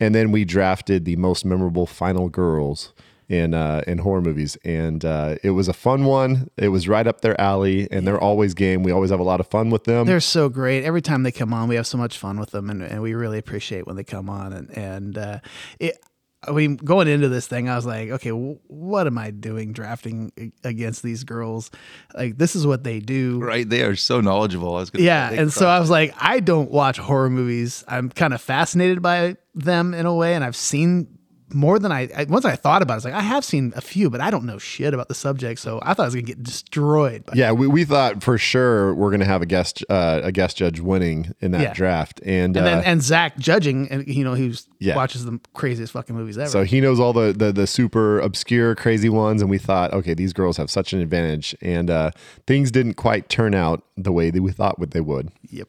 and 0.00 0.14
then 0.14 0.32
we 0.32 0.44
drafted 0.44 1.04
the 1.04 1.16
most 1.16 1.44
memorable 1.44 1.86
final 1.86 2.28
girls 2.28 2.92
in 3.28 3.54
uh, 3.54 3.82
in 3.86 3.98
horror 3.98 4.20
movies, 4.22 4.56
and 4.64 5.04
uh, 5.04 5.34
it 5.42 5.50
was 5.50 5.66
a 5.68 5.72
fun 5.72 6.04
one. 6.04 6.48
It 6.56 6.68
was 6.68 6.86
right 6.88 7.06
up 7.06 7.22
their 7.22 7.40
alley, 7.40 7.88
and 7.90 8.06
they're 8.06 8.20
always 8.20 8.54
game. 8.54 8.82
We 8.84 8.92
always 8.92 9.10
have 9.10 9.20
a 9.20 9.24
lot 9.24 9.40
of 9.40 9.48
fun 9.48 9.70
with 9.70 9.84
them. 9.84 10.06
They're 10.06 10.20
so 10.20 10.48
great. 10.48 10.84
Every 10.84 11.02
time 11.02 11.22
they 11.24 11.32
come 11.32 11.52
on, 11.52 11.68
we 11.68 11.74
have 11.76 11.86
so 11.88 11.98
much 11.98 12.18
fun 12.18 12.38
with 12.38 12.50
them, 12.52 12.70
and, 12.70 12.82
and 12.82 13.02
we 13.02 13.14
really 13.14 13.38
appreciate 13.38 13.86
when 13.86 13.96
they 13.96 14.04
come 14.04 14.30
on. 14.30 14.52
And 14.52 14.70
and 14.78 15.18
uh, 15.18 15.38
it, 15.80 15.98
I 16.46 16.52
mean, 16.52 16.76
going 16.76 17.08
into 17.08 17.28
this 17.28 17.46
thing, 17.46 17.68
I 17.68 17.76
was 17.76 17.86
like, 17.86 18.10
okay, 18.10 18.30
w- 18.30 18.58
what 18.66 19.06
am 19.06 19.18
I 19.18 19.30
doing 19.30 19.72
drafting 19.72 20.32
against 20.64 21.02
these 21.02 21.24
girls? 21.24 21.70
Like, 22.14 22.38
this 22.38 22.54
is 22.56 22.66
what 22.66 22.84
they 22.84 23.00
do. 23.00 23.40
Right. 23.40 23.68
They 23.68 23.82
are 23.82 23.96
so 23.96 24.20
knowledgeable. 24.20 24.76
I 24.76 24.80
was 24.80 24.90
gonna 24.90 25.04
Yeah, 25.04 25.30
and 25.30 25.52
so 25.52 25.66
I 25.66 25.80
was 25.80 25.90
like, 25.90 26.14
I 26.18 26.40
don't 26.40 26.70
watch 26.70 26.98
horror 26.98 27.30
movies. 27.30 27.84
I'm 27.88 28.10
kind 28.10 28.32
of 28.34 28.40
fascinated 28.40 29.02
by 29.02 29.36
them 29.54 29.94
in 29.94 30.06
a 30.06 30.14
way, 30.14 30.34
and 30.34 30.44
I've 30.44 30.56
seen 30.56 31.15
more 31.52 31.78
than 31.78 31.92
I, 31.92 32.08
I 32.16 32.24
once 32.24 32.44
I 32.44 32.56
thought 32.56 32.82
about 32.82 32.92
it. 32.92 32.94
I 32.94 32.96
was 32.96 33.04
like, 33.04 33.14
I 33.14 33.20
have 33.20 33.44
seen 33.44 33.72
a 33.76 33.80
few, 33.80 34.10
but 34.10 34.20
I 34.20 34.30
don't 34.30 34.44
know 34.44 34.58
shit 34.58 34.92
about 34.92 35.08
the 35.08 35.14
subject, 35.14 35.60
so 35.60 35.78
I 35.82 35.94
thought 35.94 36.02
I 36.02 36.06
was 36.06 36.14
gonna 36.14 36.22
get 36.26 36.42
destroyed. 36.42 37.24
By 37.26 37.34
yeah, 37.36 37.52
we, 37.52 37.66
we 37.66 37.84
thought 37.84 38.22
for 38.22 38.36
sure 38.36 38.94
we're 38.94 39.10
gonna 39.10 39.24
have 39.26 39.42
a 39.42 39.46
guest 39.46 39.84
uh, 39.88 40.20
a 40.24 40.32
guest 40.32 40.56
judge 40.56 40.80
winning 40.80 41.34
in 41.40 41.52
that 41.52 41.60
Yeah. 41.60 41.72
draft, 41.74 42.20
and, 42.24 42.56
and 42.56 42.66
uh, 42.66 42.82
and 42.84 43.02
Zach 43.02 43.38
judging, 43.38 43.88
and 43.90 44.06
you 44.08 44.24
know, 44.24 44.34
he 44.34 44.52
Yeah. 44.80 44.96
watches 44.96 45.24
the 45.24 45.38
craziest 45.54 45.92
fucking 45.92 46.16
movies 46.16 46.36
ever. 46.36 46.48
So 46.50 46.64
he 46.64 46.80
knows 46.80 46.98
all 46.98 47.12
the, 47.12 47.32
the 47.32 47.52
the 47.52 47.66
super 47.66 48.18
obscure, 48.20 48.74
crazy 48.74 49.08
ones, 49.08 49.40
and 49.40 49.50
we 49.50 49.58
thought, 49.58 49.92
okay, 49.92 50.14
these 50.14 50.32
girls 50.32 50.56
have 50.56 50.70
such 50.70 50.92
an 50.92 51.00
advantage, 51.00 51.54
and 51.60 51.90
uh, 51.90 52.10
things 52.46 52.70
didn't 52.70 52.94
quite 52.94 53.28
turn 53.28 53.54
out 53.54 53.84
the 53.96 54.12
way 54.12 54.30
that 54.30 54.42
we 54.42 54.50
thought 54.52 54.78
would 54.78 54.90
they 54.90 55.00
would. 55.00 55.30
Yep. 55.50 55.68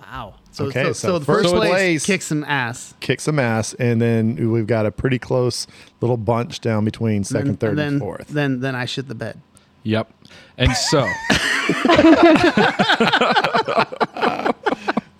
Wow. 0.00 0.36
So, 0.56 0.64
Okay, 0.68 0.84
so, 0.84 0.92
so 0.94 1.08
so 1.08 1.18
the 1.18 1.24
first 1.26 1.50
first, 1.50 1.54
place, 1.54 1.70
place- 1.70 2.06
kicks 2.06 2.24
some 2.24 2.42
ass. 2.44 2.94
Kick 3.00 3.20
some 3.20 3.38
ass, 3.38 3.74
and 3.74 4.00
then 4.00 4.50
we've 4.50 4.66
got 4.66 4.86
a 4.86 4.90
pretty 4.90 5.18
close 5.18 5.66
little 6.00 6.16
bunch 6.16 6.62
down 6.62 6.86
between 6.86 7.24
second, 7.24 7.48
then, 7.48 7.56
third, 7.58 7.70
and 7.70 7.78
then, 7.78 7.88
and 7.88 8.00
fourth. 8.00 8.28
Then 8.28 8.60
then 8.60 8.74
I 8.74 8.86
shit 8.86 9.06
the 9.06 9.14
bed. 9.14 9.38
Yep. 9.82 10.10
And 10.56 10.72
so 10.72 11.00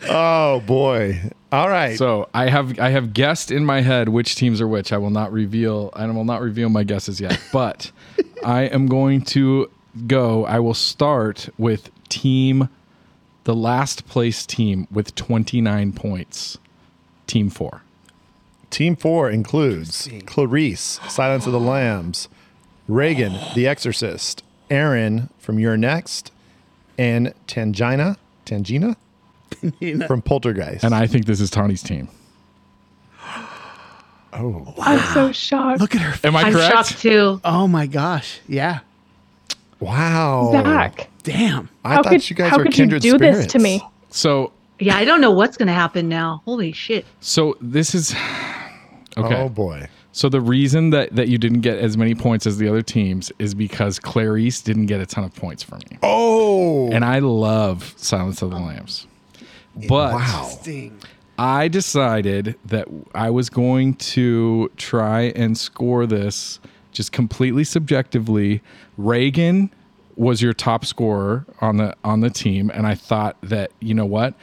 oh 0.09 0.63
boy. 0.67 1.21
All 1.53 1.69
right. 1.69 1.99
So 1.99 2.31
I 2.33 2.49
have 2.49 2.79
I 2.79 2.89
have 2.89 3.13
guessed 3.13 3.51
in 3.51 3.67
my 3.67 3.83
head 3.83 4.09
which 4.09 4.37
teams 4.37 4.63
are 4.63 4.69
which. 4.69 4.91
I 4.91 4.97
will 4.97 5.11
not 5.11 5.33
reveal 5.33 5.91
I 5.93 6.07
will 6.07 6.25
not 6.25 6.41
reveal 6.41 6.71
my 6.71 6.83
guesses 6.83 7.21
yet. 7.21 7.39
But 7.53 7.93
I 8.43 8.63
am 8.63 8.87
going 8.87 9.21
to 9.37 9.71
go. 10.07 10.47
I 10.47 10.61
will 10.61 10.73
start 10.73 11.51
with 11.59 11.91
team 12.09 12.71
the 13.47 13.55
last 13.55 14.09
place 14.09 14.45
team 14.45 14.89
with 14.91 15.15
29 15.15 15.93
points. 15.93 16.59
Team 17.29 17.49
4. 17.49 17.81
Team 18.71 18.97
four 18.97 19.31
includes 19.31 20.09
Clarice, 20.27 20.99
Silence 21.09 21.47
of 21.47 21.53
the 21.53 21.61
Lambs, 21.61 22.29
Regan, 22.89 23.39
The 23.55 23.69
Exorcist, 23.69 24.43
Erin 24.69 25.31
from 25.39 25.61
You're 25.61 25.77
Next, 25.77 26.33
and 26.99 27.33
Tangina, 27.47 28.17
Tangina 28.45 28.97
from 30.09 30.21
Poltergeist. 30.21 30.83
And 30.83 30.93
I 30.93 31.07
think 31.07 31.27
this 31.27 31.41
is 31.41 31.49
Tawny's 31.49 31.83
team. 31.83 32.09
Oh, 34.39 34.75
I'm 34.79 35.01
so 35.15 35.33
shocked. 35.33 35.81
Look 35.81 35.95
at 35.95 36.03
her. 36.03 36.29
Am 36.29 36.37
I 36.37 36.43
I'm 36.43 36.53
correct? 36.53 36.75
shocked 36.75 37.01
too. 37.01 37.41
Oh 37.43 37.67
my 37.67 37.87
gosh. 37.87 38.41
Yeah. 38.47 38.81
Wow. 39.81 40.51
Zach. 40.53 41.09
Damn. 41.27 41.69
I 41.85 41.95
how 41.95 42.03
thought 42.05 42.13
could, 42.13 42.31
you 42.31 42.37
guys 42.37 42.51
how 42.51 42.59
were 42.59 42.63
could 42.63 42.79
you 42.79 42.85
kindred 42.85 43.03
do 43.03 43.19
this 43.19 43.49
to 43.49 43.59
me? 43.59 43.83
So 44.11 44.53
Yeah, 44.79 44.97
I 44.97 45.05
don't 45.05 45.21
know 45.21 45.33
what's 45.33 45.57
going 45.57 45.67
to 45.67 45.75
happen 45.75 46.09
now. 46.09 46.41
Holy 46.45 46.71
shit. 46.71 47.05
so 47.21 47.57
this 47.61 47.97
is 47.97 48.15
okay. 49.17 49.35
Oh 49.35 49.49
boy. 49.49 49.89
So 50.13 50.29
the 50.29 50.41
reason 50.41 50.91
that 50.91 51.17
that 51.17 51.27
you 51.27 51.37
didn't 51.37 51.63
get 51.63 51.79
as 51.79 51.97
many 51.97 52.15
points 52.15 52.47
as 52.47 52.59
the 52.59 52.69
other 52.69 52.81
teams 52.81 53.33
is 53.41 53.57
because 53.57 53.99
Clarice 53.99 54.63
didn't 54.63 54.87
get 54.87 55.01
a 55.01 55.07
ton 55.07 55.25
of 55.25 55.35
points 55.35 55.65
from 55.65 55.81
me. 55.91 55.99
Oh. 56.05 56.93
And 56.93 57.05
I 57.05 57.19
love 57.19 57.93
Silence 57.97 58.41
of 58.41 58.51
the 58.51 58.59
Lambs. 58.59 59.09
But 59.89 60.15
I 61.39 61.67
decided 61.67 62.55
that 62.67 62.87
I 63.17 63.31
was 63.31 63.51
going 63.51 63.95
to 63.95 64.71
try 64.77 65.33
and 65.35 65.59
score 65.59 66.07
this 66.07 66.61
just 66.93 67.11
completely 67.11 67.65
subjectively. 67.65 68.63
Regan 68.97 69.71
was 70.17 70.43
your 70.43 70.53
top 70.53 70.85
scorer 70.85 71.47
on 71.61 71.77
the 71.77 71.95
on 72.03 72.21
the 72.21 72.31
team, 72.31 72.71
and 72.75 72.87
I 72.87 72.95
thought 72.95 73.37
that 73.43 73.73
you 73.81 73.95
know 73.95 74.07
what. 74.07 74.35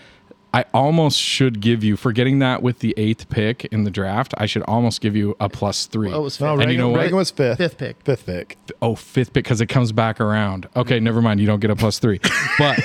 I 0.55 0.65
almost 0.71 1.17
should 1.17 1.61
give 1.61 1.83
you 1.83 1.97
for 1.97 2.11
getting 2.11 2.37
that 2.37 2.61
with 2.61 2.77
the 2.77 2.93
eighth 2.95 3.27
pick 3.29 3.65
in 3.65 3.85
the 3.85 3.89
draft. 3.89 4.35
I 4.37 4.45
should 4.45 4.61
almost 4.63 5.01
give 5.01 5.15
you 5.15 5.35
a 5.39 5.49
plus 5.49 5.87
three. 5.87 6.11
Oh, 6.13 6.19
it 6.19 6.23
was 6.23 6.39
No, 6.39 6.59
and 6.59 6.71
you 6.71 6.77
know 6.77 6.89
what? 6.89 6.99
Regan 7.01 7.15
was 7.17 7.31
fifth. 7.31 7.57
Fifth 7.57 7.79
pick. 7.79 7.97
Fifth 8.03 8.27
pick. 8.27 8.59
Oh, 8.79 8.93
fifth 8.93 9.33
pick 9.33 9.45
because 9.45 9.61
it 9.61 9.65
comes 9.65 9.91
back 9.91 10.21
around. 10.21 10.69
Okay, 10.75 10.99
never 10.99 11.23
mind. 11.23 11.39
You 11.39 11.47
don't 11.47 11.59
get 11.59 11.71
a 11.71 11.75
plus 11.75 11.97
three. 11.97 12.19
But 12.59 12.77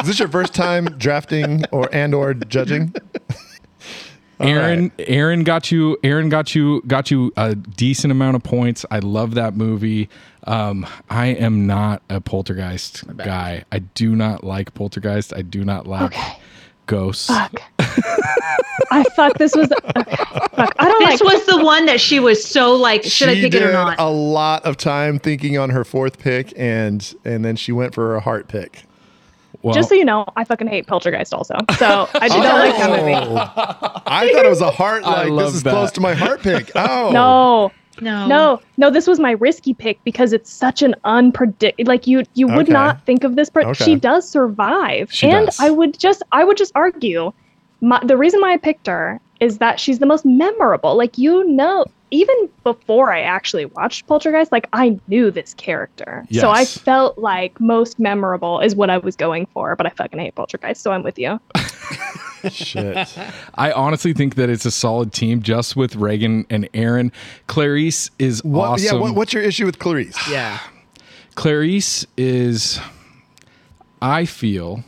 Is 0.00 0.06
this 0.06 0.20
your 0.20 0.28
first 0.28 0.54
time 0.54 0.84
drafting 0.98 1.64
or 1.72 1.92
and 1.92 2.14
or 2.14 2.32
judging? 2.32 2.94
Erin, 4.40 4.92
Erin 5.00 5.42
got 5.42 5.72
you. 5.72 5.98
Erin 6.04 6.28
got 6.28 6.54
you. 6.54 6.80
Got 6.86 7.10
you 7.10 7.32
a 7.36 7.56
decent 7.56 8.12
amount 8.12 8.36
of 8.36 8.44
points. 8.44 8.86
I 8.90 9.00
love 9.00 9.34
that 9.34 9.56
movie. 9.56 10.08
Um, 10.48 10.86
I 11.10 11.26
am 11.26 11.66
not 11.66 12.02
a 12.08 12.20
poltergeist 12.20 13.04
guy. 13.18 13.64
I 13.70 13.80
do 13.80 14.16
not 14.16 14.44
like 14.44 14.72
poltergeist. 14.74 15.34
I 15.34 15.42
do 15.42 15.64
not 15.64 15.86
like 15.86 16.14
ghosts. 16.86 17.26
Fuck. 17.26 17.60
I 18.90 19.04
fuck. 19.14 19.36
This 19.36 19.54
was. 19.54 19.70
Okay. 19.96 20.16
Fuck. 20.16 20.74
I 20.78 20.88
don't 20.88 21.04
This 21.10 21.20
like. 21.20 21.34
was 21.34 21.46
the 21.46 21.62
one 21.62 21.84
that 21.86 22.00
she 22.00 22.18
was 22.18 22.42
so 22.42 22.74
like, 22.74 23.04
should 23.04 23.28
I 23.28 23.34
pick 23.34 23.52
did 23.52 23.62
it 23.62 23.66
or 23.68 23.72
not? 23.72 24.00
a 24.00 24.08
lot 24.08 24.64
of 24.64 24.76
time 24.78 25.18
thinking 25.18 25.58
on 25.58 25.68
her 25.70 25.84
fourth 25.84 26.18
pick, 26.18 26.52
and 26.56 27.14
and 27.24 27.44
then 27.44 27.56
she 27.56 27.70
went 27.72 27.94
for 27.94 28.12
her 28.14 28.20
heart 28.20 28.48
pick. 28.48 28.84
Well, 29.60 29.74
just 29.74 29.88
so 29.88 29.96
you 29.96 30.04
know, 30.04 30.24
I 30.36 30.44
fucking 30.44 30.68
hate 30.68 30.86
Poltergeist 30.86 31.34
also. 31.34 31.56
So 31.78 32.08
I 32.14 32.28
do 32.28 32.38
not 32.38 32.54
like 32.58 32.76
that 32.76 32.90
movie. 33.00 33.12
Oh. 33.14 34.02
I 34.06 34.32
thought 34.32 34.46
it 34.46 34.48
was 34.48 34.60
a 34.60 34.70
heart. 34.70 35.02
I 35.04 35.24
Like 35.24 35.30
love 35.30 35.46
this 35.46 35.54
is 35.56 35.62
that. 35.64 35.70
close 35.72 35.90
to 35.92 36.00
my 36.00 36.14
heart 36.14 36.40
pick. 36.42 36.70
Oh 36.76 37.10
No. 37.12 37.72
No. 38.00 38.26
No, 38.26 38.60
no, 38.76 38.90
this 38.90 39.06
was 39.06 39.18
my 39.18 39.32
risky 39.32 39.74
pick 39.74 40.02
because 40.04 40.32
it's 40.32 40.52
such 40.52 40.82
an 40.82 40.94
unpredictable. 41.04 41.88
Like 41.88 42.06
you, 42.06 42.22
you 42.34 42.46
would 42.48 42.66
Okay. 42.66 42.72
not 42.72 43.04
think 43.06 43.24
of 43.24 43.36
this, 43.36 43.50
but 43.50 43.64
Okay. 43.66 43.84
she 43.84 43.96
does 43.96 44.30
survive. 44.30 45.10
She 45.12 45.28
and 45.30 45.46
does. 45.46 45.56
I 45.60 45.70
would 45.70 45.98
just, 45.98 46.22
I 46.32 46.44
would 46.44 46.56
just 46.56 46.72
argue, 46.74 47.32
my, 47.80 48.00
the 48.04 48.16
reason 48.16 48.40
why 48.40 48.52
I 48.52 48.56
picked 48.56 48.86
her 48.86 49.20
is 49.40 49.58
that 49.58 49.78
she's 49.80 49.98
the 49.98 50.06
most 50.06 50.24
memorable. 50.24 50.96
Like 50.96 51.16
you 51.18 51.44
know, 51.44 51.84
even 52.10 52.34
before 52.64 53.12
I 53.12 53.20
actually 53.20 53.66
watched 53.66 54.06
Poltergeist, 54.06 54.50
like 54.50 54.68
I 54.72 54.98
knew 55.08 55.30
this 55.30 55.54
character, 55.54 56.24
so 56.32 56.50
I 56.50 56.64
felt 56.64 57.18
like 57.18 57.60
most 57.60 57.98
memorable 58.00 58.60
is 58.60 58.74
what 58.74 58.90
I 58.90 58.98
was 58.98 59.14
going 59.14 59.46
for. 59.46 59.76
But 59.76 59.86
I 59.86 59.90
fucking 59.90 60.18
hate 60.18 60.34
Poltergeist, 60.34 60.82
so 60.82 60.90
I'm 60.92 61.02
with 61.02 61.18
you. 61.18 61.38
shit. 62.50 63.08
I 63.54 63.72
honestly 63.72 64.12
think 64.12 64.34
that 64.36 64.48
it's 64.50 64.64
a 64.64 64.70
solid 64.70 65.12
team 65.12 65.42
just 65.42 65.76
with 65.76 65.96
Regan 65.96 66.46
and 66.50 66.68
Erin. 66.74 67.12
Clarice 67.46 68.10
is 68.18 68.42
What, 68.44 68.68
awesome. 68.68 68.96
Yeah. 68.96 69.00
What, 69.02 69.14
what's 69.14 69.32
your 69.32 69.42
issue 69.42 69.66
with 69.66 69.78
Clarice? 69.78 70.16
Yeah. 70.30 70.58
Clarice 71.34 72.06
is, 72.16 72.80
I 74.02 74.24
feel, 74.24 74.82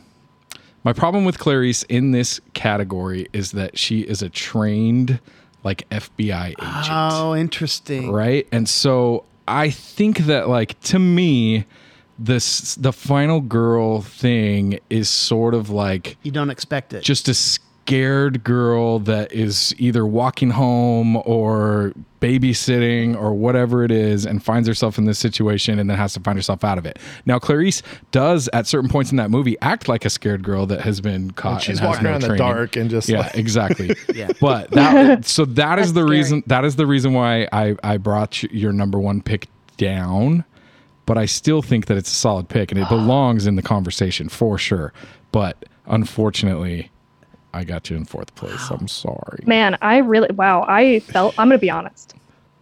my 0.83 0.93
problem 0.93 1.25
with 1.25 1.39
Clarice 1.39 1.83
in 1.83 2.11
this 2.11 2.41
category 2.53 3.27
is 3.33 3.51
that 3.51 3.77
she 3.77 4.01
is 4.01 4.21
a 4.21 4.29
trained, 4.29 5.19
like 5.63 5.87
FBI 5.89 6.49
agent, 6.49 6.87
Oh, 6.91 7.35
interesting. 7.35 8.11
right? 8.11 8.47
And 8.51 8.67
so 8.67 9.23
I 9.47 9.69
think 9.69 10.19
that, 10.19 10.49
like, 10.49 10.79
to 10.81 10.99
me, 10.99 11.65
this 12.25 12.75
the 12.75 12.93
final 12.93 13.41
girl 13.41 14.01
thing 14.01 14.79
is 14.89 15.09
sort 15.09 15.53
of 15.53 15.69
like 15.69 16.17
You 16.23 16.31
don't 16.31 16.49
expect 16.49 16.93
it. 16.93 17.03
just 17.03 17.27
a 17.27 17.33
scared 17.33 18.43
girl 18.43 18.99
that 18.99 19.33
is 19.33 19.73
either 19.79 20.05
walking 20.05 20.51
home 20.51 21.17
or 21.17 21.93
babysitting 22.21 23.19
or 23.19 23.33
whatever 23.33 23.83
it 23.83 23.91
is 23.91 24.25
and 24.25 24.43
finds 24.43 24.67
herself 24.67 24.97
in 24.99 25.05
this 25.05 25.17
situation 25.17 25.79
and 25.79 25.89
then 25.89 25.97
has 25.97 26.13
to 26.13 26.19
find 26.19 26.37
herself 26.37 26.63
out 26.63 26.77
of 26.77 26.85
it. 26.85 26.99
Now 27.25 27.39
Clarice 27.39 27.81
does 28.11 28.47
at 28.53 28.67
certain 28.67 28.89
points 28.89 29.09
in 29.11 29.17
that 29.17 29.31
movie 29.31 29.57
act 29.61 29.87
like 29.89 30.05
a 30.05 30.09
scared 30.09 30.43
girl 30.43 30.65
that 30.67 30.81
has 30.81 31.01
been 31.01 31.31
caught. 31.31 31.53
And 31.53 31.63
she's 31.63 31.79
and 31.79 31.87
walking 31.87 32.03
no 32.03 32.09
around 32.11 32.23
in 32.23 32.29
the 32.31 32.37
dark 32.37 32.75
and 32.75 32.89
just 32.89 33.09
Yeah, 33.09 33.21
like- 33.21 33.35
exactly. 33.37 33.95
Yeah. 34.13 34.29
But 34.39 34.69
that 34.71 35.25
so 35.25 35.45
that 35.45 35.79
is 35.79 35.93
the 35.93 36.01
scary. 36.01 36.17
reason 36.17 36.43
that 36.47 36.63
is 36.65 36.75
the 36.75 36.85
reason 36.85 37.13
why 37.13 37.47
I 37.51 37.75
I 37.83 37.97
brought 37.97 38.43
your 38.43 38.71
number 38.73 38.99
1 38.99 39.21
pick 39.23 39.47
down. 39.77 40.45
But 41.11 41.17
I 41.17 41.25
still 41.25 41.61
think 41.61 41.87
that 41.87 41.97
it's 41.97 42.09
a 42.09 42.15
solid 42.15 42.47
pick 42.47 42.71
and 42.71 42.79
it 42.79 42.87
belongs 42.87 43.45
in 43.45 43.57
the 43.57 43.61
conversation 43.61 44.29
for 44.29 44.57
sure. 44.57 44.93
But 45.33 45.65
unfortunately, 45.87 46.89
I 47.53 47.65
got 47.65 47.89
you 47.89 47.97
in 47.97 48.05
fourth 48.05 48.33
place. 48.35 48.69
I'm 48.69 48.87
sorry. 48.87 49.43
Man, 49.45 49.77
I 49.81 49.97
really 49.97 50.33
wow. 50.33 50.63
I 50.69 51.01
felt. 51.01 51.35
I'm 51.37 51.49
gonna 51.49 51.57
be 51.57 51.69
honest. 51.69 52.15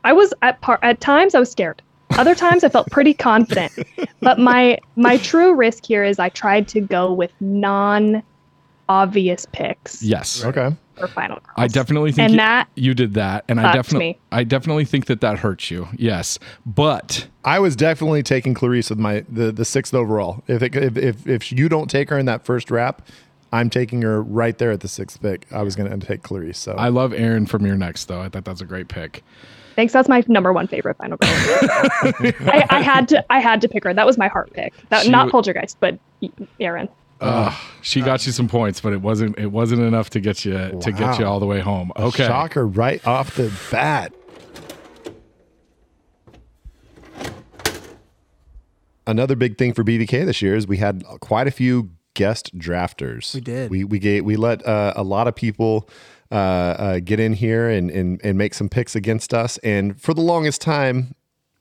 I 0.03 0.13
was 0.13 0.34
at 0.41 0.59
par 0.61 0.80
at 0.81 0.99
times 0.99 1.35
I 1.35 1.39
was 1.39 1.51
scared. 1.51 1.84
Other 2.17 2.34
times 2.34 2.63
I 2.63 2.69
felt 2.69 2.89
pretty 2.89 3.13
confident. 3.13 3.71
But 4.19 4.39
my 4.39 4.80
my 4.95 5.17
true 5.17 5.53
risk 5.53 5.85
here 5.85 6.03
is 6.03 6.17
I 6.17 6.30
tried 6.30 6.67
to 6.69 6.81
go 6.81 7.13
with 7.13 7.31
non 7.39 8.23
obvious 8.89 9.45
picks 9.51 10.01
Yes. 10.01 10.43
Okay. 10.43 10.76
For 10.99 11.07
Final 11.07 11.38
Girls. 11.38 11.53
I 11.57 11.67
definitely 11.67 12.11
think 12.11 12.26
And 12.26 12.34
you, 12.34 12.38
that 12.38 12.67
you 12.76 12.93
did 12.93 13.13
that, 13.15 13.45
and 13.47 13.59
I 13.59 13.73
definitely. 13.73 14.19
I 14.31 14.43
definitely 14.43 14.85
think 14.85 15.05
that 15.07 15.21
that 15.21 15.39
hurts 15.39 15.71
you. 15.71 15.88
Yes, 15.95 16.39
but 16.65 17.27
I 17.45 17.59
was 17.59 17.76
definitely 17.76 18.23
taking 18.23 18.53
Clarice 18.53 18.89
with 18.89 18.99
my 18.99 19.26
the, 19.30 19.51
the 19.51 19.65
sixth 19.65 19.93
overall. 19.93 20.43
If, 20.47 20.61
it, 20.61 20.76
if 20.76 20.97
if 20.97 21.27
if 21.27 21.51
you 21.51 21.69
don't 21.69 21.89
take 21.89 22.09
her 22.09 22.17
in 22.17 22.26
that 22.26 22.45
first 22.45 22.69
wrap, 22.69 23.01
I'm 23.51 23.69
taking 23.69 24.01
her 24.03 24.21
right 24.21 24.57
there 24.57 24.71
at 24.71 24.81
the 24.81 24.88
sixth 24.88 25.21
pick. 25.21 25.47
I 25.51 25.63
was 25.63 25.76
going 25.76 25.97
to 25.97 26.05
take 26.05 26.23
Clarice. 26.23 26.57
So 26.57 26.73
I 26.73 26.89
love 26.89 27.13
Erin 27.13 27.45
from 27.45 27.65
You're 27.65 27.77
Next 27.77 28.05
though. 28.05 28.21
I 28.21 28.30
thought 28.30 28.45
that's 28.45 28.61
a 28.61 28.65
great 28.65 28.88
pick. 28.88 29.23
Thanks. 29.76 29.93
That's 29.93 30.09
my 30.09 30.23
number 30.27 30.51
one 30.51 30.67
favorite 30.67 30.97
Final 30.97 31.17
Girl. 31.17 31.30
I, 31.31 32.65
I 32.69 32.81
had 32.81 33.07
to. 33.09 33.26
I 33.31 33.39
had 33.39 33.61
to 33.61 33.69
pick 33.69 33.85
her. 33.85 33.93
That 33.93 34.05
was 34.05 34.17
my 34.17 34.27
heart 34.27 34.51
pick. 34.53 34.73
That 34.89 35.07
not 35.07 35.27
w- 35.27 35.31
Poltergeist, 35.31 35.77
but 35.80 35.97
Erin. 36.59 36.89
Uh, 37.21 37.53
she 37.81 38.01
got 38.01 38.25
you 38.25 38.31
some 38.31 38.47
points, 38.47 38.79
but 38.81 38.93
it 38.93 39.01
wasn't 39.01 39.37
it 39.37 39.47
wasn't 39.51 39.81
enough 39.81 40.09
to 40.11 40.19
get 40.19 40.45
you 40.45 40.53
to 40.81 40.91
get 40.91 41.19
you 41.19 41.25
Wow. 41.25 41.31
all 41.33 41.39
the 41.39 41.45
way 41.45 41.59
home. 41.59 41.91
A 41.95 42.03
Okay, 42.03 42.25
shocker 42.25 42.65
right 42.65 43.05
off 43.05 43.35
the 43.35 43.51
bat. 43.71 44.13
Another 49.07 49.35
big 49.35 49.57
thing 49.57 49.73
for 49.73 49.83
BVK 49.83 50.23
this 50.25 50.41
year 50.41 50.55
is 50.55 50.67
we 50.67 50.77
had 50.77 51.03
quite 51.19 51.47
a 51.47 51.51
few 51.51 51.89
guest 52.13 52.57
drafters. 52.57 53.33
We 53.33 53.41
did. 53.41 53.71
We 53.71 53.83
we 53.83 53.97
gave, 53.99 54.23
we 54.23 54.35
let 54.35 54.65
uh, 54.67 54.93
a 54.95 55.03
lot 55.03 55.27
of 55.27 55.35
people 55.35 55.89
uh, 56.31 56.35
uh, 56.35 56.99
get 56.99 57.19
in 57.19 57.33
here 57.33 57.67
and, 57.69 57.89
and 57.89 58.21
and 58.23 58.37
make 58.37 58.53
some 58.53 58.69
picks 58.69 58.95
against 58.95 59.33
us. 59.33 59.57
And 59.59 59.99
for 59.99 60.13
the 60.13 60.21
longest 60.21 60.61
time, 60.61 61.15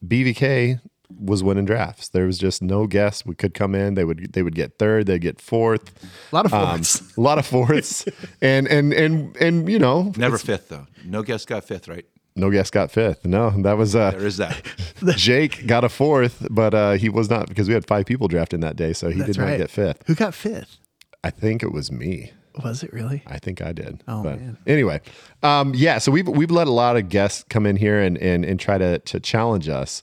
BVK 0.06 0.80
was 1.18 1.43
winning 1.43 1.64
drafts. 1.64 2.09
There 2.09 2.26
was 2.26 2.39
just 2.39 2.62
no 2.62 2.86
guest. 2.86 3.26
We 3.26 3.35
could 3.35 3.55
come 3.55 3.74
in. 3.74 3.94
They 3.94 4.05
would 4.05 4.32
they 4.32 4.43
would 4.43 4.55
get 4.55 4.78
third. 4.78 5.06
They'd 5.06 5.20
get 5.20 5.40
fourth. 5.40 5.93
A 6.32 6.35
lot 6.35 6.47
of 6.47 6.52
Um, 6.55 6.78
fourths. 6.78 7.16
a 7.16 7.20
lot 7.20 7.39
of 7.39 7.47
fourths. 7.47 8.06
and 8.43 8.66
and 8.68 8.93
and 8.93 9.36
and 9.39 9.68
you 9.68 9.78
know 9.78 10.12
Never 10.16 10.39
fifth 10.39 10.68
though. 10.68 10.86
No 11.05 11.22
guest 11.22 11.47
got 11.48 11.64
fifth, 11.64 11.89
right? 11.89 12.05
no 12.36 12.51
guest 12.52 12.72
got 12.72 12.90
fifth. 12.93 13.24
No, 13.26 13.51
that 13.62 13.76
was 13.76 13.97
uh 13.97 14.12
There 14.12 14.26
is 14.26 14.36
that. 14.36 14.62
Jake 15.16 15.66
got 15.66 15.82
a 15.82 15.89
fourth, 15.89 16.47
but 16.51 16.72
uh 16.74 16.93
he 16.93 17.09
was 17.09 17.28
not 17.30 17.48
because 17.48 17.66
we 17.68 17.74
had 17.74 17.86
five 17.86 18.06
people 18.06 18.28
drafting 18.28 18.60
that 18.60 18.76
day, 18.76 18.93
so 18.93 19.09
he 19.09 19.18
That's 19.18 19.32
did 19.32 19.39
not 19.39 19.44
right. 19.47 19.59
get 19.59 19.70
fifth. 19.70 20.02
Who 20.06 20.14
got 20.14 20.35
fifth? 20.35 20.78
I 21.24 21.30
think 21.30 21.62
it 21.62 21.72
was 21.72 21.90
me. 21.90 22.32
Was 22.64 22.82
it 22.82 22.93
really? 22.93 23.22
I 23.26 23.39
think 23.39 23.62
I 23.62 23.72
did. 23.72 24.02
Oh, 24.09 24.22
but 24.22 24.40
man. 24.40 24.56
Anyway, 24.66 25.01
um, 25.44 25.72
yeah. 25.76 25.98
So 25.98 26.10
we've 26.10 26.26
we've 26.28 26.51
let 26.51 26.66
a 26.66 26.72
lot 26.72 26.97
of 26.97 27.09
guests 27.09 27.44
come 27.48 27.66
in 27.66 27.76
here 27.76 28.01
and 28.01 28.18
and 28.18 28.44
and 28.44 28.59
try 28.59 28.78
to 28.78 28.98
to 28.98 29.20
challenge 29.20 29.68
us. 29.68 30.02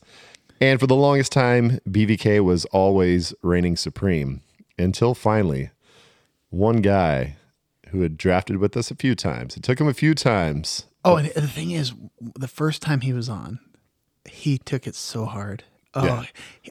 And 0.61 0.80
for 0.80 0.88
the 0.88 0.95
longest 0.95 1.32
time, 1.32 1.80
BVK 1.90 2.44
was 2.44 2.65
always 2.65 3.34
reigning 3.41 3.76
supreme 3.76 4.41
until 4.77 5.14
finally, 5.14 5.72
one 6.49 6.77
guy 6.77 7.36
who 7.90 8.02
had 8.02 8.18
drafted 8.18 8.57
with 8.57 8.76
us 8.77 8.90
a 8.91 8.95
few 8.95 9.15
times. 9.15 9.57
It 9.57 9.64
took 9.64 9.80
him 9.80 9.88
a 9.88 9.94
few 9.94 10.14
times. 10.14 10.86
Oh, 11.03 11.18
and 11.18 11.27
the 11.30 11.48
thing 11.48 11.72
is, 11.72 11.94
the 12.19 12.48
first 12.48 12.82
time 12.82 13.02
he 13.02 13.14
was 13.14 13.30
on, 13.30 13.60
he 14.26 14.57
took 14.57 14.88
it 14.88 14.95
so 14.95 15.26
hard. 15.26 15.64
Oh, 15.94 16.06
Yeah. 16.06 16.23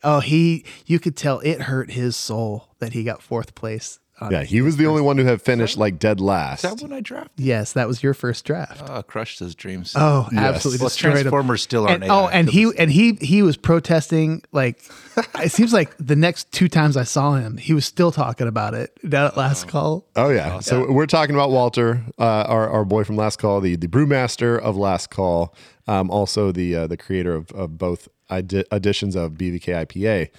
oh, 0.02 0.20
he. 0.20 0.64
You 0.86 0.98
could 0.98 1.16
tell 1.16 1.40
it 1.40 1.62
hurt 1.62 1.92
his 1.92 2.16
soul 2.16 2.74
that 2.78 2.92
he 2.94 3.04
got 3.04 3.22
fourth 3.22 3.54
place. 3.54 4.00
On 4.20 4.30
Yeah, 4.30 4.44
he 4.44 4.62
was 4.62 4.76
the 4.76 4.86
only 4.86 5.02
one 5.02 5.18
who 5.18 5.24
had 5.24 5.42
finished 5.42 5.76
like 5.76 5.98
dead 5.98 6.20
last. 6.20 6.64
Is 6.64 6.70
that 6.70 6.80
when 6.82 6.92
I 6.92 7.00
drafted? 7.00 7.44
Yes, 7.44 7.72
that 7.72 7.88
was 7.88 8.02
your 8.02 8.14
first 8.14 8.44
draft. 8.44 8.82
Oh, 8.88 9.02
crushed 9.02 9.40
his 9.40 9.54
dreams. 9.54 9.92
Oh, 9.96 10.28
Yes. 10.32 10.42
absolutely 10.56 10.82
Well, 10.82 10.88
destroyed 10.88 11.10
him. 11.12 11.22
Transformers 11.22 11.62
still 11.62 11.86
aren't 11.88 12.02
And, 12.04 12.12
oh, 12.12 12.26
AI. 12.28 12.32
and 12.32 12.48
he 12.50 12.70
and 12.78 12.90
he 12.90 13.14
he 13.20 13.42
was 13.42 13.56
protesting 13.56 14.42
like 14.52 14.80
it 15.42 15.50
seems 15.52 15.72
like 15.72 15.94
the 15.98 16.16
next 16.16 16.50
two 16.52 16.68
times 16.68 16.96
I 16.96 17.04
saw 17.04 17.34
him, 17.34 17.56
he 17.56 17.72
was 17.74 17.84
still 17.84 18.12
talking 18.12 18.46
about 18.48 18.74
it. 18.74 18.98
That 19.02 19.36
last 19.36 19.68
call. 19.68 20.06
Oh 20.16 20.30
yeah. 20.30 20.60
So 20.60 20.90
we're 20.90 21.06
talking 21.06 21.34
about 21.34 21.50
Walter, 21.50 22.02
uh, 22.18 22.22
our 22.46 22.68
our 22.68 22.84
boy 22.84 23.04
from 23.04 23.16
Last 23.16 23.38
Call, 23.38 23.60
the 23.60 23.76
the 23.76 23.88
brewmaster 23.88 24.58
of 24.60 24.76
Last 24.76 25.10
Call, 25.10 25.54
um, 25.86 26.10
also 26.10 26.52
the 26.52 26.74
uh, 26.76 26.86
the 26.86 26.96
creator 26.96 27.34
of, 27.34 27.50
of 27.52 27.78
both 27.78 28.08
edi- 28.30 28.64
editions 28.72 29.16
of 29.16 29.32
BVK 29.32 29.86
IPA. 29.86 30.30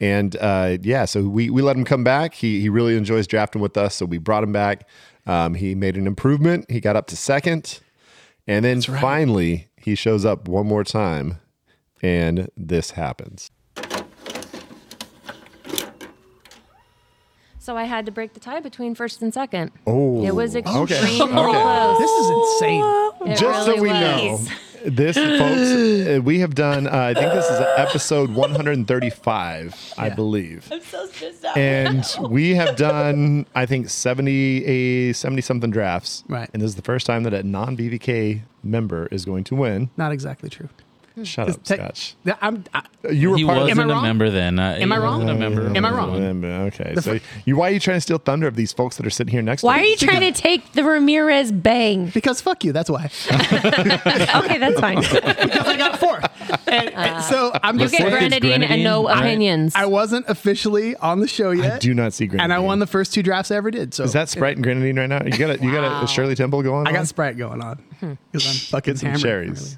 And 0.00 0.36
uh, 0.40 0.78
yeah, 0.82 1.04
so 1.04 1.22
we 1.22 1.50
we 1.50 1.62
let 1.62 1.76
him 1.76 1.84
come 1.84 2.04
back. 2.04 2.34
He 2.34 2.60
he 2.60 2.68
really 2.68 2.96
enjoys 2.96 3.26
drafting 3.26 3.62
with 3.62 3.76
us, 3.76 3.94
so 3.94 4.04
we 4.06 4.18
brought 4.18 4.42
him 4.42 4.52
back. 4.52 4.88
Um, 5.26 5.54
he 5.54 5.74
made 5.74 5.96
an 5.96 6.06
improvement. 6.06 6.70
He 6.70 6.80
got 6.80 6.96
up 6.96 7.06
to 7.08 7.16
second, 7.16 7.80
and 8.46 8.64
then 8.64 8.82
finally 8.82 9.68
he 9.76 9.94
shows 9.94 10.24
up 10.24 10.48
one 10.48 10.66
more 10.66 10.84
time, 10.84 11.38
and 12.02 12.48
this 12.56 12.90
happens. 12.92 13.50
So 17.58 17.78
I 17.78 17.84
had 17.84 18.04
to 18.04 18.12
break 18.12 18.34
the 18.34 18.40
tie 18.40 18.60
between 18.60 18.94
first 18.94 19.22
and 19.22 19.32
second. 19.32 19.70
Oh, 19.86 20.22
it 20.22 20.34
was 20.34 20.54
okay. 20.54 20.60
extremely 20.82 21.32
Okay. 21.32 21.62
close. 21.62 21.98
This 21.98 22.10
is 22.10 22.30
insane. 22.30 22.84
It 23.32 23.38
Just 23.38 23.66
really 23.68 23.76
so 23.78 23.82
we 23.82 23.88
was. 23.88 24.00
know, 24.50 24.54
this, 24.84 25.16
folks, 25.38 25.70
uh, 25.70 26.20
we 26.22 26.40
have 26.40 26.54
done. 26.54 26.86
Uh, 26.86 26.90
I 26.90 27.14
think 27.14 27.32
this 27.32 27.46
is 27.46 27.60
episode 27.76 28.30
135, 28.34 29.94
I 29.98 30.10
believe, 30.10 30.68
I'm 30.70 30.80
so 30.82 31.06
stressed 31.06 31.44
out. 31.44 31.56
and 31.56 32.04
we 32.30 32.54
have 32.54 32.76
done, 32.76 33.46
I 33.54 33.66
think, 33.66 33.88
70 33.88 34.64
a 34.64 35.12
70 35.12 35.42
something 35.42 35.70
drafts. 35.70 36.24
Right. 36.28 36.48
and 36.52 36.62
this 36.62 36.68
is 36.68 36.76
the 36.76 36.82
first 36.82 37.06
time 37.06 37.22
that 37.24 37.34
a 37.34 37.42
non 37.42 37.76
BVK 37.76 38.42
member 38.62 39.06
is 39.10 39.24
going 39.24 39.44
to 39.44 39.54
win. 39.54 39.90
Not 39.96 40.12
exactly 40.12 40.50
true. 40.50 40.68
Shut 41.22 41.48
up, 41.48 41.62
te- 41.62 41.74
Scotch. 41.76 42.16
I'm. 42.42 42.64
I, 42.74 42.82
You 43.12 43.30
were 43.30 43.36
he 43.36 43.44
part 43.44 43.58
wasn't 43.58 43.78
Am 43.78 43.78
I 43.78 43.92
a 43.92 43.94
wrong? 43.94 44.02
member 44.02 44.30
then. 44.30 44.58
Uh, 44.58 44.76
Am 44.80 44.90
I 44.90 44.98
wrong? 44.98 45.20
wasn't 45.24 45.30
a 45.30 45.34
member. 45.50 45.76
Am 45.76 45.84
I 45.84 45.90
wrong? 45.92 46.44
Okay, 46.44 46.96
so 46.96 47.20
you 47.44 47.56
why 47.56 47.68
are 47.68 47.72
you 47.72 47.78
trying 47.78 47.98
to 47.98 48.00
steal 48.00 48.18
thunder 48.18 48.48
of 48.48 48.56
these 48.56 48.72
folks 48.72 48.96
that 48.96 49.06
are 49.06 49.10
sitting 49.10 49.30
here 49.30 49.40
next 49.40 49.62
Why 49.62 49.74
to 49.74 49.78
Why 49.78 49.84
are 49.84 49.90
you 49.90 49.96
trying 49.96 50.32
to 50.32 50.32
take 50.32 50.72
the 50.72 50.82
Ramirez 50.82 51.52
bang? 51.52 52.06
because 52.08 52.40
fuck 52.40 52.64
you. 52.64 52.72
That's 52.72 52.90
why. 52.90 53.04
okay, 53.30 54.58
that's 54.58 54.80
fine. 54.80 54.96
because 55.02 55.66
I 55.68 55.76
got 55.76 56.00
fourth. 56.00 56.24
And, 56.66 56.90
and 56.94 57.22
so 57.24 57.52
I'm 57.62 57.76
You 57.78 57.84
just 57.84 57.92
get 57.92 58.08
saying. 58.08 58.12
grenadine 58.30 58.62
and 58.64 58.82
no 58.82 59.06
opinions. 59.08 59.74
I 59.76 59.86
wasn't 59.86 60.26
officially 60.28 60.96
on 60.96 61.20
the 61.20 61.28
show 61.28 61.52
yet. 61.52 61.74
I 61.74 61.78
do 61.78 61.94
not 61.94 62.12
see 62.12 62.26
grenadine. 62.26 62.44
and 62.44 62.52
I 62.52 62.58
won 62.58 62.80
the 62.80 62.86
first 62.88 63.14
two 63.14 63.22
drafts 63.22 63.50
I 63.52 63.56
ever 63.56 63.70
did. 63.70 63.94
So 63.94 64.02
Is 64.04 64.12
that 64.14 64.28
Sprite 64.28 64.56
and 64.56 64.64
grenadine 64.64 64.98
right 64.98 65.08
now? 65.08 65.22
You 65.24 65.38
got 65.38 65.60
a, 65.60 65.62
you 65.64 65.70
got 65.70 66.02
a, 66.02 66.06
Shirley 66.08 66.34
Temple 66.34 66.62
going. 66.62 66.86
I 66.88 66.92
got? 66.92 67.06
Sprite 67.06 67.36
going 67.38 67.62
on 67.62 67.80
because 68.00 68.46
I'm 68.46 68.54
fucking 68.70 68.96
some 68.96 69.06
hammered. 69.10 69.20
cherries. 69.22 69.76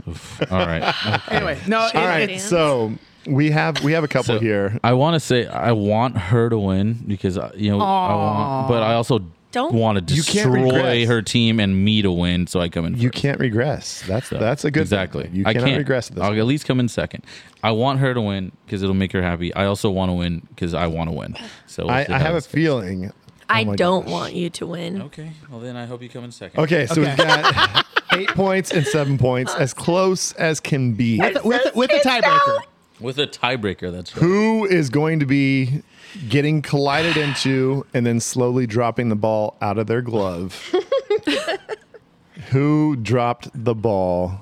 All 0.51 0.59
right. 0.59 0.95
Anyway, 1.31 1.59
no. 1.67 1.79
All 1.81 1.87
it- 1.89 1.95
right, 1.95 2.31
it- 2.31 2.41
so 2.41 2.93
we 3.27 3.51
have 3.51 3.83
we 3.83 3.93
have 3.93 4.05
a 4.05 4.09
couple 4.09 4.37
So, 4.37 4.39
here. 4.41 4.79
I 4.85 4.93
want 4.93 5.15
to 5.15 5.21
say 5.21 5.47
I 5.47 5.73
want 5.73 6.17
her 6.17 6.49
to 6.49 6.59
win 6.59 6.95
because 7.07 7.37
uh, 7.39 7.51
you 7.57 7.71
know 7.71 7.81
I 7.81 8.15
want, 8.15 8.69
but 8.69 8.83
I 8.83 8.95
also 8.95 9.21
Don't- 9.53 9.75
want 9.75 10.07
to 10.09 10.15
You 10.15 10.23
can't 10.23 10.53
destroy 10.53 10.65
regress. 10.77 11.09
her 11.09 11.23
team 11.23 11.59
and 11.61 11.83
me 11.85 12.03
to 12.03 12.13
win, 12.13 12.47
so 12.47 12.61
I 12.61 12.69
come 12.69 12.85
in. 12.87 12.97
You 12.99 13.09
first. 13.09 13.23
can't 13.23 13.41
regress. 13.41 14.03
That's 14.07 14.29
So, 14.29 14.39
that's 14.39 14.65
a 14.65 14.71
good 14.71 14.81
thing. 14.89 14.99
exactly. 14.99 15.31
You 15.33 15.45
I 15.47 15.55
cannot 15.55 15.67
can't 15.67 15.79
regress 15.79 16.11
at 16.11 16.17
this. 16.17 16.25
I'll 16.25 16.39
at 16.39 16.45
least 16.47 16.67
come 16.67 16.79
in 16.79 16.89
second. 16.89 17.25
I 17.65 17.71
want 17.73 17.99
her 18.01 18.13
to 18.15 18.21
win 18.21 18.53
because 18.67 18.83
it'll 18.83 18.95
make 18.95 19.13
her 19.13 19.23
happy. 19.23 19.55
I 19.55 19.65
also 19.67 19.91
want 19.91 20.11
to 20.11 20.13
win 20.15 20.47
because 20.51 20.75
I 20.75 20.87
want 20.87 21.09
to 21.11 21.17
win. 21.17 21.37
So 21.67 21.89
I, 21.89 21.97
we'll 21.99 22.07
see 22.07 22.13
I 22.13 22.19
how 22.19 22.25
have 22.27 22.33
a 22.33 22.37
this 22.37 22.47
goes. 22.47 22.53
feeling. 22.53 23.13
I 23.49 23.65
Oh 23.65 23.77
don't 23.77 24.03
gosh. 24.05 24.13
want 24.13 24.35
you 24.35 24.51
to 24.51 24.67
win. 24.67 25.03
Okay, 25.03 25.31
well 25.51 25.61
then 25.61 25.77
I 25.77 25.87
hope 25.87 26.03
you 26.03 26.09
come 26.09 26.25
in 26.25 26.33
second. 26.33 26.61
Okay, 26.61 26.87
so 26.87 27.01
we've 27.01 27.17
got 27.17 27.87
eight 28.15 28.29
points 28.31 28.71
and 28.73 28.87
seven 28.87 29.19
points, 29.19 29.55
as 29.55 29.73
close 29.73 30.33
as 30.33 30.59
can 30.61 30.95
be. 30.95 31.19
with, 31.21 31.45
with, 31.45 31.75
with 31.77 31.91
a 31.93 32.01
tiebreaker. 32.09 32.59
With 32.99 33.19
a 33.19 33.27
tiebreaker, 33.27 33.93
that's 33.93 34.17
right. 34.17 34.23
Who 34.23 34.65
is 34.65 34.89
going 34.91 35.21
to 35.21 35.27
be 35.27 35.83
getting 36.29 36.63
collided 36.63 37.17
into 37.19 37.85
and 37.93 38.07
then 38.07 38.21
slowly 38.21 38.67
dropping 38.67 39.11
the 39.11 39.17
ball 39.17 39.57
out 39.61 39.79
of 39.79 39.87
their 39.87 40.01
glove? 40.03 40.73
Who 42.51 42.97
dropped 42.97 43.49
the 43.55 43.75
ball? 43.75 44.41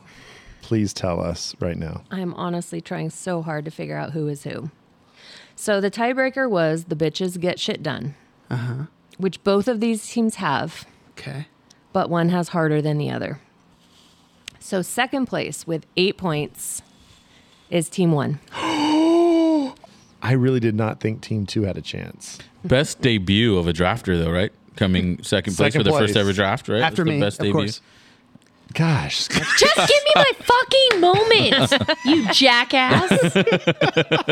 Please 0.62 0.92
tell 0.92 1.20
us 1.20 1.54
right 1.60 1.76
now. 1.76 2.02
I'm 2.10 2.34
honestly 2.34 2.80
trying 2.80 3.10
so 3.10 3.42
hard 3.42 3.64
to 3.66 3.70
figure 3.70 3.96
out 3.96 4.12
who 4.12 4.28
is 4.28 4.44
who. 4.44 4.70
So 5.56 5.80
the 5.80 5.90
tiebreaker 5.90 6.48
was 6.48 6.84
the 6.84 6.96
bitches 6.96 7.38
get 7.40 7.60
shit 7.60 7.82
done, 7.82 8.14
Uh 8.50 8.56
huh. 8.56 8.74
Which 9.18 9.42
both 9.44 9.68
of 9.68 9.80
these 9.80 10.06
teams 10.06 10.36
have, 10.36 10.84
Okay. 11.18 11.46
but 11.92 12.10
one 12.10 12.28
has 12.30 12.48
harder 12.50 12.80
than 12.82 12.98
the 12.98 13.10
other. 13.10 13.40
So 14.58 14.82
second 14.82 15.26
place 15.26 15.66
with 15.66 15.86
eight 15.96 16.16
points 16.16 16.82
is 17.70 17.88
team 17.88 18.12
one. 18.12 18.40
I 20.22 20.32
really 20.32 20.60
did 20.60 20.74
not 20.74 21.00
think 21.00 21.20
Team 21.20 21.44
Two 21.44 21.62
had 21.64 21.76
a 21.76 21.82
chance. 21.82 22.38
Best 22.64 23.02
debut 23.02 23.58
of 23.58 23.68
a 23.68 23.74
drafter, 23.74 24.18
though, 24.22 24.30
right? 24.30 24.52
Coming 24.74 25.22
second 25.22 25.54
place 25.54 25.72
Second 25.74 25.80
for 25.84 25.92
the 25.92 25.98
first 25.98 26.16
ever 26.16 26.32
draft, 26.32 26.66
right? 26.68 26.80
After 26.80 27.04
That's 27.04 27.08
the 27.08 27.12
me, 27.14 27.20
best 27.20 27.40
of 27.40 27.44
debut. 27.44 27.52
course. 27.52 27.80
Gosh, 28.74 29.28
Just 29.58 29.76
give 29.76 29.88
me 29.88 30.12
my 30.16 30.32
fucking 30.40 31.00
moment, 31.00 31.96
you 32.04 32.32
jackass. 32.32 33.08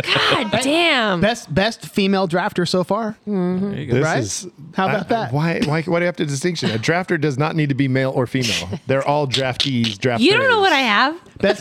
God 0.02 0.50
damn. 0.62 1.20
Best 1.20 1.52
best 1.54 1.86
female 1.88 2.26
drafter 2.28 2.66
so 2.68 2.82
far. 2.84 3.16
Mm-hmm. 3.26 3.90
This 3.90 4.04
Right? 4.04 4.18
is 4.18 4.48
How 4.74 4.88
about 4.88 5.06
I- 5.06 5.08
that? 5.08 5.32
Why, 5.32 5.60
why? 5.64 5.82
Why 5.82 5.98
do 5.98 6.02
you 6.02 6.06
have 6.06 6.16
to 6.16 6.26
distinction? 6.26 6.70
A 6.70 6.78
drafter 6.78 7.20
does 7.20 7.38
not 7.38 7.54
need 7.56 7.68
to 7.68 7.74
be 7.74 7.88
male 7.88 8.10
or 8.10 8.26
female. 8.26 8.80
They're 8.86 9.06
all 9.06 9.26
draftees. 9.26 9.96
Drafters. 9.96 10.20
You 10.20 10.32
don't 10.32 10.48
know 10.48 10.60
what 10.60 10.72
I 10.72 10.80
have. 10.80 11.20
Best 11.38 11.60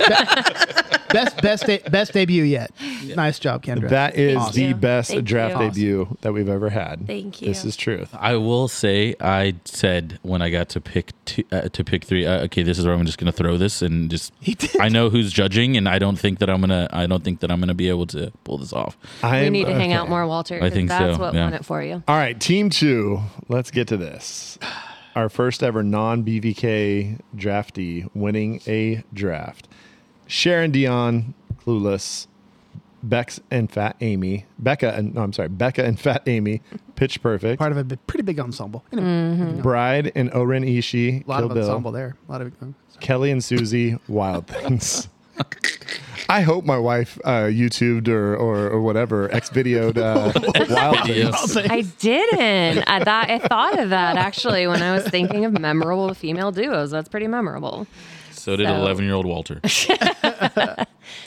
best 1.09 1.41
best 1.41 1.65
de- 1.65 1.89
best 1.89 2.13
debut 2.13 2.43
yet. 2.43 2.71
Nice 3.15 3.39
job, 3.39 3.63
Kendra. 3.63 3.89
That 3.89 4.15
is 4.15 4.37
Awesome. 4.37 4.53
the 4.55 4.73
best 4.73 5.11
Thank 5.11 5.25
draft 5.25 5.59
you. 5.59 5.59
debut 6.05 6.17
that 6.21 6.33
we've 6.33 6.49
ever 6.49 6.69
had. 6.69 7.05
Thank 7.07 7.41
you. 7.41 7.47
This 7.47 7.65
is 7.65 7.75
truth. 7.75 8.09
I 8.17 8.35
will 8.35 8.67
say, 8.67 9.15
I 9.19 9.55
said 9.65 10.19
when 10.21 10.41
I 10.41 10.49
got 10.49 10.69
to 10.69 10.81
pick 10.81 11.11
two, 11.25 11.43
uh, 11.51 11.61
to 11.69 11.83
pick 11.83 12.05
three. 12.05 12.25
Uh, 12.25 12.43
okay, 12.45 12.63
this 12.71 12.79
is 12.79 12.85
where 12.85 12.95
I'm 12.95 13.05
just 13.05 13.17
going 13.17 13.29
to 13.29 13.37
throw 13.37 13.57
this 13.57 13.81
and 13.81 14.09
just. 14.09 14.31
I 14.79 14.87
know 14.87 15.09
who's 15.09 15.33
judging, 15.33 15.75
and 15.75 15.89
I 15.89 15.99
don't 15.99 16.17
think 16.17 16.39
that 16.39 16.49
I'm 16.49 16.61
gonna. 16.61 16.87
I 16.93 17.05
don't 17.05 17.21
think 17.21 17.41
that 17.41 17.51
I'm 17.51 17.59
gonna 17.59 17.73
be 17.73 17.89
able 17.89 18.07
to 18.07 18.31
pull 18.45 18.57
this 18.57 18.71
off. 18.71 18.97
we 19.21 19.49
need 19.49 19.65
to 19.65 19.73
hang 19.73 19.91
out 19.91 20.07
more, 20.07 20.25
Walter. 20.25 20.63
I 20.63 20.69
think 20.69 20.87
that's 20.87 21.17
so, 21.17 21.21
what 21.21 21.33
yeah. 21.33 21.43
won 21.43 21.53
it 21.53 21.65
for 21.65 21.83
you. 21.83 22.01
All 22.07 22.15
right, 22.15 22.39
team 22.39 22.69
two. 22.69 23.19
Let's 23.49 23.71
get 23.71 23.89
to 23.89 23.97
this. 23.97 24.57
Our 25.17 25.27
first 25.27 25.63
ever 25.63 25.83
non 25.83 26.23
BVK 26.23 27.19
draftee 27.35 28.09
winning 28.15 28.61
a 28.65 29.03
draft. 29.13 29.67
Cher 30.27 30.63
and 30.63 30.73
Dionne, 30.73 31.33
clueless. 31.57 32.27
Bex 33.03 33.39
and 33.49 33.71
Fat 33.71 33.95
Amy. 34.01 34.45
Beca 34.61 34.97
and 34.97 35.13
no, 35.15 35.21
I'm 35.23 35.33
sorry, 35.33 35.49
Beca 35.49 35.83
and 35.83 35.99
Fat 36.07 36.23
Amy, 36.27 36.61
pitch 36.95 37.21
perfect. 37.21 37.59
Part 37.59 37.71
of 37.71 37.77
a 37.77 37.83
bi- 37.83 37.95
pretty 38.07 38.23
big 38.23 38.39
ensemble. 38.39 38.83
Anyway, 38.91 39.07
Mm-hmm. 39.07 39.61
Bride 39.61 40.11
and 40.15 40.31
O-Ren 40.33 40.63
Ishii, 40.63 41.25
a 41.25 41.29
lot 41.29 41.37
Kill 41.39 41.47
of 41.47 41.53
Bill. 41.55 41.63
ensemble 41.69 41.91
there. 41.91 42.15
A 42.27 42.31
lot 42.31 42.41
of 42.41 42.53
Kelly 42.99 43.31
and 43.31 43.41
Suzie, 43.41 43.99
Wild 44.07 44.47
Things. 44.47 45.07
I 46.29 46.41
hope 46.41 46.63
my 46.65 46.77
wife 46.77 47.17
uh, 47.25 47.45
YouTubed 47.49 48.07
or, 48.07 48.35
or, 48.35 48.69
or 48.69 48.81
whatever, 48.81 49.33
X 49.33 49.49
videoed 49.49 49.97
uh, 49.97 50.31
Wild 50.73 51.05
Things. 51.07 51.57
I 51.57 51.81
didn't. 51.99 52.83
I, 52.87 53.03
thought, 53.03 53.29
I 53.29 53.39
thought 53.39 53.79
of 53.79 53.89
that 53.89 54.15
actually 54.17 54.67
when 54.67 54.81
I 54.81 54.93
was 54.93 55.05
thinking 55.07 55.43
of 55.45 55.59
memorable 55.59 56.13
female 56.13 56.51
duos. 56.51 56.91
That's 56.91 57.09
pretty 57.09 57.27
memorable. 57.27 57.85
So 58.41 58.55
did 58.55 58.67
11 58.67 59.05
year 59.05 59.13
old 59.13 59.25
Walter. 59.25 59.61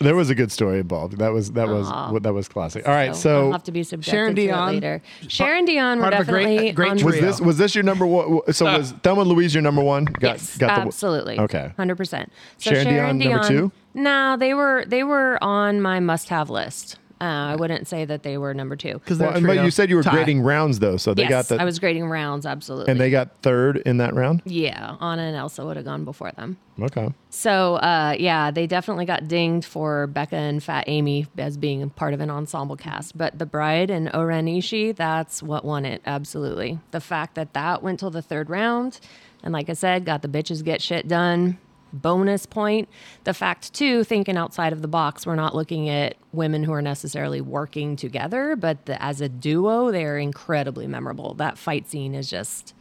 There 0.01 0.17
was 0.17 0.31
a 0.31 0.35
good 0.35 0.51
story 0.51 0.81
involved. 0.81 1.19
That 1.19 1.33
was 1.33 1.53
that 1.53 1.69
was 1.69 1.87
Aw. 1.89 2.19
that 2.21 2.33
was 2.33 2.49
classic. 2.49 2.87
All 2.87 2.95
right, 2.95 3.15
so, 3.15 3.37
I'll 3.37 3.47
so 3.49 3.53
have 3.53 3.63
to 3.65 3.73
be 3.73 3.83
subjected 3.83 4.11
Sharon 4.11 4.35
to 4.35 4.43
it 4.43 4.47
Dion, 4.47 4.75
later. 4.75 5.03
Cher 5.29 5.57
and 5.57 5.69
Dionne 5.69 5.97
were 5.97 6.03
part 6.03 6.15
of 6.15 6.21
a 6.29 6.33
great- 6.33 6.45
definitely 6.45 6.73
great 6.73 6.91
on 6.91 6.97
trio. 6.99 7.07
was 7.11 7.21
this 7.21 7.41
was 7.41 7.59
this 7.59 7.75
your 7.75 7.85
number 7.85 8.07
one? 8.07 8.41
So 8.53 8.67
uh. 8.67 8.79
was 8.79 8.93
Thelma 9.03 9.23
and 9.23 9.31
Louise 9.31 9.55
your 9.55 9.63
number 9.63 9.83
one? 9.83 10.05
Got, 10.05 10.23
yes, 10.23 10.57
got 10.59 10.75
the- 10.77 10.87
absolutely. 10.87 11.39
okay. 11.39 11.73
hundred 11.77 11.97
percent. 11.97 12.33
So 12.59 12.71
Sharon 12.71 12.87
Sharon, 12.87 13.19
Dion, 13.19 13.33
number 13.33 13.49
two? 13.49 13.73
No, 13.95 14.37
they 14.37 14.55
were 14.55 14.85
they 14.87 15.05
were 15.05 15.39
on 15.43 15.81
my 15.81 16.01
must-have 16.01 16.51
list. 16.51 16.99
Uh, 17.21 17.25
I 17.25 17.57
wouldn't 17.57 17.87
say 17.87 18.05
that 18.05 18.23
they 18.23 18.39
were 18.39 18.53
number 18.55 18.75
two. 18.77 19.01
Well, 19.09 19.41
but 19.41 19.65
you 19.65 19.71
said 19.71 19.89
you 19.89 19.97
were 19.97 20.03
grading 20.03 20.41
rounds 20.43 20.81
though, 20.81 20.97
so 20.97 21.15
they 21.15 21.23
yes, 21.23 21.31
got 21.31 21.47
the 21.47 21.63
I 21.63 21.65
was 21.65 21.79
grading 21.79 22.07
rounds 22.07 22.45
absolutely. 22.45 22.91
and 22.91 23.01
they 23.01 23.09
got 23.09 23.31
third 23.43 23.77
in 23.79 23.99
that 23.99 24.15
round. 24.15 24.43
yeah, 24.45 24.97
Anna 25.01 25.23
and 25.23 25.37
Elsa 25.37 25.65
would 25.65 25.77
have 25.77 25.85
gone 25.85 26.05
before 26.05 26.33
them. 26.33 26.57
Okay. 26.81 27.15
So 27.31 27.77
uh, 27.77 28.17
yeah, 28.19 28.51
they 28.51 28.67
definitely 28.67 29.05
got 29.05 29.29
dinged 29.29 29.67
for 29.67 30.09
Beca 30.13 30.33
and 30.33 30.63
Fat 30.63 30.85
Amy 30.89 31.27
as 31.39 31.57
being 31.57 31.89
part 31.91 32.15
of 32.15 32.21
an 32.21 32.31
ensemble 32.31 32.77
cast. 32.77 33.17
But 33.17 33.39
the 33.39 33.47
Bride 33.47 33.91
and 33.91 34.11
O-Ren 34.13 34.47
Ishii, 34.47 34.97
that's 34.97 35.43
what 35.43 35.65
won 35.65 35.85
it. 35.85 36.03
Absolutely, 36.05 36.81
the 36.91 37.01
fact 37.01 37.37
that 37.37 37.55
that 37.55 37.83
went 37.83 38.01
till 38.01 38.11
the 38.11 38.23
third 38.23 38.51
round, 38.51 38.99
and 39.43 39.53
like 39.53 39.71
I 39.71 39.75
said, 39.75 40.05
got 40.05 40.23
the 40.23 40.29
bitches 40.29 40.65
get 40.65 40.83
shit 40.83 41.07
done. 41.07 41.59
Bonus 41.95 42.45
point. 42.45 42.89
The 43.23 43.33
fact 43.33 43.73
too, 43.73 44.05
thinking 44.05 44.37
outside 44.37 44.73
of 44.73 44.83
the 44.83 44.89
box, 44.89 45.27
we're 45.27 45.37
not 45.37 45.55
looking 45.55 45.89
at 45.89 46.17
women 46.33 46.65
who 46.65 46.73
are 46.73 46.83
necessarily 46.83 47.41
working 47.41 47.97
together, 47.97 48.57
but 48.57 48.87
the, 48.87 49.01
as 49.03 49.21
a 49.21 49.29
duo, 49.29 49.91
they're 49.93 50.19
incredibly 50.19 50.87
memorable. 50.87 51.35
That 51.35 51.57
fight 51.57 51.89
scene 51.89 52.15
is 52.15 52.29
just. 52.29 52.75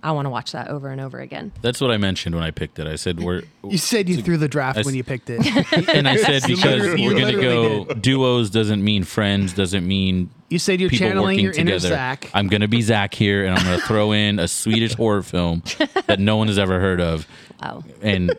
I 0.00 0.12
want 0.12 0.26
to 0.26 0.30
watch 0.30 0.52
that 0.52 0.68
over 0.68 0.90
and 0.90 1.00
over 1.00 1.18
again. 1.18 1.50
That's 1.60 1.80
what 1.80 1.90
I 1.90 1.96
mentioned 1.96 2.36
when 2.36 2.44
I 2.44 2.52
picked 2.52 2.78
it. 2.78 2.86
I 2.86 2.94
said 2.94 3.18
we're. 3.18 3.42
You 3.68 3.78
said 3.78 4.08
you 4.08 4.22
threw 4.22 4.36
the 4.36 4.46
draft 4.46 4.78
I 4.78 4.82
when 4.82 4.94
you 4.94 5.02
picked 5.02 5.28
it. 5.28 5.40
and 5.88 6.06
I 6.06 6.16
said 6.16 6.42
because 6.46 6.82
we're 6.82 7.18
going 7.18 7.34
to 7.34 7.40
go 7.40 7.84
did. 7.84 8.02
duos 8.02 8.48
doesn't 8.48 8.84
mean 8.84 9.02
friends, 9.02 9.54
doesn't 9.54 9.84
mean 9.84 10.30
You 10.50 10.60
said 10.60 10.80
you're 10.80 10.88
people 10.88 11.08
channeling 11.08 11.38
working 11.38 11.44
your 11.44 11.52
inner 11.54 11.72
together. 11.72 11.88
Zach. 11.88 12.30
I'm 12.32 12.46
going 12.46 12.60
to 12.60 12.68
be 12.68 12.80
Zach 12.80 13.12
here, 13.12 13.44
and 13.44 13.56
I'm 13.56 13.64
going 13.64 13.80
to 13.80 13.84
throw 13.86 14.12
in 14.12 14.38
a 14.38 14.46
Swedish 14.46 14.94
horror 14.94 15.24
film 15.24 15.64
that 16.06 16.20
no 16.20 16.36
one 16.36 16.46
has 16.46 16.60
ever 16.60 16.78
heard 16.78 17.00
of. 17.00 17.26
Oh. 17.60 17.82
And 18.02 18.36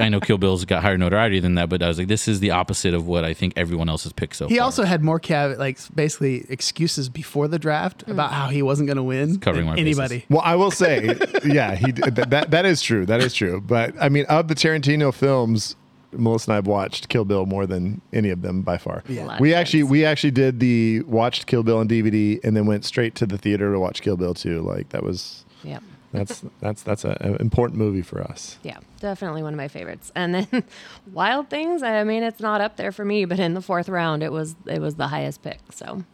I 0.00 0.08
know 0.08 0.20
Kill 0.20 0.38
Bill's 0.38 0.64
got 0.64 0.82
higher 0.82 0.96
notoriety 0.96 1.40
than 1.40 1.54
that, 1.56 1.68
but 1.68 1.82
I 1.82 1.88
was 1.88 1.98
like, 1.98 2.06
this 2.08 2.28
is 2.28 2.38
the 2.40 2.52
opposite 2.52 2.94
of 2.94 3.06
what 3.06 3.24
I 3.24 3.34
think 3.34 3.52
everyone 3.56 3.88
else 3.88 4.04
has 4.04 4.12
picked 4.12 4.36
so 4.36 4.46
He 4.46 4.56
far. 4.58 4.64
also 4.64 4.84
had 4.84 5.02
more 5.02 5.18
cav- 5.18 5.58
like 5.58 5.78
basically 5.94 6.44
excuses 6.48 7.08
before 7.08 7.48
the 7.48 7.58
draft 7.58 8.04
about 8.06 8.32
how 8.32 8.46
he 8.48 8.62
wasn't 8.62 8.86
going 8.86 8.96
to 8.96 9.02
win. 9.02 9.38
covering 9.40 9.66
than 9.66 9.74
my 9.74 9.80
anybody. 9.80 10.24
Well, 10.28 10.42
I 10.44 10.54
will 10.54 10.70
say, 10.70 11.16
yeah, 11.44 11.74
he 11.74 11.90
did- 11.92 12.14
that, 12.14 12.30
that 12.30 12.50
that 12.52 12.64
is 12.64 12.80
true. 12.80 13.06
That 13.06 13.20
is 13.20 13.34
true. 13.34 13.60
But 13.60 13.94
I 14.00 14.08
mean, 14.08 14.24
of 14.26 14.46
the 14.48 14.54
Tarantino 14.54 15.12
films, 15.12 15.74
Melissa 16.12 16.50
and 16.52 16.58
I've 16.58 16.66
watched 16.66 17.08
Kill 17.08 17.24
Bill 17.24 17.46
more 17.46 17.66
than 17.66 18.00
any 18.12 18.30
of 18.30 18.42
them 18.42 18.62
by 18.62 18.78
far. 18.78 19.02
Yeah. 19.08 19.36
We 19.40 19.52
actually 19.54 19.82
we 19.84 20.04
actually 20.04 20.32
did 20.32 20.60
the 20.60 21.00
watched 21.02 21.46
Kill 21.46 21.62
Bill 21.62 21.78
on 21.78 21.88
DVD 21.88 22.38
and 22.44 22.56
then 22.56 22.66
went 22.66 22.84
straight 22.84 23.14
to 23.16 23.26
the 23.26 23.38
theater 23.38 23.72
to 23.72 23.78
watch 23.80 24.02
Kill 24.02 24.16
Bill 24.16 24.34
too. 24.34 24.60
Like 24.62 24.88
that 24.90 25.02
was 25.02 25.44
Yep. 25.64 25.82
That's 26.12 26.44
that's 26.60 26.82
that's 26.82 27.04
an 27.04 27.36
important 27.38 27.78
movie 27.78 28.02
for 28.02 28.20
us. 28.20 28.58
Yeah, 28.62 28.78
definitely 29.00 29.42
one 29.42 29.54
of 29.54 29.58
my 29.58 29.68
favorites. 29.68 30.10
And 30.14 30.34
then 30.34 30.64
Wild 31.12 31.48
Things, 31.48 31.82
I 31.82 32.02
mean, 32.04 32.22
it's 32.22 32.40
not 32.40 32.60
up 32.60 32.76
there 32.76 32.92
for 32.92 33.04
me, 33.04 33.24
but 33.24 33.38
in 33.38 33.54
the 33.54 33.62
fourth 33.62 33.88
round, 33.88 34.22
it 34.22 34.32
was 34.32 34.56
it 34.66 34.80
was 34.80 34.96
the 34.96 35.08
highest 35.08 35.42
pick. 35.42 35.60
So 35.70 36.04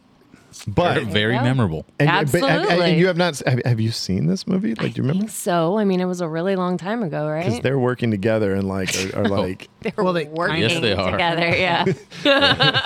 But 0.65 1.03
very 1.03 1.35
go. 1.37 1.43
memorable. 1.43 1.85
And, 1.99 2.07
but- 2.31 2.35
and- 2.41 2.43
and 2.43 2.61
Absolutely. 2.63 2.97
you 2.99 3.07
have 3.07 3.17
not 3.17 3.39
have, 3.45 3.61
have 3.65 3.79
you 3.79 3.91
seen 3.91 4.27
this 4.27 4.47
movie? 4.47 4.75
Like, 4.75 4.93
do 4.93 5.01
you 5.01 5.07
remember? 5.07 5.29
so 5.31 5.77
I 5.77 5.85
mean, 5.85 5.99
it 5.99 6.05
was 6.05 6.21
a 6.21 6.27
really 6.27 6.55
long 6.55 6.77
time 6.77 7.03
ago, 7.03 7.27
right? 7.27 7.45
Because 7.45 7.61
they're 7.61 7.79
working 7.79 8.11
together 8.11 8.53
and 8.53 8.67
like 8.67 8.89
are, 9.13 9.19
are 9.21 9.27
like 9.29 9.69
They're 9.81 9.93
Well, 9.97 10.13
they- 10.13 10.25
working 10.27 10.57
Yes, 10.61 10.79
they 10.81 10.93
are. 10.93 11.11
together. 11.11 11.47
Yeah. 11.57 11.83
I 11.87 11.91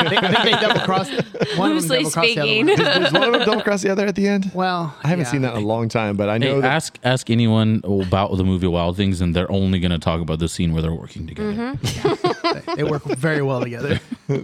think, 0.09 0.23
I 0.23 0.43
they 0.45 0.51
double 0.61 0.79
crossed. 0.81 1.11
One 1.57 1.71
of 1.71 1.87
them 1.87 1.89
Loosely 1.89 1.97
double 1.99 2.11
crossed 2.11 2.35
the 2.35 2.39
other 2.39 2.47
speaking. 2.49 2.67
one. 2.67 2.75
Does, 2.77 2.97
does 2.97 3.13
one 3.13 3.23
of 3.23 3.31
them 3.33 3.41
double 3.45 3.61
cross 3.61 3.81
the 3.81 3.89
other 3.89 4.05
at 4.07 4.15
the 4.15 4.27
end? 4.27 4.51
Well, 4.53 4.95
I 5.03 5.07
haven't 5.09 5.25
yeah. 5.25 5.31
seen 5.31 5.41
that 5.43 5.55
in 5.55 5.63
a 5.63 5.65
long 5.65 5.89
time, 5.89 6.15
but 6.17 6.29
I 6.29 6.33
Hey, 6.33 6.39
know 6.39 6.61
that 6.61 6.71
ask 6.71 6.97
ask 7.03 7.29
anyone 7.29 7.81
about 7.83 8.35
the 8.37 8.43
movie 8.43 8.67
Wild 8.67 8.97
Things, 8.97 9.21
and 9.21 9.35
they're 9.35 9.51
only 9.51 9.79
going 9.79 9.91
to 9.91 9.99
talk 9.99 10.21
about 10.21 10.39
the 10.39 10.47
scene 10.49 10.73
where 10.73 10.81
they're 10.81 10.93
working 10.93 11.27
together. 11.27 11.53
Mm-hmm. 11.53 12.75
They 12.75 12.83
work 12.83 13.03
very 13.03 13.41
well 13.41 13.61
together. 13.61 13.99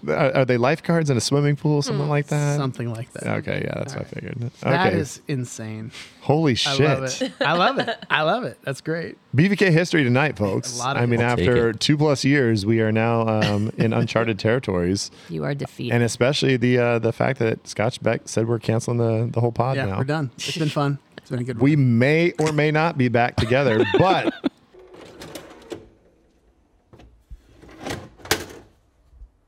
are, 0.07 0.33
are 0.37 0.45
they 0.45 0.57
lifeguards 0.57 1.09
in 1.09 1.17
a 1.17 1.21
swimming 1.21 1.55
pool, 1.55 1.77
or 1.77 1.83
something 1.83 2.09
like 2.09 2.27
that? 2.27 2.57
Something 2.57 2.91
like 2.91 3.11
that. 3.13 3.16
Okay, 3.23 3.61
yeah, 3.65 3.73
that's 3.76 3.95
what 3.95 4.06
I 4.06 4.07
figured. 4.10 4.38
Okay, 4.44 4.49
That 4.61 4.94
is 4.94 5.22
insane. 5.27 5.91
holy 6.22 6.52
I 6.53 6.56
shit! 6.56 6.80
love 6.81 7.03
it. 7.03 7.31
I 7.41 7.53
love 7.53 7.80
it. 7.80 7.98
I 8.10 8.22
love 8.23 8.44
it. 8.44 8.57
That's 8.64 8.81
great. 8.81 9.18
BVK 9.35 9.72
history 9.72 10.03
tonight, 10.03 10.38
folks. 10.38 10.76
A 10.76 10.80
lot 10.80 10.95
of 10.98 11.03
I 11.03 11.06
mean, 11.06 11.19
it. 11.22 11.23
I'll 11.23 11.35
take 11.38 11.48
after 11.49 11.69
it. 11.69 11.80
two 11.80 11.98
plus 11.98 12.23
years, 12.26 12.65
we 12.65 12.81
are 12.81 12.91
now 12.91 13.27
um, 13.27 13.72
in 13.77 13.94
uncharted 13.94 14.39
territories, 14.39 15.10
you 15.30 15.44
are 15.44 15.53
defeated. 15.56 15.94
and 15.95 16.03
especially 16.03 16.57
the 16.57 16.77
uh, 16.77 16.99
the 16.99 17.11
fact 17.14 17.39
that 17.39 17.68
Scotch 17.68 18.02
Beck 18.02 18.22
said 18.26 18.48
we're 18.48 18.60
canceling 18.60 18.98
the 18.98 19.30
the 19.31 19.39
whole 19.41 19.52
pod 19.52 19.76
Yeah, 19.77 19.85
now. 19.85 19.98
we're 19.98 20.03
done. 20.03 20.31
It's 20.38 20.57
been 20.57 20.69
fun. 20.69 20.99
It's 21.18 21.30
been 21.30 21.39
a 21.39 21.44
good. 21.44 21.60
We 21.60 21.76
may 21.76 22.31
or 22.39 22.52
may 22.53 22.72
not 22.72 22.98
be 22.98 23.10
back 23.10 23.35
together, 23.35 23.84
but 23.98 24.34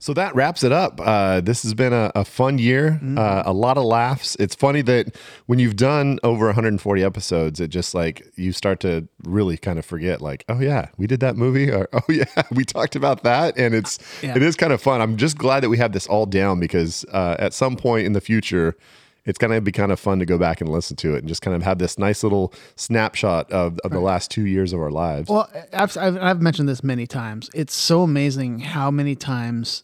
so 0.02 0.14
that 0.14 0.34
wraps 0.34 0.64
it 0.64 0.72
up. 0.72 1.00
Uh, 1.04 1.42
this 1.42 1.62
has 1.64 1.74
been 1.74 1.92
a, 1.94 2.12
a 2.16 2.24
fun 2.26 2.58
year, 2.58 3.00
uh, 3.18 3.44
a 3.46 3.52
lot 3.54 3.78
of 3.78 3.84
laughs. 3.84 4.36
It's 4.40 4.56
funny 4.56 4.82
that 4.84 5.16
when 5.48 5.60
you've 5.60 5.76
done 5.76 6.20
over 6.24 6.46
140 6.46 7.04
episodes, 7.04 7.60
it 7.60 7.68
just 7.68 7.94
like 7.94 8.26
you 8.36 8.52
start 8.54 8.80
to 8.82 9.08
really 9.26 9.58
kind 9.58 9.78
of 9.78 9.86
forget, 9.86 10.22
like, 10.22 10.46
oh 10.50 10.60
yeah, 10.62 10.88
we 10.98 11.06
did 11.06 11.20
that 11.20 11.36
movie, 11.36 11.70
or 11.70 11.88
oh 11.94 12.02
yeah, 12.08 12.24
we 12.52 12.64
talked 12.64 12.96
about 12.96 13.24
that, 13.24 13.58
and 13.58 13.76
it's 13.76 14.00
Yeah. 14.24 14.36
it 14.36 14.42
is 14.42 14.56
kind 14.56 14.72
of 14.74 14.82
fun. 14.82 15.02
I'm 15.02 15.18
just 15.18 15.38
glad 15.38 15.62
that 15.64 15.70
we 15.70 15.78
have 15.78 15.92
this 15.92 16.08
all 16.08 16.26
down 16.26 16.60
because 16.60 17.06
uh, 17.12 17.36
at 17.38 17.54
some 17.54 17.76
point 17.76 18.06
in 18.06 18.14
the 18.14 18.22
future 18.22 18.76
it's 19.26 19.38
going 19.38 19.52
to 19.52 19.62
be 19.62 19.72
kind 19.72 19.92
of 19.92 20.00
fun 20.00 20.20
to 20.20 20.26
go 20.26 20.38
back 20.38 20.62
and 20.62 20.70
listen 20.70 20.96
to 20.98 21.16
it 21.16 21.20
and 21.20 21.28
just 21.28 21.42
kind 21.42 21.56
of 21.56 21.64
have 21.64 21.78
this 21.78 21.98
nice 21.98 22.24
little 22.24 22.54
snapshot 22.76 23.52
of, 23.52 23.80
of 23.80 23.92
the 23.92 24.00
last 24.00 24.32
two 24.32 24.46
years 24.46 24.74
of 24.74 24.80
our 24.80 24.92
lives. 24.92 25.30
Well, 25.30 25.50
I've, 25.74 25.96
I've, 25.98 26.18
I've 26.18 26.42
mentioned 26.42 26.70
this 26.70 26.84
many 26.84 27.08
times. 27.08 27.50
It's 27.54 27.74
so 27.74 28.02
amazing 28.02 28.60
how 28.60 28.92
many 28.92 29.16
times, 29.16 29.84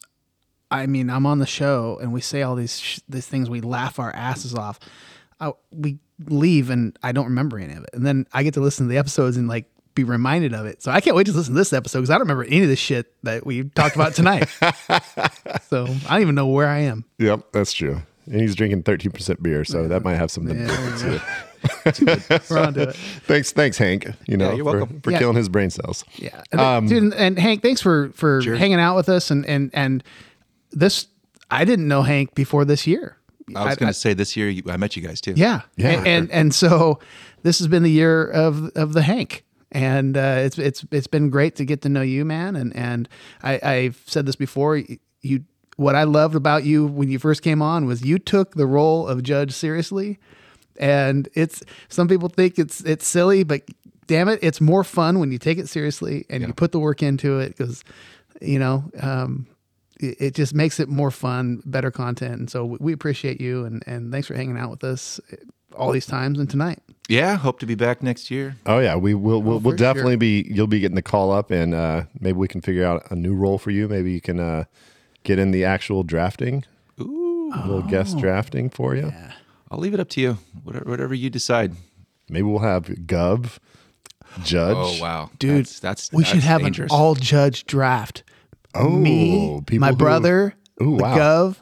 I 0.72 0.88
mean, 0.88 1.10
I'm 1.10 1.26
on 1.26 1.40
the 1.40 1.46
show 1.46 1.98
and 2.02 2.14
we 2.14 2.22
say 2.22 2.42
all 2.42 2.56
these 2.56 2.80
sh- 2.80 3.00
these 3.08 3.28
things, 3.28 3.50
we 3.50 3.62
laugh 3.62 4.00
our 4.00 4.12
asses 4.16 4.56
off. 4.56 4.80
I, 5.40 5.52
we 5.72 6.00
leave 6.26 6.70
and 6.70 6.98
I 7.04 7.12
don't 7.12 7.26
remember 7.26 7.60
any 7.60 7.74
of 7.74 7.84
it, 7.84 7.90
and 7.94 8.06
then 8.06 8.26
I 8.34 8.44
get 8.44 8.54
to 8.54 8.62
listen 8.62 8.88
to 8.88 8.90
the 8.90 8.98
episodes 8.98 9.38
and 9.38 9.48
like 9.48 9.66
be 9.96 10.04
reminded 10.04 10.54
of 10.54 10.66
it. 10.66 10.84
So 10.84 10.92
I 10.92 11.02
can't 11.02 11.16
wait 11.16 11.26
to 11.28 11.32
listen 11.32 11.54
to 11.54 11.58
this 11.58 11.74
episode 11.74 12.00
because 12.00 12.10
I 12.10 12.14
don't 12.16 12.22
remember 12.22 12.44
any 12.44 12.64
of 12.64 12.70
the 12.70 12.76
shit 12.76 13.12
that 13.24 13.46
we 13.46 13.64
talked 13.64 13.96
about 13.96 14.14
tonight. 14.14 14.50
so 15.70 15.86
I 16.08 16.14
don't 16.14 16.22
even 16.22 16.36
know 16.36 16.48
where 16.48 16.68
I 16.68 16.80
am. 16.80 17.06
Yep, 17.18 17.52
that's 17.54 17.74
true. 17.74 18.02
And 18.28 18.42
he's 18.42 18.56
drinking 18.56 18.84
13% 18.84 19.42
beer, 19.44 19.64
so 19.64 19.88
that 19.88 20.04
might 20.04 20.16
have 20.16 20.32
something 20.32 20.56
to 20.58 20.66
do 20.66 20.72
with 20.84 21.22
it. 22.36 22.50
We're 22.50 22.60
on 22.60 22.74
to 22.76 22.90
it. 22.90 22.96
thanks, 23.26 23.52
thanks, 23.52 23.78
Hank. 23.78 24.08
You 24.28 24.38
know, 24.38 24.54
you're 24.54 24.66
for, 24.66 24.78
welcome. 24.78 25.02
for 25.02 25.12
Yeah. 25.12 25.20
killing 25.20 25.36
his 25.38 25.50
brain 25.50 25.70
cells. 25.70 26.04
Yeah, 26.16 26.42
Um, 26.54 26.88
dude, 26.88 27.04
and, 27.04 27.14
and 27.14 27.40
Hank, 27.40 27.62
thanks 27.62 27.82
for 27.82 28.10
for 28.14 28.42
Sure. 28.42 28.56
hanging 28.56 28.80
out 28.80 28.96
with 28.96 29.10
us, 29.10 29.32
and 29.32 29.46
and 29.46 29.70
and 29.74 30.04
this. 30.72 31.08
I 31.52 31.64
didn't 31.66 31.88
know 31.88 32.02
Hank 32.02 32.34
before 32.36 32.66
this 32.66 32.88
year. 32.88 33.18
I 33.56 33.66
was 33.66 33.76
going 33.76 33.88
to 33.90 33.94
say 33.94 34.16
this 34.16 34.36
year 34.36 34.50
you, 34.50 34.64
I 34.68 34.78
met 34.78 34.96
you 34.96 35.04
guys 35.04 35.22
too. 35.22 35.34
Yeah, 35.36 35.62
and, 35.78 36.08
and 36.08 36.32
and 36.32 36.56
so 36.56 37.00
this 37.44 37.60
has 37.60 37.68
been 37.68 37.84
the 37.84 37.92
year 37.92 38.26
of 38.28 38.72
of 38.76 38.94
the 38.94 39.04
Hank, 39.04 39.44
and 39.72 40.18
uh, 40.18 40.38
it's 40.40 40.58
it's 40.58 40.84
it's 40.92 41.08
been 41.08 41.30
great 41.30 41.56
to 41.58 41.66
get 41.66 41.82
to 41.84 41.90
know 41.90 42.02
you, 42.02 42.26
man. 42.26 42.56
And 42.56 42.76
and 42.76 43.08
I, 43.44 43.60
I've 43.62 44.02
said 44.08 44.26
this 44.26 44.36
before. 44.36 44.78
You 45.22 45.44
what 45.76 45.96
I 45.96 46.04
loved 46.04 46.36
about 46.36 46.64
you 46.64 46.86
when 46.86 47.10
you 47.10 47.20
first 47.20 47.42
came 47.42 47.62
on 47.62 47.86
was 47.86 48.04
you 48.04 48.18
took 48.20 48.56
the 48.56 48.66
role 48.66 49.08
of 49.08 49.24
judge 49.24 49.52
seriously, 49.52 50.20
and 50.78 51.28
it's 51.34 51.64
some 51.90 52.08
people 52.08 52.30
think 52.30 52.58
it's 52.60 52.82
it's 52.82 53.08
silly, 53.08 53.44
but 53.44 53.62
damn 54.08 54.30
it, 54.30 54.40
it's 54.42 54.62
more 54.62 54.84
fun 54.84 55.20
when 55.20 55.32
you 55.32 55.38
take 55.38 55.58
it 55.58 55.68
seriously 55.68 56.26
and 56.30 56.46
you 56.46 56.54
put 56.54 56.72
the 56.72 56.80
work 56.80 57.04
into 57.04 57.40
it 57.40 57.50
because 57.50 57.84
you 58.42 58.60
know. 58.60 58.90
Um, 59.02 59.48
it 60.00 60.18
it 60.20 60.36
just 60.36 60.54
makes 60.54 60.82
it 60.82 60.90
more 60.90 61.10
fun, 61.10 61.62
better 61.66 61.90
content. 61.90 62.34
And 62.38 62.50
so 62.50 62.66
we- 62.66 62.78
we 62.82 62.92
appreciate 62.92 63.40
you 63.40 63.64
and, 63.64 63.82
and 63.88 64.12
thanks 64.12 64.28
for 64.28 64.34
hanging 64.34 64.58
out 64.58 64.70
with 64.70 64.84
us 64.84 65.22
all 65.74 65.94
these 65.94 66.06
times 66.06 66.38
and 66.38 66.50
tonight. 66.50 66.80
Yeah, 67.08 67.38
hope 67.38 67.60
to 67.60 67.66
be 67.66 67.76
back 67.76 68.02
next 68.04 68.30
year. 68.32 68.58
Oh 68.66 68.80
yeah, 68.80 68.96
we 68.96 69.14
will. 69.14 69.42
We'll, 69.42 69.60
we'll 69.60 69.76
definitely 69.76 70.14
sure. 70.14 70.20
be. 70.20 70.48
You'll 70.50 70.68
be 70.68 70.80
getting 70.80 70.96
the 70.96 71.02
call 71.02 71.32
up, 71.32 71.52
and 71.52 71.74
uh, 71.74 72.04
maybe 72.20 72.38
we 72.38 72.48
can 72.48 72.62
figure 72.62 72.84
out 72.86 73.10
a 73.12 73.16
new 73.16 73.36
role 73.36 73.58
for 73.58 73.72
you. 73.72 73.88
Maybe 73.88 74.12
you 74.12 74.22
can 74.22 74.40
uh, 74.40 74.64
get 75.26 75.38
in 75.40 75.52
the 75.52 75.66
actual 75.66 76.04
drafting. 76.04 76.64
Ooh, 77.02 77.52
a 77.54 77.60
little 77.68 77.84
Oh. 77.86 77.90
guest 77.90 78.18
drafting 78.18 78.70
for 78.70 78.96
you. 78.96 79.12
I'll 79.70 79.80
leave 79.80 79.94
it 79.94 80.00
up 80.00 80.08
to 80.12 80.22
you. 80.22 80.38
Whatever, 80.64 80.90
whatever 80.90 81.14
you 81.14 81.30
decide. 81.30 81.74
Maybe 82.30 82.44
we'll 82.44 82.60
have 82.60 82.86
Gov, 82.86 83.58
Judge. 84.44 84.76
Oh 84.78 84.98
wow, 85.02 85.30
Dude, 85.38 85.66
that's, 85.66 85.80
that's 85.80 86.12
we 86.14 86.24
should 86.24 86.40
have 86.40 86.62
dangerous. 86.62 86.92
an 86.92 86.98
all 86.98 87.16
judge 87.16 87.66
draft. 87.66 88.24
Oh, 88.74 88.90
Me, 88.90 89.62
people 89.66 89.80
my 89.82 89.90
who- 89.92 89.96
brother, 89.98 90.56
Ooh, 90.82 90.98
the 90.98 91.04
wow. 91.04 91.18
Gov, 91.18 91.58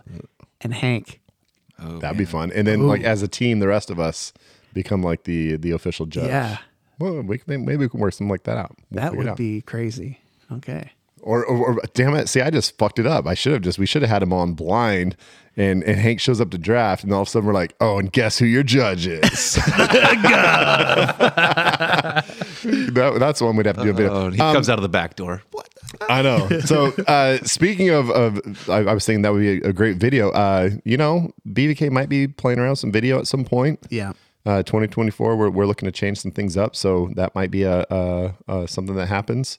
and 0.61 0.73
Hank. 0.73 1.19
Oh, 1.80 1.98
That'd 1.99 2.18
be 2.18 2.26
fun. 2.26 2.52
And 2.53 2.65
then, 2.68 2.88
like 2.88 3.03
as 3.03 3.22
a 3.23 3.27
team, 3.27 3.60
the 3.60 3.68
rest 3.68 3.90
of 3.90 3.99
us 3.99 4.31
become 4.73 5.02
like 5.03 5.23
the 5.23 5.57
the 5.57 5.72
official 5.72 6.06
judge. 6.06 6.27
Yeah. 6.27 6.57
Well, 6.99 7.22
we 7.23 7.38
can, 7.40 7.65
maybe 7.65 7.77
we 7.77 7.90
can 7.90 7.99
work 7.99 8.14
something 8.14 8.30
like 8.30 8.44
that 8.44 8.57
out. 8.57 8.76
We'll 8.91 9.02
That 9.03 9.15
would 9.15 9.27
out. 9.27 9.38
be 9.38 9.61
crazy. 9.61 10.19
Okay. 10.52 10.91
Or, 11.24 11.45
or, 11.45 11.74
or 11.76 11.82
damn 11.94 12.16
it! 12.16 12.28
See, 12.28 12.41
I 12.41 12.50
just 12.50 12.78
fucked 12.78 13.00
it 13.00 13.08
up. 13.08 13.26
I 13.26 13.34
should 13.34 13.54
have 13.54 13.62
just. 13.62 13.80
We 13.80 13.86
should 13.86 14.02
have 14.02 14.12
had 14.12 14.22
him 14.22 14.34
on 14.34 14.54
blind, 14.54 15.16
and 15.56 15.82
and 15.84 15.98
Hank 15.98 16.20
shows 16.20 16.41
up 16.41 16.50
to 16.52 16.58
draft, 16.58 17.04
and 17.06 17.14
all 17.14 17.22
of 17.22 17.28
a 17.30 17.32
sudden 17.32 17.48
we're 17.48 17.54
like, 17.54 17.74
oh, 17.80 17.98
and 17.98 18.12
guess 18.12 18.38
who 18.38 18.45
your 18.45 18.64
judge 18.64 19.08
is? 19.08 19.22
that, 22.64 23.16
that's 23.20 23.41
one 23.41 23.56
we'd 23.56 23.66
have 23.66 23.78
to 23.78 23.84
do 23.84 23.90
a 23.91 23.94
bit. 23.94 24.10
Oh, 24.12 24.28
of. 24.28 24.34
he 24.34 24.41
Um, 24.41 24.54
comes 24.54 24.70
out 24.70 24.78
of 24.78 24.84
the 24.84 24.90
back 24.90 25.16
door. 25.16 25.41
What? 25.52 25.70
I 26.10 26.22
know. 26.22 26.50
So 26.66 26.88
uh, 27.08 27.38
speaking 27.44 27.90
of, 27.90 28.10
of 28.10 28.70
I, 28.70 28.80
I 28.80 28.94
was 28.94 29.06
thinking 29.06 29.22
that 29.24 29.32
would 29.34 29.41
be 29.41 29.58
a 29.68 29.74
great 29.74 29.98
video. 29.98 30.32
Uh, 30.32 30.72
you 30.84 30.98
know, 30.98 31.32
BVK 31.48 31.91
might 31.91 32.10
be 32.10 32.28
playing 32.28 32.60
around 32.60 32.78
some 32.78 32.91
video 32.91 33.20
at 33.20 33.28
some 33.28 33.45
point. 33.45 33.80
Yeah. 33.90 34.14
Uh, 34.45 34.62
2024, 34.64 35.38
we're, 35.38 35.50
we're 35.50 35.66
looking 35.66 35.86
to 35.88 35.91
change 35.91 36.20
some 36.20 36.32
things 36.32 36.58
up, 36.58 36.76
so 36.76 37.10
that 37.16 37.34
might 37.34 37.50
be 37.50 37.64
a, 37.64 37.86
a, 37.90 38.34
a 38.50 38.68
something 38.68 38.95
that 38.95 39.08
happens. 39.08 39.58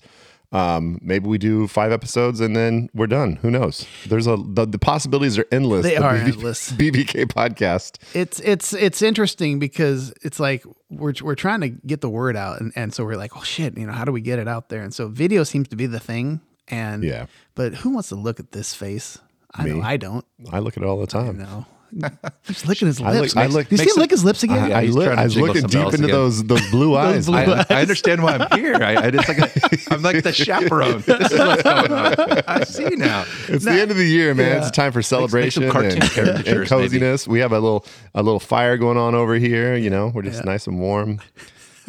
Um, 0.53 0.99
maybe 1.03 1.27
we 1.27 1.37
do 1.39 1.67
five 1.67 1.91
episodes 1.91 2.39
and 2.41 2.55
then 2.55 2.89
we're 2.95 3.09
done. 3.09 3.37
Who 3.37 3.51
knows? 3.51 3.87
There's 4.07 4.27
a 4.29 4.37
the, 4.37 4.65
the 4.67 4.79
possibilities 4.79 5.37
are 5.39 5.47
endless. 5.51 5.83
They 5.85 5.97
The 5.97 6.05
are 6.05 6.15
BB 6.15 6.25
endless. 6.27 6.73
BVK 6.79 7.25
podcast. 7.27 7.99
It's 8.15 8.39
it's 8.41 8.73
it's 8.73 9.03
interesting 9.03 9.59
because 9.59 10.13
it's 10.23 10.39
like 10.39 10.65
we're 10.91 11.15
we're 11.23 11.35
trying 11.35 11.61
to 11.63 11.71
get 11.71 12.03
the 12.03 12.09
word 12.11 12.37
out 12.37 12.61
and, 12.61 12.73
and 12.77 12.95
so 12.95 13.05
we're 13.05 13.17
like, 13.17 13.37
oh 13.37 13.43
shit, 13.43 13.77
you 13.77 13.87
know, 13.87 13.93
how 13.93 14.05
do 14.05 14.13
we 14.13 14.21
get 14.21 14.39
it 14.39 14.47
out 14.47 14.69
there? 14.69 14.83
And 14.83 14.95
so 14.95 15.09
video 15.09 15.43
seems 15.43 15.67
to 15.69 15.77
be 15.77 15.87
the 15.87 16.01
thing. 16.01 16.41
And 16.69 17.03
Yeah. 17.03 17.27
but 17.57 17.75
who 17.75 17.91
wants 17.91 18.11
to 18.11 18.15
look 18.15 18.39
at 18.39 18.53
this 18.53 18.75
face? 18.75 19.19
I 19.53 19.65
Me. 19.65 19.71
know 19.73 19.83
I 19.83 19.97
don't. 19.97 20.25
I 20.53 20.61
look 20.61 20.77
at 20.77 20.83
it 20.83 20.87
all 20.87 20.99
the 21.01 21.07
time. 21.07 21.39
No. 21.39 21.67
Just 22.45 22.67
licking 22.67 22.87
his 22.87 23.01
I 23.01 23.13
lips. 23.13 23.35
look- 23.35 23.45
I 23.45 23.47
look- 23.47 23.71
you 23.71 23.77
see 23.77 23.85
him 23.85 23.91
it- 23.91 23.97
lick 23.99 24.11
his 24.11 24.25
lips 24.25 24.43
again? 24.43 24.73
I, 24.73 24.79
I, 24.79 24.85
he's 24.87 24.95
look, 24.95 25.09
I 25.17 25.25
was 25.25 25.37
looking 25.37 25.63
deep 25.67 25.81
into 25.85 25.95
again. 25.95 26.11
those 26.11 26.43
those 26.45 26.71
blue 26.71 26.97
eyes. 26.97 27.27
blue 27.27 27.37
man. 27.37 27.65
I, 27.71 27.75
I 27.77 27.81
understand 27.83 28.23
why 28.23 28.37
I'm 28.37 28.59
here. 28.59 28.75
I, 28.77 28.97
I 29.07 29.11
just 29.11 29.29
like 29.29 29.39
a, 29.39 29.95
I'm 29.95 30.03
like 30.03 30.23
the 30.23 30.33
chaperone. 30.45 31.03
This 31.07 31.33
is 31.33 31.39
what's 31.39 31.63
going 31.63 31.93
on. 31.93 32.15
I 32.49 32.65
see 32.65 32.97
now. 32.97 33.25
It's 33.49 33.65
the 33.65 33.71
end 33.81 33.91
of 33.91 33.97
the 33.97 34.07
year, 34.07 34.35
man. 34.35 34.47
Yeah. 34.57 34.59
It's 34.67 34.71
time 34.71 34.93
for 34.93 35.03
celebration 35.03 35.71
cartoon 35.71 35.93
and, 35.93 36.03
and, 36.03 36.11
caricatures, 36.13 36.47
maybe. 36.47 36.67
coziness. 36.67 37.29
We 37.29 37.39
have 37.41 37.53
a 37.53 37.61
little 37.61 37.87
a 38.15 38.23
little 38.23 38.41
fire 38.41 38.77
going 38.77 38.97
on 38.99 39.15
over 39.15 39.35
here. 39.37 39.77
You 39.77 39.91
know, 39.91 40.09
we're 40.15 40.23
just 40.23 40.45
nice 40.45 40.67
and 40.67 40.79
warm. 40.81 41.21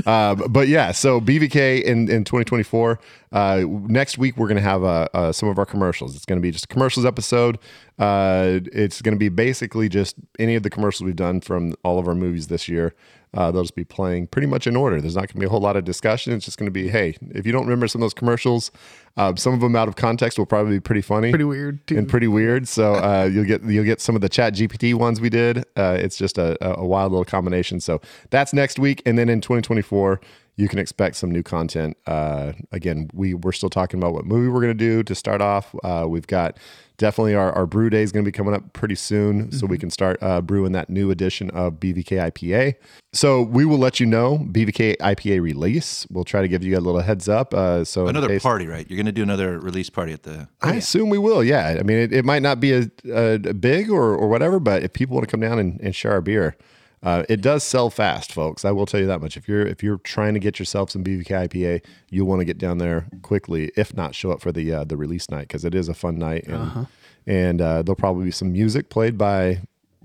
Uh, 0.05 0.35
but 0.35 0.67
yeah, 0.67 0.91
so 0.91 1.21
BVK 1.21 1.83
in, 1.83 2.09
in 2.09 2.23
2024. 2.23 2.99
Uh, 3.31 3.63
next 3.87 4.17
week 4.17 4.37
we're 4.37 4.47
gonna 4.47 4.61
have 4.61 4.83
uh, 4.83 5.07
uh, 5.13 5.31
some 5.31 5.49
of 5.49 5.57
our 5.57 5.65
commercials. 5.65 6.15
It's 6.15 6.25
gonna 6.25 6.41
be 6.41 6.51
just 6.51 6.65
a 6.65 6.67
commercials 6.67 7.05
episode. 7.05 7.57
Uh, 7.99 8.59
it's 8.73 9.01
gonna 9.01 9.17
be 9.17 9.29
basically 9.29 9.89
just 9.89 10.15
any 10.39 10.55
of 10.55 10.63
the 10.63 10.69
commercials 10.69 11.05
we've 11.05 11.15
done 11.15 11.41
from 11.41 11.73
all 11.83 11.99
of 11.99 12.07
our 12.07 12.15
movies 12.15 12.47
this 12.47 12.67
year. 12.67 12.93
Uh, 13.35 13.51
they'll 13.51 13.63
just 13.63 13.75
be 13.75 13.83
playing 13.83 14.27
pretty 14.27 14.47
much 14.47 14.65
in 14.65 14.75
order. 14.75 14.99
There's 15.01 15.15
not 15.15 15.21
going 15.21 15.33
to 15.35 15.39
be 15.39 15.45
a 15.45 15.49
whole 15.49 15.59
lot 15.59 15.75
of 15.75 15.83
discussion. 15.83 16.33
It's 16.33 16.45
just 16.45 16.57
going 16.57 16.67
to 16.67 16.71
be, 16.71 16.87
hey, 16.87 17.15
if 17.31 17.45
you 17.45 17.51
don't 17.51 17.65
remember 17.65 17.87
some 17.87 18.01
of 18.01 18.05
those 18.05 18.13
commercials, 18.13 18.71
uh, 19.17 19.35
some 19.35 19.53
of 19.53 19.59
them 19.59 19.75
out 19.75 19.87
of 19.87 19.95
context 19.95 20.37
will 20.39 20.45
probably 20.45 20.77
be 20.77 20.79
pretty 20.79 21.01
funny, 21.01 21.29
Pretty 21.31 21.43
weird, 21.45 21.85
too. 21.87 21.97
and 21.97 22.07
pretty 22.07 22.27
weird. 22.27 22.67
So 22.67 22.93
uh, 22.95 23.29
you'll 23.31 23.45
get 23.45 23.63
you'll 23.63 23.85
get 23.85 24.01
some 24.01 24.15
of 24.15 24.21
the 24.21 24.29
Chat 24.29 24.53
GPT 24.53 24.93
ones 24.93 25.21
we 25.21 25.29
did. 25.29 25.59
Uh, 25.75 25.97
it's 25.99 26.17
just 26.17 26.37
a, 26.37 26.57
a 26.65 26.81
a 26.81 26.85
wild 26.85 27.11
little 27.11 27.25
combination. 27.25 27.79
So 27.79 28.01
that's 28.29 28.53
next 28.53 28.79
week, 28.79 29.01
and 29.05 29.17
then 29.17 29.29
in 29.29 29.41
2024 29.41 30.19
you 30.57 30.69
can 30.69 30.79
expect 30.79 31.17
some 31.17 31.29
new 31.29 31.43
content. 31.43 31.97
Uh, 32.07 32.53
again, 32.71 33.09
we 33.13 33.33
we're 33.33 33.51
still 33.51 33.69
talking 33.69 33.99
about 33.99 34.13
what 34.13 34.25
movie 34.25 34.47
we're 34.47 34.61
going 34.61 34.67
to 34.67 34.73
do 34.73 35.03
to 35.03 35.13
start 35.13 35.41
off. 35.41 35.75
Uh, 35.83 36.05
we've 36.07 36.27
got 36.27 36.57
definitely 36.97 37.35
our, 37.35 37.51
our 37.53 37.65
brew 37.65 37.89
day 37.89 38.01
is 38.01 38.11
going 38.11 38.23
to 38.23 38.27
be 38.31 38.35
coming 38.35 38.53
up 38.53 38.73
pretty 38.73 38.95
soon, 38.95 39.51
so 39.51 39.65
we 39.65 39.77
can 39.77 39.89
start 39.89 40.17
uh, 40.21 40.41
brewing 40.41 40.71
that 40.73 40.89
new 40.89 41.11
edition 41.11 41.49
of 41.51 41.73
BVK 41.73 42.31
IPA. 42.31 42.75
So 43.13 43.41
we 43.41 43.63
will 43.65 43.77
let 43.77 43.99
you 43.99 44.05
know 44.05 44.39
BVK 44.51 44.97
IPA 44.97 45.41
release. 45.41 46.05
We'll 46.09 46.23
try 46.25 46.41
to 46.41 46.47
give 46.47 46.63
you 46.63 46.77
a 46.77 46.81
little 46.81 47.01
heads 47.01 47.29
up. 47.29 47.53
Uh, 47.53 47.83
so 47.85 48.07
Another 48.07 48.27
case- 48.27 48.43
party, 48.43 48.67
right? 48.67 48.85
You're 48.89 48.97
going 48.97 49.05
to 49.05 49.11
do 49.11 49.23
another 49.23 49.59
release 49.59 49.89
party 49.89 50.11
at 50.13 50.23
the. 50.23 50.47
I 50.61 50.75
assume 50.75 51.09
we 51.09 51.17
will. 51.17 51.43
Yeah. 51.43 51.77
I 51.79 51.83
mean, 51.83 51.97
it, 51.97 52.11
it 52.13 52.25
might 52.25 52.41
not 52.41 52.59
be 52.59 52.73
a, 52.73 52.89
a, 53.05 53.33
a 53.35 53.53
big 53.53 53.89
or, 53.89 54.15
or 54.15 54.27
whatever, 54.27 54.59
but 54.59 54.83
if 54.83 54.91
people 54.93 55.15
want 55.15 55.27
to 55.27 55.31
come 55.31 55.39
down 55.39 55.59
and, 55.59 55.79
and 55.81 55.95
share 55.95 56.11
our 56.11 56.21
beer, 56.21 56.57
uh, 57.05 57.23
it 57.29 57.39
does 57.41 57.63
sell 57.63 57.89
fast, 57.89 58.33
folks. 58.33 58.65
I 58.65 58.71
will 58.71 58.85
tell 58.85 58.99
you 58.99 59.05
that 59.07 59.21
much. 59.21 59.37
If 59.37 59.47
you're 59.47 59.65
if 59.65 59.83
you're 59.83 59.99
trying 59.99 60.33
to 60.33 60.39
get 60.39 60.59
yourself 60.59 60.89
some 60.89 61.03
BVK 61.03 61.47
IPA, 61.47 61.85
you'll 62.09 62.27
want 62.27 62.39
to 62.41 62.45
get 62.45 62.57
down 62.57 62.79
there 62.79 63.07
quickly. 63.21 63.71
If 63.77 63.95
not, 63.95 64.15
show 64.15 64.31
up 64.31 64.41
for 64.41 64.51
the 64.51 64.73
uh, 64.73 64.83
the 64.83 64.97
release 64.97 65.29
night 65.29 65.47
because 65.47 65.63
it 65.63 65.73
is 65.75 65.87
a 65.87 65.93
fun 65.93 66.17
night, 66.17 66.45
and 66.47 66.55
Uh-huh. 66.55 66.85
and 67.27 67.61
uh, 67.61 67.81
there'll 67.83 67.95
probably 67.95 68.25
be 68.25 68.31
some 68.31 68.51
music 68.51 68.89
played 68.89 69.17
by 69.17 69.61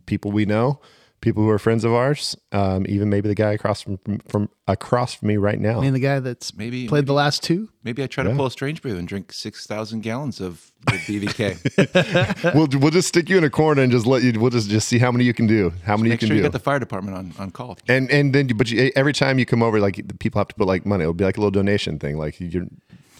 people 0.07 0.31
we 0.31 0.45
know, 0.45 0.79
people 1.21 1.43
who 1.43 1.51
are 1.51 1.59
friends 1.59 1.85
of 1.85 1.93
ours, 1.93 2.37
um, 2.53 2.87
even 2.89 3.11
maybe 3.11 3.29
the 3.29 3.35
guy 3.35 3.53
across 3.53 3.83
from 3.83 3.99
from 4.27 4.49
across 4.67 5.15
from 5.15 5.29
me 5.29 5.37
right 5.37 5.59
now. 5.59 5.79
I 5.79 5.83
mean, 5.83 5.93
the 5.93 6.01
guy 6.01 6.21
that's 6.21 6.55
Maybe 6.57 6.89
played 6.89 7.07
the 7.07 7.13
last 7.13 7.43
two. 7.43 7.69
Maybe 7.83 8.03
I 8.03 8.07
try 8.07 8.25
to 8.25 8.35
pull 8.35 8.47
a 8.47 8.51
strange 8.51 8.83
brew 8.83 8.97
and 8.97 9.07
drink 9.07 9.33
six 9.33 9.67
thousand 9.67 10.01
gallons 10.01 10.41
of 10.41 10.73
the 10.87 10.93
BVK. 10.93 12.55
we'll 12.55 12.69
we'll 12.81 12.91
just 12.91 13.09
stick 13.09 13.29
you 13.29 13.39
in 13.39 13.45
a 13.45 13.51
corner 13.51 13.83
and 13.83 13.93
just 13.93 14.07
let 14.07 14.23
you. 14.23 14.39
We'll 14.39 14.51
just 14.51 14.71
just 14.71 14.89
see 14.89 14.99
how 14.99 15.13
many 15.13 15.25
you 15.25 15.35
can 15.35 15.47
do. 15.47 15.73
How 15.85 15.97
many 15.97 16.09
you 16.09 16.13
Make 16.13 16.21
can 16.21 16.29
sure 16.29 16.37
you 16.37 16.43
do. 16.43 16.49
got 16.49 16.53
the 16.53 16.59
fire 16.59 16.79
department 16.79 17.17
on, 17.17 17.33
on 17.39 17.51
call. 17.51 17.79
And 17.89 18.11
and 18.11 18.35
then, 18.35 18.49
but 18.49 18.71
you, 18.71 18.91
every 18.97 19.13
time 19.13 19.39
you 19.39 19.47
come 19.47 19.63
over, 19.63 19.81
like 19.81 20.07
the 20.07 20.15
people 20.15 20.39
have 20.39 20.49
to 20.49 20.55
put 20.55 20.67
like 20.67 20.87
money. 20.87 21.03
It'll 21.03 21.15
be 21.15 21.25
like 21.25 21.37
a 21.37 21.41
little 21.41 21.51
donation 21.51 21.99
thing. 21.99 22.17
Like 22.19 22.41
you 22.41 22.69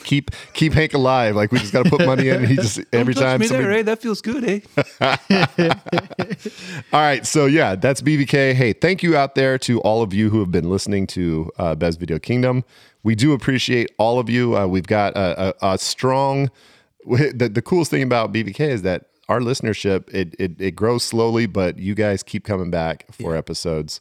keep 0.05 0.31
keep 0.55 0.73
Hank 0.73 0.95
alive. 0.95 1.37
Like 1.37 1.53
we 1.53 1.59
just 1.59 1.73
got 1.73 1.85
to 1.85 1.91
put 1.91 2.05
money 2.07 2.29
in. 2.29 2.45
He 2.47 2.57
just 2.57 2.81
every 2.93 3.15
time. 3.15 3.41
me 3.41 3.47
somebody- 3.47 3.65
there, 3.69 3.79
eh? 3.79 3.83
That 3.83 4.01
feels 4.03 4.21
good, 4.21 4.45
eh? 4.45 4.61
all 6.93 7.01
right, 7.01 7.27
so 7.27 7.47
yeah, 7.47 7.75
that's 7.77 8.03
BVK. 8.03 8.55
Hey, 8.55 8.73
thank 8.73 9.03
you 9.03 9.17
out 9.17 9.35
there 9.35 9.59
to 9.59 9.81
all 9.81 10.03
of 10.03 10.13
you 10.13 10.31
who 10.31 10.41
have 10.41 10.51
been 10.51 10.69
listening 10.71 11.07
to 11.09 11.51
uh, 11.59 11.75
Bev's 11.75 11.97
Video 11.97 12.19
Kingdom. 12.19 12.65
We 13.03 13.15
do 13.15 13.33
appreciate 13.33 13.91
all 13.99 14.19
of 14.19 14.29
you. 14.29 14.57
Uh, 14.57 14.67
we've 14.67 14.87
got 14.87 15.17
a, 15.17 15.55
a, 15.65 15.73
a 15.75 15.79
strong. 15.79 16.51
The, 17.07 17.49
the 17.49 17.63
coolest 17.63 17.91
thing 17.91 18.03
about 18.03 18.31
BVK 18.31 18.61
is 18.61 18.83
that 18.83 19.07
our 19.31 19.41
listenership 19.41 20.13
it, 20.13 20.35
it 20.39 20.61
it 20.61 20.73
grows 20.73 21.03
slowly, 21.03 21.47
but 21.47 21.79
you 21.79 21.95
guys 21.95 22.23
keep 22.23 22.45
coming 22.45 22.71
back 22.71 23.07
for 23.11 23.35
episodes, 23.35 24.01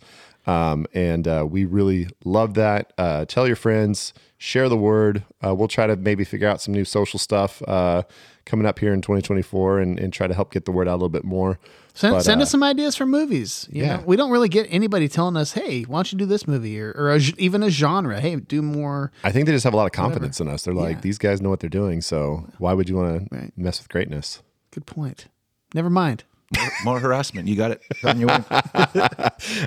um, 0.50 0.86
and 0.94 1.28
uh, 1.28 1.46
we 1.50 1.66
really 1.66 2.08
love 2.26 2.54
that. 2.56 2.94
Uh, 2.98 3.26
tell 3.26 3.46
your 3.48 3.56
friends, 3.56 4.14
share 4.38 4.68
the 4.70 4.78
word. 4.78 5.24
Uh, 5.46 5.54
we'll 5.54 5.68
try 5.68 5.86
to 5.88 5.96
maybe 5.96 6.24
figure 6.24 6.48
out 6.48 6.62
some 6.62 6.74
new 6.74 6.86
social 6.86 7.20
stuff 7.20 7.62
uh, 7.68 8.04
coming 8.46 8.66
up 8.66 8.80
here 8.80 8.94
in 8.94 9.02
2024, 9.02 9.80
and, 9.80 10.00
and 10.00 10.12
try 10.12 10.26
to 10.28 10.34
help 10.34 10.52
get 10.52 10.66
the 10.66 10.72
word 10.72 10.88
out 10.88 10.94
a 10.94 11.00
little 11.02 11.10
bit 11.10 11.24
more. 11.24 11.60
Send, 11.94 12.16
But, 12.16 12.22
send 12.24 12.42
uh, 12.42 12.44
us 12.44 12.52
some 12.52 12.64
ideas 12.64 12.96
for 12.96 13.06
movies. 13.06 13.68
You 13.72 13.84
yeah. 13.84 13.98
know, 13.98 14.04
we 14.06 14.16
don't 14.16 14.32
really 14.32 14.48
get 14.50 14.68
anybody 14.70 15.08
telling 15.08 15.36
us, 15.38 15.52
"Hey, 15.52 15.84
why 15.84 15.98
don't 15.98 16.12
you 16.12 16.18
do 16.18 16.26
this 16.26 16.48
movie?" 16.48 16.80
or, 16.82 16.92
or 16.94 17.12
a, 17.14 17.20
even 17.38 17.62
a 17.62 17.70
genre. 17.70 18.20
Hey, 18.22 18.38
do 18.38 18.62
more. 18.62 19.12
I 19.24 19.32
think 19.32 19.46
they 19.46 19.52
just 19.52 19.66
have 19.66 19.74
a 19.74 19.78
lot 19.78 19.86
of 19.86 19.92
confidence 19.92 20.40
in 20.40 20.48
us. 20.48 20.64
They're 20.64 20.74
like, 20.74 20.98
Yeah. 20.98 21.02
these 21.02 21.18
guys 21.18 21.42
know 21.42 21.50
what 21.50 21.60
they're 21.60 21.70
doing. 21.70 22.02
So 22.02 22.48
why 22.58 22.74
would 22.74 22.88
you 22.90 22.96
want 22.96 23.30
to 23.30 23.52
mess 23.58 23.80
with 23.80 23.90
greatness? 23.90 24.42
Good 24.72 24.86
point. 24.86 25.28
Never 25.76 25.90
mind. 25.90 26.24
More, 26.58 26.70
more 26.84 27.00
harassment. 27.00 27.48
You 27.48 27.56
got 27.56 27.72
it. 27.72 27.82
It's 27.92 28.04
on 28.04 28.20
your. 28.20 28.32
All 28.32 28.40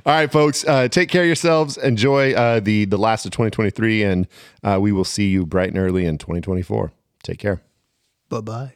right, 0.04 0.30
folks. 0.30 0.64
Uh, 0.66 0.88
take 0.88 1.08
care 1.08 1.22
of 1.22 1.26
yourselves. 1.26 1.76
Enjoy 1.76 2.32
uh, 2.32 2.60
the 2.60 2.86
the 2.86 2.98
last 2.98 3.24
of 3.24 3.30
2023, 3.32 4.02
and 4.02 4.26
uh, 4.64 4.78
we 4.80 4.90
will 4.90 5.04
see 5.04 5.28
you 5.28 5.46
bright 5.46 5.68
and 5.68 5.78
early 5.78 6.04
in 6.04 6.18
2024. 6.18 6.92
Take 7.22 7.38
care. 7.38 7.62
Bye 8.28 8.40
bye. 8.40 8.72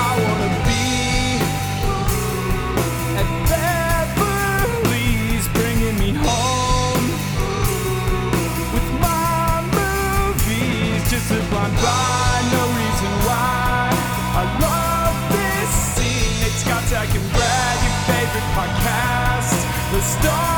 I 0.00 0.27
got 20.28 20.57